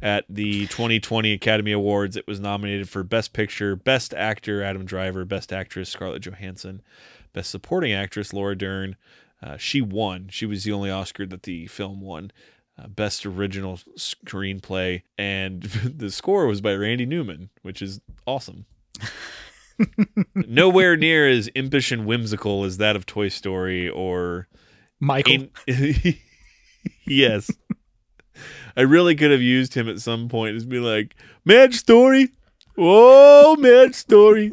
At 0.00 0.24
the 0.28 0.66
2020 0.68 1.32
Academy 1.32 1.72
Awards, 1.72 2.16
it 2.16 2.26
was 2.26 2.38
nominated 2.38 2.88
for 2.88 3.02
Best 3.02 3.32
Picture, 3.32 3.74
Best 3.74 4.14
Actor 4.14 4.62
Adam 4.62 4.84
Driver, 4.84 5.24
Best 5.24 5.52
Actress 5.52 5.88
Scarlett 5.88 6.22
Johansson, 6.22 6.82
Best 7.32 7.50
Supporting 7.50 7.92
Actress 7.92 8.32
Laura 8.32 8.56
Dern. 8.56 8.94
Uh, 9.42 9.56
she 9.56 9.80
won. 9.80 10.28
She 10.30 10.46
was 10.46 10.64
the 10.64 10.72
only 10.72 10.90
Oscar 10.90 11.26
that 11.26 11.42
the 11.42 11.66
film 11.66 12.00
won. 12.00 12.30
Uh, 12.80 12.86
Best 12.86 13.26
Original 13.26 13.76
Screenplay, 13.96 15.02
and 15.16 15.62
the 15.84 16.10
score 16.10 16.46
was 16.46 16.60
by 16.60 16.74
Randy 16.74 17.06
Newman, 17.06 17.50
which 17.62 17.82
is 17.82 18.00
awesome. 18.24 18.66
Nowhere 20.34 20.96
near 20.96 21.28
as 21.28 21.48
impish 21.54 21.90
and 21.92 22.06
whimsical 22.06 22.64
as 22.64 22.78
that 22.78 22.96
of 22.96 23.04
Toy 23.06 23.28
Story 23.28 23.88
or 23.88 24.48
Michael. 25.00 25.48
in- 25.66 26.14
yes. 27.06 27.50
I 28.78 28.82
really 28.82 29.16
could 29.16 29.32
have 29.32 29.42
used 29.42 29.74
him 29.74 29.88
at 29.88 29.98
some 29.98 30.28
point 30.28 30.54
as 30.54 30.64
be 30.64 30.78
like, 30.78 31.16
Mad 31.44 31.74
Story. 31.74 32.28
Oh, 32.78 33.56
Mad 33.58 33.96
Story. 33.96 34.52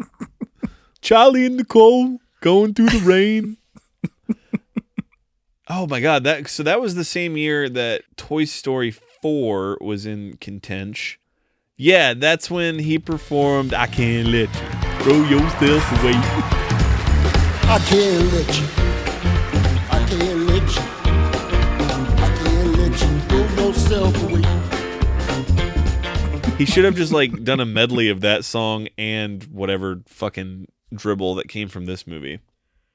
Charlie 0.99 1.45
and 1.45 1.57
Nicole 1.57 2.17
going 2.41 2.73
through 2.73 2.89
the 2.89 3.05
rain. 3.05 3.57
oh 5.69 5.85
my 5.85 6.01
god, 6.01 6.23
that 6.23 6.49
so 6.49 6.63
that 6.63 6.81
was 6.81 6.95
the 6.95 7.03
same 7.03 7.37
year 7.37 7.69
that 7.69 8.01
Toy 8.17 8.45
Story 8.45 8.89
4 8.89 9.77
was 9.79 10.07
in 10.07 10.37
contention. 10.37 11.19
Yeah, 11.77 12.15
that's 12.15 12.49
when 12.49 12.79
he 12.79 12.97
performed 12.97 13.75
I 13.75 13.85
Can't 13.85 14.29
Let 14.29 14.49
You 14.49 15.03
Throw 15.03 15.23
Yourself 15.25 16.01
Away. 16.01 16.13
I 17.67 17.79
can't 17.87 18.33
let 18.33 18.59
you. 18.79 18.84
Yourself 23.75 24.23
away. 24.23 24.41
He 26.57 26.65
should 26.65 26.85
have 26.85 26.95
just 26.95 27.11
like 27.11 27.43
done 27.43 27.59
a 27.59 27.65
medley 27.65 28.09
of 28.09 28.21
that 28.21 28.45
song 28.45 28.87
and 28.97 29.43
whatever 29.45 30.01
fucking 30.07 30.67
dribble 30.93 31.35
that 31.35 31.49
came 31.49 31.67
from 31.67 31.85
this 31.85 32.07
movie. 32.07 32.39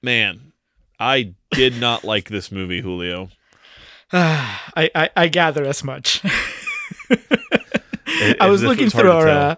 Man, 0.02 0.52
I 0.98 1.34
did 1.52 1.78
not 1.78 2.02
like 2.02 2.30
this 2.30 2.50
movie, 2.50 2.80
Julio. 2.80 3.28
I, 4.12 4.90
I 4.94 5.10
I 5.16 5.28
gather 5.28 5.64
as 5.64 5.84
much. 5.84 6.22
It- 8.22 8.36
I 8.40 8.48
was 8.48 8.62
looking 8.62 8.90
through 8.90 9.12
our 9.12 9.28
uh, 9.28 9.54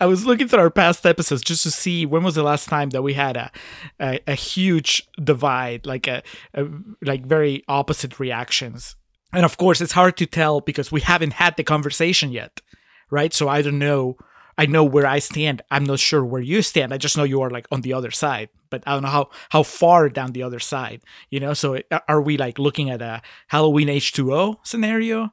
I 0.00 0.06
was 0.06 0.24
looking 0.26 0.46
through 0.46 0.60
our 0.60 0.70
past 0.70 1.04
episodes 1.06 1.42
just 1.42 1.62
to 1.64 1.70
see 1.70 2.06
when 2.06 2.22
was 2.22 2.34
the 2.36 2.42
last 2.44 2.68
time 2.68 2.90
that 2.90 3.02
we 3.02 3.14
had 3.14 3.36
a 3.36 3.50
a, 3.98 4.20
a 4.26 4.34
huge 4.34 5.02
divide, 5.22 5.84
like 5.86 6.06
a, 6.06 6.22
a 6.54 6.66
like 7.02 7.24
very 7.26 7.64
opposite 7.66 8.20
reactions. 8.20 8.94
And 9.32 9.44
of 9.44 9.56
course, 9.56 9.80
it's 9.80 9.92
hard 9.92 10.16
to 10.16 10.26
tell 10.26 10.60
because 10.60 10.90
we 10.92 11.00
haven't 11.02 11.34
had 11.34 11.56
the 11.56 11.64
conversation 11.64 12.30
yet, 12.32 12.60
right? 13.10 13.32
So 13.34 13.48
I 13.48 13.62
don't 13.62 13.78
know. 13.78 14.16
I 14.56 14.66
know 14.66 14.82
where 14.82 15.06
I 15.06 15.20
stand. 15.20 15.62
I'm 15.70 15.84
not 15.84 16.00
sure 16.00 16.24
where 16.24 16.40
you 16.42 16.62
stand. 16.62 16.92
I 16.92 16.98
just 16.98 17.16
know 17.16 17.22
you 17.24 17.40
are 17.42 17.50
like 17.50 17.66
on 17.70 17.82
the 17.82 17.92
other 17.92 18.10
side, 18.10 18.48
but 18.70 18.82
I 18.86 18.94
don't 18.94 19.02
know 19.02 19.08
how 19.10 19.30
how 19.50 19.62
far 19.62 20.08
down 20.08 20.32
the 20.32 20.42
other 20.42 20.58
side. 20.58 21.02
You 21.30 21.40
know, 21.40 21.54
so 21.54 21.78
are 22.08 22.20
we 22.22 22.36
like 22.36 22.58
looking 22.58 22.90
at 22.90 23.00
a 23.02 23.22
Halloween 23.48 23.88
H2O 23.88 24.56
scenario? 24.64 25.32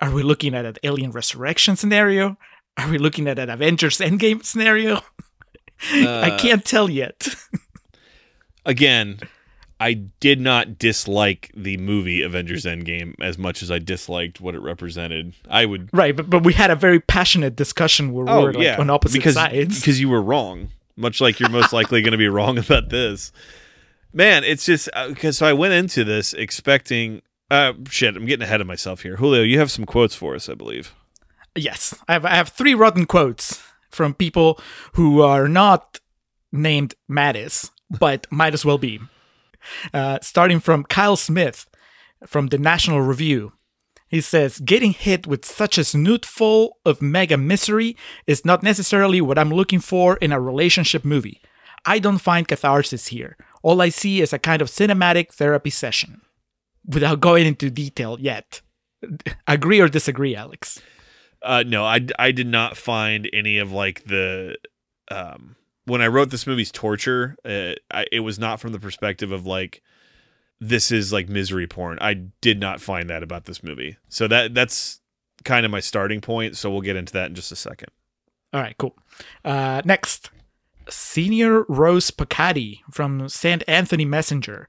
Are 0.00 0.12
we 0.12 0.22
looking 0.22 0.54
at 0.54 0.64
an 0.64 0.76
Alien 0.84 1.10
Resurrection 1.10 1.76
scenario? 1.76 2.36
Are 2.76 2.88
we 2.88 2.98
looking 2.98 3.26
at 3.26 3.38
an 3.38 3.50
Avengers 3.50 3.98
Endgame 3.98 4.44
scenario? 4.44 5.00
I 5.92 6.30
Uh, 6.30 6.38
can't 6.38 6.64
tell 6.64 6.88
yet. 6.90 7.26
Again, 8.66 9.18
I 9.80 9.94
did 9.94 10.38
not 10.38 10.78
dislike 10.78 11.50
the 11.56 11.78
movie 11.78 12.20
Avengers 12.20 12.66
Endgame 12.66 13.14
as 13.18 13.38
much 13.38 13.62
as 13.62 13.70
I 13.70 13.78
disliked 13.78 14.38
what 14.38 14.54
it 14.54 14.60
represented. 14.60 15.32
I 15.48 15.64
would 15.64 15.88
right, 15.94 16.14
but, 16.14 16.28
but 16.28 16.44
we 16.44 16.52
had 16.52 16.70
a 16.70 16.76
very 16.76 17.00
passionate 17.00 17.56
discussion 17.56 18.12
where 18.12 18.26
we 18.26 18.44
were 18.44 18.52
like 18.52 18.78
on 18.78 18.90
opposite 18.90 19.16
because, 19.16 19.34
sides. 19.34 19.80
Because 19.80 19.98
you 19.98 20.10
were 20.10 20.20
wrong, 20.20 20.68
much 20.96 21.22
like 21.22 21.40
you're 21.40 21.48
most 21.48 21.72
likely 21.72 22.02
going 22.02 22.12
to 22.12 22.18
be 22.18 22.28
wrong 22.28 22.58
about 22.58 22.90
this. 22.90 23.32
Man, 24.12 24.44
it's 24.44 24.66
just 24.66 24.90
because 25.08 25.38
so 25.38 25.46
I 25.46 25.54
went 25.54 25.72
into 25.72 26.04
this 26.04 26.34
expecting. 26.34 27.22
Uh, 27.50 27.72
shit, 27.88 28.14
I'm 28.14 28.26
getting 28.26 28.44
ahead 28.44 28.60
of 28.60 28.66
myself 28.66 29.00
here. 29.00 29.16
Julio, 29.16 29.42
you 29.42 29.58
have 29.58 29.70
some 29.70 29.86
quotes 29.86 30.14
for 30.14 30.34
us, 30.34 30.48
I 30.48 30.54
believe. 30.54 30.94
Yes, 31.56 31.94
I 32.06 32.12
have, 32.12 32.24
I 32.24 32.34
have 32.34 32.50
three 32.50 32.74
rotten 32.74 33.06
quotes 33.06 33.62
from 33.90 34.14
people 34.14 34.60
who 34.92 35.22
are 35.22 35.48
not 35.48 36.00
named 36.52 36.94
Mattis, 37.10 37.70
but 37.98 38.26
might 38.30 38.54
as 38.54 38.64
well 38.64 38.78
be. 38.78 39.00
Uh, 39.92 40.18
starting 40.22 40.60
from 40.60 40.84
Kyle 40.84 41.16
Smith 41.16 41.66
from 42.26 42.48
the 42.48 42.58
National 42.58 43.00
Review. 43.00 43.52
He 44.08 44.20
says, 44.20 44.58
Getting 44.58 44.92
hit 44.92 45.26
with 45.26 45.44
such 45.44 45.78
a 45.78 45.82
snootful 45.82 46.70
of 46.84 47.00
mega 47.00 47.36
misery 47.36 47.96
is 48.26 48.44
not 48.44 48.62
necessarily 48.62 49.20
what 49.20 49.38
I'm 49.38 49.50
looking 49.50 49.80
for 49.80 50.16
in 50.16 50.32
a 50.32 50.40
relationship 50.40 51.04
movie. 51.04 51.40
I 51.86 51.98
don't 51.98 52.18
find 52.18 52.46
catharsis 52.46 53.08
here. 53.08 53.36
All 53.62 53.80
I 53.80 53.88
see 53.88 54.20
is 54.20 54.32
a 54.32 54.38
kind 54.38 54.60
of 54.60 54.68
cinematic 54.68 55.32
therapy 55.32 55.70
session. 55.70 56.22
Without 56.84 57.20
going 57.20 57.46
into 57.46 57.70
detail 57.70 58.18
yet. 58.18 58.62
Agree 59.46 59.80
or 59.80 59.88
disagree, 59.88 60.34
Alex? 60.34 60.80
Uh, 61.42 61.62
no, 61.66 61.84
I, 61.84 62.06
I 62.18 62.32
did 62.32 62.46
not 62.48 62.76
find 62.76 63.28
any 63.32 63.58
of 63.58 63.72
like 63.72 64.04
the 64.04 64.56
um 65.10 65.56
when 65.90 66.02
I 66.02 66.06
wrote 66.06 66.30
this 66.30 66.46
movie's 66.46 66.72
torture. 66.72 67.36
Uh, 67.44 67.74
I, 67.90 68.06
it 68.12 68.20
was 68.20 68.38
not 68.38 68.60
from 68.60 68.72
the 68.72 68.78
perspective 68.78 69.32
of 69.32 69.44
like 69.44 69.82
this 70.60 70.90
is 70.90 71.12
like 71.12 71.28
misery 71.28 71.66
porn. 71.66 71.98
I 72.00 72.14
did 72.14 72.60
not 72.60 72.80
find 72.80 73.10
that 73.10 73.22
about 73.22 73.46
this 73.46 73.62
movie. 73.62 73.96
So 74.08 74.28
that 74.28 74.54
that's 74.54 75.00
kind 75.44 75.64
of 75.64 75.72
my 75.72 75.80
starting 75.80 76.20
point. 76.20 76.56
So 76.56 76.70
we'll 76.70 76.82
get 76.82 76.96
into 76.96 77.12
that 77.14 77.28
in 77.28 77.34
just 77.34 77.52
a 77.52 77.56
second. 77.56 77.88
All 78.52 78.60
right, 78.60 78.76
cool. 78.78 78.96
Uh, 79.44 79.80
next, 79.84 80.30
Senior 80.88 81.64
Rose 81.68 82.10
Pacatte 82.10 82.80
from 82.90 83.28
St. 83.28 83.62
Anthony 83.68 84.04
Messenger. 84.04 84.68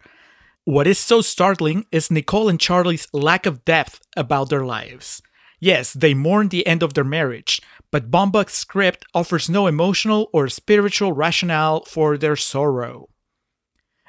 What 0.64 0.86
is 0.86 1.00
so 1.00 1.22
startling 1.22 1.86
is 1.92 2.12
Nicole 2.12 2.48
and 2.48 2.60
Charlie's 2.60 3.08
lack 3.12 3.46
of 3.46 3.66
depth 3.66 4.00
about 4.16 4.50
their 4.50 4.64
lives. 4.64 5.22
Yes, 5.62 5.94
they 5.94 6.16
mourn 6.16 6.50
the 6.50 6.66
end 6.66 6.82
of 6.82 6.96
their 6.96 7.04
marriage, 7.04 7.62
but 7.92 8.10
Baumbach's 8.10 8.54
script 8.54 9.06
offers 9.14 9.48
no 9.48 9.68
emotional 9.68 10.28
or 10.34 10.50
spiritual 10.50 11.14
rationale 11.14 11.86
for 11.86 12.18
their 12.18 12.36
sorrow. 12.36 13.10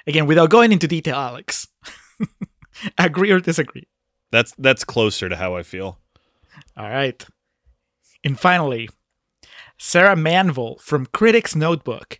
Again, 0.07 0.27
without 0.27 0.49
going 0.49 0.73
into 0.73 0.89
detail, 0.89 1.17
Alex, 1.17 1.69
agree 2.99 3.31
or 3.31 3.39
disagree? 3.39 3.87
That's 4.31 4.53
that's 4.57 4.83
closer 4.83 5.29
to 5.29 5.37
how 5.37 5.55
I 5.55 5.63
feel. 5.63 5.99
All 6.75 6.89
right. 6.89 7.23
And 8.25 8.41
finally, 8.41 8.89
Sarah 9.79 10.17
Manville 10.17 10.79
from 10.79 11.05
Critics 11.05 11.55
Notebook, 11.55 12.19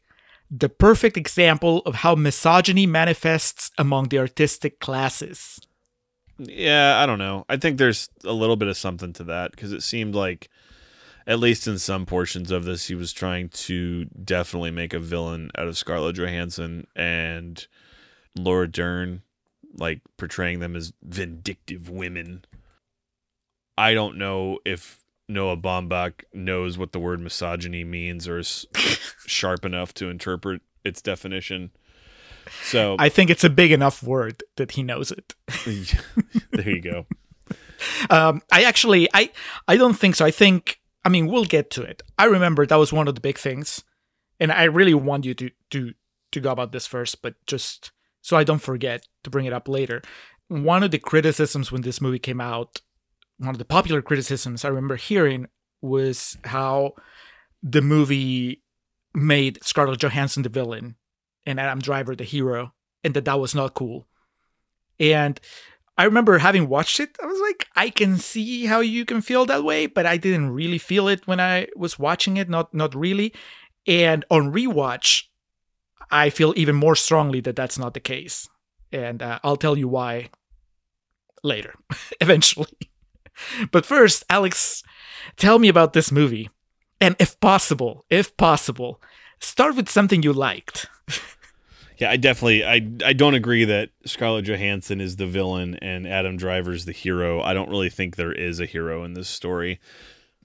the 0.51 0.69
perfect 0.69 1.17
example 1.17 1.79
of 1.87 1.97
how 1.97 2.15
misogyny 2.15 2.87
manifests 2.87 3.71
among 3.79 4.09
the 4.09 4.19
artistic 4.19 4.79
classes. 4.79 5.59
Yeah, 6.39 6.99
I 6.99 7.07
don't 7.07 7.19
know. 7.19 7.45
I 7.49 7.57
think 7.57 7.79
there's 7.79 8.09
a 8.25 8.33
little 8.33 8.57
bit 8.57 8.69
of 8.69 8.77
something 8.77 9.13
to 9.15 9.25
that 9.25 9.51
because 9.53 9.73
it 9.73 9.83
seemed 9.83 10.15
like, 10.15 10.49
at 11.27 11.39
least 11.39 11.67
in 11.67 11.79
some 11.79 12.07
portions 12.07 12.51
of 12.51 12.65
this, 12.65 12.89
he 12.89 12.95
was 12.95 13.13
trying 13.13 13.49
to 13.51 14.07
definitely 14.07 14.71
make 14.71 14.93
a 14.93 14.99
villain 14.99 15.51
out 15.57 15.69
of 15.69 15.79
Scarlett 15.79 16.17
Johansson 16.17 16.87
and 16.97 17.67
Laura 18.37 18.67
Dern, 18.67 19.23
like 19.77 20.01
portraying 20.17 20.61
them 20.61 20.75
as 20.75 20.93
vindictive 21.03 21.89
women. 21.89 22.45
I 23.79 23.95
don't 23.95 24.19
know 24.19 24.59
if 24.65 25.03
Noah 25.29 25.57
Baumbach 25.57 26.25
knows 26.35 26.77
what 26.77 26.93
the 26.93 27.01
word 27.01 27.21
misogyny 27.21 27.85
means 27.85 28.29
or 28.29 28.39
is 28.39 28.67
sharp 29.27 29.65
enough 29.65 29.95
to 29.95 30.09
interpret 30.09 30.63
its 30.85 31.01
definition. 31.01 31.71
So 32.65 32.97
I 32.99 33.09
think 33.09 33.31
it's 33.31 33.45
a 33.45 33.51
big 33.51 33.73
enough 33.73 34.03
word 34.03 34.43
that 34.57 34.73
he 34.73 34.83
knows 34.83 35.11
it. 35.11 35.35
there 36.51 36.71
you 36.71 36.81
go. 36.81 37.07
Um, 38.11 38.43
I 38.51 38.65
actually, 38.65 39.09
I, 39.13 39.31
I 39.67 39.77
don't 39.77 39.95
think 39.95 40.15
so. 40.15 40.25
I 40.25 40.31
think, 40.31 40.81
I 41.05 41.09
mean, 41.09 41.27
we'll 41.27 41.45
get 41.45 41.71
to 41.73 41.83
it. 41.83 42.03
I 42.19 42.25
remember 42.25 42.67
that 42.67 42.77
was 42.77 42.93
one 42.93 43.09
of 43.09 43.15
the 43.15 43.21
big 43.21 43.39
things, 43.39 43.83
and 44.39 44.53
I 44.53 44.65
really 44.65 44.95
want 44.95 45.25
you 45.25 45.35
to 45.35 45.51
to 45.71 45.95
to 46.33 46.41
go 46.41 46.51
about 46.51 46.73
this 46.73 46.87
first, 46.87 47.23
but 47.23 47.35
just 47.47 47.91
so 48.23 48.37
I 48.37 48.45
don't 48.45 48.61
forget 48.61 49.07
to 49.25 49.31
bring 49.31 49.47
it 49.47 49.53
up 49.53 49.69
later. 49.69 50.03
One 50.49 50.83
of 50.83 50.91
the 50.91 50.99
criticisms 50.99 51.71
when 51.71 51.83
this 51.83 52.01
movie 52.01 52.19
came 52.19 52.41
out, 52.41 52.81
one 53.39 53.51
of 53.51 53.59
the 53.59 53.65
popular 53.65 54.03
criticisms 54.03 54.65
I 54.65 54.69
remember 54.69 54.97
hearing 54.97 55.49
was 55.81 56.39
how 56.45 56.95
the 57.63 57.83
movie 57.83 58.63
made 59.15 59.63
Scarlett 59.63 60.01
Johansson 60.01 60.43
the 60.43 60.49
villain 60.49 60.97
and 61.47 61.59
Adam 61.61 61.81
Driver 61.81 62.15
the 62.15 62.25
hero, 62.25 62.73
and 63.03 63.15
that 63.15 63.25
that 63.25 63.41
was 63.41 63.55
not 63.55 63.75
cool. 63.75 64.07
And 64.99 65.41
I 65.99 66.05
remember 66.05 66.39
having 66.39 66.69
watched 66.69 67.01
it, 67.01 67.17
I 67.23 67.27
was 67.27 67.41
like, 67.41 67.69
I 67.77 67.91
can 67.91 68.17
see 68.17 68.67
how 68.67 68.81
you 68.81 69.05
can 69.05 69.21
feel 69.21 69.45
that 69.47 69.65
way, 69.65 69.87
but 69.87 70.07
I 70.07 70.17
didn't 70.17 70.51
really 70.51 70.79
feel 70.79 71.09
it 71.09 71.27
when 71.27 71.41
I 71.41 71.67
was 71.77 71.99
watching 71.99 72.37
it, 72.37 72.49
not 72.49 72.73
not 72.73 72.95
really. 72.95 73.35
And 73.87 74.25
on 74.31 74.53
rewatch, 74.53 75.25
I 76.11 76.31
feel 76.31 76.55
even 76.57 76.77
more 76.77 76.97
strongly 76.97 77.41
that 77.41 77.57
that's 77.57 77.79
not 77.79 77.95
the 77.95 78.01
case, 78.01 78.49
and 78.91 79.23
uh, 79.23 79.39
I'll 79.43 79.57
tell 79.57 79.77
you 79.77 79.89
why 79.89 80.31
later, 81.43 81.75
eventually. 82.21 82.91
But 83.71 83.87
first, 83.87 84.25
Alex, 84.31 84.83
tell 85.37 85.59
me 85.59 85.69
about 85.69 85.93
this 85.93 86.13
movie, 86.13 86.51
and 87.01 87.17
if 87.19 87.39
possible, 87.41 88.05
if 88.09 88.37
possible, 88.37 89.01
start 89.41 89.75
with 89.75 89.89
something 89.89 90.23
you 90.23 90.33
liked. 90.33 90.87
Yeah, 91.99 92.11
I 92.11 92.17
definitely 92.17 92.65
I 92.65 92.85
I 93.05 93.13
don't 93.13 93.35
agree 93.35 93.65
that 93.65 93.91
Scarlett 94.07 94.47
Johansson 94.47 95.01
is 95.01 95.17
the 95.17 95.27
villain 95.27 95.77
and 95.77 96.05
Adam 96.05 96.37
Driver's 96.37 96.85
the 96.85 96.93
hero. 96.93 97.41
I 97.41 97.55
don't 97.55 97.71
really 97.71 97.91
think 97.91 98.17
there 98.17 98.33
is 98.33 98.59
a 98.59 98.67
hero 98.67 99.05
in 99.05 99.15
this 99.15 99.29
story, 99.29 99.79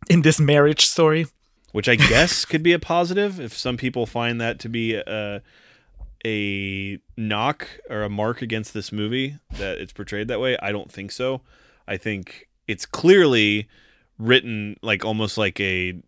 In 0.08 0.22
this 0.22 0.40
marriage 0.40 0.86
story, 0.86 1.26
which 1.72 1.90
I 1.90 1.96
guess 1.96 2.46
could 2.52 2.62
be 2.62 2.74
a 2.74 2.80
positive 2.80 3.40
if 3.40 3.58
some 3.58 3.76
people 3.76 4.06
find 4.06 4.40
that 4.40 4.60
to 4.60 4.70
be 4.70 4.96
a 4.96 5.42
a 6.26 7.00
knock 7.16 7.68
or 7.90 8.04
a 8.04 8.10
mark 8.10 8.44
against 8.44 8.76
this 8.76 8.92
movie 8.92 9.40
that 9.58 9.80
it's 9.80 9.94
portrayed 9.94 10.28
that 10.28 10.40
way. 10.40 10.58
I 10.62 10.72
don't 10.72 10.92
think 10.92 11.12
so. 11.12 11.42
I 11.88 11.98
think 11.98 12.50
it's 12.68 12.86
clearly 12.86 13.68
written 14.20 14.78
like 14.84 15.04
almost 15.04 15.40
like 15.40 15.60
a 15.60 16.00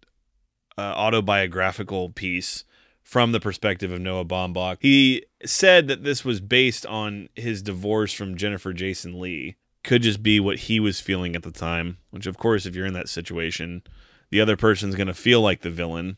uh, 0.78 0.82
autobiographical 0.82 2.12
piece 2.12 2.66
from 3.10 3.32
the 3.32 3.40
perspective 3.40 3.92
of 3.92 4.00
Noah 4.00 4.24
Baumbach. 4.24 4.78
He 4.82 5.26
said 5.44 5.88
that 5.88 6.04
this 6.04 6.24
was 6.24 6.40
based 6.40 6.86
on 6.86 7.28
his 7.34 7.64
divorce 7.64 8.14
from 8.14 8.38
Jennifer 8.38 8.72
Jason 8.72 9.20
Lee. 9.20 9.56
Could 9.84 10.04
just 10.04 10.22
be 10.22 10.40
what 10.40 10.58
he 10.58 10.80
was 10.80 11.00
feeling 11.00 11.36
at 11.36 11.42
the 11.42 11.50
time, 11.50 11.98
which, 12.12 12.28
of 12.28 12.38
course, 12.38 12.68
if 12.68 12.76
you're 12.76 12.86
in 12.86 12.94
that 12.94 13.10
situation, 13.10 13.82
the 14.30 14.40
other 14.40 14.56
person's 14.56 14.94
going 14.94 15.08
to 15.08 15.16
feel 15.16 15.42
like 15.42 15.62
the 15.62 15.72
villain. 15.72 16.18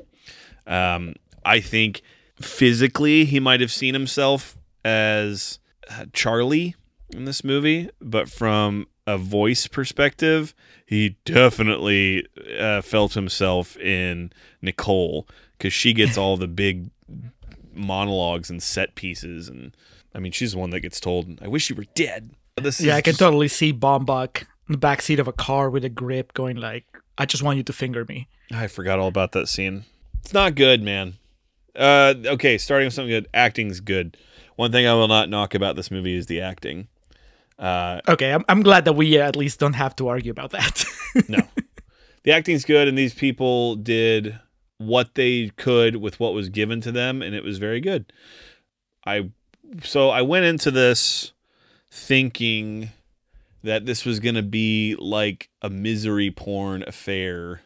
Um, 0.67 1.15
I 1.45 1.61
think 1.61 2.01
physically 2.41 3.23
he 3.23 3.39
might 3.39 3.61
have 3.61 3.71
seen 3.71 3.93
himself 3.93 4.57
as 4.83 5.59
uh, 5.89 6.07
Charlie 6.11 6.75
in 7.13 7.23
this 7.23 7.41
movie, 7.41 7.89
but 8.01 8.29
from 8.29 8.85
a 9.07 9.17
voice 9.17 9.65
perspective, 9.65 10.53
he 10.85 11.15
definitely 11.23 12.27
uh, 12.59 12.81
felt 12.81 13.13
himself 13.13 13.77
in 13.77 14.33
Nicole 14.61 15.25
because 15.61 15.73
she 15.73 15.93
gets 15.93 16.17
all 16.17 16.37
the 16.37 16.47
big 16.47 16.89
monologues 17.71 18.49
and 18.49 18.61
set 18.63 18.95
pieces, 18.95 19.47
and 19.47 19.75
I 20.15 20.19
mean 20.19 20.31
she's 20.31 20.53
the 20.53 20.57
one 20.57 20.71
that 20.71 20.79
gets 20.79 20.99
told, 20.99 21.39
"I 21.39 21.47
wish 21.47 21.69
you 21.69 21.75
were 21.75 21.85
dead." 21.93 22.31
This 22.55 22.81
yeah, 22.81 22.95
I 22.95 23.01
can 23.01 23.11
just- 23.11 23.19
totally 23.19 23.47
see 23.47 23.71
Baumbach 23.71 24.41
in 24.67 24.73
the 24.73 24.77
backseat 24.77 25.19
of 25.19 25.27
a 25.27 25.31
car 25.33 25.69
with 25.69 25.85
a 25.85 25.89
grip, 25.89 26.33
going 26.33 26.57
like, 26.57 26.85
"I 27.17 27.27
just 27.27 27.43
want 27.43 27.57
you 27.57 27.63
to 27.63 27.73
finger 27.73 28.05
me." 28.05 28.27
I 28.51 28.65
forgot 28.67 28.97
all 28.97 29.07
about 29.07 29.33
that 29.33 29.47
scene. 29.47 29.85
It's 30.23 30.33
not 30.33 30.55
good, 30.55 30.81
man. 30.81 31.13
Uh, 31.75 32.15
okay, 32.25 32.57
starting 32.57 32.87
with 32.87 32.93
something 32.93 33.11
good. 33.11 33.27
Acting's 33.33 33.79
good. 33.79 34.17
One 34.55 34.71
thing 34.71 34.87
I 34.87 34.93
will 34.93 35.07
not 35.07 35.29
knock 35.29 35.53
about 35.55 35.75
this 35.75 35.89
movie 35.91 36.15
is 36.15 36.25
the 36.25 36.41
acting. 36.41 36.87
Uh, 37.57 38.01
Okay, 38.07 38.31
I'm, 38.33 38.43
I'm 38.49 38.61
glad 38.63 38.85
that 38.85 38.93
we 38.93 39.17
at 39.19 39.35
least 39.35 39.59
don't 39.59 39.73
have 39.73 39.95
to 39.97 40.07
argue 40.07 40.31
about 40.31 40.51
that. 40.51 40.83
no, 41.29 41.39
the 42.23 42.31
acting's 42.33 42.65
good, 42.65 42.87
and 42.87 42.97
these 42.97 43.13
people 43.13 43.75
did 43.75 44.37
what 44.81 45.15
they 45.15 45.51
could 45.57 45.97
with 45.97 46.19
what 46.19 46.33
was 46.33 46.49
given 46.49 46.81
to 46.81 46.91
them, 46.91 47.21
and 47.21 47.35
it 47.35 47.43
was 47.43 47.57
very 47.57 47.79
good. 47.79 48.11
I 49.05 49.29
so 49.83 50.09
I 50.09 50.21
went 50.21 50.45
into 50.45 50.71
this 50.71 51.33
thinking 51.89 52.89
that 53.63 53.85
this 53.85 54.05
was 54.05 54.19
going 54.19 54.35
to 54.35 54.43
be 54.43 54.95
like 54.99 55.49
a 55.61 55.69
misery 55.69 56.31
porn 56.31 56.83
affair, 56.87 57.61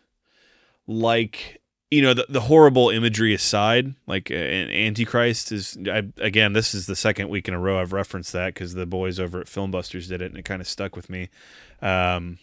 like 0.87 1.61
you 1.91 2.01
know 2.01 2.13
the, 2.13 2.25
the 2.27 2.41
horrible 2.41 2.89
imagery 2.89 3.33
aside 3.33 3.93
like 4.07 4.31
uh, 4.31 4.33
an 4.33 4.69
antichrist 4.69 5.51
is 5.51 5.77
I, 5.89 6.03
again 6.17 6.53
this 6.53 6.73
is 6.73 6.87
the 6.87 6.95
second 6.95 7.29
week 7.29 7.47
in 7.47 7.53
a 7.53 7.59
row 7.59 7.79
i've 7.79 7.93
referenced 7.93 8.33
that 8.33 8.53
because 8.53 8.73
the 8.73 8.85
boys 8.85 9.19
over 9.19 9.39
at 9.39 9.47
filmbusters 9.47 10.09
did 10.09 10.21
it 10.21 10.31
and 10.31 10.37
it 10.37 10.45
kind 10.45 10.61
of 10.61 10.67
stuck 10.67 10.95
with 10.95 11.09
me 11.09 11.29
um, 11.81 12.39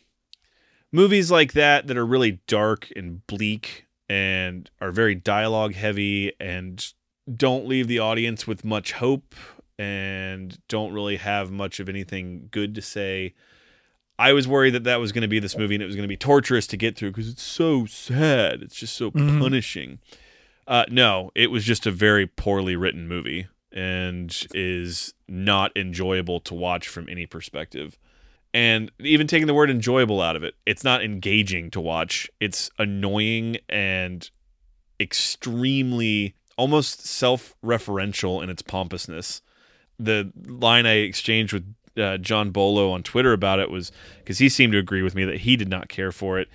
movies 0.92 1.30
like 1.30 1.52
that 1.54 1.86
that 1.86 1.96
are 1.96 2.06
really 2.06 2.40
dark 2.46 2.88
and 2.94 3.26
bleak 3.26 3.86
and 4.12 4.70
are 4.78 4.90
very 4.92 5.14
dialogue 5.14 5.74
heavy 5.74 6.32
and 6.38 6.92
don't 7.34 7.66
leave 7.66 7.88
the 7.88 7.98
audience 7.98 8.46
with 8.46 8.62
much 8.64 8.92
hope 8.92 9.34
and 9.78 10.58
don't 10.68 10.92
really 10.92 11.16
have 11.16 11.50
much 11.50 11.80
of 11.80 11.88
anything 11.88 12.48
good 12.50 12.74
to 12.74 12.82
say 12.82 13.32
I 14.18 14.34
was 14.34 14.46
worried 14.46 14.74
that 14.74 14.84
that 14.84 15.00
was 15.00 15.10
going 15.12 15.22
to 15.22 15.28
be 15.28 15.38
this 15.38 15.56
movie 15.56 15.74
and 15.74 15.82
it 15.82 15.86
was 15.86 15.96
going 15.96 16.04
to 16.04 16.08
be 16.08 16.16
torturous 16.18 16.66
to 16.68 16.76
get 16.76 16.94
through 16.94 17.10
because 17.12 17.28
it's 17.28 17.42
so 17.42 17.86
sad. 17.86 18.60
It's 18.62 18.76
just 18.76 18.94
so 18.94 19.10
Mhm. 19.10 19.40
punishing. 19.40 19.98
Uh, 20.68 20.84
no, 20.90 21.32
it 21.34 21.50
was 21.50 21.64
just 21.64 21.86
a 21.86 21.90
very 21.90 22.26
poorly 22.26 22.76
written 22.76 23.08
movie 23.08 23.46
and 23.72 24.46
is 24.54 25.14
not 25.26 25.72
enjoyable 25.74 26.38
to 26.40 26.54
watch 26.54 26.86
from 26.86 27.08
any 27.08 27.24
perspective. 27.26 27.98
And 28.54 28.90
even 28.98 29.26
taking 29.26 29.46
the 29.46 29.54
word 29.54 29.70
enjoyable 29.70 30.20
out 30.20 30.36
of 30.36 30.44
it, 30.44 30.54
it's 30.66 30.84
not 30.84 31.02
engaging 31.02 31.70
to 31.70 31.80
watch. 31.80 32.30
It's 32.38 32.70
annoying 32.78 33.56
and 33.68 34.28
extremely 35.00 36.34
almost 36.56 37.06
self 37.06 37.54
referential 37.64 38.42
in 38.42 38.50
its 38.50 38.62
pompousness. 38.62 39.42
the 39.98 40.32
line 40.46 40.86
I 40.86 40.96
exchanged 40.96 41.52
with 41.52 41.74
uh, 41.96 42.18
John 42.18 42.50
Bolo 42.50 42.90
on 42.90 43.02
Twitter 43.02 43.32
about 43.32 43.58
it 43.58 43.70
was 43.70 43.92
because 44.18 44.38
he 44.38 44.48
seemed 44.48 44.72
to 44.72 44.78
agree 44.78 45.02
with 45.02 45.14
me 45.14 45.24
that 45.24 45.40
he 45.40 45.56
did 45.56 45.68
not 45.68 45.88
care 45.88 46.12
for 46.12 46.38
it. 46.38 46.48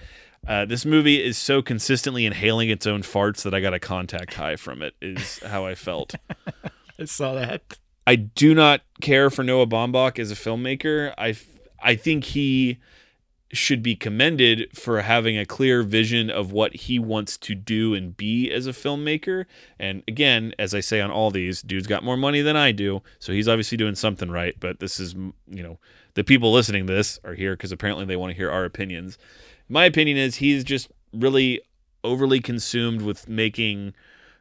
Uh, 0.48 0.66
this 0.66 0.86
movie 0.86 1.24
is 1.24 1.38
so 1.38 1.62
consistently 1.62 2.26
inhaling 2.26 2.70
its 2.70 2.88
own 2.88 3.02
farts 3.02 3.44
that 3.44 3.54
I 3.54 3.60
got 3.60 3.74
a 3.74 3.80
contact 3.80 4.36
high 4.36 4.56
from 4.56 4.82
it. 4.82 4.96
Is 5.02 5.40
how 5.40 5.66
I 5.66 5.76
felt. 5.76 6.16
I 7.00 7.06
saw 7.06 7.34
that. 7.34 7.62
I 8.06 8.16
do 8.16 8.56
not 8.56 8.82
care 9.02 9.30
for 9.30 9.44
Noah 9.44 9.68
Baumbach 9.68 10.18
as 10.18 10.32
a 10.32 10.36
filmmaker. 10.36 11.14
I 11.18 11.36
I 11.82 11.96
think 11.96 12.26
he 12.26 12.80
should 13.54 13.82
be 13.82 13.96
commended 13.96 14.68
for 14.74 15.02
having 15.02 15.38
a 15.38 15.46
clear 15.46 15.82
vision 15.82 16.30
of 16.30 16.52
what 16.52 16.76
he 16.76 17.00
wants 17.00 17.38
to 17.38 17.56
do 17.56 17.94
and 17.94 18.18
be 18.18 18.52
as 18.52 18.68
a 18.68 18.72
filmmaker. 18.72 19.46
And 19.80 20.04
again, 20.08 20.54
as 20.60 20.76
I 20.76 20.82
say 20.82 21.00
on 21.00 21.12
all 21.12 21.32
these, 21.32 21.62
dude's 21.62 21.88
got 21.88 22.04
more 22.04 22.18
money 22.18 22.42
than 22.42 22.58
I 22.58 22.72
do, 22.72 23.02
so 23.20 23.32
he's 23.32 23.48
obviously 23.48 23.78
doing 23.78 23.96
something 23.96 24.30
right. 24.30 24.56
But 24.60 24.80
this 24.80 25.00
is, 25.00 25.14
you 25.14 25.64
know, 25.64 25.80
the 26.16 26.24
people 26.24 26.52
listening 26.52 26.88
to 26.88 26.94
this 26.94 27.20
are 27.24 27.36
here 27.36 27.56
because 27.56 27.72
apparently 27.72 28.06
they 28.06 28.18
want 28.18 28.32
to 28.32 28.38
hear 28.38 28.52
our 28.52 28.66
opinions. 28.66 29.18
My 29.70 29.86
opinion 29.86 30.18
is 30.18 30.36
he's 30.36 30.64
just 30.64 30.92
really 31.14 31.62
overly 32.04 32.42
consumed 32.42 33.02
with 33.02 33.30
making 33.30 33.94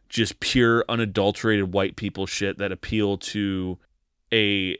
just 0.08 0.40
pure 0.40 0.84
unadulterated 0.88 1.72
white 1.72 1.96
people 1.96 2.26
shit 2.26 2.58
that 2.58 2.72
appeal 2.72 3.18
to 3.18 3.78
a 4.32 4.78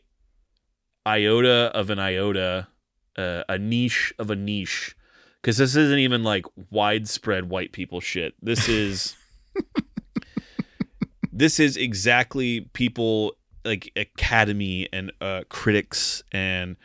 iota 1.06 1.70
of 1.74 1.90
an 1.90 1.98
iota 1.98 2.68
uh, 3.16 3.42
a 3.48 3.58
niche 3.58 4.12
of 4.18 4.30
a 4.30 4.36
niche. 4.36 4.96
Because 5.40 5.58
this 5.58 5.76
isn't 5.76 5.98
even 5.98 6.24
like 6.24 6.44
widespread 6.70 7.48
white 7.48 7.72
people 7.72 8.00
shit. 8.00 8.34
This 8.42 8.68
is 8.68 9.16
this 11.32 11.60
is 11.60 11.76
exactly 11.76 12.62
people 12.72 13.36
like 13.64 13.92
academy 13.96 14.88
and 14.92 15.12
uh, 15.20 15.42
critics 15.48 16.22
and 16.30 16.76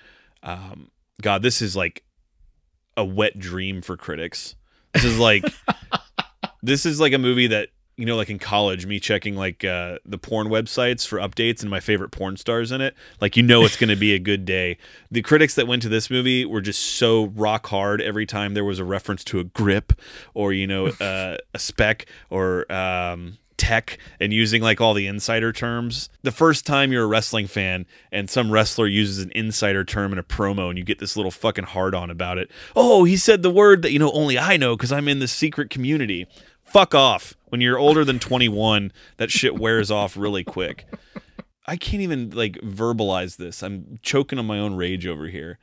um, 0.44 0.90
god 1.22 1.44
this 1.44 1.62
is 1.62 1.76
like 1.76 2.04
a 2.98 3.06
wet 3.06 3.40
dream 3.40 3.82
for 3.82 3.98
critics. 3.98 4.56
This 4.94 5.06
is 5.06 5.18
like 5.18 5.44
this 6.64 6.86
is 6.86 7.00
like 7.00 7.14
a 7.14 7.18
movie 7.18 7.48
that 7.48 7.70
you 7.98 8.06
know, 8.06 8.16
like 8.16 8.30
in 8.30 8.40
college, 8.40 8.86
me 8.86 9.00
checking 9.00 9.36
like 9.36 9.64
uh, 9.64 10.00
the 10.06 10.18
porn 10.18 10.48
websites 10.48 11.06
for 11.06 11.20
updates 11.20 11.62
and 11.62 11.70
my 11.70 11.80
favorite 11.80 12.10
porn 12.10 12.38
stars 12.38 12.72
in 12.72 12.82
it. 12.82 12.96
Like, 13.20 13.38
you 13.38 13.44
know, 13.44 13.64
it's 13.64 13.76
going 13.76 13.90
to 13.90 13.96
be 13.96 14.14
a 14.14 14.20
good 14.20 14.46
day. 14.46 14.78
The 15.12 15.22
critics 15.22 15.56
that 15.56 15.68
went 15.68 15.82
to 15.84 15.90
this 15.90 16.10
movie 16.10 16.46
were 16.46 16.62
just 16.62 16.82
so 16.82 17.26
rock 17.26 17.68
hard 17.68 18.02
every 18.02 18.26
time 18.26 18.54
there 18.54 18.66
was 18.66 18.80
a 18.80 18.86
reference 18.86 19.24
to 19.26 19.40
a 19.40 19.44
grip 19.44 19.94
or, 20.34 20.54
you 20.54 20.68
know, 20.68 20.88
uh, 21.02 21.38
a 21.54 21.60
spec 21.60 22.06
or, 22.30 22.72
um, 22.72 23.38
tech 23.62 24.00
and 24.20 24.34
using 24.34 24.60
like 24.60 24.82
all 24.82 24.96
the 24.96 25.06
insider 25.06 25.54
terms. 25.54 26.10
The 26.24 26.32
first 26.32 26.66
time 26.66 26.92
you're 26.92 27.04
a 27.04 27.08
wrestling 27.08 27.46
fan 27.46 27.86
and 28.12 28.28
some 28.28 28.50
wrestler 28.50 28.88
uses 28.88 29.20
an 29.20 29.32
insider 29.36 29.84
term 29.84 30.12
in 30.12 30.18
a 30.18 30.24
promo 30.24 30.70
and 30.70 30.80
you 30.80 30.84
get 30.84 30.98
this 30.98 31.16
little 31.16 31.30
fucking 31.30 31.66
hard 31.66 31.94
on 31.94 32.10
about 32.10 32.40
it. 32.40 32.50
Oh, 32.76 33.04
he 33.04 33.18
said 33.18 33.44
the 33.44 33.52
word 33.52 33.84
that, 33.84 33.92
you 33.92 34.00
know, 34.00 34.10
only 34.14 34.40
I 34.40 34.58
know 34.58 34.76
because 34.76 34.92
I'm 34.92 35.08
in 35.08 35.20
the 35.20 35.28
secret 35.28 35.70
community 35.70 36.26
fuck 36.72 36.94
off. 36.96 37.36
When 37.50 37.62
you're 37.62 37.78
older 37.78 38.06
than 38.06 38.20
21, 38.20 38.92
that 39.18 39.30
shit 39.32 39.60
wears 39.60 39.92
off 39.92 40.16
really 40.16 40.44
quick. 40.44 40.86
I 41.68 41.76
can't 41.78 42.02
even 42.02 42.30
like 42.32 42.54
verbalize 42.62 43.38
this. 43.38 43.62
I'm 43.62 44.00
choking 44.02 44.40
on 44.40 44.46
my 44.46 44.58
own 44.60 44.76
rage 44.76 45.06
over 45.06 45.28
here. 45.28 45.60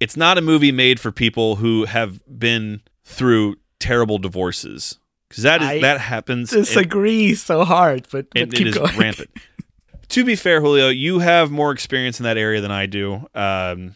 it's 0.00 0.16
not 0.16 0.38
a 0.38 0.42
movie 0.42 0.72
made 0.72 1.00
for 1.00 1.12
people 1.12 1.56
who 1.56 1.84
have 1.84 2.20
been 2.38 2.82
through 3.04 3.56
terrible 3.78 4.18
divorces 4.18 4.98
because 5.28 5.44
that 5.44 5.62
is 5.62 5.68
I 5.68 5.80
that 5.80 6.00
happens. 6.00 6.52
and- 6.52 6.64
Disagree 6.64 7.34
so 7.34 7.64
hard, 7.64 8.06
but, 8.10 8.28
but 8.30 8.42
and 8.42 8.54
it 8.54 8.66
is 8.68 8.74
going. 8.74 8.96
rampant. 8.98 9.30
to 10.08 10.24
be 10.24 10.36
fair, 10.36 10.60
Julio, 10.60 10.88
you 10.88 11.20
have 11.20 11.50
more 11.50 11.72
experience 11.72 12.20
in 12.20 12.24
that 12.24 12.36
area 12.36 12.60
than 12.60 12.70
I 12.70 12.86
do. 12.86 13.26
Um, 13.34 13.94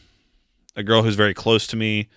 a 0.77 0.83
girl 0.83 1.03
who's 1.03 1.17
very 1.17 1.35
close 1.35 1.67
to 1.69 1.77
me, 1.77 2.09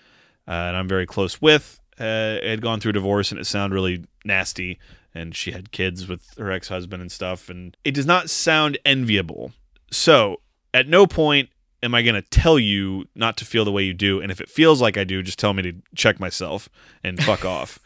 uh, 0.48 0.52
and 0.52 0.78
I'm 0.78 0.88
very 0.88 1.06
close 1.08 1.42
with, 1.42 1.80
uh, 2.02 2.46
had 2.46 2.62
gone 2.62 2.80
through 2.80 2.92
a 2.92 2.94
divorce, 2.94 3.32
and 3.32 3.40
it 3.40 3.46
sounded 3.46 3.76
really 3.76 4.06
nasty. 4.26 4.80
And 5.14 5.36
she 5.36 5.52
had 5.52 5.72
kids 5.72 6.08
with 6.08 6.36
her 6.38 6.52
ex 6.52 6.70
husband 6.70 7.02
and 7.02 7.12
stuff, 7.12 7.50
and 7.50 7.76
it 7.84 7.94
does 7.94 8.06
not 8.06 8.30
sound 8.30 8.78
enviable. 8.86 9.52
So, 9.92 10.42
at 10.74 10.88
no 10.88 11.06
point 11.06 11.50
am 11.84 11.96
I 11.96 12.02
going 12.02 12.16
to 12.16 12.22
tell 12.22 12.60
you 12.60 13.06
not 13.16 13.38
to 13.38 13.46
feel 13.46 13.66
the 13.66 13.72
way 13.72 13.84
you 13.84 13.94
do. 13.94 14.22
And 14.22 14.32
if 14.32 14.40
it 14.40 14.50
feels 14.50 14.82
like 14.82 14.98
I 14.98 15.04
do, 15.04 15.24
just 15.24 15.40
tell 15.40 15.54
me 15.54 15.64
to 15.64 15.74
check 15.96 16.20
myself 16.20 16.70
and 17.04 17.22
fuck 17.22 17.44
off 17.46 17.80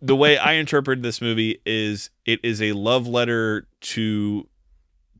the 0.00 0.16
way 0.16 0.38
I 0.38 0.54
interpret 0.54 1.02
this 1.02 1.20
movie 1.20 1.60
is 1.64 2.10
it 2.24 2.40
is 2.42 2.60
a 2.62 2.72
love 2.72 3.06
letter 3.06 3.66
to 3.80 4.48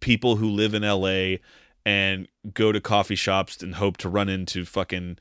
people 0.00 0.36
who 0.36 0.50
live 0.50 0.74
in 0.74 0.82
LA 0.82 1.38
and 1.84 2.28
go 2.52 2.72
to 2.72 2.80
coffee 2.80 3.14
shops 3.14 3.62
and 3.62 3.76
hope 3.76 3.96
to 3.98 4.08
run 4.08 4.28
into 4.28 4.64
fucking 4.64 5.18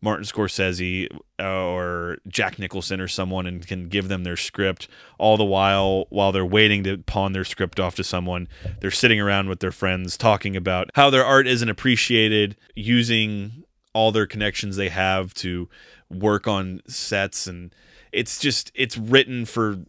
Martin 0.00 0.24
Scorsese 0.24 1.08
uh, 1.40 1.66
or 1.66 2.18
Jack 2.28 2.58
Nicholson 2.58 3.00
or 3.00 3.08
someone 3.08 3.46
and 3.46 3.66
can 3.66 3.88
give 3.88 4.08
them 4.08 4.22
their 4.22 4.36
script 4.36 4.88
all 5.18 5.36
the 5.36 5.44
while 5.44 6.06
while 6.10 6.30
they're 6.30 6.46
waiting 6.46 6.84
to 6.84 6.98
pawn 6.98 7.32
their 7.32 7.44
script 7.44 7.80
off 7.80 7.96
to 7.96 8.04
someone. 8.04 8.48
They're 8.80 8.90
sitting 8.90 9.20
around 9.20 9.48
with 9.48 9.60
their 9.60 9.72
friends 9.72 10.16
talking 10.16 10.56
about 10.56 10.90
how 10.94 11.10
their 11.10 11.24
art 11.24 11.48
isn't 11.48 11.68
appreciated 11.68 12.56
using 12.76 13.64
all 13.92 14.12
their 14.12 14.26
connections 14.26 14.76
they 14.76 14.88
have 14.88 15.34
to 15.34 15.68
work 16.08 16.46
on 16.46 16.80
sets. 16.86 17.48
And 17.48 17.74
it's 18.12 18.38
just 18.38 18.70
it's 18.74 18.96
written 18.96 19.44
for 19.46 19.80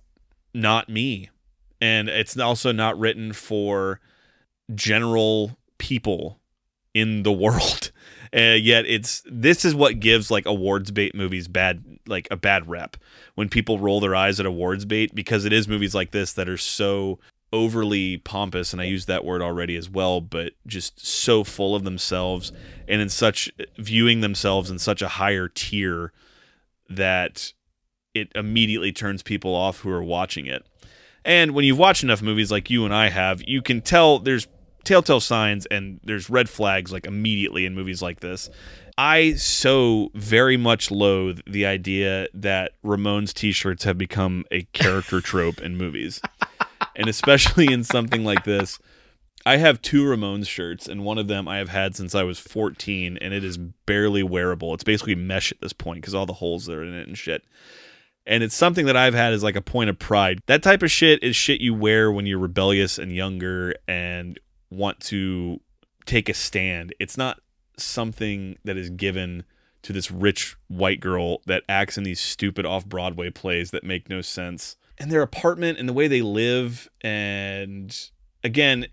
not 0.54 0.90
me. 0.90 1.30
And 1.80 2.10
it's 2.10 2.38
also 2.38 2.72
not 2.72 2.98
written 2.98 3.32
for 3.32 4.00
general 4.74 5.58
people 5.78 6.40
in 6.96 7.22
the 7.24 7.32
world 7.32 7.92
uh, 8.36 8.58
yet 8.60 8.86
it's 8.86 9.24
this 9.26 9.66
is 9.66 9.74
what 9.76 10.00
gives 10.00 10.30
like 10.30 10.46
awards 10.46 10.92
bait 10.92 11.16
movies 11.16 11.48
bad 11.48 11.84
like 12.08 12.28
a 12.32 12.38
bad 12.38 12.68
rep 12.70 12.98
when 13.36 13.50
people 13.50 13.80
roll 13.80 14.00
their 14.00 14.16
eyes 14.16 14.40
at 14.40 14.46
awards 14.46 14.86
bait 14.86 15.14
because 15.14 15.46
it 15.46 15.54
is 15.54 15.68
movies 15.68 15.96
like 15.96 16.12
this 16.12 16.34
that 16.34 16.50
are 16.50 16.58
so 16.58 17.20
overly 17.52 18.18
pompous 18.18 18.74
and 18.74 18.82
I 18.82 18.86
used 18.86 19.08
that 19.08 19.26
word 19.26 19.42
already 19.42 19.76
as 19.76 19.90
well 19.90 20.22
but 20.22 20.54
just 20.68 21.06
so 21.06 21.44
full 21.44 21.76
of 21.76 21.84
themselves 21.84 22.52
and 22.88 23.02
in 23.02 23.10
such 23.10 23.52
viewing 23.78 24.22
themselves 24.22 24.70
in 24.70 24.78
such 24.78 25.02
a 25.02 25.08
higher 25.08 25.48
tier 25.48 26.14
that 26.90 27.54
it 28.14 28.32
immediately 28.36 28.92
turns 28.92 29.24
people 29.24 29.54
off 29.54 29.80
who 29.80 29.90
are 29.90 30.04
watching 30.04 30.46
it. 30.46 30.66
And 31.26 31.52
when 31.52 31.66
you've 31.66 31.78
watched 31.78 32.04
enough 32.04 32.22
movies 32.22 32.52
like 32.52 32.70
you 32.70 32.86
and 32.86 32.94
I 32.94 33.10
have, 33.10 33.42
you 33.48 33.62
can 33.62 33.82
tell 33.82 34.20
there's 34.20 34.48
telltale 34.84 35.20
signs 35.20 35.66
and 35.68 36.00
there's 36.04 36.30
red 36.30 36.50
flags 36.50 36.92
like 36.92 37.06
immediately 37.06 37.66
in 37.66 37.76
movies 37.76 38.02
like 38.02 38.20
this. 38.20 38.50
I 38.98 39.36
so 39.36 40.12
very 40.14 40.58
much 40.58 40.92
loathe 40.92 41.40
the 41.48 41.66
idea 41.66 42.28
that 42.34 42.74
Ramones 42.84 43.34
t-shirts 43.34 43.86
have 43.86 43.98
become 43.98 44.44
a 44.52 44.64
character 44.74 45.22
trope 45.22 45.62
in 45.62 45.78
movies. 45.78 46.22
And 46.96 47.08
especially 47.08 47.72
in 47.72 47.86
something 47.86 48.26
like 48.26 48.44
this. 48.44 48.78
I 49.46 49.56
have 49.56 49.82
two 49.82 50.04
Ramones 50.04 50.48
shirts, 50.48 50.86
and 50.86 51.06
one 51.06 51.18
of 51.18 51.28
them 51.28 51.48
I 51.48 51.60
have 51.60 51.70
had 51.70 51.96
since 51.96 52.14
I 52.14 52.24
was 52.24 52.40
14, 52.40 53.18
and 53.22 53.34
it 53.34 53.42
is 53.42 53.58
barely 53.58 54.22
wearable. 54.22 54.74
It's 54.74 54.84
basically 54.84 55.16
mesh 55.16 55.54
at 55.54 55.62
this 55.62 55.72
point 55.72 56.02
because 56.02 56.14
all 56.14 56.26
the 56.26 56.34
holes 56.34 56.66
that 56.66 56.76
are 56.76 56.84
in 56.84 56.94
it 56.94 57.08
and 57.08 57.18
shit. 57.18 57.44
And 58.26 58.44
it's 58.44 58.54
something 58.54 58.86
that 58.86 58.98
I've 58.98 59.14
had 59.14 59.34
as 59.34 59.42
like 59.42 59.56
a 59.56 59.62
point 59.62 59.90
of 59.90 59.98
pride. 59.98 60.42
That 60.48 60.62
type 60.62 60.84
of 60.84 60.92
shit 60.92 61.24
is 61.24 61.38
shit 61.38 61.62
you 61.62 61.74
wear 61.74 62.12
when 62.12 62.26
you're 62.26 62.38
rebellious 62.38 62.98
and 63.00 63.16
younger 63.16 63.76
and 63.88 64.38
want 64.70 65.00
to 65.02 65.60
take 66.06 66.30
a 66.30 66.34
stand. 66.34 66.94
It's 67.00 67.18
not 67.18 67.40
something 67.78 68.58
that 68.64 68.78
is 68.78 68.90
given 68.90 69.44
to 69.82 69.94
this 69.94 70.12
rich 70.12 70.58
white 70.68 71.00
girl 71.00 71.42
that 71.46 71.64
acts 71.70 71.98
in 71.98 72.04
these 72.04 72.20
stupid 72.20 72.66
off 72.66 72.86
Broadway 72.86 73.30
plays 73.30 73.72
that 73.72 73.84
make 73.84 74.10
no 74.10 74.22
sense. 74.22 74.76
And 74.98 75.12
their 75.12 75.22
apartment 75.22 75.80
and 75.80 75.88
the 75.88 75.94
way 75.94 76.08
they 76.08 76.22
live 76.22 76.90
and 77.02 77.96
again, 78.44 78.88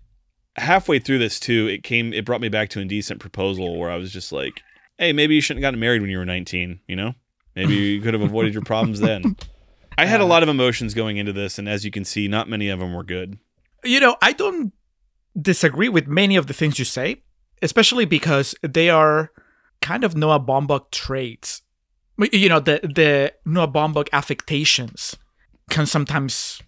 halfway 0.55 0.99
through 0.99 1.19
this 1.19 1.39
too, 1.39 1.67
it 1.67 1.83
came 1.83 2.13
it 2.13 2.25
brought 2.25 2.41
me 2.41 2.49
back 2.49 2.69
to 2.69 2.79
indecent 2.79 3.19
proposal 3.19 3.77
where 3.77 3.91
I 3.91 3.97
was 3.97 4.13
just 4.13 4.31
like, 4.31 4.61
"Hey, 4.97 5.11
maybe 5.11 5.35
you 5.35 5.41
shouldn't 5.41 5.63
have 5.63 5.69
gotten 5.69 5.79
married 5.79 6.01
when 6.01 6.09
you 6.09 6.17
were 6.17 6.25
19, 6.25 6.79
you 6.87 6.95
know? 6.95 7.13
Maybe 7.55 7.73
you 7.73 8.01
could 8.01 8.13
have 8.13 8.23
avoided 8.23 8.53
your 8.53 8.63
problems 8.63 8.99
then." 8.99 9.35
I 9.97 10.05
had 10.05 10.21
a 10.21 10.23
uh. 10.23 10.27
lot 10.27 10.43
of 10.43 10.49
emotions 10.49 10.93
going 10.93 11.17
into 11.17 11.33
this 11.33 11.59
and 11.59 11.67
as 11.67 11.83
you 11.83 11.91
can 11.91 12.05
see, 12.05 12.27
not 12.27 12.47
many 12.47 12.69
of 12.69 12.79
them 12.79 12.93
were 12.93 13.03
good. 13.03 13.37
You 13.83 13.99
know, 13.99 14.15
I 14.21 14.31
don't 14.31 14.73
disagree 15.39 15.89
with 15.89 16.07
many 16.07 16.35
of 16.35 16.47
the 16.47 16.53
things 16.53 16.79
you 16.79 16.85
say, 16.85 17.23
especially 17.61 18.05
because 18.05 18.55
they 18.61 18.89
are 18.89 19.31
kind 19.81 20.03
of 20.03 20.15
Noah 20.15 20.39
Baumbach 20.39 20.91
traits. 20.91 21.61
You 22.31 22.49
know, 22.49 22.59
the 22.59 22.79
the 22.83 23.33
Noah 23.45 23.67
Baumbach 23.67 24.09
affectations 24.11 25.15
can 25.69 25.85
sometimes, 25.85 26.61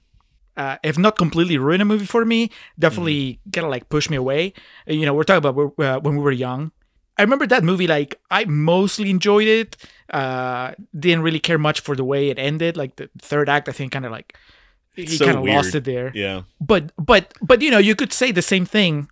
uh, 0.56 0.78
if 0.84 0.98
not 0.98 1.18
completely 1.18 1.58
ruin 1.58 1.82
a 1.82 1.86
movie 1.86 2.06
for 2.06 2.24
me, 2.26 2.52
definitely 2.78 3.40
kind 3.52 3.66
of 3.66 3.72
like 3.72 3.90
push 3.90 4.10
me 4.10 4.18
away. 4.18 4.54
You 4.86 5.06
know, 5.06 5.14
we're 5.14 5.24
talking 5.24 5.44
about 5.44 5.74
uh, 5.80 6.00
when 6.02 6.16
we 6.16 6.24
were 6.24 6.32
young. 6.32 6.72
I 7.18 7.24
remember 7.24 7.48
that 7.48 7.64
movie. 7.64 7.88
Like, 7.88 8.16
I 8.32 8.46
mostly 8.46 9.10
enjoyed 9.10 9.48
it. 9.48 9.76
Uh, 10.10 10.72
didn't 10.98 11.22
really 11.24 11.40
care 11.40 11.58
much 11.58 11.82
for 11.82 11.96
the 11.96 12.04
way 12.06 12.30
it 12.30 12.40
ended. 12.40 12.78
Like 12.78 12.96
the 12.96 13.10
third 13.20 13.50
act, 13.50 13.68
I 13.68 13.74
think, 13.74 13.92
kind 13.92 14.06
of 14.06 14.12
like 14.12 14.38
he 14.96 15.06
So 15.08 15.26
kind 15.26 15.38
of 15.38 15.46
lost 15.46 15.76
it 15.76 15.84
there 15.86 16.12
Yeah. 16.16 16.44
but 16.60 16.92
but 16.98 17.34
but 17.42 17.62
you 17.62 17.72
know 17.72 17.78
you 17.80 17.96
could 17.96 18.12
say 18.14 18.32
the 18.32 18.42
same 18.42 18.66
thing 18.66 19.08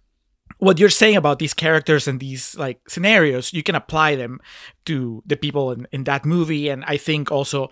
what 0.60 0.80
you're 0.80 0.90
saying 0.90 1.16
about 1.16 1.38
these 1.40 1.54
characters 1.54 2.08
and 2.08 2.20
these 2.20 2.56
like 2.58 2.80
scenarios 2.88 3.54
you 3.54 3.62
can 3.64 3.76
apply 3.76 4.16
them 4.16 4.40
to 4.86 5.22
the 5.26 5.36
people 5.38 5.72
in, 5.72 5.88
in 5.92 6.04
that 6.06 6.26
movie 6.26 6.68
and 6.70 6.84
i 6.86 6.98
think 6.98 7.32
also 7.32 7.70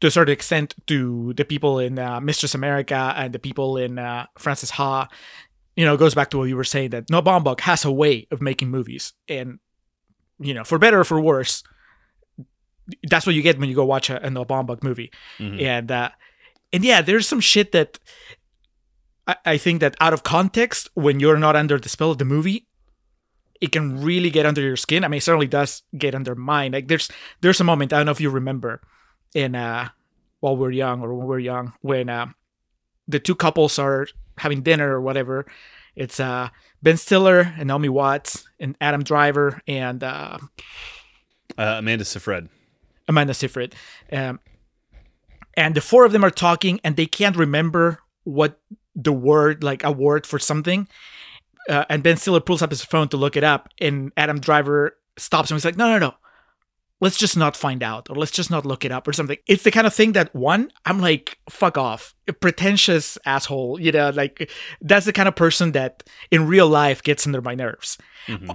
to 0.00 0.06
a 0.06 0.10
certain 0.10 0.32
extent 0.32 0.74
to 0.86 1.32
the 1.36 1.44
people 1.44 1.78
in 1.78 1.98
uh, 1.98 2.20
mistress 2.20 2.54
america 2.54 3.12
and 3.16 3.32
the 3.32 3.38
people 3.38 3.76
in 3.76 3.98
uh, 3.98 4.26
Frances 4.38 4.70
Ha 4.70 5.08
you 5.76 5.84
know 5.84 5.94
it 5.94 5.98
goes 5.98 6.14
back 6.14 6.30
to 6.30 6.38
what 6.38 6.48
you 6.48 6.56
were 6.56 6.64
saying 6.64 6.90
that 6.90 7.08
Noah 7.10 7.22
Baumbach 7.22 7.60
has 7.60 7.84
a 7.84 7.92
way 7.92 8.26
of 8.30 8.40
making 8.40 8.68
movies 8.70 9.12
and 9.28 9.58
you 10.40 10.54
know 10.54 10.64
for 10.64 10.78
better 10.78 11.00
or 11.00 11.04
for 11.04 11.20
worse 11.20 11.62
that's 13.08 13.26
what 13.26 13.34
you 13.34 13.42
get 13.42 13.58
when 13.58 13.68
you 13.68 13.74
go 13.74 13.84
watch 13.84 14.10
a, 14.10 14.24
a 14.26 14.30
Noah 14.30 14.46
Baumbach 14.46 14.82
movie 14.82 15.10
Mhm. 15.38 15.62
and 15.62 15.90
uh 15.90 16.10
and 16.72 16.84
yeah 16.84 17.00
there's 17.02 17.26
some 17.28 17.40
shit 17.40 17.72
that 17.72 17.98
I, 19.26 19.36
I 19.44 19.56
think 19.58 19.80
that 19.80 19.96
out 20.00 20.12
of 20.12 20.22
context 20.22 20.88
when 20.94 21.20
you're 21.20 21.38
not 21.38 21.56
under 21.56 21.78
the 21.78 21.88
spell 21.88 22.10
of 22.10 22.18
the 22.18 22.24
movie 22.24 22.66
it 23.60 23.70
can 23.72 24.02
really 24.02 24.30
get 24.30 24.46
under 24.46 24.60
your 24.60 24.76
skin 24.76 25.04
i 25.04 25.08
mean 25.08 25.18
it 25.18 25.22
certainly 25.22 25.46
does 25.46 25.82
get 25.96 26.14
under 26.14 26.34
mine 26.34 26.72
like 26.72 26.88
there's 26.88 27.10
there's 27.40 27.60
a 27.60 27.64
moment 27.64 27.92
i 27.92 27.96
don't 27.98 28.06
know 28.06 28.12
if 28.12 28.20
you 28.20 28.30
remember 28.30 28.80
in 29.34 29.54
uh 29.54 29.88
while 30.40 30.56
we're 30.56 30.70
young 30.70 31.00
or 31.02 31.14
when 31.14 31.26
we're 31.26 31.38
young 31.38 31.72
when 31.80 32.08
uh 32.08 32.26
the 33.08 33.20
two 33.20 33.34
couples 33.34 33.78
are 33.78 34.06
having 34.38 34.62
dinner 34.62 34.92
or 34.92 35.00
whatever 35.00 35.46
it's 35.94 36.18
uh 36.18 36.48
ben 36.82 36.96
stiller 36.96 37.52
and 37.58 37.68
naomi 37.68 37.88
watts 37.88 38.44
and 38.58 38.76
adam 38.80 39.02
driver 39.04 39.60
and 39.66 40.02
uh 40.02 40.38
Uh, 41.58 41.76
Amanda 41.78 42.04
Seyfried. 42.04 42.48
Amanda 43.08 43.34
Seyfried. 43.34 43.74
Um, 44.10 44.40
and 45.56 45.74
the 45.74 45.80
four 45.80 46.04
of 46.04 46.12
them 46.12 46.24
are 46.24 46.30
talking, 46.30 46.80
and 46.84 46.96
they 46.96 47.06
can't 47.06 47.36
remember 47.36 47.98
what 48.24 48.60
the 48.94 49.12
word, 49.12 49.62
like 49.62 49.84
a 49.84 49.92
word 49.92 50.26
for 50.26 50.38
something. 50.38 50.88
Uh, 51.68 51.84
and 51.88 52.02
Ben 52.02 52.16
Stiller 52.16 52.40
pulls 52.40 52.62
up 52.62 52.70
his 52.70 52.84
phone 52.84 53.08
to 53.08 53.16
look 53.16 53.36
it 53.36 53.44
up, 53.44 53.68
and 53.80 54.12
Adam 54.16 54.40
Driver 54.40 54.96
stops 55.16 55.50
him. 55.50 55.56
He's 55.56 55.64
like, 55.64 55.76
"No, 55.76 55.88
no, 55.88 55.98
no, 55.98 56.14
let's 57.00 57.16
just 57.16 57.36
not 57.36 57.56
find 57.56 57.82
out, 57.82 58.10
or 58.10 58.16
let's 58.16 58.32
just 58.32 58.50
not 58.50 58.66
look 58.66 58.84
it 58.84 58.90
up, 58.90 59.06
or 59.06 59.12
something." 59.12 59.36
It's 59.46 59.62
the 59.62 59.70
kind 59.70 59.86
of 59.86 59.94
thing 59.94 60.12
that 60.12 60.34
one, 60.34 60.72
I'm 60.84 61.00
like, 61.00 61.38
"Fuck 61.48 61.78
off, 61.78 62.14
a 62.26 62.32
pretentious 62.32 63.16
asshole," 63.24 63.80
you 63.80 63.92
know, 63.92 64.10
like 64.10 64.50
that's 64.80 65.06
the 65.06 65.12
kind 65.12 65.28
of 65.28 65.36
person 65.36 65.72
that 65.72 66.02
in 66.30 66.48
real 66.48 66.68
life 66.68 67.02
gets 67.02 67.26
under 67.26 67.40
my 67.40 67.54
nerves. 67.54 67.96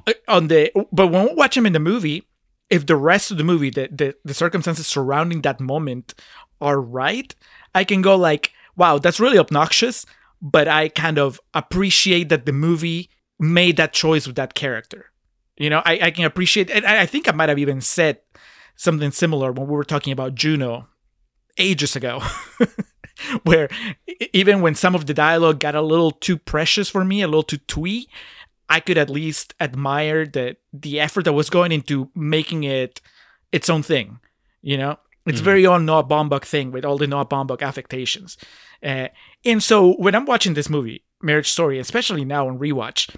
Uh, 0.06 0.14
On 0.28 0.48
the, 0.48 0.72
but 0.92 1.08
when 1.08 1.28
we 1.28 1.34
watch 1.34 1.56
him 1.56 1.66
in 1.66 1.74
the 1.74 1.80
movie, 1.80 2.28
if 2.70 2.86
the 2.86 2.98
rest 2.98 3.32
of 3.32 3.38
the 3.38 3.44
movie, 3.46 3.70
the, 3.70 3.88
the 3.90 4.16
the 4.26 4.34
circumstances 4.34 4.86
surrounding 4.86 5.42
that 5.44 5.62
moment 5.62 6.14
are 6.62 6.80
right, 6.80 7.34
I 7.76 7.84
can 7.84 8.02
go 8.02 8.16
like, 8.16 8.52
wow, 8.76 8.98
that's 8.98 9.20
really 9.20 9.40
obnoxious, 9.40 10.06
but 10.42 10.68
I 10.68 10.90
kind 10.90 11.18
of 11.18 11.40
appreciate 11.54 12.30
that 12.30 12.46
the 12.46 12.54
movie 12.54 13.10
made 13.40 13.78
that 13.78 13.94
choice 13.94 14.28
with 14.28 14.36
that 14.36 14.54
character. 14.54 15.12
You 15.58 15.70
know, 15.70 15.82
I, 15.86 16.00
I 16.04 16.12
can 16.12 16.26
appreciate, 16.26 16.70
and 16.70 16.86
I 16.86 17.06
think 17.06 17.28
I 17.28 17.32
might 17.32 17.50
have 17.50 17.60
even 17.60 17.82
said 17.82 18.20
something 18.76 19.12
similar 19.12 19.52
when 19.52 19.68
we 19.68 19.74
were 19.74 19.84
talking 19.84 20.14
about 20.14 20.36
Juno 20.36 20.88
ages 21.58 21.96
ago, 21.96 22.22
where 23.44 23.68
even 24.34 24.62
when 24.62 24.76
some 24.76 24.94
of 24.94 25.08
the 25.08 25.14
dialogue 25.14 25.60
got 25.60 25.74
a 25.76 25.82
little 25.82 26.12
too 26.12 26.38
precious 26.38 26.90
for 26.90 27.04
me, 27.04 27.22
a 27.24 27.28
little 27.28 27.44
too 27.44 27.58
twee, 27.58 28.08
I 28.70 28.80
could 28.80 28.98
at 28.98 29.10
least 29.10 29.56
admire 29.60 30.26
the 30.26 30.58
the 30.74 31.00
effort 31.00 31.26
that 31.26 31.34
was 31.34 31.50
going 31.50 31.72
into 31.72 32.12
making 32.14 32.64
it 32.64 33.02
its 33.52 33.70
own 33.70 33.82
thing. 33.82 34.20
You 34.62 34.78
know, 34.78 35.00
it's 35.28 35.40
very 35.42 35.66
own 35.66 35.86
Noah 35.86 36.04
Baumbach 36.04 36.46
thing 36.46 36.72
with 36.72 36.86
all 36.86 36.98
the 36.98 37.08
Noah 37.08 37.26
Baumbach 37.26 37.62
affectations. 37.62 38.38
Uh, 38.84 39.08
and 39.46 39.62
so 39.64 39.94
when 39.94 40.16
I'm 40.16 40.26
watching 40.26 40.54
this 40.54 40.70
movie, 40.70 41.04
Marriage 41.22 41.50
Story, 41.50 41.80
especially 41.80 42.26
now 42.26 42.48
on 42.48 42.60
rewatch, 42.60 43.14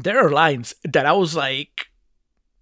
there 0.00 0.18
are 0.24 0.30
lines 0.30 0.74
that 0.84 1.06
I 1.06 1.12
was 1.12 1.34
like, 1.34 1.86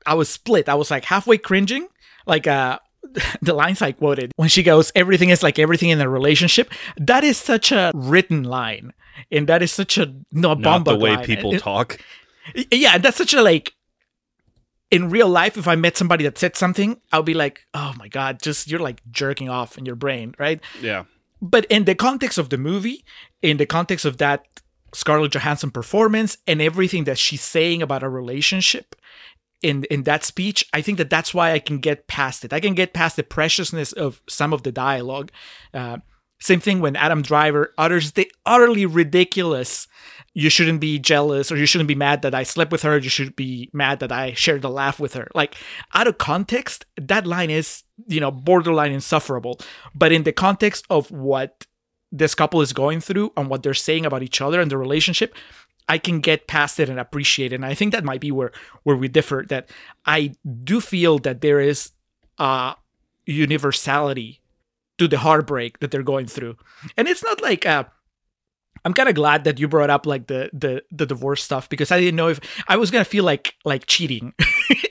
I 0.05 0.15
was 0.15 0.29
split. 0.29 0.69
I 0.69 0.75
was 0.75 0.91
like 0.91 1.05
halfway 1.05 1.39
cringing, 1.39 1.89
like 2.27 2.47
uh 2.47 2.79
the 3.43 3.55
lines 3.55 3.83
I 3.83 3.93
quoted 3.93 4.33
when 4.37 4.49
she 4.49 4.63
goes, 4.63 4.91
"Everything 4.95 5.31
is 5.31 5.43
like 5.43 5.59
everything 5.59 5.91
in 5.91 6.01
a 6.01 6.09
relationship." 6.09 6.71
That 6.97 7.23
is 7.25 7.37
such 7.37 7.71
a 7.73 7.93
written 7.95 8.43
line, 8.43 8.93
and 9.31 9.47
that 9.49 9.63
is 9.63 9.71
such 9.73 9.97
a 9.99 10.13
Noah 10.33 10.57
Not 10.57 10.85
the 10.85 10.97
way 10.97 11.15
line. 11.17 11.25
people 11.25 11.55
It- 11.55 11.61
talk. 11.61 11.99
yeah, 12.71 12.99
that's 12.99 13.17
such 13.17 13.33
a 13.35 13.43
like. 13.43 13.73
In 14.91 15.11
real 15.11 15.29
life, 15.29 15.57
if 15.57 15.67
I 15.67 15.75
met 15.75 15.97
somebody 15.97 16.25
that 16.25 16.39
said 16.39 16.57
something, 16.57 17.01
I'll 17.13 17.23
be 17.23 17.35
like, 17.35 17.67
"Oh 17.75 17.93
my 17.99 18.09
god, 18.09 18.41
just 18.41 18.71
you're 18.71 18.81
like 18.81 19.03
jerking 19.11 19.49
off 19.49 19.77
in 19.77 19.85
your 19.87 19.97
brain, 19.97 20.35
right?" 20.39 20.61
Yeah. 20.81 21.05
But 21.43 21.65
in 21.67 21.85
the 21.85 21.95
context 21.95 22.39
of 22.39 22.49
the 22.49 22.59
movie, 22.59 23.05
in 23.43 23.57
the 23.57 23.67
context 23.67 24.05
of 24.05 24.19
that 24.19 24.47
Scarlett 24.95 25.33
Johansson 25.33 25.71
performance 25.71 26.39
and 26.47 26.63
everything 26.63 27.05
that 27.05 27.19
she's 27.19 27.43
saying 27.43 27.83
about 27.83 28.03
a 28.03 28.09
relationship 28.09 28.95
in 29.63 29.85
in 29.85 30.05
that 30.05 30.25
speech, 30.25 30.65
I 30.73 30.81
think 30.83 30.99
that 30.99 31.11
that's 31.11 31.35
why 31.35 31.53
I 31.53 31.59
can 31.59 31.79
get 31.79 32.07
past 32.07 32.45
it. 32.45 32.53
I 32.53 32.61
can 32.61 32.75
get 32.75 32.93
past 32.93 33.17
the 33.17 33.23
preciousness 33.23 33.93
of 33.93 34.23
some 34.29 34.53
of 34.53 34.63
the 34.63 34.73
dialogue. 34.73 35.31
Uh, 35.75 35.99
same 36.39 36.61
thing 36.61 36.81
when 36.81 36.97
Adam 36.97 37.23
Driver 37.23 37.73
utters 37.79 38.13
the 38.13 38.31
utterly 38.45 38.87
ridiculous 38.87 39.89
you 40.37 40.51
shouldn't 40.51 40.83
be 40.83 40.99
jealous 40.99 41.51
or 41.51 41.57
you 41.57 41.65
shouldn't 41.65 41.89
be 41.89 41.95
mad 41.95 42.21
that 42.21 42.35
I 42.35 42.43
slept 42.43 42.71
with 42.71 42.83
her. 42.83 42.99
You 42.99 43.09
should 43.09 43.35
be 43.37 43.71
mad 43.73 44.01
that 44.01 44.13
I 44.13 44.35
shared 44.35 44.65
a 44.65 44.69
laugh 44.69 45.01
with 45.01 45.15
her. 45.15 45.29
Like 45.35 45.55
out 45.95 46.07
of 46.07 46.19
context, 46.19 46.85
that 47.01 47.27
line 47.27 47.49
is, 47.49 47.85
you 48.07 48.21
know, 48.21 48.31
borderline 48.31 48.93
insufferable. 48.93 49.59
But 49.95 50.13
in 50.13 50.25
the 50.25 50.33
context 50.33 50.85
of 50.91 51.11
what 51.11 51.67
this 52.13 52.35
couple 52.35 52.61
is 52.61 52.75
going 52.75 53.01
through 53.01 53.33
and 53.35 53.49
what 53.49 53.63
they're 53.63 53.73
saying 53.73 54.05
about 54.05 54.23
each 54.23 54.43
other 54.43 54.61
and 54.61 54.71
the 54.71 54.77
relationship, 54.77 55.35
I 55.89 55.97
can 55.97 56.21
get 56.21 56.47
past 56.47 56.79
it 56.79 56.91
and 56.91 57.01
appreciate 57.01 57.53
it. 57.53 57.57
And 57.57 57.65
I 57.65 57.73
think 57.73 57.93
that 57.93 58.05
might 58.05 58.21
be 58.21 58.31
where 58.31 58.53
where 58.83 58.97
we 58.97 59.09
differ. 59.09 59.47
That 59.49 59.71
I 60.05 60.35
do 60.65 60.83
feel 60.83 61.19
that 61.21 61.41
there 61.41 61.61
is 61.61 61.93
a 62.37 62.75
universality 63.25 64.43
to 64.99 65.09
the 65.09 65.19
heartbreak 65.19 65.79
that 65.81 65.91
they're 65.91 66.03
going 66.03 66.27
through, 66.27 66.57
and 66.97 67.09
it's 67.09 67.23
not 67.23 67.43
like 67.43 67.67
uh 67.67 67.85
I'm 68.87 68.95
kind 68.95 69.09
of 69.09 69.17
glad 69.17 69.43
that 69.45 69.59
you 69.59 69.67
brought 69.67 69.91
up 69.91 70.07
like 70.07 70.29
the 70.29 70.49
the 70.53 70.83
the 70.93 71.07
divorce 71.07 71.43
stuff 71.43 71.69
because 71.69 71.91
I 71.91 71.99
didn't 71.99 72.15
know 72.15 72.29
if 72.29 72.39
I 72.69 72.77
was 72.77 72.93
gonna 72.93 73.05
feel 73.05 73.25
like 73.25 73.55
like 73.65 73.87
cheating 73.87 74.33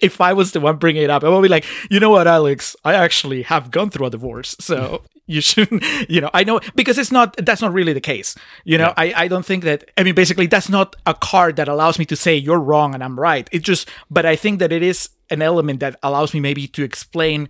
if 0.02 0.19
I 0.19 0.34
was 0.34 0.52
the 0.52 0.60
one 0.60 0.76
bringing 0.76 1.03
it 1.03 1.10
up. 1.10 1.23
I 1.23 1.30
will 1.30 1.41
be 1.41 1.48
like, 1.48 1.65
you 1.90 2.02
know 2.02 2.10
what, 2.10 2.27
Alex, 2.27 2.76
I 2.84 2.94
actually 2.94 3.44
have 3.44 3.72
gone 3.72 3.90
through 3.90 4.07
a 4.07 4.10
divorce, 4.10 4.56
so 4.60 5.03
you 5.27 5.40
shouldn't. 5.40 5.84
You 6.10 6.22
know, 6.22 6.30
I 6.34 6.44
know 6.44 6.60
because 6.76 6.98
it's 6.98 7.11
not 7.11 7.38
that's 7.38 7.61
not 7.61 7.72
really 7.73 7.94
the 7.94 8.02
case. 8.02 8.36
You 8.65 8.77
know, 8.77 8.94
I 8.98 9.14
I 9.15 9.27
don't 9.30 9.45
think 9.45 9.64
that. 9.64 9.90
I 9.98 10.03
mean, 10.03 10.14
basically, 10.14 10.48
that's 10.48 10.68
not 10.68 10.98
a 11.06 11.14
card 11.14 11.56
that 11.56 11.69
allows 11.69 11.98
me 11.98 12.06
to 12.06 12.18
say 12.18 12.36
you're 12.36 12.60
wrong 12.60 12.94
and 12.94 13.02
I'm 13.03 13.18
right. 13.18 13.48
It 13.53 13.64
just, 13.64 13.90
but 14.11 14.26
I 14.26 14.36
think 14.36 14.60
that 14.60 14.73
it 14.73 14.84
is 14.84 15.10
an 15.30 15.41
element 15.41 15.80
that 15.80 15.98
allows 16.03 16.34
me 16.34 16.41
maybe 16.41 16.68
to 16.68 16.84
explain 16.84 17.48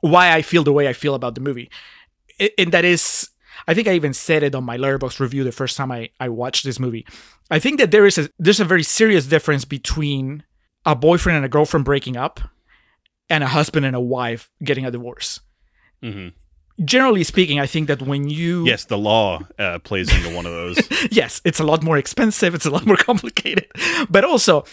why 0.00 0.34
I 0.34 0.42
feel 0.42 0.64
the 0.64 0.72
way 0.72 0.88
I 0.88 0.92
feel 0.92 1.14
about 1.14 1.34
the 1.34 1.40
movie, 1.40 1.70
and 2.58 2.72
that 2.72 2.84
is 2.84 3.30
I 3.66 3.74
think 3.74 3.88
I 3.88 3.92
even 3.92 4.12
said 4.12 4.42
it 4.42 4.54
on 4.54 4.64
my 4.64 4.76
Letterboxd 4.76 5.20
review 5.20 5.44
the 5.44 5.52
first 5.52 5.76
time 5.76 5.90
I, 5.90 6.10
I 6.20 6.28
watched 6.28 6.64
this 6.64 6.78
movie. 6.78 7.06
I 7.50 7.58
think 7.58 7.78
that 7.78 7.90
there 7.90 8.06
is 8.06 8.18
a 8.18 8.28
there's 8.38 8.60
a 8.60 8.64
very 8.64 8.82
serious 8.82 9.26
difference 9.26 9.64
between 9.64 10.42
a 10.84 10.94
boyfriend 10.94 11.36
and 11.36 11.44
a 11.44 11.48
girlfriend 11.48 11.84
breaking 11.84 12.16
up 12.16 12.40
and 13.30 13.42
a 13.42 13.48
husband 13.48 13.86
and 13.86 13.96
a 13.96 14.00
wife 14.00 14.50
getting 14.62 14.84
a 14.84 14.90
divorce. 14.90 15.40
Mhm. 16.02 16.32
Generally 16.84 17.22
speaking, 17.24 17.60
I 17.60 17.66
think 17.66 17.86
that 17.86 18.02
when 18.02 18.28
you 18.28 18.66
Yes, 18.66 18.84
the 18.84 18.98
law 18.98 19.40
uh, 19.58 19.78
plays 19.78 20.12
into 20.12 20.34
one 20.34 20.44
of 20.44 20.52
those. 20.52 20.78
yes, 21.10 21.40
it's 21.44 21.60
a 21.60 21.64
lot 21.64 21.82
more 21.84 21.96
expensive, 21.96 22.54
it's 22.54 22.66
a 22.66 22.70
lot 22.70 22.84
more 22.84 22.96
complicated. 23.10 23.66
But 24.10 24.24
also, 24.24 24.64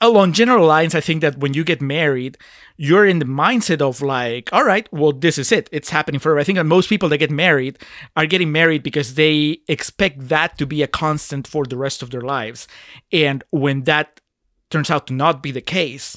along 0.00 0.32
general 0.32 0.66
lines, 0.66 0.94
I 0.94 1.00
think 1.00 1.20
that 1.20 1.38
when 1.38 1.54
you 1.54 1.64
get 1.64 1.82
married, 1.82 2.38
you're 2.76 3.06
in 3.06 3.18
the 3.18 3.26
mindset 3.26 3.82
of 3.82 4.00
like, 4.00 4.48
all 4.52 4.64
right, 4.64 4.90
well, 4.92 5.12
this 5.12 5.36
is 5.36 5.52
it. 5.52 5.68
It's 5.72 5.90
happening 5.90 6.18
forever. 6.18 6.40
I 6.40 6.44
think 6.44 6.56
that 6.56 6.64
most 6.64 6.88
people 6.88 7.08
that 7.10 7.18
get 7.18 7.30
married 7.30 7.78
are 8.16 8.26
getting 8.26 8.50
married 8.50 8.82
because 8.82 9.14
they 9.14 9.58
expect 9.68 10.28
that 10.28 10.56
to 10.58 10.66
be 10.66 10.82
a 10.82 10.86
constant 10.88 11.46
for 11.46 11.64
the 11.64 11.76
rest 11.76 12.02
of 12.02 12.10
their 12.10 12.22
lives. 12.22 12.66
And 13.12 13.44
when 13.50 13.84
that 13.84 14.20
turns 14.70 14.90
out 14.90 15.06
to 15.08 15.12
not 15.12 15.42
be 15.42 15.50
the 15.50 15.60
case, 15.60 16.16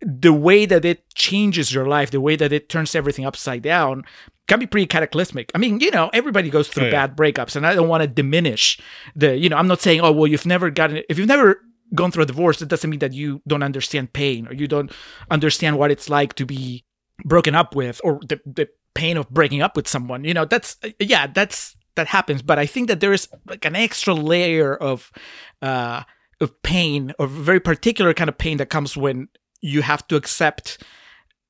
the 0.00 0.32
way 0.32 0.66
that 0.66 0.84
it 0.84 1.08
changes 1.14 1.72
your 1.72 1.86
life, 1.86 2.10
the 2.10 2.20
way 2.20 2.36
that 2.36 2.52
it 2.52 2.68
turns 2.68 2.94
everything 2.94 3.24
upside 3.24 3.62
down, 3.62 4.04
can 4.48 4.58
be 4.58 4.66
pretty 4.66 4.86
cataclysmic. 4.86 5.50
I 5.54 5.58
mean, 5.58 5.80
you 5.80 5.90
know, 5.90 6.10
everybody 6.12 6.50
goes 6.50 6.68
through 6.68 6.84
Oh, 6.84 6.86
yeah. 6.86 7.06
bad 7.06 7.16
breakups, 7.16 7.54
and 7.56 7.66
I 7.66 7.74
don't 7.74 7.88
want 7.88 8.02
to 8.02 8.08
diminish 8.08 8.80
the, 9.14 9.36
you 9.36 9.48
know, 9.48 9.56
I'm 9.56 9.68
not 9.68 9.80
saying, 9.80 10.00
oh, 10.00 10.10
well, 10.12 10.26
you've 10.26 10.46
never 10.46 10.70
gotten, 10.70 11.02
if 11.08 11.18
you've 11.18 11.28
never 11.28 11.60
gone 11.94 12.10
through 12.10 12.24
a 12.24 12.26
divorce, 12.26 12.62
it 12.62 12.68
doesn't 12.68 12.88
mean 12.88 13.00
that 13.00 13.12
you 13.12 13.42
don't 13.46 13.62
understand 13.62 14.12
pain 14.12 14.46
or 14.46 14.54
you 14.54 14.66
don't 14.66 14.92
understand 15.30 15.78
what 15.78 15.90
it's 15.90 16.08
like 16.08 16.34
to 16.34 16.46
be 16.46 16.84
broken 17.24 17.54
up 17.54 17.74
with 17.74 18.00
or 18.04 18.20
the, 18.26 18.40
the 18.46 18.68
pain 18.94 19.16
of 19.16 19.28
breaking 19.30 19.62
up 19.62 19.76
with 19.76 19.88
someone. 19.88 20.24
You 20.24 20.34
know, 20.34 20.44
that's, 20.44 20.76
yeah, 20.98 21.26
that's, 21.26 21.76
that 21.94 22.08
happens. 22.08 22.42
But 22.42 22.58
I 22.58 22.66
think 22.66 22.88
that 22.88 23.00
there 23.00 23.12
is 23.12 23.28
like 23.46 23.64
an 23.64 23.76
extra 23.76 24.14
layer 24.14 24.74
of, 24.74 25.12
uh, 25.60 26.02
of 26.40 26.62
pain 26.62 27.12
or 27.18 27.26
very 27.26 27.60
particular 27.60 28.14
kind 28.14 28.28
of 28.28 28.38
pain 28.38 28.56
that 28.56 28.70
comes 28.70 28.96
when 28.96 29.28
you 29.60 29.82
have 29.82 30.06
to 30.08 30.16
accept 30.16 30.82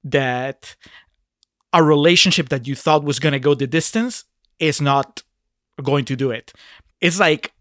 that 0.04 0.76
a 1.72 1.82
relationship 1.82 2.48
that 2.50 2.66
you 2.66 2.74
thought 2.74 3.04
was 3.04 3.18
going 3.18 3.32
to 3.32 3.38
go 3.38 3.54
the 3.54 3.66
distance 3.66 4.24
is 4.58 4.80
not 4.80 5.22
going 5.82 6.04
to 6.04 6.16
do 6.16 6.30
it. 6.30 6.52
It's 7.00 7.18
like 7.18 7.52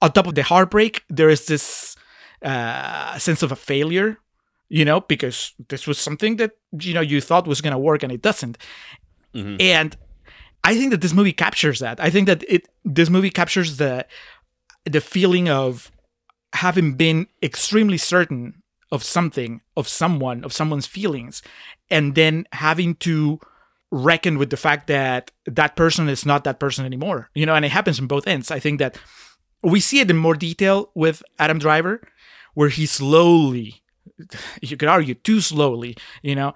on 0.00 0.12
top 0.12 0.26
of 0.26 0.34
the 0.34 0.42
heartbreak, 0.42 1.02
there 1.08 1.28
is 1.28 1.46
this 1.46 1.96
uh, 2.44 3.18
sense 3.18 3.42
of 3.42 3.50
a 3.52 3.56
failure, 3.56 4.18
you 4.68 4.84
know, 4.84 5.00
because 5.00 5.52
this 5.68 5.86
was 5.86 5.98
something 5.98 6.36
that 6.36 6.52
you 6.78 6.94
know 6.94 7.00
you 7.00 7.20
thought 7.20 7.46
was 7.46 7.60
going 7.60 7.72
to 7.72 7.78
work 7.78 8.02
and 8.02 8.12
it 8.12 8.22
doesn't. 8.22 8.58
And 9.60 9.96
I 10.62 10.76
think 10.76 10.90
that 10.92 11.00
this 11.00 11.12
movie 11.12 11.32
captures 11.32 11.80
that. 11.80 12.00
I 12.00 12.10
think 12.10 12.26
that 12.26 12.44
it 12.48 12.68
this 12.84 13.10
movie 13.10 13.30
captures 13.30 13.76
the 13.78 14.06
the 14.84 15.00
feeling 15.00 15.48
of 15.48 15.90
having 16.52 16.94
been 16.94 17.26
extremely 17.42 17.98
certain 17.98 18.62
of 18.92 19.02
something, 19.02 19.60
of 19.76 19.88
someone, 19.88 20.44
of 20.44 20.52
someone's 20.52 20.86
feelings, 20.86 21.42
and 21.90 22.14
then 22.14 22.46
having 22.52 22.94
to 22.96 23.40
reckon 23.90 24.38
with 24.38 24.50
the 24.50 24.56
fact 24.56 24.86
that 24.86 25.30
that 25.46 25.76
person 25.76 26.08
is 26.08 26.24
not 26.24 26.44
that 26.44 26.60
person 26.60 26.84
anymore. 26.84 27.30
You 27.34 27.46
know, 27.46 27.54
and 27.54 27.64
it 27.64 27.72
happens 27.72 27.98
on 28.00 28.06
both 28.06 28.26
ends. 28.26 28.50
I 28.50 28.60
think 28.60 28.78
that 28.78 28.98
we 29.62 29.80
see 29.80 30.00
it 30.00 30.10
in 30.10 30.16
more 30.16 30.34
detail 30.34 30.90
with 30.94 31.22
Adam 31.38 31.58
Driver, 31.58 32.00
where 32.54 32.68
he 32.68 32.86
slowly, 32.86 33.82
you 34.60 34.76
could 34.76 34.88
argue 34.88 35.14
too 35.14 35.40
slowly, 35.40 35.96
you 36.22 36.34
know, 36.34 36.54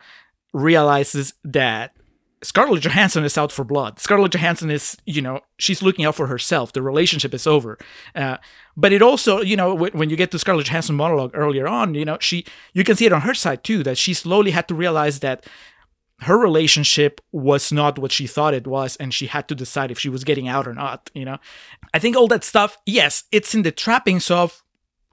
realizes 0.52 1.34
that 1.44 1.94
Scarlett 2.42 2.84
Johansson 2.84 3.24
is 3.24 3.36
out 3.36 3.50
for 3.50 3.64
blood. 3.64 3.98
Scarlett 3.98 4.32
Johansson 4.32 4.70
is, 4.70 4.96
you 5.04 5.20
know, 5.20 5.40
she's 5.58 5.82
looking 5.82 6.04
out 6.04 6.14
for 6.14 6.28
herself. 6.28 6.72
The 6.72 6.82
relationship 6.82 7.34
is 7.34 7.46
over. 7.46 7.78
Uh, 8.14 8.36
but 8.76 8.92
it 8.92 9.02
also, 9.02 9.40
you 9.40 9.56
know, 9.56 9.74
when, 9.74 9.92
when 9.92 10.10
you 10.10 10.16
get 10.16 10.30
to 10.30 10.38
Scarlett 10.38 10.66
Johansson 10.66 10.94
monologue 10.94 11.32
earlier 11.34 11.66
on, 11.66 11.94
you 11.94 12.04
know, 12.04 12.18
she, 12.20 12.44
you 12.72 12.84
can 12.84 12.96
see 12.96 13.06
it 13.06 13.12
on 13.12 13.22
her 13.22 13.34
side 13.34 13.64
too, 13.64 13.82
that 13.82 13.98
she 13.98 14.14
slowly 14.14 14.52
had 14.52 14.68
to 14.68 14.74
realize 14.74 15.18
that 15.20 15.46
her 16.20 16.38
relationship 16.38 17.20
was 17.32 17.72
not 17.72 17.98
what 17.98 18.12
she 18.12 18.26
thought 18.26 18.54
it 18.54 18.66
was, 18.66 18.96
and 18.96 19.14
she 19.14 19.26
had 19.26 19.46
to 19.48 19.54
decide 19.54 19.90
if 19.90 19.98
she 19.98 20.08
was 20.08 20.24
getting 20.24 20.48
out 20.48 20.66
or 20.66 20.74
not. 20.74 21.10
You 21.14 21.24
know, 21.24 21.38
I 21.94 21.98
think 21.98 22.16
all 22.16 22.26
that 22.28 22.44
stuff, 22.44 22.76
yes, 22.86 23.24
it's 23.30 23.54
in 23.54 23.62
the 23.62 23.70
trappings 23.70 24.30
of 24.30 24.62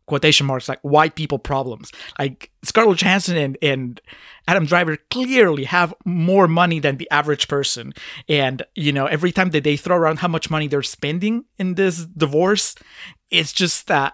quotation 0.06 0.46
marks 0.46 0.70
like 0.70 0.80
white 0.82 1.16
people 1.16 1.40
problems. 1.40 1.92
Like 2.20 2.52
Scarlett 2.64 3.00
Johansson 3.00 3.38
and, 3.38 3.58
and 3.62 4.02
Adam 4.48 4.66
Driver 4.66 4.98
clearly 5.10 5.64
have 5.64 5.94
more 6.06 6.48
money 6.48 6.80
than 6.80 6.98
the 6.98 7.10
average 7.12 7.48
person. 7.48 7.94
And, 8.30 8.64
you 8.76 8.92
know, 8.92 9.06
every 9.06 9.32
time 9.32 9.50
that 9.52 9.64
they 9.64 9.78
throw 9.78 9.98
around 9.98 10.20
how 10.20 10.28
much 10.28 10.50
money 10.50 10.68
they're 10.68 10.84
spending 10.84 11.46
in 11.58 11.76
this 11.76 12.06
divorce, 12.06 12.76
it's 13.30 13.52
just 13.52 13.90
uh, 13.90 14.12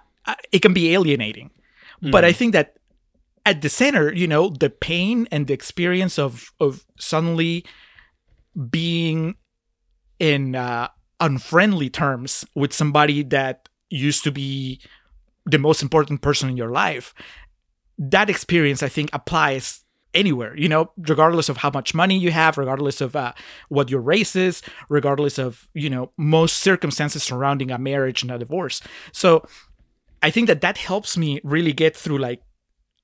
it 0.51 0.59
can 0.59 0.73
be 0.73 0.93
alienating. 0.93 1.51
But 2.01 2.25
I 2.25 2.31
think 2.31 2.53
that 2.53 2.77
at 3.45 3.61
the 3.61 3.69
center, 3.69 4.11
you 4.11 4.27
know, 4.27 4.49
the 4.49 4.71
pain 4.71 5.27
and 5.31 5.45
the 5.45 5.53
experience 5.53 6.17
of 6.17 6.51
of 6.59 6.83
suddenly 6.97 7.63
being 8.69 9.35
in 10.17 10.55
uh, 10.55 10.87
unfriendly 11.19 11.89
terms 11.89 12.45
with 12.55 12.73
somebody 12.73 13.23
that 13.23 13.69
used 13.89 14.23
to 14.23 14.31
be 14.31 14.81
the 15.45 15.59
most 15.59 15.81
important 15.81 16.21
person 16.21 16.49
in 16.49 16.57
your 16.57 16.71
life 16.71 17.13
that 17.97 18.29
experience 18.29 18.81
i 18.83 18.89
think 18.89 19.09
applies 19.13 19.81
anywhere 20.13 20.55
you 20.57 20.67
know 20.67 20.91
regardless 20.97 21.49
of 21.49 21.57
how 21.57 21.69
much 21.69 21.93
money 21.93 22.17
you 22.17 22.31
have 22.31 22.57
regardless 22.57 23.01
of 23.01 23.15
uh, 23.15 23.31
what 23.69 23.89
your 23.89 24.01
race 24.01 24.35
is 24.35 24.61
regardless 24.89 25.37
of 25.37 25.69
you 25.73 25.89
know 25.89 26.11
most 26.17 26.57
circumstances 26.57 27.23
surrounding 27.23 27.71
a 27.71 27.77
marriage 27.77 28.21
and 28.21 28.31
a 28.31 28.37
divorce. 28.37 28.81
So 29.13 29.45
i 30.21 30.29
think 30.29 30.47
that 30.47 30.61
that 30.61 30.77
helps 30.77 31.17
me 31.17 31.39
really 31.43 31.73
get 31.73 31.95
through 31.95 32.17
like 32.17 32.41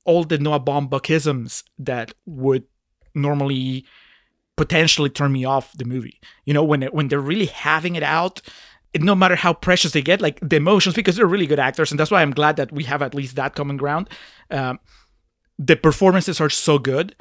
all 0.05 0.23
the 0.23 0.37
noah 0.37 0.59
baumbachisms 0.59 1.63
that 1.79 2.13
would 2.25 2.63
normally 3.15 3.85
potentially 4.55 5.09
turn 5.09 5.31
me 5.31 5.45
off 5.45 5.73
the 5.77 5.85
movie 5.85 6.19
you 6.45 6.53
know 6.53 6.63
when 6.63 6.83
when 6.83 7.07
they're 7.07 7.19
really 7.19 7.45
having 7.45 7.95
it 7.95 8.03
out 8.03 8.41
no 9.03 9.15
matter 9.15 9.35
how 9.35 9.53
precious 9.53 9.91
they 9.91 10.01
get, 10.01 10.21
like 10.21 10.39
the 10.41 10.57
emotions, 10.57 10.95
because 10.95 11.15
they're 11.15 11.25
really 11.25 11.47
good 11.47 11.59
actors, 11.59 11.91
and 11.91 11.99
that's 11.99 12.11
why 12.11 12.21
I'm 12.21 12.31
glad 12.31 12.57
that 12.57 12.71
we 12.71 12.83
have 12.85 13.01
at 13.01 13.13
least 13.13 13.35
that 13.35 13.55
common 13.55 13.77
ground. 13.77 14.09
Um, 14.51 14.79
the 15.57 15.75
performances 15.75 16.39
are 16.39 16.49
so 16.49 16.77
good 16.79 17.15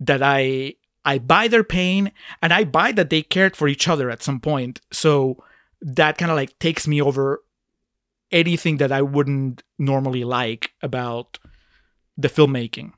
that 0.00 0.22
I 0.22 0.74
I 1.04 1.18
buy 1.18 1.48
their 1.48 1.64
pain, 1.64 2.12
and 2.40 2.52
I 2.52 2.64
buy 2.64 2.92
that 2.92 3.10
they 3.10 3.22
cared 3.22 3.56
for 3.56 3.68
each 3.68 3.88
other 3.88 4.10
at 4.10 4.22
some 4.22 4.40
point. 4.40 4.80
So 4.92 5.42
that 5.80 6.18
kind 6.18 6.30
of 6.30 6.36
like 6.36 6.58
takes 6.58 6.86
me 6.86 7.02
over 7.02 7.42
anything 8.30 8.78
that 8.78 8.92
I 8.92 9.02
wouldn't 9.02 9.62
normally 9.78 10.24
like 10.24 10.70
about 10.82 11.38
the 12.16 12.28
filmmaking. 12.28 12.92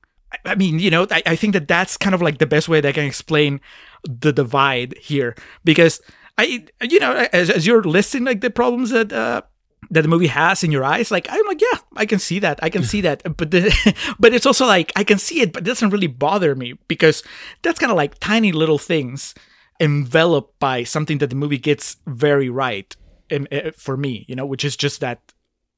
I- 0.45 0.55
mean, 0.55 0.79
you 0.79 0.91
know, 0.91 1.07
I, 1.11 1.23
I 1.27 1.37
think 1.37 1.53
that 1.55 1.69
that's 1.69 1.97
kind 1.97 2.15
of 2.15 2.23
like 2.23 2.39
the 2.39 2.47
best 2.47 2.69
way 2.69 2.81
that 2.81 2.89
I 2.89 2.93
can 2.93 3.05
explain 3.05 3.61
the 4.05 4.33
divide 4.33 4.95
here 5.01 5.35
because 5.65 6.01
I, 6.37 6.67
you 6.83 6.99
know, 6.99 7.29
as, 7.33 7.51
as 7.51 7.67
you're 7.67 7.83
listing 7.83 8.25
like 8.25 8.41
the 8.41 8.51
problems 8.51 8.91
that 8.91 9.13
uh, 9.13 9.43
that 9.91 10.03
the 10.03 10.09
movie 10.09 10.27
has 10.27 10.65
in 10.65 10.73
your 10.73 10.85
eyes, 10.85 11.11
like 11.11 11.27
I'm 11.31 11.47
like, 11.47 11.61
yeah, 11.61 11.79
I 11.97 12.07
can 12.07 12.19
see 12.19 12.39
that, 12.41 12.59
I 12.63 12.71
can 12.71 12.83
see 12.83 13.01
that, 13.03 13.23
but 13.37 13.51
the, 13.51 13.95
but 14.19 14.35
it's 14.35 14.47
also 14.47 14.67
like 14.67 14.93
I 14.97 15.05
can 15.05 15.19
see 15.19 15.41
it, 15.41 15.53
but 15.53 15.63
it 15.63 15.67
doesn't 15.67 15.91
really 15.91 16.09
bother 16.09 16.55
me 16.55 16.75
because 16.89 17.23
that's 17.63 17.79
kind 17.79 17.93
of 17.93 17.97
like 17.97 18.19
tiny 18.19 18.53
little 18.53 18.79
things 18.79 19.35
enveloped 19.81 20.59
by 20.59 20.85
something 20.85 21.19
that 21.19 21.31
the 21.31 21.37
movie 21.37 21.59
gets 21.59 21.97
very 22.07 22.49
right, 22.49 22.95
in, 23.31 23.49
uh, 23.53 23.71
for 23.77 23.97
me, 23.97 24.25
you 24.29 24.35
know, 24.35 24.47
which 24.47 24.65
is 24.65 24.77
just 24.77 25.01
that 25.01 25.21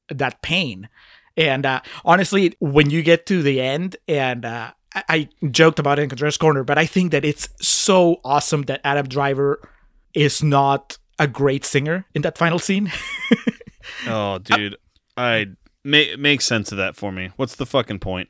that 0.09 0.41
pain. 0.41 0.89
And 1.35 1.65
uh, 1.65 1.81
honestly, 2.03 2.55
when 2.59 2.89
you 2.89 3.03
get 3.03 3.25
to 3.27 3.43
the 3.43 3.61
end, 3.61 3.97
and 4.07 4.43
uh, 4.43 4.71
I, 4.95 5.03
I 5.09 5.47
joked 5.51 5.77
about 5.77 5.99
it 5.99 6.03
in 6.03 6.09
Contrarians 6.09 6.39
Corner, 6.39 6.63
but 6.63 6.77
I 6.77 6.85
think 6.85 7.11
that 7.11 7.23
it's 7.23 7.49
so 7.61 8.21
awesome 8.23 8.63
that 8.63 8.81
Adam 8.83 9.07
Driver 9.07 9.59
is 10.17 10.43
not 10.43 10.97
a 11.19 11.27
great 11.27 11.63
singer 11.63 12.05
in 12.13 12.23
that 12.23 12.37
final 12.37 12.59
scene. 12.59 12.91
Oh, 14.05 14.37
dude, 14.37 14.75
I 15.15 15.47
make 15.83 16.19
make 16.19 16.41
sense 16.41 16.71
of 16.71 16.77
that 16.77 16.95
for 16.95 17.11
me. 17.11 17.31
What's 17.37 17.55
the 17.55 17.65
fucking 17.65 17.99
point? 17.99 18.29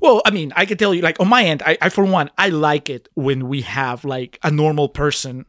well, 0.00 0.20
I 0.26 0.30
mean, 0.30 0.52
I 0.56 0.66
can 0.66 0.76
tell 0.76 0.94
you, 0.94 1.02
like 1.02 1.20
on 1.20 1.28
my 1.28 1.44
end, 1.44 1.62
I, 1.64 1.78
I 1.80 1.88
for 1.88 2.04
one, 2.04 2.30
I 2.36 2.48
like 2.48 2.90
it 2.90 3.08
when 3.14 3.48
we 3.48 3.62
have 3.62 4.04
like 4.04 4.38
a 4.42 4.50
normal 4.50 4.88
person 4.88 5.46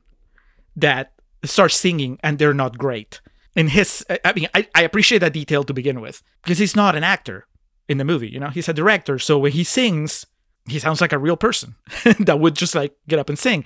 that 0.76 1.14
starts 1.44 1.76
singing 1.76 2.20
and 2.24 2.40
they're 2.40 2.54
not 2.54 2.78
great. 2.78 3.22
In 3.56 3.68
his, 3.68 4.06
I 4.24 4.34
mean, 4.34 4.48
I, 4.54 4.68
I 4.76 4.84
appreciate 4.84 5.20
that 5.20 5.34
detail 5.34 5.64
to 5.64 5.74
begin 5.74 6.00
with 6.00 6.22
because 6.44 6.60
he's 6.60 6.76
not 6.76 6.96
an 6.96 7.04
actor 7.04 7.48
in 7.90 7.98
the 7.98 8.06
movie. 8.06 8.30
You 8.30 8.40
know, 8.40 8.50
he's 8.50 8.70
a 8.70 8.74
director, 8.74 9.20
so 9.20 9.40
when 9.40 9.52
he 9.52 9.64
sings, 9.64 10.26
he 10.70 10.80
sounds 10.80 11.02
like 11.02 11.12
a 11.12 11.18
real 11.18 11.36
person 11.38 11.76
that 12.20 12.40
would 12.40 12.56
just 12.56 12.76
like 12.76 12.94
get 13.08 13.20
up 13.20 13.30
and 13.30 13.38
sing. 13.38 13.66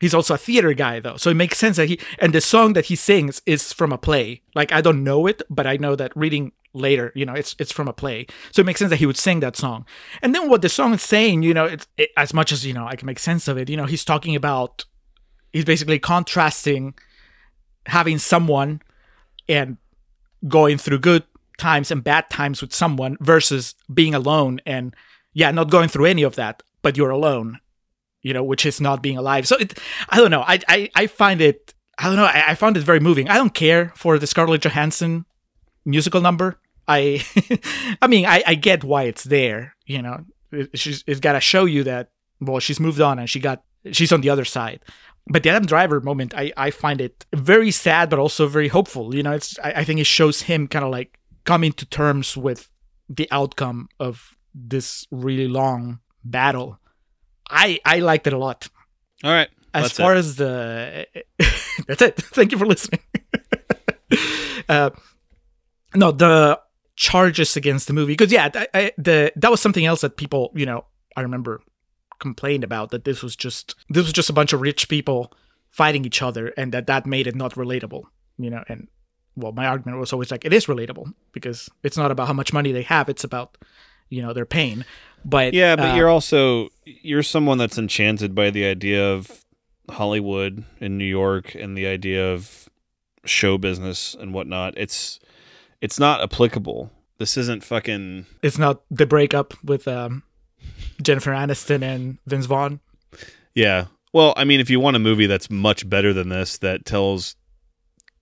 He's 0.00 0.14
also 0.14 0.34
a 0.34 0.38
theater 0.38 0.74
guy 0.74 1.00
though, 1.00 1.16
so 1.16 1.30
it 1.30 1.34
makes 1.34 1.58
sense 1.58 1.76
that 1.76 1.88
he 1.88 1.98
and 2.18 2.32
the 2.32 2.40
song 2.40 2.72
that 2.72 2.86
he 2.86 2.96
sings 2.96 3.40
is 3.46 3.72
from 3.72 3.92
a 3.92 3.98
play. 3.98 4.42
Like 4.54 4.72
I 4.72 4.80
don't 4.80 5.04
know 5.04 5.26
it, 5.26 5.42
but 5.48 5.66
I 5.66 5.76
know 5.76 5.96
that 5.96 6.16
reading 6.16 6.52
later, 6.72 7.12
you 7.14 7.24
know, 7.24 7.32
it's 7.32 7.54
it's 7.58 7.72
from 7.72 7.88
a 7.88 7.92
play, 7.92 8.26
so 8.50 8.60
it 8.60 8.66
makes 8.66 8.80
sense 8.80 8.90
that 8.90 8.98
he 8.98 9.06
would 9.06 9.16
sing 9.16 9.40
that 9.40 9.56
song. 9.56 9.86
And 10.20 10.34
then 10.34 10.48
what 10.48 10.62
the 10.62 10.68
song 10.68 10.94
is 10.94 11.02
saying, 11.02 11.42
you 11.42 11.54
know, 11.54 11.64
it's 11.66 11.86
it, 11.96 12.10
as 12.16 12.34
much 12.34 12.52
as 12.52 12.66
you 12.66 12.74
know, 12.74 12.86
I 12.86 12.96
can 12.96 13.06
make 13.06 13.20
sense 13.20 13.48
of 13.48 13.56
it. 13.56 13.70
You 13.70 13.76
know, 13.76 13.86
he's 13.86 14.04
talking 14.04 14.34
about, 14.34 14.84
he's 15.52 15.64
basically 15.64 15.98
contrasting 15.98 16.94
having 17.86 18.18
someone 18.18 18.82
and 19.48 19.76
going 20.48 20.78
through 20.78 20.98
good 20.98 21.24
times 21.58 21.90
and 21.90 22.02
bad 22.02 22.28
times 22.30 22.60
with 22.60 22.74
someone 22.74 23.16
versus 23.20 23.74
being 23.92 24.14
alone 24.14 24.60
and 24.66 24.94
yeah, 25.32 25.50
not 25.50 25.70
going 25.70 25.88
through 25.88 26.06
any 26.06 26.22
of 26.22 26.36
that, 26.36 26.62
but 26.82 26.96
you're 26.96 27.10
alone 27.10 27.60
you 28.24 28.32
know, 28.32 28.42
which 28.42 28.66
is 28.66 28.80
not 28.80 29.02
being 29.02 29.16
alive. 29.16 29.46
So 29.46 29.56
it, 29.56 29.78
I 30.08 30.16
don't 30.16 30.32
know. 30.32 30.40
I, 30.40 30.58
I, 30.66 30.90
I 30.96 31.06
find 31.06 31.40
it, 31.40 31.72
I 31.98 32.06
don't 32.06 32.16
know. 32.16 32.24
I, 32.24 32.44
I 32.48 32.54
found 32.56 32.76
it 32.76 32.82
very 32.82 32.98
moving. 32.98 33.28
I 33.28 33.36
don't 33.36 33.54
care 33.54 33.92
for 33.94 34.18
the 34.18 34.26
Scarlett 34.26 34.62
Johansson 34.62 35.26
musical 35.84 36.20
number. 36.20 36.58
I, 36.88 37.24
I 38.02 38.08
mean, 38.08 38.26
I, 38.26 38.42
I 38.46 38.54
get 38.56 38.82
why 38.82 39.04
it's 39.04 39.24
there. 39.24 39.76
You 39.86 40.02
know, 40.02 40.24
it, 40.50 40.76
she's 40.76 41.04
it's 41.06 41.20
got 41.20 41.34
to 41.34 41.40
show 41.40 41.66
you 41.66 41.84
that 41.84 42.08
well, 42.40 42.58
she's 42.58 42.80
moved 42.80 43.00
on 43.00 43.18
and 43.18 43.28
she 43.28 43.38
got 43.38 43.62
she's 43.92 44.12
on 44.12 44.22
the 44.22 44.30
other 44.30 44.44
side. 44.44 44.80
But 45.26 45.42
the 45.42 45.50
Adam 45.50 45.64
Driver 45.64 46.00
moment, 46.00 46.34
I, 46.34 46.52
I 46.56 46.70
find 46.70 47.00
it 47.00 47.24
very 47.34 47.70
sad, 47.70 48.10
but 48.10 48.18
also 48.18 48.46
very 48.46 48.68
hopeful. 48.68 49.14
You 49.14 49.22
know, 49.22 49.32
it's 49.32 49.58
I, 49.62 49.72
I 49.76 49.84
think 49.84 50.00
it 50.00 50.06
shows 50.06 50.42
him 50.42 50.66
kind 50.66 50.84
of 50.84 50.90
like 50.90 51.18
coming 51.44 51.72
to 51.72 51.86
terms 51.86 52.36
with 52.36 52.70
the 53.08 53.28
outcome 53.30 53.88
of 54.00 54.34
this 54.54 55.06
really 55.10 55.48
long 55.48 56.00
battle. 56.24 56.78
I 57.50 57.80
I 57.84 58.00
liked 58.00 58.26
it 58.26 58.32
a 58.32 58.38
lot. 58.38 58.68
All 59.22 59.30
right. 59.30 59.48
As 59.72 59.92
far 59.92 60.14
it. 60.14 60.18
as 60.18 60.36
the 60.36 61.06
that's 61.88 62.02
it. 62.02 62.16
Thank 62.16 62.52
you 62.52 62.58
for 62.58 62.66
listening. 62.66 63.00
uh, 64.68 64.90
no, 65.94 66.12
the 66.12 66.60
charges 66.96 67.56
against 67.56 67.88
the 67.88 67.92
movie 67.92 68.12
because 68.12 68.30
yeah, 68.30 68.50
I, 68.54 68.68
I, 68.72 68.92
the 68.96 69.32
that 69.36 69.50
was 69.50 69.60
something 69.60 69.84
else 69.84 70.02
that 70.02 70.16
people 70.16 70.52
you 70.54 70.64
know 70.64 70.84
I 71.16 71.22
remember 71.22 71.60
complained 72.20 72.62
about 72.62 72.90
that 72.90 73.04
this 73.04 73.22
was 73.22 73.34
just 73.34 73.74
this 73.88 74.04
was 74.04 74.12
just 74.12 74.30
a 74.30 74.32
bunch 74.32 74.52
of 74.52 74.60
rich 74.60 74.88
people 74.88 75.32
fighting 75.70 76.04
each 76.04 76.22
other 76.22 76.48
and 76.56 76.72
that 76.72 76.86
that 76.86 77.04
made 77.06 77.26
it 77.26 77.34
not 77.34 77.54
relatable. 77.54 78.04
You 78.38 78.50
know, 78.50 78.64
and 78.68 78.88
well, 79.36 79.52
my 79.52 79.66
argument 79.66 79.98
was 79.98 80.12
always 80.12 80.30
like 80.30 80.44
it 80.44 80.52
is 80.52 80.66
relatable 80.66 81.12
because 81.32 81.68
it's 81.82 81.96
not 81.96 82.10
about 82.10 82.28
how 82.28 82.32
much 82.32 82.52
money 82.52 82.72
they 82.72 82.82
have; 82.82 83.08
it's 83.08 83.24
about 83.24 83.58
you 84.08 84.22
know 84.22 84.32
their 84.32 84.46
pain. 84.46 84.84
But 85.24 85.54
Yeah, 85.54 85.76
but 85.76 85.92
uh, 85.92 85.94
you're 85.96 86.10
also 86.10 86.68
you're 86.84 87.22
someone 87.22 87.58
that's 87.58 87.78
enchanted 87.78 88.34
by 88.34 88.50
the 88.50 88.64
idea 88.64 89.12
of 89.12 89.44
Hollywood 89.90 90.64
in 90.80 90.98
New 90.98 91.04
York 91.04 91.54
and 91.54 91.76
the 91.76 91.86
idea 91.86 92.32
of 92.32 92.68
show 93.24 93.58
business 93.58 94.14
and 94.18 94.34
whatnot. 94.34 94.74
It's 94.76 95.18
it's 95.80 95.98
not 95.98 96.22
applicable. 96.22 96.90
This 97.18 97.36
isn't 97.36 97.64
fucking 97.64 98.26
It's 98.42 98.58
not 98.58 98.82
the 98.90 99.06
breakup 99.06 99.54
with 99.62 99.86
um, 99.86 100.22
Jennifer 101.02 101.30
Aniston 101.30 101.82
and 101.82 102.18
Vince 102.26 102.46
Vaughn. 102.46 102.80
Yeah. 103.54 103.86
Well, 104.12 104.34
I 104.36 104.44
mean, 104.44 104.60
if 104.60 104.70
you 104.70 104.80
want 104.80 104.96
a 104.96 105.00
movie 105.00 105.26
that's 105.26 105.50
much 105.50 105.88
better 105.88 106.12
than 106.12 106.28
this, 106.28 106.58
that 106.58 106.84
tells 106.84 107.36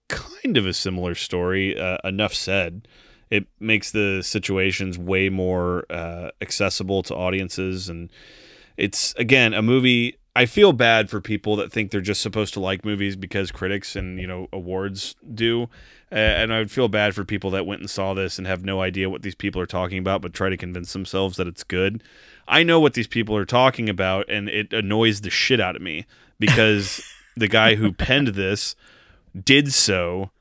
kind 0.09 0.57
of 0.57 0.67
a 0.67 0.73
similar 0.73 1.15
story, 1.15 1.79
uh, 1.79 1.99
enough 2.05 2.35
said. 2.35 2.89
It 3.33 3.47
makes 3.59 3.91
the 3.91 4.21
situations 4.23 4.99
way 4.99 5.31
more 5.31 5.87
uh, 5.89 6.33
accessible 6.43 7.03
to 7.05 7.15
audiences. 7.15 7.89
And 7.89 8.11
it's, 8.77 9.15
again, 9.15 9.55
a 9.55 9.63
movie. 9.63 10.19
I 10.37 10.45
feel 10.45 10.75
bad 10.75 11.09
for 11.09 11.23
people 11.23 11.57
that 11.57 11.73
think 11.73 11.91
they're 11.91 12.03
just 12.03 12.21
supposed 12.21 12.53
to 12.53 12.61
like 12.61 12.85
movies 12.85 13.17
because 13.17 13.51
critics 13.51 13.97
and, 13.97 14.21
you 14.21 14.27
know, 14.27 14.49
awards 14.53 15.17
do. 15.35 15.71
Uh, 16.13 16.17
and 16.17 16.53
I 16.53 16.59
would 16.59 16.71
feel 16.71 16.89
bad 16.89 17.15
for 17.15 17.25
people 17.25 17.51
that 17.53 17.65
went 17.65 17.81
and 17.81 17.89
saw 17.89 18.13
this 18.13 18.37
and 18.37 18.47
have 18.47 18.67
no 18.67 18.83
idea 18.83 19.09
what 19.09 19.23
these 19.23 19.35
people 19.35 19.63
are 19.63 19.67
talking 19.67 19.97
about, 19.97 20.21
but 20.21 20.35
try 20.35 20.51
to 20.51 20.57
convince 20.59 20.93
themselves 20.93 21.39
that 21.39 21.47
it's 21.47 21.65
good. 21.65 22.03
I 22.47 22.63
know 22.63 22.81
what 22.81 22.93
these 22.93 23.07
people 23.07 23.35
are 23.35 23.47
talking 23.47 23.89
about, 23.89 24.27
and 24.29 24.51
it 24.51 24.75
annoys 24.75 25.23
the 25.23 25.31
shit 25.31 25.59
out 25.59 25.75
of 25.75 25.81
me 25.81 26.05
because 26.39 27.03
the 27.35 27.49
guy 27.49 27.77
who 27.77 27.93
penned 27.93 28.29
this 28.29 28.77
did 29.43 29.73
so 29.73 30.33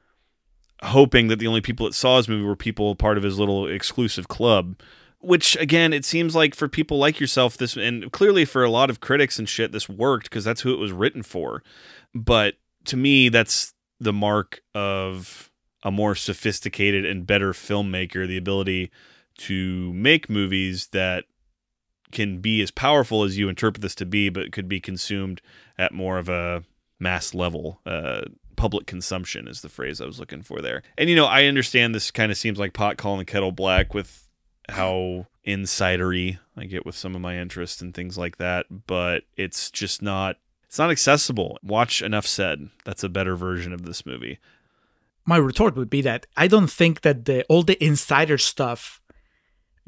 hoping 0.83 1.27
that 1.27 1.39
the 1.39 1.47
only 1.47 1.61
people 1.61 1.85
that 1.85 1.93
saw 1.93 2.17
his 2.17 2.27
movie 2.27 2.43
were 2.43 2.55
people 2.55 2.95
part 2.95 3.17
of 3.17 3.23
his 3.23 3.37
little 3.37 3.67
exclusive 3.67 4.27
club. 4.27 4.79
Which 5.19 5.55
again, 5.57 5.93
it 5.93 6.03
seems 6.03 6.35
like 6.35 6.55
for 6.55 6.67
people 6.67 6.97
like 6.97 7.19
yourself, 7.19 7.55
this 7.55 7.77
and 7.77 8.11
clearly 8.11 8.43
for 8.43 8.63
a 8.63 8.71
lot 8.71 8.89
of 8.89 9.01
critics 9.01 9.37
and 9.37 9.47
shit, 9.47 9.71
this 9.71 9.87
worked 9.87 10.29
because 10.29 10.43
that's 10.43 10.61
who 10.61 10.73
it 10.73 10.79
was 10.79 10.91
written 10.91 11.21
for. 11.21 11.61
But 12.15 12.55
to 12.85 12.97
me, 12.97 13.29
that's 13.29 13.75
the 13.99 14.13
mark 14.13 14.63
of 14.73 15.51
a 15.83 15.91
more 15.91 16.15
sophisticated 16.15 17.05
and 17.05 17.27
better 17.27 17.53
filmmaker, 17.53 18.27
the 18.27 18.37
ability 18.37 18.91
to 19.37 19.93
make 19.93 20.29
movies 20.29 20.87
that 20.87 21.25
can 22.11 22.39
be 22.39 22.61
as 22.61 22.71
powerful 22.71 23.23
as 23.23 23.37
you 23.37 23.47
interpret 23.47 23.81
this 23.81 23.95
to 23.95 24.05
be, 24.05 24.29
but 24.29 24.51
could 24.51 24.67
be 24.67 24.79
consumed 24.79 25.41
at 25.77 25.93
more 25.93 26.17
of 26.17 26.29
a 26.29 26.63
mass 26.99 27.33
level. 27.33 27.79
Uh, 27.85 28.21
public 28.61 28.85
consumption 28.85 29.47
is 29.47 29.61
the 29.61 29.69
phrase 29.69 29.99
I 29.99 30.05
was 30.05 30.19
looking 30.19 30.43
for 30.43 30.61
there. 30.61 30.83
And 30.95 31.09
you 31.09 31.15
know, 31.15 31.25
I 31.25 31.45
understand 31.45 31.95
this 31.95 32.11
kind 32.11 32.31
of 32.31 32.38
seems 32.38 32.59
like 32.59 32.73
pot 32.73 32.95
calling 32.95 33.17
the 33.17 33.25
kettle 33.25 33.51
black 33.51 33.95
with 33.95 34.27
how 34.69 35.25
insidery 35.47 36.38
I 36.55 36.65
get 36.65 36.85
with 36.85 36.95
some 36.95 37.15
of 37.15 37.21
my 37.21 37.39
interests 37.39 37.81
and 37.81 37.91
things 37.91 38.19
like 38.19 38.38
that, 38.38 38.67
but 38.85 39.23
it's 39.35 39.71
just 39.71 40.03
not 40.03 40.38
it's 40.67 40.77
not 40.77 40.91
accessible. 40.91 41.57
Watch 41.63 42.03
Enough 42.03 42.27
Said. 42.27 42.69
That's 42.85 43.03
a 43.03 43.09
better 43.09 43.35
version 43.35 43.73
of 43.73 43.83
this 43.83 44.05
movie. 44.05 44.38
My 45.25 45.38
retort 45.38 45.75
would 45.75 45.89
be 45.89 46.03
that 46.03 46.27
I 46.38 46.47
don't 46.47 46.69
think 46.69 47.01
that 47.01 47.25
the 47.25 47.43
all 47.49 47.63
the 47.63 47.83
insider 47.83 48.38
stuff 48.38 49.01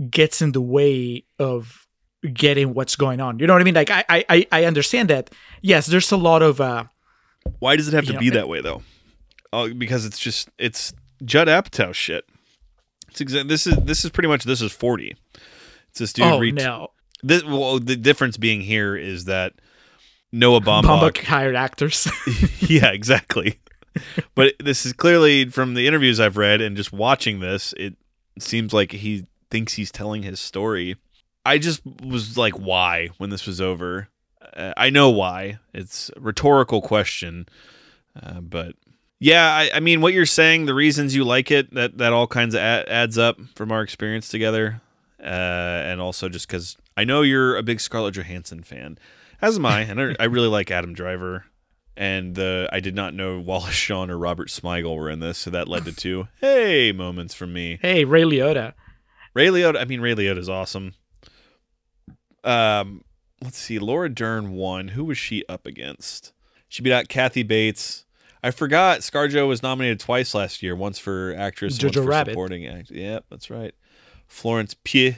gets 0.10 0.42
in 0.42 0.54
the 0.54 0.62
way 0.62 1.26
of 1.38 1.86
getting 2.34 2.74
what's 2.74 2.96
going 2.96 3.22
on. 3.22 3.38
You 3.38 3.46
know 3.46 3.54
what 3.54 3.62
I 3.62 3.66
mean? 3.66 3.76
Like 3.76 3.92
I 3.92 4.04
I 4.10 4.48
I 4.52 4.66
understand 4.66 5.12
that. 5.12 5.30
Yes, 5.62 5.86
there's 5.86 6.12
a 6.12 6.18
lot 6.18 6.42
of 6.42 6.60
uh 6.60 6.86
Why 7.60 7.76
does 7.76 7.88
it 7.88 7.94
have 7.94 8.06
to 8.06 8.18
be 8.18 8.30
that 8.32 8.48
way 8.48 8.62
though? 8.62 8.84
Oh, 9.52 9.74
because 9.74 10.06
it's 10.06 10.20
just 10.20 10.50
it's 10.58 10.94
Judd 11.24 11.48
Apatow 11.48 11.94
shit. 11.94 12.26
It's 13.10 13.22
exa- 13.22 13.48
this 13.48 13.68
is 13.68 13.76
this 13.78 14.04
is 14.04 14.12
pretty 14.12 14.28
much 14.30 14.44
this 14.44 14.62
is 14.62 14.72
forty. 14.72 15.16
It's 15.90 16.00
this 16.00 16.14
dude. 16.14 16.26
oh 16.26 16.40
ret- 16.40 16.56
no, 16.56 16.88
This, 17.22 17.44
well, 17.44 17.80
the 17.80 17.96
difference 17.96 18.38
being 18.38 18.62
here 18.62 18.96
is 18.96 19.26
that 19.26 19.54
Noah 20.32 20.60
Baumbach. 20.62 20.84
Baumbach 21.14 21.24
hired 21.24 21.56
actors. 21.56 22.08
yeah, 22.60 22.92
exactly. 22.92 23.60
but 24.34 24.54
this 24.60 24.86
is 24.88 24.94
clearly 24.94 25.46
from 25.50 25.76
the 25.76 25.86
interviews 25.88 26.20
I've 26.20 26.38
read 26.38 26.62
and 26.62 26.76
just 26.76 26.92
watching 26.92 27.40
this, 27.40 27.74
it 27.78 27.96
seems 28.40 28.74
like 28.74 28.92
he 28.92 29.28
thinks 29.52 29.74
he's 29.74 29.92
telling 29.92 30.24
his 30.24 30.40
story. 30.40 30.96
I 31.46 31.60
just 31.60 31.82
was 32.02 32.36
like, 32.36 32.54
why 32.54 33.10
when 33.20 33.30
this 33.30 33.46
was 33.46 33.62
over? 33.62 34.10
Uh, 34.56 34.74
I 34.78 34.90
know 34.90 35.10
why. 35.10 35.60
It's 35.74 36.12
a 36.16 36.20
rhetorical 36.20 36.82
question, 36.82 37.48
uh, 38.22 38.42
but 38.42 38.76
yeah, 39.20 39.48
I, 39.52 39.70
I 39.76 39.80
mean, 39.80 40.02
what 40.02 40.14
you're 40.14 40.26
saying, 40.26 40.66
the 40.66 40.74
reasons 40.74 41.16
you 41.16 41.24
like 41.24 41.50
it, 41.50 41.74
that 41.74 41.98
that 41.98 42.14
all 42.14 42.28
kinds 42.28 42.54
of 42.56 42.60
a- 42.60 42.86
adds 42.92 43.18
up 43.18 43.40
from 43.56 43.72
our 43.72 43.82
experience 43.82 44.28
together, 44.30 44.82
uh, 45.20 45.24
and 45.24 46.02
also 46.02 46.30
just 46.30 46.48
because 46.48 46.78
I 46.98 47.04
know 47.06 47.22
you're 47.22 47.56
a 47.56 47.64
big 47.64 47.80
Scarlett 47.80 48.16
Johansson 48.16 48.64
fan, 48.64 48.98
as 49.42 49.58
am 49.58 49.66
I, 49.66 49.82
and 49.82 50.00
I, 50.02 50.16
I 50.20 50.26
really 50.26 50.50
like 50.50 50.72
Adam 50.72 50.94
Driver. 50.94 51.46
And 51.96 52.40
uh, 52.40 52.68
I 52.72 52.80
did 52.80 52.96
not 52.96 53.14
know 53.14 53.40
Wallace 53.40 53.74
Shawn 53.76 54.10
or 54.10 54.18
Robert 54.18 54.48
Smigel 54.50 54.98
were 54.98 55.12
in 55.12 55.20
this, 55.20 55.38
so 55.38 55.52
that 55.52 55.68
led 55.68 55.86
to 55.86 55.94
two 55.94 56.28
hey 56.42 56.92
moments 56.92 57.34
from 57.36 57.54
me. 57.54 57.78
hey, 57.82 58.04
Ray 58.04 58.24
Liotta. 58.24 58.74
Ray 59.36 59.48
Liotta, 59.48 59.80
I 59.80 59.86
mean 59.86 60.02
Ray 60.02 60.16
Liotta 60.16 60.40
is 60.40 60.50
awesome. 60.50 60.96
Um, 62.44 63.04
let's 63.44 63.58
see, 63.58 63.80
Laura 63.80 64.10
Dern 64.10 64.52
won. 64.52 64.90
Who 64.90 65.06
was 65.06 65.18
she 65.18 65.44
up 65.48 65.66
against? 65.66 66.34
She 66.68 66.82
beat 66.82 66.94
out 66.94 67.10
Kathy 67.10 67.44
Bates. 67.44 68.06
I 68.44 68.52
forgot 68.52 69.00
ScarJo 69.00 69.48
was 69.48 69.64
nominated 69.64 70.00
twice 70.00 70.34
last 70.34 70.62
year, 70.64 70.76
once 70.76 71.00
for 71.00 71.34
actress, 71.38 71.74
once 71.82 71.96
Jojo 71.96 72.04
for 72.04 72.10
Rabbit. 72.10 72.32
supporting 72.32 72.66
act. 72.68 72.92
Yep, 72.92 73.26
that's 73.30 73.50
right. 73.50 73.74
Florence 74.28 74.76
Pugh, 74.84 75.16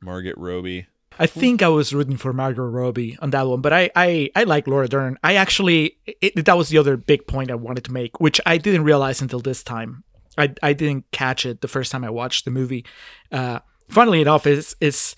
Margaret 0.00 0.36
Robbie. 0.36 0.86
I 1.18 1.26
think 1.26 1.62
I 1.62 1.68
was 1.68 1.94
rooting 1.94 2.18
for 2.18 2.32
Margot 2.34 2.62
Robbie 2.64 3.16
on 3.20 3.30
that 3.30 3.46
one, 3.46 3.62
but 3.62 3.72
I 3.72 3.90
I, 3.96 4.30
I 4.36 4.44
like 4.44 4.66
Laura 4.66 4.88
Dern. 4.88 5.16
I 5.24 5.36
actually 5.36 5.96
it, 6.06 6.44
that 6.44 6.58
was 6.58 6.68
the 6.68 6.78
other 6.78 6.96
big 6.96 7.26
point 7.26 7.50
I 7.50 7.54
wanted 7.54 7.84
to 7.84 7.92
make, 7.92 8.20
which 8.20 8.40
I 8.44 8.58
didn't 8.58 8.84
realize 8.84 9.22
until 9.22 9.40
this 9.40 9.62
time. 9.62 10.04
I 10.36 10.52
I 10.62 10.74
didn't 10.74 11.10
catch 11.12 11.46
it 11.46 11.62
the 11.62 11.68
first 11.68 11.90
time 11.90 12.04
I 12.04 12.10
watched 12.10 12.44
the 12.44 12.50
movie. 12.50 12.84
Uh, 13.32 13.60
funnily 13.88 14.20
enough, 14.20 14.46
is 14.46 14.76
is 14.80 15.14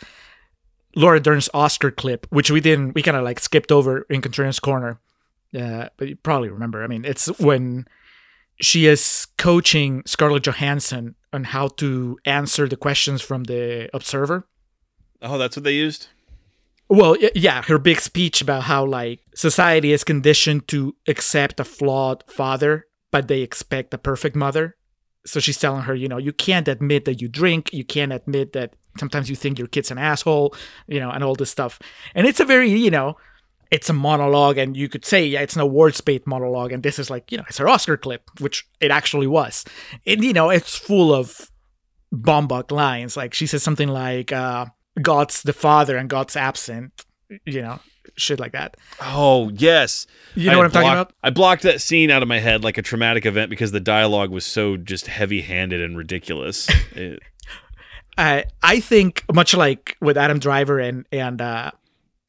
Laura 0.99 1.20
Dern's 1.20 1.49
Oscar 1.55 1.93
clip, 1.93 2.27
which 2.31 2.51
we 2.51 2.61
didn't 2.61 2.93
we 2.95 3.03
kind 3.03 3.16
of 3.16 3.23
like 3.23 3.39
skipped 3.39 3.70
over 3.70 4.05
in 4.11 4.20
Contrarian's 4.20 4.59
corner. 4.59 5.01
Uh, 5.57 5.89
but 5.97 6.09
you 6.09 6.16
probably 6.16 6.49
remember. 6.49 6.83
I 6.83 6.89
mean, 6.89 7.05
it's 7.05 7.27
when 7.39 7.87
she 8.61 8.87
is 8.87 9.29
coaching 9.39 10.03
Scarlett 10.07 10.43
Johansson 10.43 11.15
on 11.33 11.45
how 11.45 11.69
to 11.69 12.19
answer 12.25 12.66
the 12.69 12.77
questions 12.77 13.23
from 13.23 13.45
the 13.45 13.89
Observer. 13.95 14.49
Oh, 15.23 15.39
that's 15.39 15.57
what 15.57 15.62
they 15.62 15.75
used. 15.75 16.09
Well, 16.89 17.16
yeah, 17.35 17.62
her 17.62 17.79
big 17.79 18.01
speech 18.01 18.41
about 18.41 18.65
how 18.65 18.85
like 18.85 19.20
society 19.37 19.93
is 19.93 20.03
conditioned 20.03 20.66
to 20.69 20.97
accept 21.07 21.61
a 21.61 21.65
flawed 21.65 22.25
father, 22.27 22.87
but 23.12 23.29
they 23.29 23.43
expect 23.43 23.95
a 23.95 23.99
perfect 23.99 24.35
mother. 24.35 24.77
So 25.25 25.39
she's 25.39 25.59
telling 25.59 25.83
her, 25.83 25.95
you 25.95 26.09
know, 26.09 26.19
you 26.19 26.33
can't 26.33 26.66
admit 26.66 27.05
that 27.05 27.20
you 27.20 27.29
drink, 27.29 27.73
you 27.73 27.85
can't 27.85 28.12
admit 28.12 28.53
that 28.55 28.75
sometimes 28.99 29.31
you 29.31 29.37
think 29.37 29.59
your 29.59 29.69
kid's 29.69 29.91
an 29.91 29.99
asshole, 29.99 30.55
you 30.87 31.01
know, 31.01 31.11
and 31.11 31.23
all 31.25 31.35
this 31.35 31.51
stuff. 31.51 31.79
And 32.15 32.27
it's 32.27 32.41
a 32.41 32.45
very, 32.45 32.70
you 32.70 32.91
know, 32.91 33.16
it's 33.70 33.91
a 33.91 33.93
monologue, 33.93 34.57
and 34.57 34.77
you 34.77 34.89
could 34.89 35.05
say, 35.05 35.27
yeah, 35.27 35.41
it's 35.43 35.55
an 35.55 35.61
awards 35.61 36.01
bait 36.01 36.27
monologue, 36.27 36.73
and 36.73 36.83
this 36.83 36.99
is 36.99 37.11
like, 37.11 37.31
you 37.31 37.37
know, 37.39 37.45
it's 37.49 37.59
her 37.59 37.69
Oscar 37.69 37.97
clip, 37.99 38.23
which 38.41 38.66
it 38.81 38.91
actually 38.91 39.27
was. 39.27 39.65
And 40.07 40.25
you 40.25 40.33
know, 40.33 40.49
it's 40.51 40.75
full 40.75 41.12
of 41.12 41.51
Baumbach 42.15 42.70
lines. 42.70 43.16
Like 43.16 43.35
she 43.35 43.47
says 43.47 43.62
something 43.62 43.89
like, 43.89 44.33
uh, 44.33 44.66
God's 45.03 45.43
the 45.43 45.53
father 45.53 45.97
and 45.97 46.09
God's 46.09 46.35
absent, 46.35 47.05
you 47.45 47.61
know, 47.62 47.79
shit 48.16 48.41
like 48.41 48.53
that. 48.53 48.77
Oh 49.01 49.51
yes, 49.51 50.07
You 50.35 50.47
know 50.47 50.55
I 50.55 50.57
what 50.57 50.65
I'm 50.66 50.73
talking 50.73 50.91
about? 50.91 51.12
I 51.23 51.31
blocked 51.31 51.62
that 51.62 51.81
scene 51.81 52.11
out 52.11 52.23
of 52.23 52.29
my 52.29 52.39
head 52.39 52.65
like 52.65 52.79
a 52.79 52.83
traumatic 52.83 53.27
event 53.27 53.51
because 53.51 53.73
the 53.73 53.81
dialogue 53.81 54.31
was 54.31 54.47
so 54.47 54.77
just 54.77 55.07
heavy-handed 55.09 55.81
and 55.81 55.97
ridiculous. 55.97 56.69
It- 56.95 57.20
I 58.19 58.45
I 58.62 58.81
think 58.81 59.24
much 59.32 59.55
like 59.55 59.97
with 60.01 60.19
Adam 60.19 60.40
Driver 60.40 60.78
and 60.81 61.07
and 61.12 61.40
uh, 61.40 61.70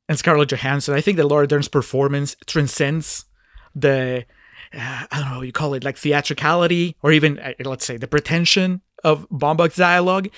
and 0.08 0.18
Scarlett 0.18 0.50
Johansson, 0.50 0.94
I 0.94 1.02
think 1.02 1.18
that 1.18 1.26
Laura 1.26 1.48
Dern's 1.48 1.68
performance 1.68 2.38
transcends 2.46 3.26
the 3.76 4.26
uh, 4.74 5.06
I 5.12 5.20
don't 5.20 5.32
know 5.32 5.42
you 5.42 5.52
call 5.52 5.74
it 5.74 5.84
like 5.84 5.98
theatricality 5.98 6.96
or 7.02 7.12
even 7.12 7.40
uh, 7.40 7.54
let's 7.66 7.86
say 7.86 7.98
the 7.98 8.08
pretension 8.08 8.82
of 9.04 9.28
Baumbach's 9.30 9.76
dialogue. 9.76 10.30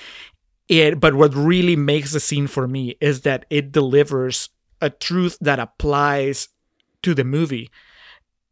It 0.69 1.02
but 1.02 1.15
what 1.15 1.36
really 1.36 1.76
makes 1.76 2.14
the 2.14 2.22
scene 2.22 2.48
for 2.48 2.65
me 2.65 2.95
is 3.02 3.22
that 3.22 3.45
it 3.49 3.73
delivers 3.73 4.49
a 4.80 4.90
truth 4.90 5.38
that 5.41 5.60
applies 5.60 6.48
to 7.03 7.14
the 7.14 7.26
movie, 7.26 7.69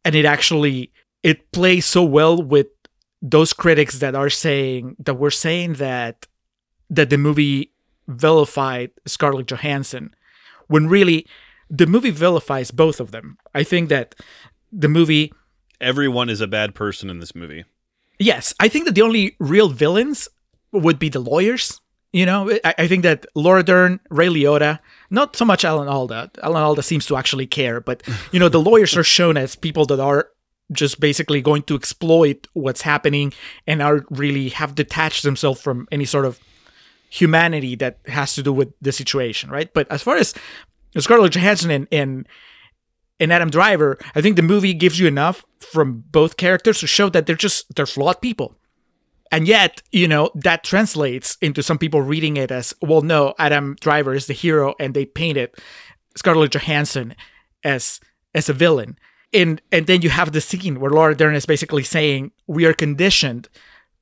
and 0.03 0.15
it 0.15 0.26
actually 0.26 0.91
it 1.23 1.53
plays 1.53 1.85
so 1.85 2.03
well 2.03 2.41
with 2.41 2.67
those 3.21 3.53
critics 3.53 3.99
that 3.99 4.15
are 4.15 4.30
saying 4.30 4.97
that 4.99 5.13
we're 5.13 5.30
saying 5.30 5.73
that 5.73 6.26
that 6.89 7.09
the 7.09 7.17
movie 7.17 7.71
vilified 8.07 8.91
Scarlett 9.05 9.47
Johansson 9.47 10.13
when 10.67 10.87
really 10.87 11.27
the 11.69 11.85
movie 11.87 12.09
vilifies 12.11 12.71
both 12.71 12.99
of 12.99 13.11
them. 13.11 13.37
I 13.53 13.63
think 13.63 13.89
that 13.89 14.15
the 14.71 14.89
movie 14.89 15.31
everyone 15.79 16.29
is 16.29 16.41
a 16.41 16.47
bad 16.47 16.75
person 16.75 17.09
in 17.09 17.19
this 17.19 17.35
movie. 17.35 17.65
yes, 18.19 18.53
I 18.59 18.67
think 18.67 18.85
that 18.85 18.95
the 18.95 19.01
only 19.01 19.35
real 19.39 19.69
villains 19.69 20.27
would 20.71 20.99
be 20.99 21.09
the 21.09 21.19
lawyers 21.19 21.79
You 22.11 22.25
know, 22.25 22.49
I, 22.63 22.73
I 22.79 22.87
think 22.87 23.03
that 23.03 23.27
Laura 23.35 23.61
Dern, 23.63 23.99
Ray 24.09 24.29
Liotta, 24.29 24.79
not 25.11 25.35
so 25.35 25.45
much 25.45 25.63
Alan 25.63 25.87
Alda. 25.87 26.31
Alan 26.41 26.63
Alda 26.63 26.81
seems 26.81 27.05
to 27.05 27.15
actually 27.15 27.45
care, 27.45 27.79
but 27.79 28.01
you 28.31 28.39
know, 28.39 28.49
the 28.49 28.61
lawyers 28.61 28.97
are 28.97 29.03
shown 29.03 29.37
as 29.37 29.55
people 29.55 29.85
that 29.85 29.99
are 29.99 30.29
just 30.71 30.99
basically 30.99 31.41
going 31.41 31.63
to 31.63 31.75
exploit 31.75 32.47
what's 32.53 32.81
happening 32.81 33.33
and 33.67 33.81
are 33.81 34.05
really 34.09 34.49
have 34.49 34.73
detached 34.75 35.23
themselves 35.23 35.61
from 35.61 35.87
any 35.91 36.05
sort 36.05 36.25
of 36.25 36.39
humanity 37.10 37.76
that 37.76 37.99
has 38.07 38.36
to 38.36 38.44
do 38.44 38.53
with 38.53 38.72
the 38.81 38.91
situation, 38.91 39.49
right? 39.49 39.73
But 39.73 39.91
as 39.91 40.02
far 40.02 40.18
as 40.18 40.34
Scarlett 40.98 41.34
Johansson 41.34 41.72
and, 41.72 41.88
and 41.91 42.27
and 43.22 43.34
Adam 43.34 43.49
Driver, 43.49 43.98
I 44.15 44.22
think 44.22 44.38
the 44.38 44.41
movie 44.41 44.73
gives 44.73 44.98
you 44.98 45.06
enough 45.06 45.44
from 45.60 46.06
both 46.10 46.38
characters 46.38 46.80
to 46.80 46.88
show 46.88 47.10
that 47.10 47.26
they're 47.26 47.36
just 47.36 47.76
they're 47.76 47.86
flawed 47.86 48.22
people. 48.22 48.56
And 49.31 49.48
yet, 49.48 49.81
you 49.91 50.07
know, 50.07 50.31
that 50.36 50.64
translates 50.64 51.38
into 51.41 51.61
some 51.61 51.77
people 51.77 52.02
reading 52.02 52.38
it 52.38 52.49
as, 52.49 52.73
well, 52.81 53.02
no, 53.02 53.36
Adam 53.38 53.76
Driver 53.80 54.15
is 54.15 54.26
the 54.26 54.34
hero 54.34 54.73
and 54.80 54.94
they 54.94 55.06
painted 55.06 55.52
Scarlett 56.15 56.52
Johansson 56.52 57.15
as 57.64 57.99
as 58.34 58.49
a 58.49 58.53
villain. 58.53 58.98
And 59.34 59.61
and 59.72 59.86
then 59.86 60.02
you 60.02 60.10
have 60.10 60.31
the 60.31 60.41
scene 60.41 60.80
where 60.80 60.91
Laura 60.91 61.15
Dern 61.15 61.36
is 61.36 61.45
basically 61.45 61.84
saying, 61.84 62.31
We 62.48 62.65
are 62.65 62.73
conditioned 62.73 63.49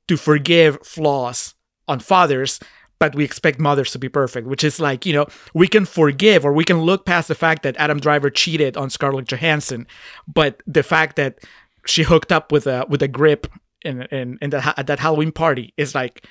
to 0.06 0.16
forgive 0.16 0.78
flaws 0.86 1.54
on 1.86 2.00
fathers, 2.00 2.60
but 2.98 3.14
we 3.14 3.24
expect 3.24 3.60
mothers 3.60 3.92
to 3.92 3.98
be 3.98 4.08
perfect, 4.08 4.46
which 4.46 4.64
is 4.64 4.80
like, 4.80 5.06
you 5.06 5.12
know, 5.12 5.26
we 5.54 5.68
can 5.68 5.84
forgive 5.84 6.44
or 6.44 6.52
we 6.52 6.64
can 6.64 6.80
look 6.80 7.06
past 7.06 7.28
the 7.28 7.34
fact 7.34 7.62
that 7.62 7.76
Adam 7.76 8.00
Driver 8.00 8.30
cheated 8.30 8.76
on 8.76 8.90
Scarlett 8.90 9.28
Johansson, 9.28 9.86
but 10.26 10.62
the 10.66 10.82
fact 10.82 11.16
that 11.16 11.38
she 11.86 12.02
hooked 12.02 12.32
up 12.32 12.52
with 12.52 12.66
a 12.66 12.84
with 12.88 13.02
a 13.02 13.08
grip 13.08 13.46
in 13.84 14.02
in, 14.02 14.38
in 14.42 14.50
the, 14.50 14.74
at 14.78 14.86
that 14.86 14.98
Halloween 14.98 15.32
party 15.32 15.72
is 15.76 15.94
like 15.94 16.26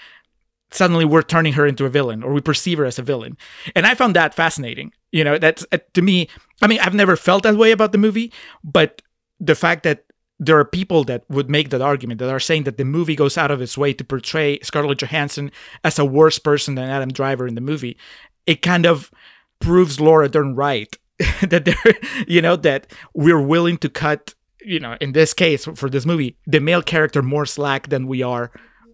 suddenly 0.71 1.05
we're 1.05 1.21
turning 1.21 1.53
her 1.53 1.65
into 1.65 1.85
a 1.85 1.89
villain 1.89 2.23
or 2.23 2.33
we 2.33 2.41
perceive 2.41 2.77
her 2.77 2.85
as 2.85 2.99
a 2.99 3.01
villain. 3.03 3.37
And 3.75 3.85
I 3.85 3.95
found 3.95 4.15
that 4.15 4.33
fascinating. 4.33 4.91
You 5.11 5.23
know, 5.23 5.37
that's 5.37 5.65
uh, 5.71 5.77
to 5.93 6.01
me, 6.01 6.27
I 6.61 6.67
mean, 6.67 6.79
I've 6.81 6.93
never 6.93 7.15
felt 7.15 7.43
that 7.43 7.55
way 7.55 7.71
about 7.71 7.93
the 7.93 7.97
movie, 7.97 8.33
but 8.63 9.01
the 9.39 9.55
fact 9.55 9.83
that 9.83 10.03
there 10.39 10.57
are 10.57 10.65
people 10.65 11.03
that 11.05 11.23
would 11.29 11.49
make 11.49 11.69
that 11.69 11.81
argument 11.81 12.19
that 12.19 12.29
are 12.29 12.39
saying 12.39 12.63
that 12.63 12.77
the 12.77 12.85
movie 12.85 13.15
goes 13.15 13.37
out 13.37 13.51
of 13.51 13.61
its 13.61 13.77
way 13.77 13.93
to 13.93 14.03
portray 14.03 14.59
Scarlett 14.61 14.99
Johansson 14.99 15.51
as 15.83 15.97
a 15.97 16.05
worse 16.05 16.37
person 16.37 16.75
than 16.75 16.89
Adam 16.89 17.11
Driver 17.11 17.47
in 17.47 17.55
the 17.55 17.61
movie. 17.61 17.97
It 18.45 18.61
kind 18.61 18.85
of 18.85 19.11
proves 19.59 19.99
Laura 19.99 20.29
Dern 20.29 20.55
right 20.55 20.95
that 21.41 21.65
they're, 21.65 21.93
you 22.27 22.41
know, 22.41 22.55
that 22.55 22.91
we're 23.13 23.41
willing 23.41 23.77
to 23.79 23.89
cut, 23.89 24.35
you 24.61 24.79
know, 24.79 24.95
in 25.01 25.13
this 25.13 25.33
case 25.33 25.65
for 25.65 25.89
this 25.89 26.05
movie, 26.05 26.37
the 26.45 26.59
male 26.59 26.83
character 26.83 27.23
more 27.23 27.45
slack 27.45 27.89
than 27.89 28.07
we 28.07 28.21
are 28.21 28.51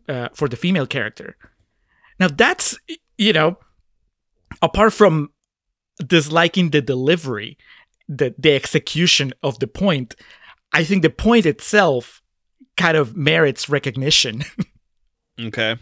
uh, 0.08 0.30
for 0.34 0.48
the 0.48 0.56
female 0.56 0.88
character. 0.88 1.36
Now 2.20 2.30
that's, 2.30 2.78
you 3.18 3.34
know, 3.34 3.58
apart 4.62 4.94
from 4.94 5.32
disliking 6.06 6.70
the 6.70 6.82
delivery, 6.82 7.58
the 8.08 8.34
the 8.38 8.56
execution 8.56 9.34
of 9.42 9.60
the 9.60 9.68
point, 9.68 10.16
I 10.74 10.84
think 10.84 11.02
the 11.04 11.10
point 11.10 11.46
itself 11.46 12.22
kind 12.78 12.98
of 12.98 13.16
merits 13.16 13.70
recognition. 13.70 14.44
Okay. 15.40 15.78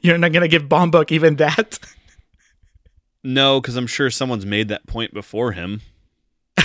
You're 0.00 0.16
not 0.18 0.32
gonna 0.32 0.48
give 0.48 0.64
Baumbach 0.64 1.12
even 1.12 1.36
that. 1.36 1.78
No, 3.22 3.60
because 3.60 3.76
I'm 3.76 3.86
sure 3.86 4.10
someone's 4.10 4.46
made 4.46 4.68
that 4.68 4.86
point 4.86 5.12
before 5.12 5.52
him. 5.52 5.82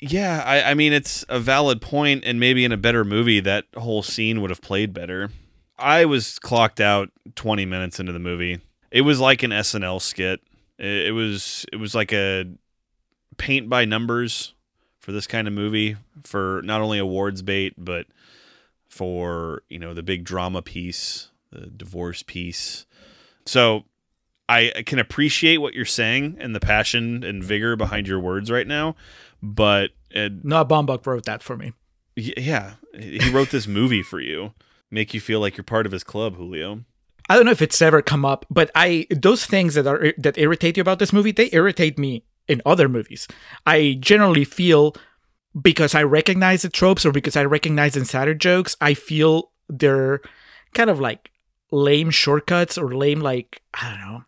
yeah, 0.00 0.42
I, 0.46 0.70
I 0.70 0.74
mean 0.74 0.92
it's 0.92 1.24
a 1.28 1.40
valid 1.40 1.80
point, 1.80 2.22
and 2.24 2.38
maybe 2.38 2.64
in 2.64 2.72
a 2.72 2.76
better 2.76 3.04
movie 3.04 3.40
that 3.40 3.64
whole 3.76 4.02
scene 4.02 4.40
would 4.40 4.50
have 4.50 4.62
played 4.62 4.94
better. 4.94 5.30
I 5.78 6.04
was 6.04 6.38
clocked 6.38 6.80
out 6.80 7.10
20 7.34 7.66
minutes 7.66 7.98
into 8.00 8.12
the 8.12 8.18
movie. 8.18 8.60
It 8.90 9.02
was 9.02 9.20
like 9.20 9.42
an 9.42 9.50
SNL 9.50 10.00
skit. 10.00 10.40
It, 10.78 11.08
it 11.08 11.12
was 11.12 11.66
it 11.72 11.76
was 11.76 11.94
like 11.94 12.12
a 12.12 12.44
paint 13.38 13.68
by 13.68 13.84
numbers 13.84 14.54
for 14.98 15.12
this 15.12 15.26
kind 15.26 15.46
of 15.46 15.54
movie 15.54 15.96
for 16.24 16.60
not 16.64 16.80
only 16.80 16.98
awards 16.98 17.42
bait 17.42 17.74
but 17.78 18.06
for 18.88 19.62
you 19.68 19.78
know 19.78 19.94
the 19.94 20.02
big 20.02 20.24
drama 20.24 20.62
piece, 20.62 21.28
the 21.52 21.66
divorce 21.66 22.22
piece. 22.22 22.86
So 23.44 23.84
I 24.48 24.82
can 24.86 24.98
appreciate 24.98 25.58
what 25.58 25.74
you're 25.74 25.84
saying 25.84 26.36
and 26.40 26.54
the 26.54 26.60
passion 26.60 27.22
and 27.24 27.42
vigor 27.42 27.76
behind 27.76 28.06
your 28.08 28.20
words 28.20 28.50
right 28.50 28.66
now, 28.66 28.96
but 29.42 29.90
it, 30.10 30.44
No, 30.44 30.64
Baumbach 30.64 31.06
wrote 31.06 31.24
that 31.24 31.42
for 31.42 31.56
me. 31.56 31.72
yeah, 32.14 32.74
he 32.98 33.28
wrote 33.30 33.50
this 33.50 33.66
movie 33.66 34.02
for 34.02 34.20
you, 34.20 34.54
make 34.90 35.12
you 35.14 35.20
feel 35.20 35.40
like 35.40 35.56
you're 35.56 35.64
part 35.64 35.84
of 35.86 35.92
his 35.92 36.04
club, 36.04 36.36
Julio. 36.36 36.84
I 37.28 37.34
don't 37.34 37.44
know 37.44 37.50
if 37.50 37.60
it's 37.60 37.82
ever 37.82 38.02
come 38.02 38.24
up, 38.24 38.46
but 38.48 38.70
I 38.74 39.06
those 39.10 39.44
things 39.44 39.74
that 39.74 39.86
are 39.86 40.14
that 40.16 40.38
irritate 40.38 40.76
you 40.76 40.80
about 40.80 41.00
this 41.00 41.12
movie, 41.12 41.32
they 41.32 41.50
irritate 41.52 41.98
me 41.98 42.22
in 42.48 42.62
other 42.64 42.88
movies. 42.88 43.26
I 43.66 43.96
generally 44.00 44.44
feel 44.44 44.94
because 45.60 45.94
I 45.94 46.02
recognize 46.02 46.62
the 46.62 46.68
tropes 46.68 47.04
or 47.06 47.12
because 47.12 47.36
I 47.36 47.44
recognize 47.44 47.96
insider 47.96 48.34
jokes, 48.34 48.76
I 48.80 48.94
feel 48.94 49.50
they're 49.68 50.20
kind 50.74 50.90
of 50.90 51.00
like 51.00 51.30
lame 51.72 52.10
shortcuts 52.10 52.78
or 52.78 52.94
lame 52.94 53.20
like 53.20 53.62
I 53.74 53.90
don't 53.90 54.00
know 54.00 54.22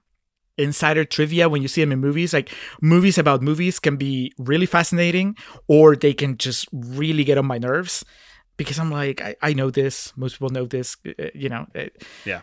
insider 0.56 1.04
trivia 1.04 1.48
when 1.48 1.62
you 1.62 1.68
see 1.68 1.80
them 1.82 1.92
in 1.92 2.00
movies. 2.00 2.32
Like 2.32 2.50
movies 2.82 3.16
about 3.16 3.42
movies 3.42 3.78
can 3.78 3.96
be 3.96 4.32
really 4.38 4.66
fascinating, 4.66 5.36
or 5.68 5.94
they 5.94 6.12
can 6.12 6.36
just 6.36 6.66
really 6.72 7.22
get 7.22 7.38
on 7.38 7.46
my 7.46 7.58
nerves 7.58 8.04
because 8.56 8.78
I'm 8.78 8.90
like 8.90 9.20
I, 9.20 9.36
I 9.40 9.52
know 9.52 9.70
this. 9.70 10.12
Most 10.16 10.32
people 10.34 10.48
know 10.50 10.66
this. 10.66 10.96
uh, 11.06 11.28
You 11.34 11.48
know. 11.48 11.66
uh, 11.76 11.84
Yeah. 12.24 12.40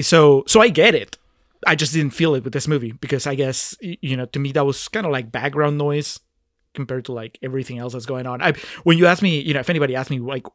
so 0.00 0.44
so 0.46 0.62
I 0.62 0.68
get 0.68 0.94
it. 0.94 1.18
I 1.66 1.74
just 1.74 1.92
didn't 1.92 2.14
feel 2.14 2.34
it 2.34 2.44
with 2.44 2.52
this 2.52 2.68
movie 2.68 2.92
because 2.92 3.26
I 3.26 3.34
guess 3.34 3.76
you 3.80 4.16
know 4.16 4.26
to 4.26 4.38
me 4.38 4.52
that 4.52 4.64
was 4.64 4.88
kind 4.88 5.04
of 5.06 5.12
like 5.12 5.30
background 5.32 5.76
noise 5.78 6.20
compared 6.74 7.04
to 7.06 7.12
like 7.12 7.38
everything 7.42 7.78
else 7.78 7.92
that's 7.94 8.06
going 8.06 8.26
on. 8.26 8.40
I 8.42 8.52
when 8.84 8.98
you 8.98 9.06
ask 9.06 9.22
me, 9.22 9.40
you 9.40 9.54
know, 9.54 9.60
if 9.60 9.70
anybody 9.70 9.96
asks 9.96 10.10
me 10.10 10.18
like 10.18 10.46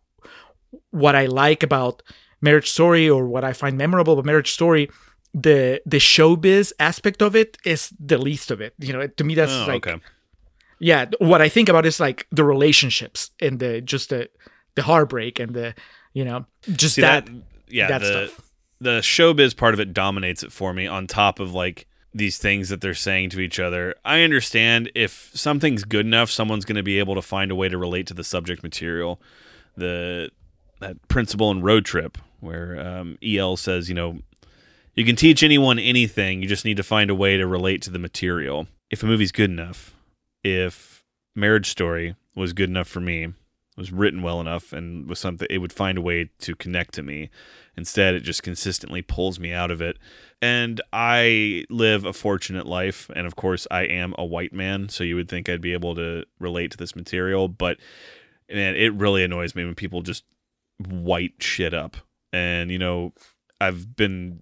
what 0.91 1.15
I 1.15 1.25
like 1.25 1.63
about 1.63 2.01
Marriage 2.41 2.69
Story 2.69 3.09
or 3.09 3.27
what 3.27 3.43
I 3.43 3.53
find 3.53 3.77
memorable 3.77 4.13
about 4.13 4.25
Marriage 4.25 4.51
Story, 4.51 4.89
the 5.33 5.81
the 5.85 5.97
showbiz 5.97 6.71
aspect 6.79 7.21
of 7.21 7.35
it 7.35 7.57
is 7.65 7.91
the 7.99 8.17
least 8.17 8.51
of 8.51 8.61
it. 8.61 8.73
You 8.79 8.93
know, 8.93 9.07
to 9.07 9.23
me 9.23 9.35
that's 9.35 9.51
Oh, 9.51 9.65
like 9.67 9.87
okay. 9.87 10.01
yeah, 10.79 11.05
what 11.19 11.41
I 11.41 11.49
think 11.49 11.69
about 11.69 11.85
is 11.85 11.99
like 11.99 12.27
the 12.31 12.43
relationships 12.43 13.31
and 13.41 13.59
the 13.59 13.81
just 13.81 14.09
the 14.09 14.29
the 14.75 14.83
heartbreak 14.83 15.39
and 15.39 15.53
the 15.53 15.73
you 16.13 16.23
know 16.25 16.45
just 16.71 16.95
See 16.95 17.01
that, 17.01 17.25
that, 17.25 17.33
yeah, 17.69 17.87
that 17.87 18.01
the 18.01 18.27
stuff. 18.27 18.50
The 18.81 18.99
showbiz 18.99 19.55
part 19.55 19.73
of 19.73 19.79
it 19.79 19.93
dominates 19.93 20.43
it 20.43 20.51
for 20.51 20.73
me. 20.73 20.87
On 20.87 21.07
top 21.07 21.39
of 21.39 21.53
like 21.53 21.87
these 22.13 22.37
things 22.37 22.67
that 22.69 22.81
they're 22.81 22.93
saying 22.93 23.29
to 23.29 23.39
each 23.39 23.59
other, 23.59 23.95
I 24.03 24.23
understand 24.23 24.91
if 24.95 25.31
something's 25.33 25.85
good 25.85 26.05
enough, 26.05 26.29
someone's 26.29 26.65
going 26.65 26.75
to 26.75 26.83
be 26.83 26.99
able 26.99 27.15
to 27.15 27.21
find 27.21 27.51
a 27.51 27.55
way 27.55 27.69
to 27.69 27.77
relate 27.77 28.07
to 28.07 28.13
the 28.13 28.23
subject 28.23 28.63
material. 28.63 29.21
The 29.77 30.31
that 30.79 31.07
principle 31.07 31.51
in 31.51 31.61
Road 31.61 31.85
Trip 31.85 32.17
where 32.41 32.79
um, 32.79 33.17
El 33.23 33.55
says, 33.55 33.87
you 33.87 33.95
know, 33.95 34.19
you 34.95 35.05
can 35.05 35.15
teach 35.15 35.41
anyone 35.43 35.79
anything. 35.79 36.41
You 36.41 36.49
just 36.49 36.65
need 36.65 36.77
to 36.77 36.83
find 36.83 37.09
a 37.09 37.15
way 37.15 37.37
to 37.37 37.47
relate 37.47 37.81
to 37.83 37.91
the 37.91 37.99
material. 37.99 38.67
If 38.89 39.03
a 39.03 39.05
movie's 39.05 39.31
good 39.31 39.49
enough, 39.49 39.95
if 40.43 41.03
Marriage 41.33 41.69
Story 41.69 42.15
was 42.35 42.51
good 42.51 42.69
enough 42.69 42.87
for 42.87 42.99
me, 42.99 43.33
was 43.81 43.91
written 43.91 44.21
well 44.21 44.39
enough, 44.39 44.71
and 44.71 45.09
was 45.09 45.19
something, 45.19 45.47
it 45.49 45.57
would 45.57 45.73
find 45.73 45.97
a 45.97 46.01
way 46.01 46.29
to 46.39 46.55
connect 46.55 46.93
to 46.93 47.03
me. 47.03 47.29
Instead, 47.75 48.13
it 48.15 48.21
just 48.21 48.43
consistently 48.43 49.01
pulls 49.01 49.39
me 49.39 49.51
out 49.51 49.71
of 49.71 49.81
it. 49.81 49.97
And 50.41 50.79
I 50.93 51.65
live 51.69 52.05
a 52.05 52.13
fortunate 52.13 52.65
life. 52.65 53.09
And 53.15 53.27
of 53.27 53.35
course, 53.35 53.67
I 53.71 53.81
am 53.81 54.13
a 54.17 54.25
white 54.25 54.53
man. 54.53 54.89
So 54.89 55.03
you 55.03 55.15
would 55.15 55.29
think 55.29 55.49
I'd 55.49 55.61
be 55.61 55.73
able 55.73 55.95
to 55.95 56.25
relate 56.39 56.71
to 56.71 56.77
this 56.77 56.95
material. 56.95 57.47
But 57.47 57.77
man, 58.49 58.75
it 58.75 58.93
really 58.93 59.23
annoys 59.23 59.55
me 59.55 59.65
when 59.65 59.75
people 59.75 60.01
just 60.01 60.23
white 60.77 61.33
shit 61.39 61.73
up. 61.73 61.97
And, 62.33 62.71
you 62.71 62.79
know, 62.79 63.13
I've 63.59 63.95
been 63.95 64.41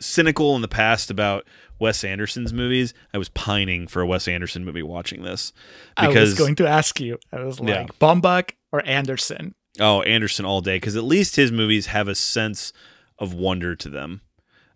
cynical 0.00 0.56
in 0.56 0.62
the 0.62 0.68
past 0.68 1.10
about 1.10 1.46
Wes 1.80 2.04
Anderson's 2.04 2.52
movies. 2.52 2.94
I 3.12 3.18
was 3.18 3.28
pining 3.30 3.86
for 3.86 4.02
a 4.02 4.06
Wes 4.06 4.28
Anderson 4.28 4.64
movie 4.64 4.82
watching 4.82 5.22
this 5.22 5.52
I 5.96 6.08
was 6.08 6.34
going 6.38 6.54
to 6.56 6.68
ask 6.68 7.00
you. 7.00 7.18
I 7.32 7.42
was 7.42 7.58
like, 7.58 7.68
Yeah. 7.68 7.86
Or 8.72 8.84
Anderson? 8.86 9.54
oh 9.80 10.02
Anderson 10.02 10.44
all 10.44 10.60
day 10.60 10.76
because 10.76 10.96
at 10.96 11.04
least 11.04 11.36
his 11.36 11.50
movies 11.50 11.86
have 11.86 12.06
a 12.08 12.14
sense 12.14 12.72
of 13.18 13.32
wonder 13.34 13.74
to 13.76 13.88
them, 13.88 14.20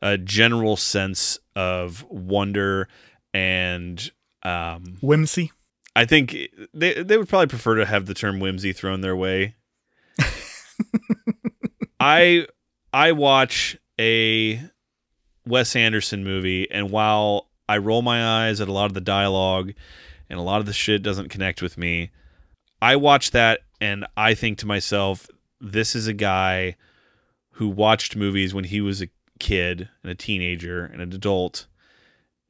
a 0.02 0.16
general 0.18 0.76
sense 0.76 1.38
of 1.54 2.04
wonder 2.08 2.88
and 3.32 4.10
um, 4.42 4.98
Whimsy. 5.00 5.52
I 5.96 6.04
think 6.04 6.36
they 6.72 7.02
they 7.02 7.16
would 7.16 7.28
probably 7.28 7.46
prefer 7.46 7.76
to 7.76 7.86
have 7.86 8.06
the 8.06 8.14
term 8.14 8.40
whimsy 8.40 8.72
thrown 8.72 9.00
their 9.00 9.14
way. 9.16 9.54
I 12.00 12.46
I 12.92 13.12
watch 13.12 13.76
a 14.00 14.60
Wes 15.46 15.76
Anderson 15.76 16.24
movie 16.24 16.70
and 16.70 16.90
while 16.90 17.48
I 17.68 17.78
roll 17.78 18.02
my 18.02 18.46
eyes 18.46 18.60
at 18.60 18.68
a 18.68 18.72
lot 18.72 18.86
of 18.86 18.94
the 18.94 19.00
dialogue 19.00 19.72
and 20.28 20.38
a 20.38 20.42
lot 20.42 20.60
of 20.60 20.66
the 20.66 20.72
shit 20.72 21.02
doesn't 21.02 21.28
connect 21.28 21.62
with 21.62 21.78
me, 21.78 22.10
I 22.80 22.96
watch 22.96 23.30
that 23.32 23.60
and 23.80 24.06
I 24.16 24.34
think 24.34 24.58
to 24.58 24.66
myself 24.66 25.28
this 25.60 25.94
is 25.94 26.06
a 26.06 26.12
guy 26.12 26.76
who 27.52 27.68
watched 27.68 28.16
movies 28.16 28.52
when 28.52 28.64
he 28.64 28.80
was 28.80 29.00
a 29.00 29.08
kid 29.38 29.88
and 30.02 30.10
a 30.10 30.14
teenager 30.14 30.84
and 30.84 31.00
an 31.00 31.12
adult 31.12 31.66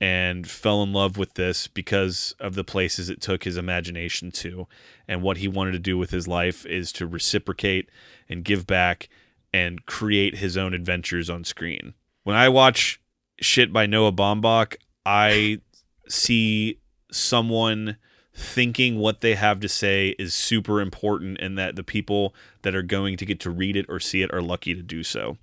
and 0.01 0.49
fell 0.49 0.83
in 0.83 0.93
love 0.93 1.17
with 1.17 1.35
this 1.35 1.67
because 1.67 2.35
of 2.41 2.55
the 2.55 2.65
places 2.65 3.09
it 3.09 3.21
took 3.21 3.45
his 3.45 3.57
imagination 3.57 4.31
to. 4.31 4.67
And 5.07 5.23
what 5.23 5.39
he 5.39 5.49
wanted 5.49 5.73
to 5.73 5.79
do 5.79 5.97
with 5.97 6.11
his 6.11 6.27
life 6.29 6.67
is 6.67 6.93
to 6.93 7.07
reciprocate 7.07 7.89
and 8.29 8.45
give 8.45 8.67
back 8.67 9.09
and 9.53 9.87
create 9.87 10.37
his 10.37 10.57
own 10.57 10.75
adventures 10.75 11.31
on 11.31 11.45
screen. 11.45 11.95
When 12.25 12.37
I 12.37 12.49
watch 12.49 13.01
shit 13.41 13.73
by 13.73 13.87
Noah 13.87 14.13
Baumbach, 14.13 14.77
I 15.07 15.61
see 16.09 16.79
someone 17.11 17.97
thinking 18.35 18.99
what 18.99 19.21
they 19.21 19.35
have 19.35 19.61
to 19.61 19.69
say 19.69 20.17
is 20.19 20.35
super 20.35 20.81
important 20.81 21.39
and 21.41 21.57
that 21.57 21.77
the 21.77 21.85
people 21.85 22.35
that 22.63 22.75
are 22.75 22.83
going 22.83 23.17
to 23.17 23.25
get 23.25 23.39
to 23.41 23.51
read 23.51 23.77
it 23.77 23.87
or 23.89 24.01
see 24.01 24.23
it 24.23 24.35
are 24.35 24.43
lucky 24.43 24.75
to 24.75 24.83
do 24.83 25.05
so. 25.05 25.39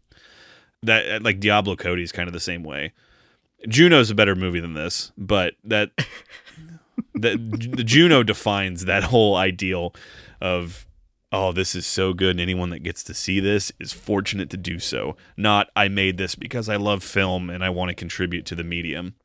That 0.83 1.09
uh, 1.09 1.19
like 1.21 1.39
Diablo 1.39 1.75
Cody 1.75 2.03
is 2.03 2.11
kind 2.11 2.27
of 2.27 2.33
the 2.33 2.39
same 2.39 2.63
way. 2.63 2.91
Juno's 3.67 4.09
a 4.09 4.15
better 4.15 4.35
movie 4.35 4.59
than 4.59 4.73
this, 4.73 5.11
but 5.17 5.53
that 5.63 5.91
that 7.15 7.37
the 7.51 7.83
Juno 7.83 8.23
defines 8.23 8.85
that 8.85 9.03
whole 9.03 9.35
ideal 9.35 9.93
of 10.41 10.85
oh 11.31 11.51
this 11.51 11.75
is 11.75 11.85
so 11.85 12.13
good 12.13 12.31
and 12.31 12.39
anyone 12.41 12.69
that 12.71 12.79
gets 12.83 13.03
to 13.03 13.13
see 13.13 13.39
this 13.39 13.71
is 13.79 13.93
fortunate 13.93 14.49
to 14.49 14.57
do 14.57 14.79
so. 14.79 15.15
Not 15.37 15.69
I 15.75 15.87
made 15.87 16.17
this 16.17 16.35
because 16.35 16.69
I 16.69 16.75
love 16.75 17.03
film 17.03 17.49
and 17.49 17.63
I 17.63 17.69
want 17.69 17.89
to 17.89 17.95
contribute 17.95 18.45
to 18.47 18.55
the 18.55 18.63
medium. 18.63 19.15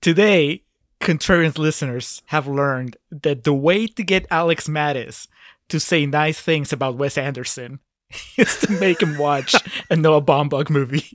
Today, 0.00 0.62
contrarian 1.00 1.56
listeners 1.58 2.22
have 2.26 2.46
learned 2.46 2.96
that 3.10 3.44
the 3.44 3.52
way 3.54 3.86
to 3.86 4.02
get 4.02 4.26
Alex 4.30 4.66
Mattis 4.68 5.26
to 5.68 5.78
say 5.78 6.06
nice 6.06 6.40
things 6.40 6.72
about 6.72 6.96
Wes 6.96 7.16
Anderson 7.18 7.80
is 8.36 8.56
to 8.60 8.70
make 8.72 9.02
him 9.02 9.18
watch 9.18 9.54
a 9.90 9.96
Noah 9.96 10.22
Baumbach 10.22 10.70
movie. 10.70 11.06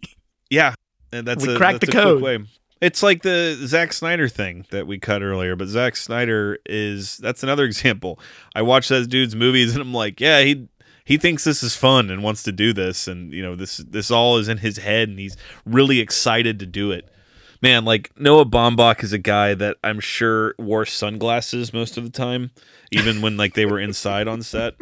Yeah, 0.50 0.74
and 1.12 1.28
that's 1.28 1.46
We 1.46 1.54
a, 1.54 1.58
cracked 1.58 1.82
that's 1.82 1.94
the 1.94 2.00
code. 2.02 2.22
way. 2.22 2.40
It's 2.82 3.04
like 3.04 3.24
the 3.24 3.56
Zack 3.66 3.92
Snyder 3.92 4.30
thing 4.30 4.66
that 4.70 4.88
we 4.88 5.00
cut 5.00 5.22
earlier, 5.22 5.56
but 5.56 5.68
Zack 5.68 5.98
Snyder 5.98 6.60
is 6.66 7.18
that's 7.18 7.44
another 7.44 7.64
example. 7.66 8.20
I 8.56 8.62
watch 8.62 8.88
that 8.88 9.10
dude's 9.10 9.36
movies 9.36 9.74
and 9.74 9.82
I'm 9.82 9.94
like, 9.94 10.20
yeah, 10.20 10.42
he 10.42 10.68
he 11.10 11.18
thinks 11.18 11.44
this 11.44 11.64
is 11.64 11.76
fun 11.76 12.12
and 12.12 12.22
wants 12.22 12.44
to 12.44 12.52
do 12.52 12.72
this, 12.72 13.08
and 13.08 13.34
you 13.34 13.42
know 13.42 13.56
this 13.56 13.78
this 13.78 14.12
all 14.12 14.38
is 14.38 14.48
in 14.48 14.60
his 14.60 14.78
head, 14.78 15.10
and 15.10 15.18
he's 15.18 15.36
really 15.66 16.00
excited 16.00 16.60
to 16.60 16.68
do 16.68 16.92
it. 16.92 17.10
Man, 17.62 17.84
like 17.84 18.12
Noah 18.18 18.46
Baumbach 18.46 19.04
is 19.04 19.12
a 19.12 19.18
guy 19.18 19.56
that 19.56 19.78
I'm 19.84 20.00
sure 20.00 20.54
wore 20.60 20.86
sunglasses 20.86 21.74
most 21.74 21.98
of 21.98 22.04
the 22.04 22.10
time, 22.12 22.52
even 22.92 23.22
when 23.22 23.38
like 23.38 23.56
they 23.56 23.66
were 23.66 23.80
inside 23.80 24.28
on 24.28 24.44
set, 24.44 24.76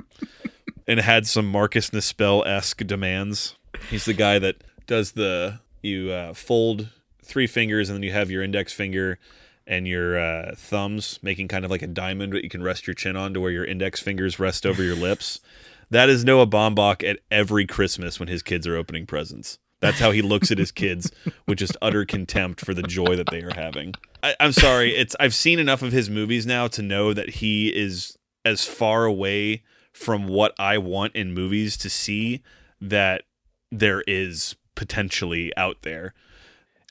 and 0.85 0.99
had 0.99 1.25
some 1.25 1.49
Marcus 1.49 1.91
Nispel 1.91 2.45
esque 2.45 2.85
demands. 2.85 3.55
He's 3.89 4.03
the 4.03 4.13
guy 4.13 4.37
that 4.37 4.57
does 4.85 5.13
the 5.13 5.61
you 5.81 6.11
uh, 6.11 6.33
fold 6.33 6.89
three 7.27 7.47
fingers 7.47 7.89
and 7.89 7.95
then 7.95 8.03
you 8.03 8.11
have 8.11 8.31
your 8.31 8.43
index 8.43 8.73
finger 8.73 9.19
and 9.65 9.87
your 9.87 10.17
uh, 10.17 10.55
thumbs 10.55 11.19
making 11.21 11.47
kind 11.47 11.65
of 11.65 11.71
like 11.71 11.81
a 11.81 11.87
diamond 11.87 12.33
that 12.33 12.43
you 12.43 12.49
can 12.49 12.63
rest 12.63 12.87
your 12.87 12.93
chin 12.93 13.15
on 13.15 13.33
to 13.33 13.41
where 13.41 13.51
your 13.51 13.65
index 13.65 13.99
fingers 13.99 14.39
rest 14.39 14.65
over 14.65 14.83
your 14.83 14.95
lips. 14.95 15.39
That 15.89 16.09
is 16.09 16.25
Noah 16.25 16.47
Baumbach 16.47 17.01
at 17.09 17.19
every 17.31 17.65
Christmas 17.65 18.19
when 18.19 18.27
his 18.27 18.43
kids 18.43 18.67
are 18.67 18.75
opening 18.75 19.05
presents. 19.05 19.57
That's 19.79 19.99
how 19.99 20.11
he 20.11 20.21
looks 20.21 20.51
at 20.51 20.57
his 20.57 20.71
kids 20.71 21.11
with 21.47 21.59
just 21.59 21.77
utter 21.81 22.03
contempt 22.03 22.59
for 22.59 22.73
the 22.73 22.83
joy 22.83 23.15
that 23.15 23.29
they 23.31 23.41
are 23.41 23.53
having. 23.53 23.93
I, 24.21 24.35
I'm 24.39 24.51
sorry, 24.51 24.93
it's 24.93 25.15
I've 25.19 25.33
seen 25.33 25.59
enough 25.59 25.81
of 25.81 25.93
his 25.93 26.09
movies 26.09 26.45
now 26.45 26.67
to 26.67 26.81
know 26.81 27.13
that 27.13 27.29
he 27.29 27.69
is 27.69 28.17
as 28.43 28.65
far 28.65 29.05
away 29.05 29.63
from 29.93 30.27
what 30.27 30.53
I 30.59 30.77
want 30.77 31.15
in 31.15 31.33
movies 31.33 31.77
to 31.77 31.89
see 31.89 32.41
that 32.81 33.23
there 33.71 34.03
is 34.07 34.55
potentially 34.75 35.55
out 35.55 35.83
there 35.83 36.13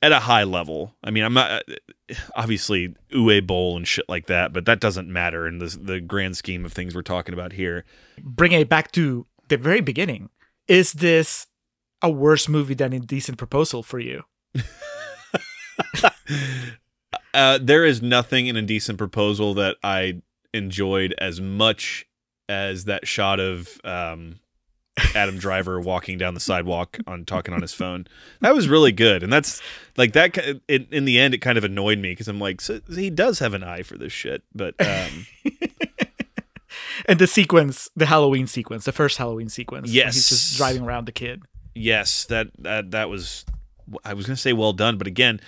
at 0.03 0.13
a 0.13 0.21
high 0.21 0.45
level. 0.45 0.95
I 1.03 1.11
mean, 1.11 1.25
I'm 1.25 1.35
not 1.35 1.63
obviously 2.35 2.95
Uwe 3.13 3.47
Boll 3.47 3.77
and 3.77 3.87
shit 3.87 4.09
like 4.09 4.27
that, 4.27 4.53
but 4.53 4.65
that 4.67 4.81
doesn't 4.81 5.09
matter 5.09 5.47
in 5.47 5.59
the 5.59 5.67
the 5.81 6.01
grand 6.01 6.37
scheme 6.37 6.65
of 6.65 6.73
things 6.73 6.95
we're 6.95 7.03
talking 7.03 7.35
about 7.35 7.53
here. 7.53 7.85
Bringing 8.23 8.61
it 8.61 8.69
back 8.69 8.93
to 8.93 9.27
the 9.49 9.57
very 9.57 9.81
beginning, 9.81 10.31
is 10.69 10.95
this 10.95 11.47
a 12.03 12.11
worse 12.11 12.49
movie 12.49 12.75
than 12.75 12.93
Indecent 12.93 13.39
Proposal 13.39 13.83
for 13.83 13.99
you? 13.99 14.25
Uh, 17.37 17.59
there 17.61 17.85
is 17.85 18.01
nothing 18.01 18.47
in 18.47 18.57
Indecent 18.57 18.97
Proposal 18.97 19.53
that 19.55 19.77
I 19.85 20.23
enjoyed 20.55 21.15
as 21.19 21.39
much 21.39 22.07
as 22.49 22.87
that 22.87 23.07
shot 23.07 23.41
of 23.41 23.79
um, 23.85 24.41
Adam 25.15 25.39
Driver 25.39 25.79
walking 25.81 26.17
down 26.19 26.35
the 26.35 26.41
sidewalk 26.41 26.99
on 27.07 27.25
talking 27.25 27.53
on 27.53 27.63
his 27.63 27.75
phone. 27.75 28.07
That 28.41 28.55
was 28.55 28.69
really 28.69 28.93
good, 28.93 29.23
and 29.23 29.33
that's 29.33 29.61
like 29.97 30.13
that. 30.15 30.37
In, 30.69 30.87
in 30.91 31.05
the 31.05 31.19
end, 31.19 31.35
it 31.35 31.39
kind 31.39 31.59
of 31.59 31.65
annoyed 31.65 31.99
me 31.99 32.13
because 32.13 32.29
I'm 32.29 32.41
like, 32.41 32.61
so 32.61 32.81
he 32.89 33.11
does 33.11 33.39
have 33.41 33.53
an 33.55 33.63
eye 33.63 33.83
for 33.83 33.99
this 33.99 34.13
shit, 34.13 34.43
but 34.55 34.75
um, 34.81 35.27
And 37.07 37.19
the 37.19 37.27
sequence, 37.27 37.91
the 37.95 38.07
Halloween 38.07 38.47
sequence, 38.47 38.85
the 38.85 38.93
first 38.93 39.19
Halloween 39.19 39.49
sequence. 39.49 39.91
Yes. 39.91 40.15
He's 40.15 40.29
just 40.29 40.57
driving 40.57 40.83
around 40.83 41.07
the 41.07 41.13
kid. 41.13 41.43
yes, 41.75 42.25
that 42.27 42.49
that 42.59 42.91
that 42.93 43.09
was. 43.11 43.45
I 44.05 44.15
was 44.15 44.27
gonna 44.27 44.37
say 44.37 44.53
well 44.53 44.73
done, 44.73 44.97
but 44.99 45.07
again, 45.07 45.41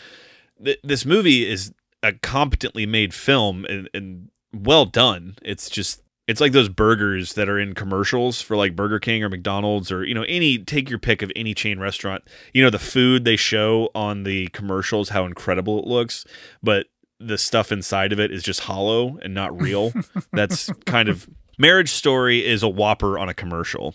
th- 0.63 0.79
this 0.85 1.05
movie 1.05 1.49
is 1.51 1.73
a 2.03 2.13
competently 2.13 2.87
made 2.87 3.13
film 3.15 3.65
and, 3.65 3.89
and 3.93 4.31
well 4.55 4.85
done. 4.85 5.37
It's 5.43 5.69
just 5.69 6.03
it's 6.29 6.43
like 6.43 6.53
those 6.53 6.69
burgers 6.69 7.33
that 7.33 7.49
are 7.49 7.59
in 7.59 7.75
commercials 7.75 8.41
for 8.43 8.55
like 8.55 8.77
Burger 8.77 9.01
King 9.01 9.25
or 9.25 9.31
McDonald's 9.31 9.91
or 9.91 10.05
you 10.05 10.15
know 10.15 10.25
any 10.29 10.59
take 10.59 10.89
your 10.91 10.99
pick 10.99 11.23
of 11.23 11.33
any 11.35 11.55
chain 11.55 11.81
restaurant. 11.81 12.23
You 12.53 12.63
know 12.63 12.71
the 12.71 12.79
food 12.79 13.25
they 13.25 13.37
show 13.37 13.91
on 13.95 14.23
the 14.23 14.49
commercials 14.49 15.09
how 15.09 15.25
incredible 15.25 15.79
it 15.81 15.87
looks, 15.87 16.25
but 16.63 16.87
the 17.19 17.39
stuff 17.39 17.73
inside 17.73 18.13
of 18.13 18.21
it 18.21 18.31
is 18.31 18.43
just 18.45 18.61
hollow 18.61 19.19
and 19.23 19.35
not 19.35 19.59
real. 19.61 19.93
That's 20.33 20.71
kind 20.85 21.09
of 21.09 21.29
Marriage 21.59 21.91
Story 21.91 22.47
is 22.47 22.63
a 22.63 22.69
whopper 22.69 23.19
on 23.19 23.29
a 23.29 23.35
commercial. 23.35 23.95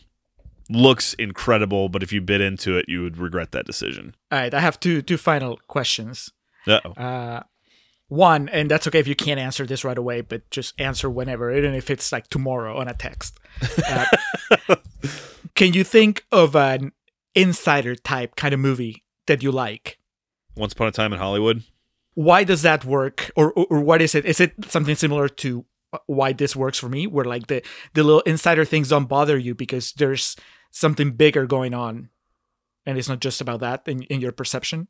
Looks 0.69 1.13
incredible, 1.15 1.87
but 1.87 2.01
if 2.01 2.11
you 2.11 2.19
bit 2.19 2.41
into 2.41 2.77
it, 2.77 2.85
you 2.87 3.03
would 3.03 3.17
regret 3.17 3.51
that 3.51 3.65
decision. 3.65 4.15
All 4.31 4.39
right, 4.39 4.53
I 4.53 4.59
have 4.59 4.79
two 4.79 5.03
two 5.03 5.17
final 5.17 5.59
questions. 5.67 6.31
Uh-oh. 6.65 6.91
Uh, 6.93 7.43
one, 8.07 8.49
and 8.49 8.69
that's 8.69 8.87
okay 8.87 8.99
if 8.99 9.07
you 9.07 9.15
can't 9.15 9.39
answer 9.39 9.65
this 9.65 9.83
right 9.83 9.97
away, 9.97 10.21
but 10.21 10.49
just 10.51 10.79
answer 10.79 11.09
whenever, 11.09 11.51
even 11.51 11.73
if 11.73 11.89
it's 11.89 12.11
like 12.11 12.27
tomorrow 12.27 12.77
on 12.77 12.87
a 12.87 12.93
text. 12.93 13.39
Uh, 13.87 14.05
can 15.55 15.73
you 15.73 15.83
think 15.83 16.25
of 16.31 16.55
an 16.55 16.91
insider 17.35 17.95
type 17.95 18.35
kind 18.35 18.53
of 18.53 18.59
movie 18.59 19.03
that 19.27 19.41
you 19.41 19.51
like? 19.51 19.97
Once 20.55 20.73
Upon 20.73 20.87
a 20.87 20.91
Time 20.91 21.13
in 21.13 21.19
Hollywood. 21.19 21.63
Why 22.13 22.43
does 22.43 22.61
that 22.61 22.85
work, 22.85 23.31
or, 23.35 23.51
or 23.53 23.65
or 23.71 23.81
what 23.81 23.99
is 23.99 24.13
it? 24.13 24.25
Is 24.25 24.39
it 24.39 24.53
something 24.67 24.95
similar 24.95 25.27
to 25.27 25.65
why 26.05 26.33
this 26.33 26.55
works 26.55 26.77
for 26.77 26.87
me, 26.87 27.07
where 27.07 27.25
like 27.25 27.47
the 27.47 27.63
the 27.95 28.03
little 28.03 28.21
insider 28.21 28.65
things 28.65 28.89
don't 28.89 29.09
bother 29.09 29.35
you 29.35 29.55
because 29.55 29.93
there's 29.93 30.35
something 30.69 31.11
bigger 31.11 31.47
going 31.47 31.73
on, 31.73 32.09
and 32.85 32.99
it's 32.99 33.09
not 33.09 33.19
just 33.19 33.41
about 33.41 33.61
that 33.61 33.87
in, 33.87 34.03
in 34.03 34.21
your 34.21 34.31
perception? 34.31 34.89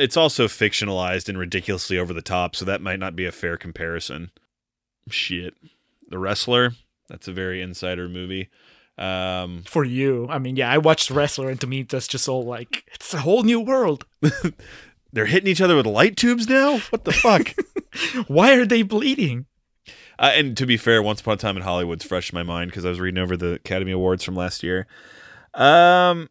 It's 0.00 0.16
also 0.16 0.48
fictionalized 0.48 1.28
and 1.28 1.38
ridiculously 1.38 1.98
over 1.98 2.12
the 2.12 2.22
top, 2.22 2.56
so 2.56 2.64
that 2.64 2.80
might 2.80 2.98
not 2.98 3.14
be 3.14 3.26
a 3.26 3.32
fair 3.32 3.56
comparison. 3.56 4.30
Shit. 5.08 5.54
The 6.08 6.18
Wrestler, 6.18 6.72
that's 7.08 7.28
a 7.28 7.32
very 7.32 7.60
insider 7.60 8.08
movie. 8.08 8.48
Um, 8.98 9.62
for 9.66 9.84
you. 9.84 10.26
I 10.28 10.38
mean, 10.38 10.56
yeah, 10.56 10.70
I 10.70 10.78
watched 10.78 11.10
Wrestler, 11.10 11.48
and 11.48 11.60
to 11.60 11.66
me, 11.66 11.82
that's 11.82 12.08
just 12.08 12.28
all 12.28 12.44
like 12.44 12.84
it's 12.94 13.14
a 13.14 13.20
whole 13.20 13.42
new 13.42 13.60
world. 13.60 14.04
they're 15.12 15.26
hitting 15.26 15.48
each 15.48 15.60
other 15.60 15.76
with 15.76 15.86
light 15.86 16.16
tubes 16.16 16.48
now? 16.48 16.78
What 16.90 17.04
the 17.04 17.12
fuck? 17.12 17.54
Why 18.28 18.54
are 18.54 18.66
they 18.66 18.82
bleeding? 18.82 19.46
Uh, 20.18 20.32
and 20.34 20.56
to 20.56 20.66
be 20.66 20.76
fair, 20.76 21.02
Once 21.02 21.20
Upon 21.20 21.34
a 21.34 21.36
Time 21.38 21.56
in 21.56 21.62
Hollywood's 21.62 22.04
fresh 22.04 22.30
in 22.30 22.36
my 22.36 22.42
mind 22.42 22.70
because 22.70 22.84
I 22.84 22.90
was 22.90 23.00
reading 23.00 23.22
over 23.22 23.36
the 23.36 23.54
Academy 23.54 23.92
Awards 23.92 24.22
from 24.22 24.36
last 24.36 24.62
year. 24.62 24.86
Um, 25.54 26.28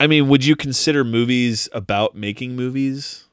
I 0.00 0.06
mean, 0.06 0.28
would 0.28 0.44
you 0.44 0.56
consider 0.56 1.04
movies 1.04 1.68
about 1.72 2.14
making 2.16 2.56
movies 2.56 3.26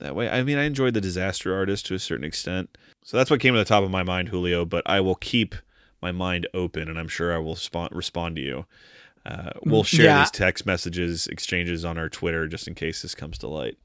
that 0.00 0.16
way? 0.16 0.28
I 0.28 0.42
mean, 0.42 0.58
I 0.58 0.64
enjoyed 0.64 0.94
The 0.94 1.00
Disaster 1.00 1.54
Artist 1.54 1.86
to 1.86 1.94
a 1.94 1.98
certain 1.98 2.24
extent, 2.24 2.76
so 3.04 3.16
that's 3.16 3.30
what 3.30 3.40
came 3.40 3.52
to 3.54 3.58
the 3.58 3.64
top 3.64 3.84
of 3.84 3.90
my 3.90 4.02
mind, 4.02 4.30
Julio. 4.30 4.64
But 4.64 4.82
I 4.86 5.00
will 5.00 5.14
keep 5.16 5.54
my 6.00 6.12
mind 6.12 6.46
open, 6.54 6.88
and 6.88 6.98
I'm 6.98 7.08
sure 7.08 7.32
I 7.34 7.38
will 7.38 7.54
respond 7.54 7.92
respond 7.94 8.36
to 8.36 8.42
you. 8.42 8.64
Uh, 9.26 9.50
we'll 9.64 9.84
share 9.84 10.06
Yeah. 10.06 10.18
these 10.18 10.30
text 10.30 10.66
messages 10.66 11.26
exchanges 11.28 11.84
on 11.84 11.96
our 11.98 12.08
Twitter 12.08 12.46
just 12.46 12.68
in 12.68 12.74
case 12.74 13.02
this 13.02 13.14
comes 13.14 13.38
to 13.38 13.48
light. 13.48 13.76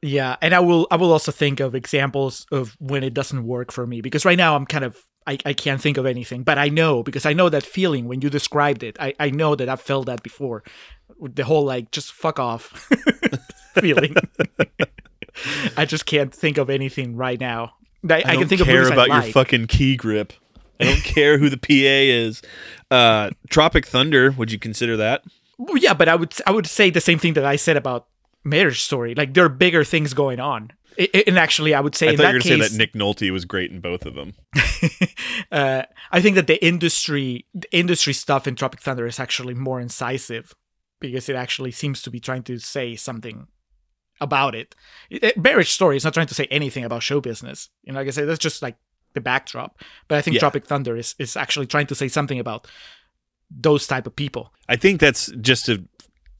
Yeah, 0.00 0.36
and 0.40 0.54
I 0.54 0.60
will 0.60 0.86
I 0.92 0.96
will 0.96 1.12
also 1.12 1.32
think 1.32 1.58
of 1.60 1.74
examples 1.74 2.46
of 2.52 2.76
when 2.78 3.02
it 3.02 3.14
doesn't 3.14 3.44
work 3.44 3.72
for 3.72 3.86
me 3.86 4.00
because 4.00 4.24
right 4.24 4.38
now 4.38 4.54
I'm 4.54 4.66
kind 4.66 4.84
of 4.84 4.96
I, 5.26 5.36
I 5.44 5.52
can't 5.52 5.80
think 5.80 5.98
of 5.98 6.06
anything, 6.06 6.42
but 6.42 6.56
I 6.58 6.68
know 6.68 7.02
because 7.02 7.26
I 7.26 7.32
know 7.34 7.48
that 7.48 7.64
feeling 7.66 8.06
when 8.08 8.22
you 8.22 8.30
described 8.30 8.82
it. 8.82 8.96
I, 8.98 9.14
I 9.20 9.30
know 9.30 9.54
that 9.56 9.68
I've 9.68 9.80
felt 9.80 10.06
that 10.06 10.22
before. 10.22 10.62
The 11.20 11.44
whole 11.44 11.64
like 11.64 11.90
just 11.90 12.12
fuck 12.12 12.38
off 12.38 12.88
feeling. 13.74 14.14
I 15.76 15.84
just 15.84 16.06
can't 16.06 16.34
think 16.34 16.58
of 16.58 16.70
anything 16.70 17.16
right 17.16 17.38
now. 17.38 17.74
I, 18.08 18.16
I, 18.16 18.20
don't 18.20 18.38
can 18.40 18.48
think 18.48 18.60
of 18.60 18.66
care 18.66 18.84
I 18.84 18.92
about 18.92 19.08
your 19.08 19.32
fucking 19.32 19.66
key 19.66 19.96
grip. 19.96 20.32
I 20.80 20.84
don't 20.84 21.02
care 21.04 21.38
who 21.38 21.48
the 21.48 21.56
PA 21.56 21.66
is. 21.72 22.42
Uh, 22.90 23.30
Tropic 23.50 23.86
Thunder. 23.86 24.30
Would 24.32 24.52
you 24.52 24.58
consider 24.58 24.96
that? 24.96 25.24
Well, 25.58 25.76
yeah, 25.76 25.94
but 25.94 26.08
I 26.08 26.14
would 26.14 26.34
I 26.46 26.52
would 26.52 26.66
say 26.66 26.90
the 26.90 27.00
same 27.00 27.18
thing 27.18 27.34
that 27.34 27.44
I 27.44 27.56
said 27.56 27.76
about 27.76 28.06
Marriage 28.44 28.82
Story. 28.82 29.14
Like 29.14 29.34
there 29.34 29.44
are 29.44 29.48
bigger 29.48 29.82
things 29.82 30.14
going 30.14 30.38
on. 30.38 30.70
I- 30.98 31.08
I- 31.14 31.24
and 31.26 31.38
actually, 31.38 31.74
I 31.74 31.80
would 31.80 31.94
say 31.96 32.08
I 32.08 32.10
in 32.12 32.16
thought 32.16 32.22
you 32.22 32.26
that 32.26 32.34
were 32.34 32.48
going 32.48 32.60
to 32.60 32.64
say 32.68 32.76
that 32.76 32.78
Nick 32.78 32.92
Nolte 32.94 33.30
was 33.32 33.44
great 33.44 33.70
in 33.72 33.80
both 33.80 34.06
of 34.06 34.14
them. 34.14 34.34
uh, 35.52 35.82
I 36.12 36.20
think 36.20 36.36
that 36.36 36.46
the 36.46 36.64
industry, 36.64 37.46
the 37.54 37.68
industry 37.76 38.12
stuff 38.12 38.46
in 38.46 38.54
Tropic 38.54 38.80
Thunder 38.80 39.06
is 39.06 39.18
actually 39.18 39.54
more 39.54 39.80
incisive 39.80 40.54
because 41.00 41.28
it 41.28 41.36
actually 41.36 41.70
seems 41.72 42.02
to 42.02 42.10
be 42.10 42.20
trying 42.20 42.42
to 42.44 42.58
say 42.58 42.96
something 42.96 43.46
about 44.20 44.54
it. 44.54 44.74
It- 45.10 45.36
Marriage 45.36 45.70
Story 45.70 45.96
is 45.96 46.04
not 46.04 46.14
trying 46.14 46.26
to 46.26 46.34
say 46.34 46.46
anything 46.50 46.84
about 46.84 47.02
show 47.02 47.20
business. 47.20 47.68
You 47.84 47.92
know, 47.92 47.98
like 48.00 48.08
I 48.08 48.10
said, 48.10 48.28
that's 48.28 48.38
just 48.38 48.62
like 48.62 48.76
the 49.14 49.20
backdrop. 49.20 49.80
But 50.08 50.18
I 50.18 50.22
think 50.22 50.34
Yeah. 50.34 50.40
Tropic 50.40 50.66
Thunder 50.66 50.96
is 50.96 51.14
is 51.18 51.36
actually 51.36 51.66
trying 51.66 51.86
to 51.86 51.94
say 51.94 52.08
something 52.08 52.38
about 52.38 52.66
those 53.50 53.86
type 53.86 54.06
of 54.06 54.14
people. 54.16 54.52
I 54.68 54.76
think 54.76 55.00
that's 55.00 55.32
just 55.40 55.66
to 55.66 55.84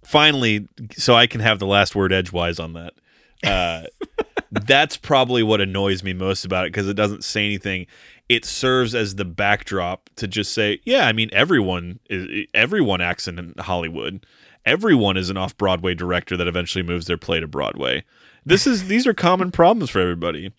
finally, 0.05 0.69
so 0.97 1.15
I 1.15 1.27
can 1.27 1.41
have 1.41 1.59
the 1.59 1.67
last 1.67 1.95
word 1.95 2.13
edgewise 2.13 2.59
on 2.59 2.73
that. 2.75 2.95
Uh, 3.45 3.87
that's 4.51 4.97
probably 4.97 5.43
what 5.43 5.61
annoys 5.61 6.03
me 6.03 6.13
most 6.13 6.45
about 6.45 6.67
it 6.67 6.73
because 6.73 6.89
it 6.89 6.95
doesn't 6.95 7.25
say 7.25 7.45
anything. 7.47 7.87
It 8.29 8.45
serves 8.45 8.95
as 8.95 9.15
the 9.15 9.25
backdrop 9.25 10.11
to 10.17 10.27
just 10.29 10.53
say, 10.53 10.81
yeah, 10.85 11.07
I 11.07 11.13
mean, 11.13 11.31
everyone 11.33 12.01
is 12.11 12.47
everyone 12.53 13.01
acts 13.01 13.27
in 13.29 13.55
Hollywood. 13.59 14.27
Everyone 14.65 15.17
is 15.17 15.31
an 15.31 15.37
off 15.37 15.57
Broadway 15.57 15.95
director 15.95 16.37
that 16.37 16.49
eventually 16.49 16.83
moves 16.83 17.07
their 17.07 17.19
play 17.19 17.41
to 17.41 17.47
Broadway. 17.47 18.05
This 18.45 18.67
is 18.67 18.89
these 18.89 19.07
are 19.07 19.13
common 19.13 19.51
problems 19.51 19.91
for 19.91 20.01
everybody. 20.01 20.53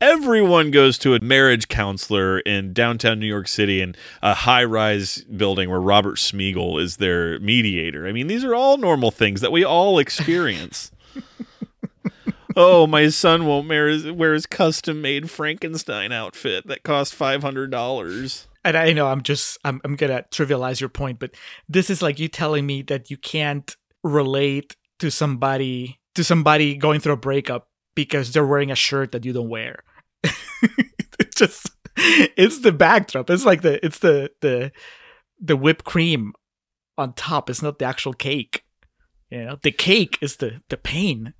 Everyone 0.00 0.70
goes 0.70 0.96
to 0.98 1.14
a 1.14 1.20
marriage 1.20 1.68
counselor 1.68 2.38
in 2.40 2.72
downtown 2.72 3.20
New 3.20 3.26
York 3.26 3.48
City 3.48 3.82
in 3.82 3.94
a 4.22 4.32
high-rise 4.32 5.22
building 5.24 5.68
where 5.68 5.80
Robert 5.80 6.16
Smigel 6.16 6.80
is 6.80 6.96
their 6.96 7.38
mediator. 7.40 8.06
I 8.06 8.12
mean, 8.12 8.26
these 8.26 8.44
are 8.44 8.54
all 8.54 8.78
normal 8.78 9.10
things 9.10 9.42
that 9.42 9.52
we 9.52 9.64
all 9.64 9.98
experience. 9.98 10.92
oh, 12.56 12.86
my 12.86 13.08
son 13.08 13.44
won't 13.44 13.68
wear 13.68 13.88
his, 13.88 14.10
wear 14.10 14.32
his 14.32 14.46
custom-made 14.46 15.30
Frankenstein 15.30 16.12
outfit 16.12 16.66
that 16.66 16.84
cost 16.84 17.14
five 17.14 17.42
hundred 17.42 17.70
dollars. 17.70 18.46
And 18.66 18.76
I 18.76 18.92
know 18.92 19.06
I'm 19.06 19.22
just 19.22 19.58
I'm 19.64 19.80
I'm 19.84 19.96
gonna 19.96 20.24
trivialize 20.30 20.80
your 20.80 20.88
point, 20.88 21.18
but 21.18 21.34
this 21.68 21.88
is 21.88 22.02
like 22.02 22.18
you 22.18 22.28
telling 22.28 22.66
me 22.66 22.82
that 22.82 23.10
you 23.10 23.16
can't 23.16 23.74
relate 24.02 24.76
to 24.98 25.10
somebody 25.10 26.00
to 26.14 26.24
somebody 26.24 26.76
going 26.76 27.00
through 27.00 27.14
a 27.14 27.18
breakup 27.18 27.68
because 27.94 28.32
they're 28.32 28.46
wearing 28.46 28.70
a 28.70 28.76
shirt 28.76 29.12
that 29.12 29.24
you 29.24 29.32
don't 29.32 29.48
wear. 29.48 29.84
it's 30.24 31.36
just 31.36 31.70
it's 31.96 32.60
the 32.60 32.72
backdrop. 32.72 33.30
It's 33.30 33.44
like 33.44 33.62
the 33.62 33.84
it's 33.84 34.00
the 34.00 34.30
the 34.40 34.72
the 35.40 35.56
whipped 35.56 35.84
cream 35.84 36.32
on 36.98 37.12
top. 37.12 37.48
It's 37.48 37.62
not 37.62 37.78
the 37.78 37.84
actual 37.84 38.14
cake. 38.14 38.64
You 39.30 39.44
know, 39.44 39.58
the 39.62 39.72
cake 39.72 40.18
is 40.20 40.36
the 40.36 40.60
the 40.68 40.76
pain. 40.76 41.34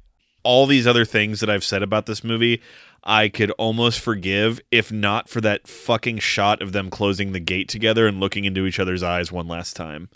All 0.47 0.66
these 0.66 0.86
other 0.86 1.05
things 1.05 1.40
that 1.40 1.51
I've 1.51 1.64
said 1.64 1.82
about 1.82 2.06
this 2.06 2.23
movie, 2.23 2.62
I 3.02 3.28
could 3.28 3.51
almost 3.52 3.98
forgive 3.98 4.60
if 4.70 4.93
not 4.93 5.28
for 5.28 5.40
that 5.40 5.66
fucking 5.66 6.20
shot 6.20 6.62
of 6.62 6.70
them 6.70 6.89
closing 6.89 7.32
the 7.32 7.40
gate 7.40 7.68
together 7.68 8.06
and 8.06 8.20
looking 8.20 8.44
into 8.44 8.64
each 8.64 8.78
other's 8.78 9.02
eyes 9.02 9.32
one 9.32 9.48
last 9.48 9.74
time. 9.74 10.09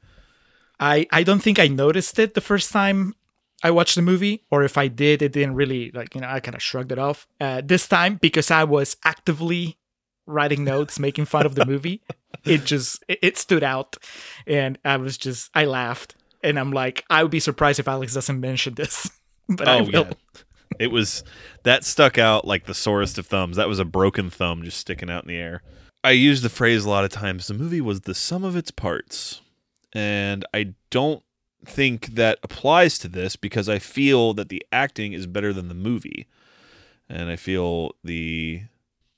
I 0.78 1.08
I 1.10 1.24
don't 1.24 1.42
think 1.42 1.58
I 1.58 1.66
noticed 1.66 2.18
it 2.20 2.34
the 2.34 2.40
first 2.40 2.70
time 2.70 3.14
I 3.64 3.72
watched 3.72 3.96
the 3.96 4.02
movie, 4.02 4.44
or 4.52 4.62
if 4.62 4.78
I 4.78 4.86
did, 4.86 5.20
it 5.20 5.32
didn't 5.32 5.56
really 5.56 5.90
like 5.90 6.14
you 6.14 6.20
know 6.20 6.28
I 6.28 6.38
kind 6.38 6.54
of 6.54 6.62
shrugged 6.62 6.92
it 6.92 6.98
off. 6.98 7.26
Uh, 7.40 7.60
this 7.64 7.88
time 7.88 8.14
because 8.22 8.52
I 8.52 8.62
was 8.62 8.96
actively 9.04 9.78
writing 10.26 10.62
notes, 10.62 11.00
making 11.00 11.24
fun 11.24 11.44
of 11.44 11.56
the 11.56 11.66
movie, 11.66 12.02
it 12.44 12.64
just 12.64 13.04
it, 13.08 13.18
it 13.20 13.36
stood 13.36 13.64
out, 13.64 13.96
and 14.46 14.78
I 14.84 14.96
was 14.96 15.18
just 15.18 15.50
I 15.54 15.64
laughed, 15.64 16.14
and 16.40 16.56
I'm 16.56 16.72
like 16.72 17.04
I 17.10 17.24
would 17.24 17.32
be 17.32 17.40
surprised 17.40 17.80
if 17.80 17.88
Alex 17.88 18.14
doesn't 18.14 18.40
mention 18.40 18.74
this, 18.74 19.10
but 19.56 19.68
I 19.68 19.78
Oh, 19.78 19.82
will. 19.84 19.90
yeah. 19.92 20.12
It 20.78 20.90
was 20.90 21.24
that 21.64 21.84
stuck 21.84 22.16
out 22.16 22.46
like 22.46 22.64
the 22.66 22.74
sorest 22.74 23.18
of 23.18 23.26
thumbs. 23.26 23.56
That 23.56 23.68
was 23.68 23.78
a 23.78 23.84
broken 23.84 24.30
thumb 24.30 24.62
just 24.62 24.78
sticking 24.78 25.10
out 25.10 25.24
in 25.24 25.28
the 25.28 25.36
air. 25.36 25.62
I 26.02 26.12
use 26.12 26.40
the 26.42 26.48
phrase 26.48 26.84
a 26.84 26.90
lot 26.90 27.04
of 27.04 27.10
times. 27.10 27.46
The 27.48 27.54
movie 27.54 27.80
was 27.82 28.02
the 28.02 28.14
sum 28.14 28.44
of 28.44 28.56
its 28.56 28.70
parts. 28.70 29.42
And 29.92 30.44
I 30.54 30.74
don't 30.90 31.22
think 31.66 32.14
that 32.14 32.38
applies 32.42 32.98
to 33.00 33.08
this 33.08 33.36
because 33.36 33.68
I 33.68 33.78
feel 33.78 34.32
that 34.34 34.48
the 34.48 34.64
acting 34.72 35.12
is 35.12 35.26
better 35.26 35.52
than 35.52 35.68
the 35.68 35.74
movie. 35.74 36.26
And 37.08 37.28
I 37.28 37.36
feel 37.36 37.90
the 38.04 38.62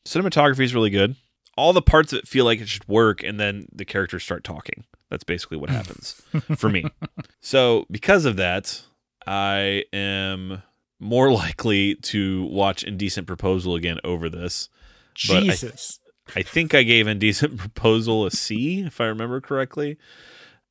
cinematography 0.05 0.65
is 0.65 0.75
really 0.75 0.91
good. 0.91 1.15
All 1.57 1.73
the 1.75 1.83
parts 1.83 2.13
of 2.15 2.21
it 2.21 2.27
feel 2.27 2.47
like 2.47 2.61
it 2.63 2.69
should 2.69 2.89
work, 2.89 3.23
and 3.23 3.39
then 3.39 3.69
the 3.71 3.85
characters 3.85 4.25
start 4.25 4.43
talking. 4.43 4.85
That's 5.11 5.23
basically 5.25 5.59
what 5.59 5.69
happens 5.79 6.21
for 6.57 6.71
me. 6.71 6.87
So, 7.43 7.85
because 7.91 8.25
of 8.25 8.37
that, 8.37 8.83
I 9.27 9.85
am 9.93 10.63
more 11.01 11.31
likely 11.33 11.97
to 11.97 12.45
watch 12.45 12.85
Indecent 12.85 13.27
Proposal 13.27 13.75
again 13.75 13.99
over 14.05 14.29
this. 14.29 14.69
But 15.29 15.39
I- 15.39 15.41
Jesus. 15.41 15.99
I 16.37 16.43
think 16.43 16.73
I 16.75 16.85
gave 16.85 17.09
Indecent 17.09 17.57
Proposal 17.59 18.25
a 18.25 18.31
C, 18.31 18.81
if 18.81 19.01
I 19.01 19.07
remember 19.07 19.41
correctly. 19.41 19.99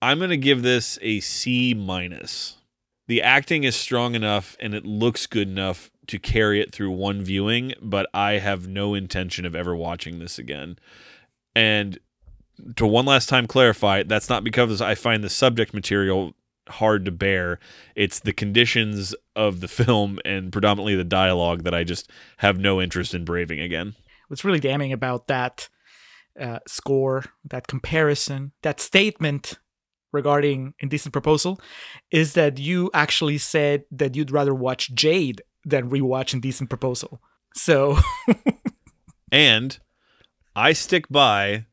I'm 0.02 0.18
going 0.18 0.30
to 0.32 0.38
give 0.38 0.64
this 0.64 0.98
a 1.02 1.20
C 1.20 1.74
minus. 1.74 2.58
The 3.08 3.22
acting 3.22 3.66
is 3.66 3.76
strong 3.76 4.16
enough 4.16 4.56
and 4.60 4.74
it 4.74 4.86
looks 4.86 5.28
good 5.28 5.50
enough 5.50 5.92
to 6.08 6.18
carry 6.18 6.62
it 6.62 6.72
through 6.72 6.92
one 6.92 7.22
viewing, 7.22 7.74
but 7.82 8.10
I 8.14 8.34
have 8.34 8.68
no 8.68 8.94
intention 8.94 9.46
of 9.46 9.56
ever 9.56 9.76
watching 9.76 10.20
this 10.20 10.40
again. 10.40 10.80
And 11.56 12.00
to 12.78 12.88
one 12.88 13.06
last 13.06 13.30
time 13.30 13.48
clarify, 13.48 14.04
that's 14.04 14.30
not 14.30 14.44
because 14.44 14.82
I 14.82 14.96
find 14.96 15.24
the 15.24 15.30
subject 15.30 15.74
material 15.74 16.34
hard 16.70 17.06
to 17.06 17.12
bear. 17.12 17.60
It's 17.96 18.20
the 18.20 18.34
conditions 18.34 19.16
of 19.36 19.60
the 19.60 19.68
film 19.80 20.20
and 20.26 20.52
predominantly 20.52 20.96
the 20.96 21.04
dialogue 21.04 21.64
that 21.64 21.74
I 21.74 21.84
just 21.84 22.10
have 22.38 22.60
no 22.60 22.82
interest 22.82 23.14
in 23.14 23.26
braving 23.26 23.60
again. 23.60 23.96
what's 24.28 24.46
really 24.46 24.60
damning 24.60 24.94
about 24.94 25.28
that 25.28 25.70
uh, 26.40 26.60
score, 26.68 27.26
that 27.46 27.68
comparison, 27.68 28.52
that 28.62 28.80
statement 28.80 29.60
regarding 30.14 30.74
Indecent 30.80 31.14
Proposal 31.14 31.60
is 32.10 32.34
that 32.34 32.58
you 32.58 32.90
actually 32.94 33.38
said 33.38 33.84
that 33.92 34.16
you'd 34.16 34.32
rather 34.32 34.54
watch 34.54 34.94
Jade 34.94 35.42
than 35.64 35.90
rewatch 35.90 36.34
Indecent 36.34 36.70
Proposal. 36.70 37.22
So, 37.54 37.98
And 39.32 39.80
I 40.56 40.74
stick 40.74 41.08
by 41.10 41.66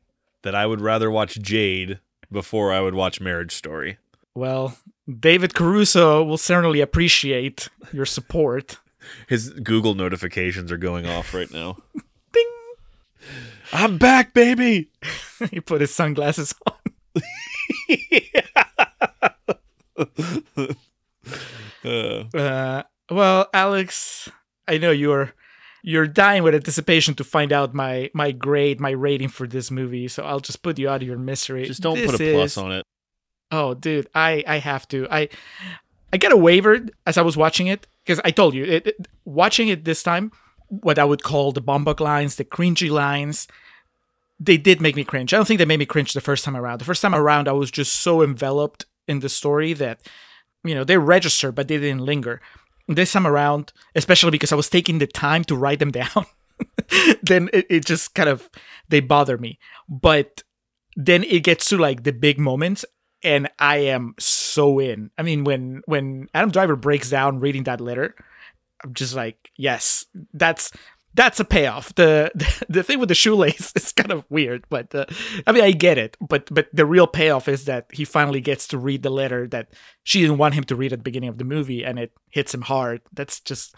that 0.43 0.55
I 0.55 0.65
would 0.65 0.79
rather 0.79 1.11
watch 1.11 1.39
Jade 1.39 1.99
before 2.31 2.71
I 2.71 2.79
would 2.79 2.95
watch 2.95 3.19
Marriage 3.19 3.53
Story. 3.53 3.97
Well, 4.35 4.77
David 5.19 5.53
Caruso 5.53 6.23
will 6.23 6.37
certainly 6.37 6.81
appreciate 6.81 7.69
your 7.91 8.05
support. 8.05 8.77
His 9.27 9.49
Google 9.49 9.95
notifications 9.95 10.71
are 10.71 10.77
going 10.77 11.05
off 11.07 11.33
right 11.33 11.51
now. 11.51 11.77
Ding! 12.33 12.45
I'm 13.73 13.97
back, 13.97 14.33
baby. 14.33 14.89
he 15.51 15.59
put 15.61 15.81
his 15.81 15.93
sunglasses 15.93 16.53
on. 16.67 16.73
Uh, 21.85 22.23
Uh, 22.33 22.83
well, 23.09 23.47
Alex, 23.53 24.29
I 24.67 24.77
know 24.77 24.91
you're 24.91 25.33
you're 25.81 26.07
dying 26.07 26.43
with 26.43 26.53
anticipation 26.53 27.13
to 27.15 27.23
find 27.23 27.53
out 27.53 27.73
my 27.73 28.09
my 28.13 28.31
grade, 28.31 28.79
my 28.81 28.91
rating 28.91 29.29
for 29.29 29.47
this 29.47 29.71
movie. 29.71 30.07
So 30.07 30.23
I'll 30.23 30.41
just 30.41 30.61
put 30.61 30.77
you 30.77 30.89
out 30.89 31.01
of 31.01 31.07
your 31.07 31.17
misery. 31.17 31.65
just 31.65 31.81
don't 31.81 31.95
This 31.95 32.11
put 32.11 32.21
a 32.21 32.33
plus 32.33 32.51
is- 32.51 32.57
on 32.57 32.71
it. 32.73 32.85
Oh, 33.51 33.73
dude, 33.73 34.07
I 34.13 34.43
I 34.47 34.57
have 34.57 34.87
to. 34.89 35.07
I 35.09 35.29
I 36.13 36.17
got 36.17 36.31
a 36.31 36.37
waiver 36.37 36.85
as 37.05 37.17
I 37.17 37.21
was 37.21 37.37
watching 37.37 37.67
it 37.67 37.87
because 38.03 38.19
I 38.23 38.31
told 38.31 38.53
you 38.53 38.63
it, 38.63 38.87
it- 38.87 39.07
watching 39.25 39.67
it 39.69 39.85
this 39.85 40.03
time, 40.03 40.31
what 40.67 40.99
I 40.99 41.05
would 41.05 41.23
call 41.23 41.51
the 41.51 41.61
Baumbach 41.61 41.99
lines, 41.99 42.35
the 42.35 42.45
cringy 42.45 42.89
lines. 42.89 43.47
They 44.41 44.55
did 44.57 44.79
make 44.81 44.95
me 44.95 45.03
cringe. 45.03 45.33
I 45.33 45.37
don't 45.37 45.45
think 45.45 45.57
they 45.57 45.65
made 45.65 45.79
me 45.79 45.85
cringe 45.85 46.13
the 46.13 46.21
first 46.21 46.45
time 46.45 46.55
around. 46.55 46.79
The 46.79 46.85
first 46.85 47.01
time 47.01 47.13
around, 47.13 47.49
I 47.49 47.51
was 47.51 47.69
just 47.71 47.91
so 47.99 48.21
enveloped 48.23 48.85
in 49.05 49.19
the 49.19 49.27
story 49.27 49.73
that, 49.73 49.99
you 50.63 50.73
know, 50.73 50.85
they 50.85 50.97
registered, 50.97 51.55
but 51.55 51.67
they 51.67 51.77
didn't 51.77 52.05
linger. 52.05 52.39
This 52.87 53.11
time 53.11 53.27
around, 53.27 53.73
especially 53.95 54.31
because 54.31 54.53
I 54.53 54.55
was 54.55 54.69
taking 54.69 54.99
the 54.99 55.07
time 55.07 55.43
to 55.45 55.57
write 55.57 55.79
them 55.79 55.91
down, 56.01 56.25
then 57.21 57.49
it, 57.51 57.65
it 57.69 57.85
just 57.85 58.15
kind 58.15 58.29
of 58.29 58.49
they 58.87 59.01
bother 59.01 59.37
me. 59.37 59.59
But 59.89 60.43
then 60.95 61.23
it 61.25 61.43
gets 61.43 61.65
to 61.69 61.77
like 61.77 62.03
the 62.03 62.13
big 62.13 62.39
moments 62.39 62.85
and 63.23 63.49
I 63.59 63.77
am 63.77 64.15
so 64.17 64.79
in. 64.79 65.11
I 65.17 65.23
mean, 65.23 65.43
when 65.43 65.81
when 65.85 66.27
Adam 66.33 66.51
Driver 66.51 66.75
breaks 66.75 67.09
down 67.09 67.39
reading 67.39 67.63
that 67.63 67.81
letter, 67.81 68.15
I'm 68.83 68.93
just 68.93 69.15
like, 69.15 69.51
yes, 69.57 70.05
that's 70.33 70.71
that's 71.13 71.39
a 71.39 71.45
payoff. 71.45 71.93
The 71.95 72.31
the, 72.35 72.65
the 72.69 72.83
thing 72.83 72.99
with 72.99 73.09
the 73.09 73.15
shoelace 73.15 73.73
is 73.75 73.91
kind 73.91 74.11
of 74.11 74.25
weird, 74.29 74.65
but 74.69 74.93
uh, 74.93 75.05
I 75.45 75.51
mean, 75.51 75.63
I 75.63 75.71
get 75.71 75.97
it. 75.97 76.17
But 76.21 76.53
but 76.53 76.67
the 76.73 76.85
real 76.85 77.07
payoff 77.07 77.47
is 77.47 77.65
that 77.65 77.87
he 77.91 78.05
finally 78.05 78.41
gets 78.41 78.67
to 78.69 78.77
read 78.77 79.03
the 79.03 79.09
letter 79.09 79.47
that 79.47 79.73
she 80.03 80.21
didn't 80.21 80.37
want 80.37 80.53
him 80.53 80.63
to 80.65 80.75
read 80.75 80.93
at 80.93 80.99
the 80.99 81.03
beginning 81.03 81.29
of 81.29 81.37
the 81.37 81.43
movie, 81.43 81.83
and 81.83 81.99
it 81.99 82.11
hits 82.29 82.53
him 82.53 82.61
hard. 82.61 83.01
That's 83.13 83.39
just 83.39 83.75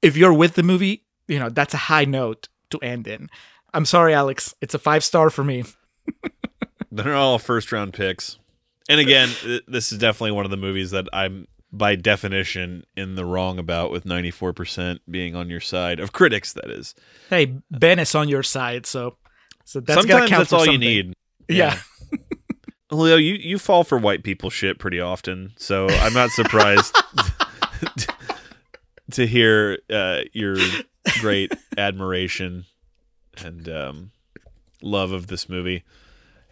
if 0.00 0.16
you're 0.16 0.34
with 0.34 0.54
the 0.54 0.62
movie, 0.62 1.04
you 1.28 1.38
know, 1.38 1.48
that's 1.48 1.74
a 1.74 1.78
high 1.78 2.04
note 2.04 2.48
to 2.70 2.78
end 2.78 3.06
in. 3.06 3.28
I'm 3.74 3.86
sorry, 3.86 4.12
Alex. 4.12 4.54
It's 4.60 4.74
a 4.74 4.78
five 4.78 5.04
star 5.04 5.30
for 5.30 5.44
me. 5.44 5.64
They're 6.92 7.14
all 7.14 7.38
first 7.38 7.72
round 7.72 7.94
picks. 7.94 8.38
And 8.88 9.00
again, 9.00 9.30
this 9.66 9.92
is 9.92 9.98
definitely 9.98 10.32
one 10.32 10.44
of 10.44 10.50
the 10.50 10.56
movies 10.56 10.90
that 10.90 11.06
I'm 11.12 11.46
by 11.72 11.96
definition 11.96 12.84
in 12.96 13.14
the 13.14 13.24
wrong 13.24 13.58
about 13.58 13.90
with 13.90 14.04
94% 14.04 14.98
being 15.10 15.34
on 15.34 15.48
your 15.48 15.60
side 15.60 16.00
of 16.00 16.12
critics 16.12 16.52
that 16.52 16.70
is. 16.70 16.94
Hey, 17.30 17.56
Ben 17.70 17.98
is 17.98 18.14
on 18.14 18.28
your 18.28 18.42
side, 18.42 18.84
so 18.84 19.16
so 19.64 19.80
that's 19.80 20.00
Sometimes 20.00 20.28
count 20.28 20.40
that's 20.40 20.50
for 20.50 20.56
all 20.56 20.66
you 20.66 20.78
need. 20.78 21.14
Yeah. 21.48 21.78
Leo, 22.90 23.16
you, 23.16 23.34
you 23.34 23.58
fall 23.58 23.84
for 23.84 23.96
white 23.96 24.22
people 24.22 24.50
shit 24.50 24.78
pretty 24.78 25.00
often, 25.00 25.54
so 25.56 25.88
I'm 25.88 26.12
not 26.12 26.30
surprised 26.30 26.94
to 29.12 29.26
hear 29.26 29.78
uh, 29.90 30.20
your 30.32 30.56
great 31.20 31.52
admiration 31.78 32.66
and 33.42 33.68
um, 33.68 34.10
love 34.82 35.12
of 35.12 35.28
this 35.28 35.48
movie. 35.48 35.84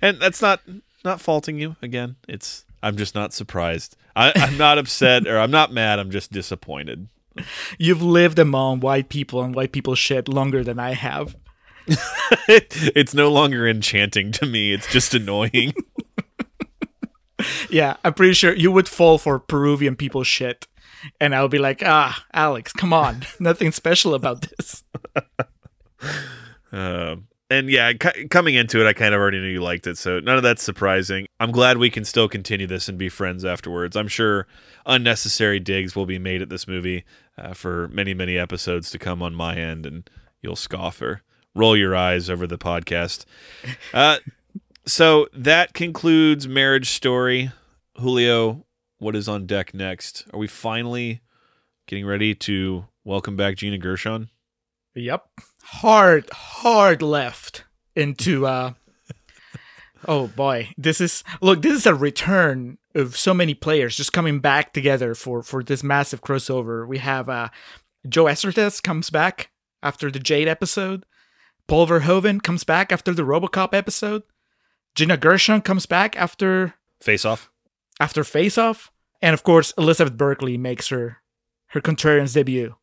And 0.01 0.19
that's 0.19 0.41
not 0.41 0.61
not 1.05 1.21
faulting 1.21 1.59
you. 1.59 1.77
Again, 1.83 2.17
it's 2.29 2.65
I'm 2.83 2.97
just 2.97 3.15
not 3.15 3.33
surprised. 3.33 3.97
I, 4.17 4.33
I'm 4.35 4.57
not 4.57 4.79
upset 4.79 5.27
or 5.27 5.39
I'm 5.39 5.51
not 5.51 5.73
mad. 5.73 5.99
I'm 5.99 6.11
just 6.11 6.33
disappointed. 6.33 7.09
You've 7.79 8.03
lived 8.03 8.39
among 8.39 8.81
white 8.81 9.09
people 9.09 9.43
and 9.43 9.55
white 9.55 9.73
people 9.73 9.95
shit 9.95 10.29
longer 10.29 10.65
than 10.65 10.79
I 10.79 10.95
have. 10.95 11.37
it's 12.49 13.15
no 13.15 13.31
longer 13.31 13.69
enchanting 13.69 14.33
to 14.33 14.47
me. 14.47 14.73
It's 14.73 14.91
just 14.91 15.15
annoying. 15.15 15.73
Yeah, 17.71 17.97
I'm 18.05 18.15
pretty 18.15 18.35
sure 18.35 18.55
you 18.55 18.71
would 18.71 18.89
fall 18.89 19.19
for 19.19 19.39
Peruvian 19.39 19.97
people 19.97 20.25
shit. 20.25 20.67
And 21.21 21.35
I'll 21.35 21.49
be 21.49 21.59
like, 21.59 21.83
ah, 21.85 22.25
Alex, 22.35 22.73
come 22.73 22.93
on. 22.93 23.25
Nothing 23.41 23.73
special 23.73 24.13
about 24.15 24.43
this. 24.43 24.85
Um, 26.73 27.29
and 27.51 27.69
yeah, 27.69 27.93
c- 28.01 28.29
coming 28.29 28.55
into 28.55 28.81
it, 28.81 28.89
I 28.89 28.93
kind 28.93 29.13
of 29.13 29.21
already 29.21 29.41
knew 29.41 29.49
you 29.49 29.61
liked 29.61 29.87
it, 29.87 29.99
so 29.99 30.21
none 30.21 30.37
of 30.37 30.43
that's 30.43 30.63
surprising. 30.63 31.27
I'm 31.41 31.51
glad 31.51 31.79
we 31.79 31.91
can 31.91 32.05
still 32.05 32.29
continue 32.29 32.67
this 32.67 32.89
and 32.89 32.97
be 32.97 33.09
friends 33.09 33.45
afterwards. 33.45 33.97
I'm 33.97 34.09
sure 34.09 34.47
unnecessary 34.87 35.59
digs 35.59 35.97
will 35.97 36.07
be 36.07 36.19
made 36.19 36.43
at 36.43 36.49
this 36.49 36.69
movie 36.69 37.05
uh, 37.37 37.53
for 37.53 37.89
many, 37.89 38.15
many 38.15 38.39
episodes 38.39 38.91
to 38.93 38.99
come 38.99 39.21
on 39.21 39.35
my 39.35 39.57
end, 39.57 39.85
and 39.85 40.09
you'll 40.41 40.57
scoff 40.57 41.03
or 41.03 41.23
roll 41.55 41.77
your 41.77 41.97
eyes 41.97 42.31
over 42.31 42.47
the 42.47 42.59
podcast. 42.59 43.25
Uh, 43.93 44.19
so 44.87 45.27
that 45.33 45.75
concludes 45.75 46.47
Marriage 46.47 46.91
Story. 46.91 47.51
Julio, 47.99 48.65
what 48.99 49.17
is 49.17 49.29
on 49.29 49.47
deck 49.47 49.75
next? 49.75 50.25
Are 50.33 50.39
we 50.39 50.47
finally 50.47 51.21
getting 51.89 52.07
ready 52.07 52.35
to 52.37 52.87
welcome 53.05 53.37
back 53.37 53.57
Gina 53.57 53.79
Gershon? 53.79 54.31
Yep. 54.95 55.27
Hard, 55.63 56.29
hard 56.33 57.03
left 57.03 57.65
into 57.95 58.47
uh 58.47 58.73
Oh 60.09 60.29
boy. 60.29 60.71
This 60.79 61.01
is 61.01 61.23
look, 61.41 61.63
this 61.63 61.75
is 61.75 61.87
a 61.87 61.95
return 61.95 62.79
of 62.95 63.17
so 63.17 63.33
many 63.35 63.55
players 63.55 63.97
just 63.97 64.13
coming 64.13 64.41
back 64.41 64.73
together 64.73 65.15
for 65.15 65.43
for 65.43 65.63
this 65.63 65.83
massive 65.83 66.23
crossover. 66.23 66.87
We 66.87 66.99
have 66.99 67.29
uh 67.29 67.49
Joe 68.09 68.25
Eszterhas 68.25 68.83
comes 68.83 69.11
back 69.11 69.51
after 69.83 70.11
the 70.11 70.19
Jade 70.19 70.49
episode. 70.49 71.05
Paul 71.67 71.87
Verhoeven 71.87 72.43
comes 72.43 72.65
back 72.65 72.91
after 72.93 73.13
the 73.15 73.23
RoboCop 73.23 73.75
episode. 73.75 74.23
Gina 74.95 75.17
Gershon 75.17 75.61
comes 75.61 75.87
back 75.87 76.17
after 76.17 76.75
Face 77.01 77.25
off. 77.25 77.51
after 78.01 78.25
Face 78.25 78.59
Off. 78.59 78.91
And 79.23 79.35
of 79.35 79.43
course, 79.45 79.73
Elizabeth 79.79 80.17
Berkley 80.17 80.57
makes 80.57 80.89
her 80.89 81.19
her 81.69 81.81
Contrarians 81.81 82.35
debut. 82.35 82.75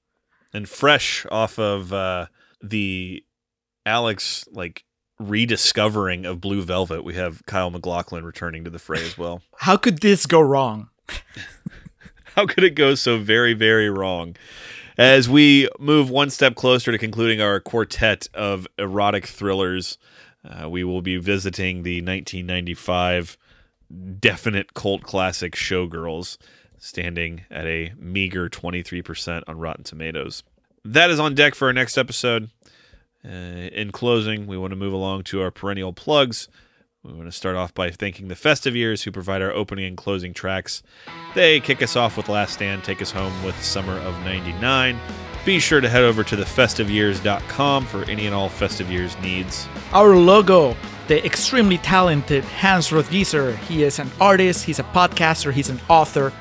and 0.53 0.69
fresh 0.69 1.25
off 1.29 1.59
of 1.59 1.91
uh, 1.91 2.27
the 2.61 3.23
Alex 3.85 4.45
like 4.51 4.83
rediscovering 5.19 6.25
of 6.25 6.41
Blue 6.41 6.61
Velvet, 6.61 7.03
we 7.03 7.15
have 7.15 7.45
Kyle 7.45 7.69
MacLachlan 7.69 8.23
returning 8.23 8.63
to 8.63 8.69
the 8.69 8.79
fray 8.79 9.03
as 9.03 9.17
well. 9.17 9.41
How 9.57 9.77
could 9.77 9.99
this 9.99 10.25
go 10.25 10.39
wrong? 10.39 10.89
How 12.35 12.45
could 12.45 12.63
it 12.63 12.75
go 12.75 12.95
so 12.95 13.17
very, 13.17 13.53
very 13.53 13.89
wrong? 13.89 14.35
As 14.97 15.29
we 15.29 15.69
move 15.79 16.09
one 16.09 16.29
step 16.29 16.55
closer 16.55 16.91
to 16.91 16.97
concluding 16.97 17.41
our 17.41 17.59
quartet 17.59 18.27
of 18.33 18.67
erotic 18.77 19.27
thrillers, 19.27 19.97
uh, 20.43 20.69
we 20.69 20.83
will 20.83 21.01
be 21.01 21.17
visiting 21.17 21.83
the 21.83 22.01
1995 22.01 23.37
definite 24.19 24.73
cult 24.73 25.03
classic 25.03 25.53
Showgirls, 25.53 26.37
standing 26.77 27.45
at 27.49 27.65
a 27.65 27.93
meager 27.97 28.49
23% 28.49 29.43
on 29.47 29.57
Rotten 29.57 29.83
Tomatoes. 29.83 30.43
That 30.85 31.09
is 31.09 31.19
on 31.19 31.35
deck 31.35 31.55
for 31.55 31.67
our 31.67 31.73
next 31.73 31.97
episode. 31.97 32.49
Uh, 33.25 33.29
in 33.29 33.91
closing, 33.91 34.47
we 34.47 34.57
want 34.57 34.71
to 34.71 34.77
move 34.77 34.93
along 34.93 35.23
to 35.23 35.41
our 35.41 35.51
perennial 35.51 35.93
plugs. 35.93 36.47
We 37.03 37.13
want 37.13 37.25
to 37.25 37.31
start 37.31 37.55
off 37.55 37.73
by 37.73 37.89
thanking 37.89 38.27
the 38.27 38.35
Festive 38.35 38.75
Years 38.75 39.03
who 39.03 39.11
provide 39.11 39.41
our 39.41 39.51
opening 39.51 39.85
and 39.85 39.97
closing 39.97 40.33
tracks. 40.33 40.83
They 41.35 41.59
kick 41.59 41.81
us 41.81 41.95
off 41.95 42.17
with 42.17 42.27
Last 42.27 42.53
Stand, 42.53 42.83
take 42.83 43.01
us 43.01 43.11
home 43.11 43.31
with 43.43 43.61
Summer 43.63 43.97
of 43.99 44.13
99. 44.25 44.99
Be 45.45 45.59
sure 45.59 45.79
to 45.79 45.87
head 45.87 46.03
over 46.03 46.23
to 46.25 46.35
thefestiveyears.com 46.35 47.85
for 47.85 48.03
any 48.09 48.25
and 48.25 48.35
all 48.35 48.49
Festive 48.49 48.91
Years 48.91 49.17
needs. 49.19 49.67
Our 49.93 50.17
logo, 50.17 50.75
the 51.07 51.25
extremely 51.25 51.77
talented 51.77 52.43
Hans 52.43 52.89
Rothgiesser. 52.89 53.55
He 53.59 53.83
is 53.83 53.99
an 53.99 54.11
artist, 54.19 54.65
he's 54.65 54.79
a 54.79 54.83
podcaster, 54.83 55.53
he's 55.53 55.69
an 55.69 55.79
author, 55.87 56.33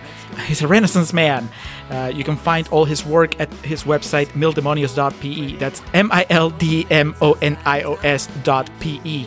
he's 0.46 0.62
a 0.62 0.66
Renaissance 0.66 1.12
man. 1.12 1.48
Uh, 1.90 2.10
you 2.14 2.24
can 2.24 2.36
find 2.36 2.66
all 2.68 2.84
his 2.84 3.04
work 3.04 3.38
at 3.40 3.52
his 3.64 3.84
website, 3.84 4.26
mildemonios.pe. 4.28 5.56
That's 5.56 5.82
M 5.94 6.10
I 6.12 6.26
L 6.30 6.50
D 6.50 6.86
M 6.90 7.14
O 7.20 7.32
N 7.42 7.56
I 7.64 7.82
O 7.82 7.94
S 8.02 8.28
P-E. 8.80 9.26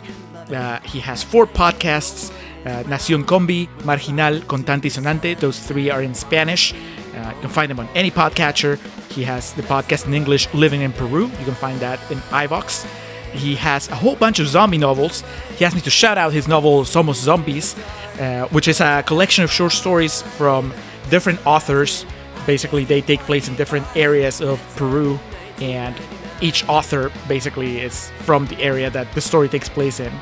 Uh, 0.52 0.80
he 0.80 1.00
has 1.00 1.22
four 1.22 1.46
podcasts 1.46 2.32
uh, 2.66 2.82
Nación 2.84 3.24
Combi, 3.24 3.68
Marginal, 3.84 4.40
Contante 4.46 4.84
y 4.84 4.90
Sonante. 4.90 5.34
Those 5.38 5.58
three 5.58 5.90
are 5.90 6.02
in 6.02 6.14
Spanish. 6.14 6.74
Uh, 7.14 7.32
you 7.34 7.40
can 7.40 7.50
find 7.50 7.70
him 7.70 7.80
on 7.80 7.88
any 7.94 8.10
podcatcher. 8.10 8.78
He 9.12 9.24
has 9.24 9.52
the 9.54 9.62
podcast 9.62 10.06
in 10.06 10.14
English, 10.14 10.52
Living 10.54 10.82
in 10.82 10.92
Peru. 10.92 11.26
You 11.26 11.44
can 11.44 11.54
find 11.54 11.80
that 11.80 11.98
in 12.10 12.18
iVoox. 12.30 12.86
He 13.32 13.54
has 13.56 13.88
a 13.88 13.94
whole 13.94 14.16
bunch 14.16 14.40
of 14.40 14.48
zombie 14.48 14.78
novels. 14.78 15.22
He 15.56 15.64
asked 15.64 15.76
me 15.76 15.80
to 15.82 15.90
shout 15.90 16.18
out 16.18 16.32
his 16.32 16.48
novel 16.48 16.82
Somos 16.82 17.14
Zombies, 17.14 17.76
uh, 18.18 18.48
which 18.48 18.66
is 18.68 18.80
a 18.80 19.04
collection 19.06 19.44
of 19.44 19.52
short 19.52 19.72
stories 19.72 20.22
from 20.36 20.72
different 21.10 21.44
authors. 21.46 22.04
Basically, 22.46 22.84
they 22.84 23.00
take 23.00 23.20
place 23.20 23.48
in 23.48 23.54
different 23.56 23.86
areas 23.96 24.40
of 24.40 24.60
Peru, 24.76 25.18
and 25.60 25.94
each 26.40 26.66
author 26.68 27.12
basically 27.28 27.80
is 27.80 28.10
from 28.20 28.46
the 28.46 28.60
area 28.60 28.90
that 28.90 29.12
the 29.12 29.20
story 29.20 29.48
takes 29.48 29.68
place 29.68 30.00
in. 30.00 30.12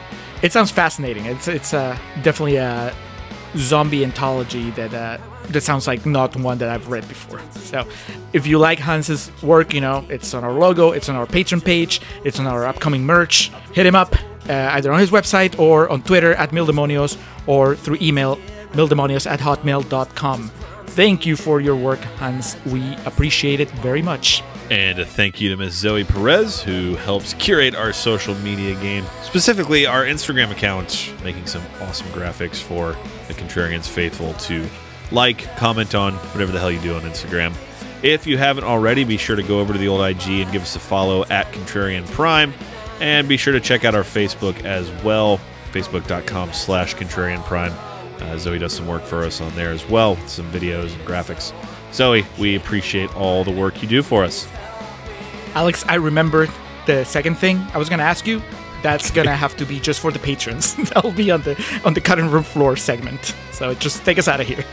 It 0.42 0.52
sounds 0.52 0.70
fascinating. 0.70 1.26
It's 1.26 1.48
it's 1.48 1.74
uh, 1.74 1.98
definitely 2.22 2.56
a 2.56 2.94
zombie 3.56 4.04
anthology 4.04 4.70
that 4.72 4.94
uh, 4.94 5.18
that 5.48 5.62
sounds 5.62 5.86
like 5.86 6.04
not 6.04 6.36
one 6.36 6.58
that 6.58 6.68
I've 6.68 6.88
read 6.88 7.08
before. 7.08 7.40
So, 7.52 7.86
if 8.32 8.46
you 8.46 8.58
like 8.58 8.78
Hans's 8.78 9.30
work, 9.42 9.74
you 9.74 9.80
know 9.80 10.04
it's 10.08 10.34
on 10.34 10.44
our 10.44 10.52
logo, 10.52 10.92
it's 10.92 11.08
on 11.08 11.16
our 11.16 11.26
Patreon 11.26 11.64
page, 11.64 12.00
it's 12.24 12.38
on 12.38 12.46
our 12.46 12.66
upcoming 12.66 13.04
merch. 13.04 13.50
Hit 13.72 13.86
him 13.86 13.94
up 13.94 14.14
uh, 14.48 14.70
either 14.72 14.92
on 14.92 15.00
his 15.00 15.10
website 15.10 15.58
or 15.58 15.88
on 15.88 16.02
Twitter 16.02 16.34
at 16.34 16.50
Mildemonios 16.50 17.18
or 17.46 17.74
through 17.76 17.98
email 18.00 18.36
mildemonios 18.72 19.30
at 19.30 19.40
hotmail.com. 19.40 20.50
Thank 20.98 21.26
you 21.26 21.36
for 21.36 21.60
your 21.60 21.76
work, 21.76 22.00
Hans. 22.18 22.56
We 22.66 22.96
appreciate 23.06 23.60
it 23.60 23.70
very 23.70 24.02
much. 24.02 24.42
And 24.68 24.98
a 24.98 25.06
thank 25.06 25.40
you 25.40 25.48
to 25.50 25.56
Miss 25.56 25.72
Zoe 25.72 26.02
Perez, 26.02 26.60
who 26.60 26.96
helps 26.96 27.34
curate 27.34 27.76
our 27.76 27.92
social 27.92 28.34
media 28.34 28.74
game, 28.80 29.04
specifically 29.22 29.86
our 29.86 30.04
Instagram 30.04 30.50
account, 30.50 31.14
making 31.22 31.46
some 31.46 31.62
awesome 31.82 32.08
graphics 32.08 32.56
for 32.60 32.96
the 33.28 33.34
Contrarians 33.34 33.88
faithful 33.88 34.34
to 34.34 34.68
like, 35.12 35.44
comment 35.56 35.94
on, 35.94 36.14
whatever 36.14 36.50
the 36.50 36.58
hell 36.58 36.72
you 36.72 36.80
do 36.80 36.96
on 36.96 37.02
Instagram. 37.02 37.54
If 38.02 38.26
you 38.26 38.36
haven't 38.36 38.64
already, 38.64 39.04
be 39.04 39.18
sure 39.18 39.36
to 39.36 39.44
go 39.44 39.60
over 39.60 39.72
to 39.72 39.78
the 39.78 39.86
old 39.86 40.04
IG 40.04 40.28
and 40.28 40.50
give 40.50 40.62
us 40.62 40.74
a 40.74 40.80
follow 40.80 41.24
at 41.26 41.46
Contrarian 41.52 42.10
Prime. 42.10 42.52
And 43.00 43.28
be 43.28 43.36
sure 43.36 43.52
to 43.52 43.60
check 43.60 43.84
out 43.84 43.94
our 43.94 44.02
Facebook 44.02 44.64
as 44.64 44.90
well, 45.04 45.38
facebook.com 45.70 46.52
slash 46.54 46.96
Contrarian 46.96 47.44
Prime. 47.44 47.72
Uh, 48.20 48.36
Zoe 48.38 48.58
does 48.58 48.72
some 48.72 48.86
work 48.86 49.02
for 49.02 49.24
us 49.24 49.40
on 49.40 49.54
there 49.54 49.70
as 49.70 49.88
well, 49.88 50.14
with 50.16 50.28
some 50.28 50.50
videos 50.50 50.94
and 50.94 51.06
graphics. 51.06 51.52
Zoe, 51.92 52.24
we 52.38 52.56
appreciate 52.56 53.14
all 53.16 53.44
the 53.44 53.50
work 53.50 53.82
you 53.82 53.88
do 53.88 54.02
for 54.02 54.24
us. 54.24 54.48
Alex, 55.54 55.84
I 55.88 55.94
remembered 55.94 56.50
the 56.86 57.04
second 57.04 57.36
thing 57.36 57.58
I 57.72 57.78
was 57.78 57.88
gonna 57.88 58.02
ask 58.02 58.26
you. 58.26 58.42
That's 58.82 59.10
gonna 59.10 59.34
have 59.44 59.56
to 59.56 59.64
be 59.64 59.80
just 59.80 60.00
for 60.00 60.10
the 60.12 60.18
patrons. 60.18 60.74
That'll 60.90 61.12
be 61.12 61.30
on 61.30 61.42
the 61.42 61.80
on 61.84 61.94
the 61.94 62.00
cutting 62.00 62.30
room 62.30 62.42
floor 62.44 62.76
segment. 62.76 63.34
So 63.52 63.74
just 63.74 64.04
take 64.04 64.18
us 64.18 64.28
out 64.28 64.40
of 64.40 64.46
here. 64.46 64.64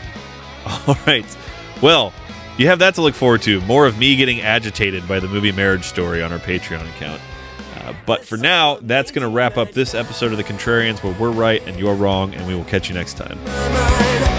All 0.86 0.96
right. 1.06 1.36
Well, 1.82 2.12
you 2.56 2.68
have 2.68 2.78
that 2.80 2.94
to 2.94 3.02
look 3.02 3.14
forward 3.14 3.42
to. 3.42 3.60
More 3.62 3.86
of 3.86 3.98
me 3.98 4.16
getting 4.16 4.40
agitated 4.40 5.06
by 5.06 5.20
the 5.20 5.28
movie 5.28 5.52
Marriage 5.52 5.84
Story 5.84 6.22
on 6.22 6.32
our 6.32 6.38
Patreon 6.38 6.88
account. 6.96 7.20
But 8.06 8.24
for 8.24 8.36
now, 8.36 8.78
that's 8.82 9.10
going 9.10 9.28
to 9.28 9.28
wrap 9.28 9.56
up 9.56 9.72
this 9.72 9.94
episode 9.94 10.30
of 10.30 10.38
The 10.38 10.44
Contrarians 10.44 11.02
where 11.02 11.12
we're 11.18 11.32
right 11.32 11.62
and 11.66 11.78
you're 11.78 11.94
wrong, 11.94 12.34
and 12.34 12.46
we 12.46 12.54
will 12.54 12.64
catch 12.64 12.88
you 12.88 12.94
next 12.94 13.14
time. 13.14 14.35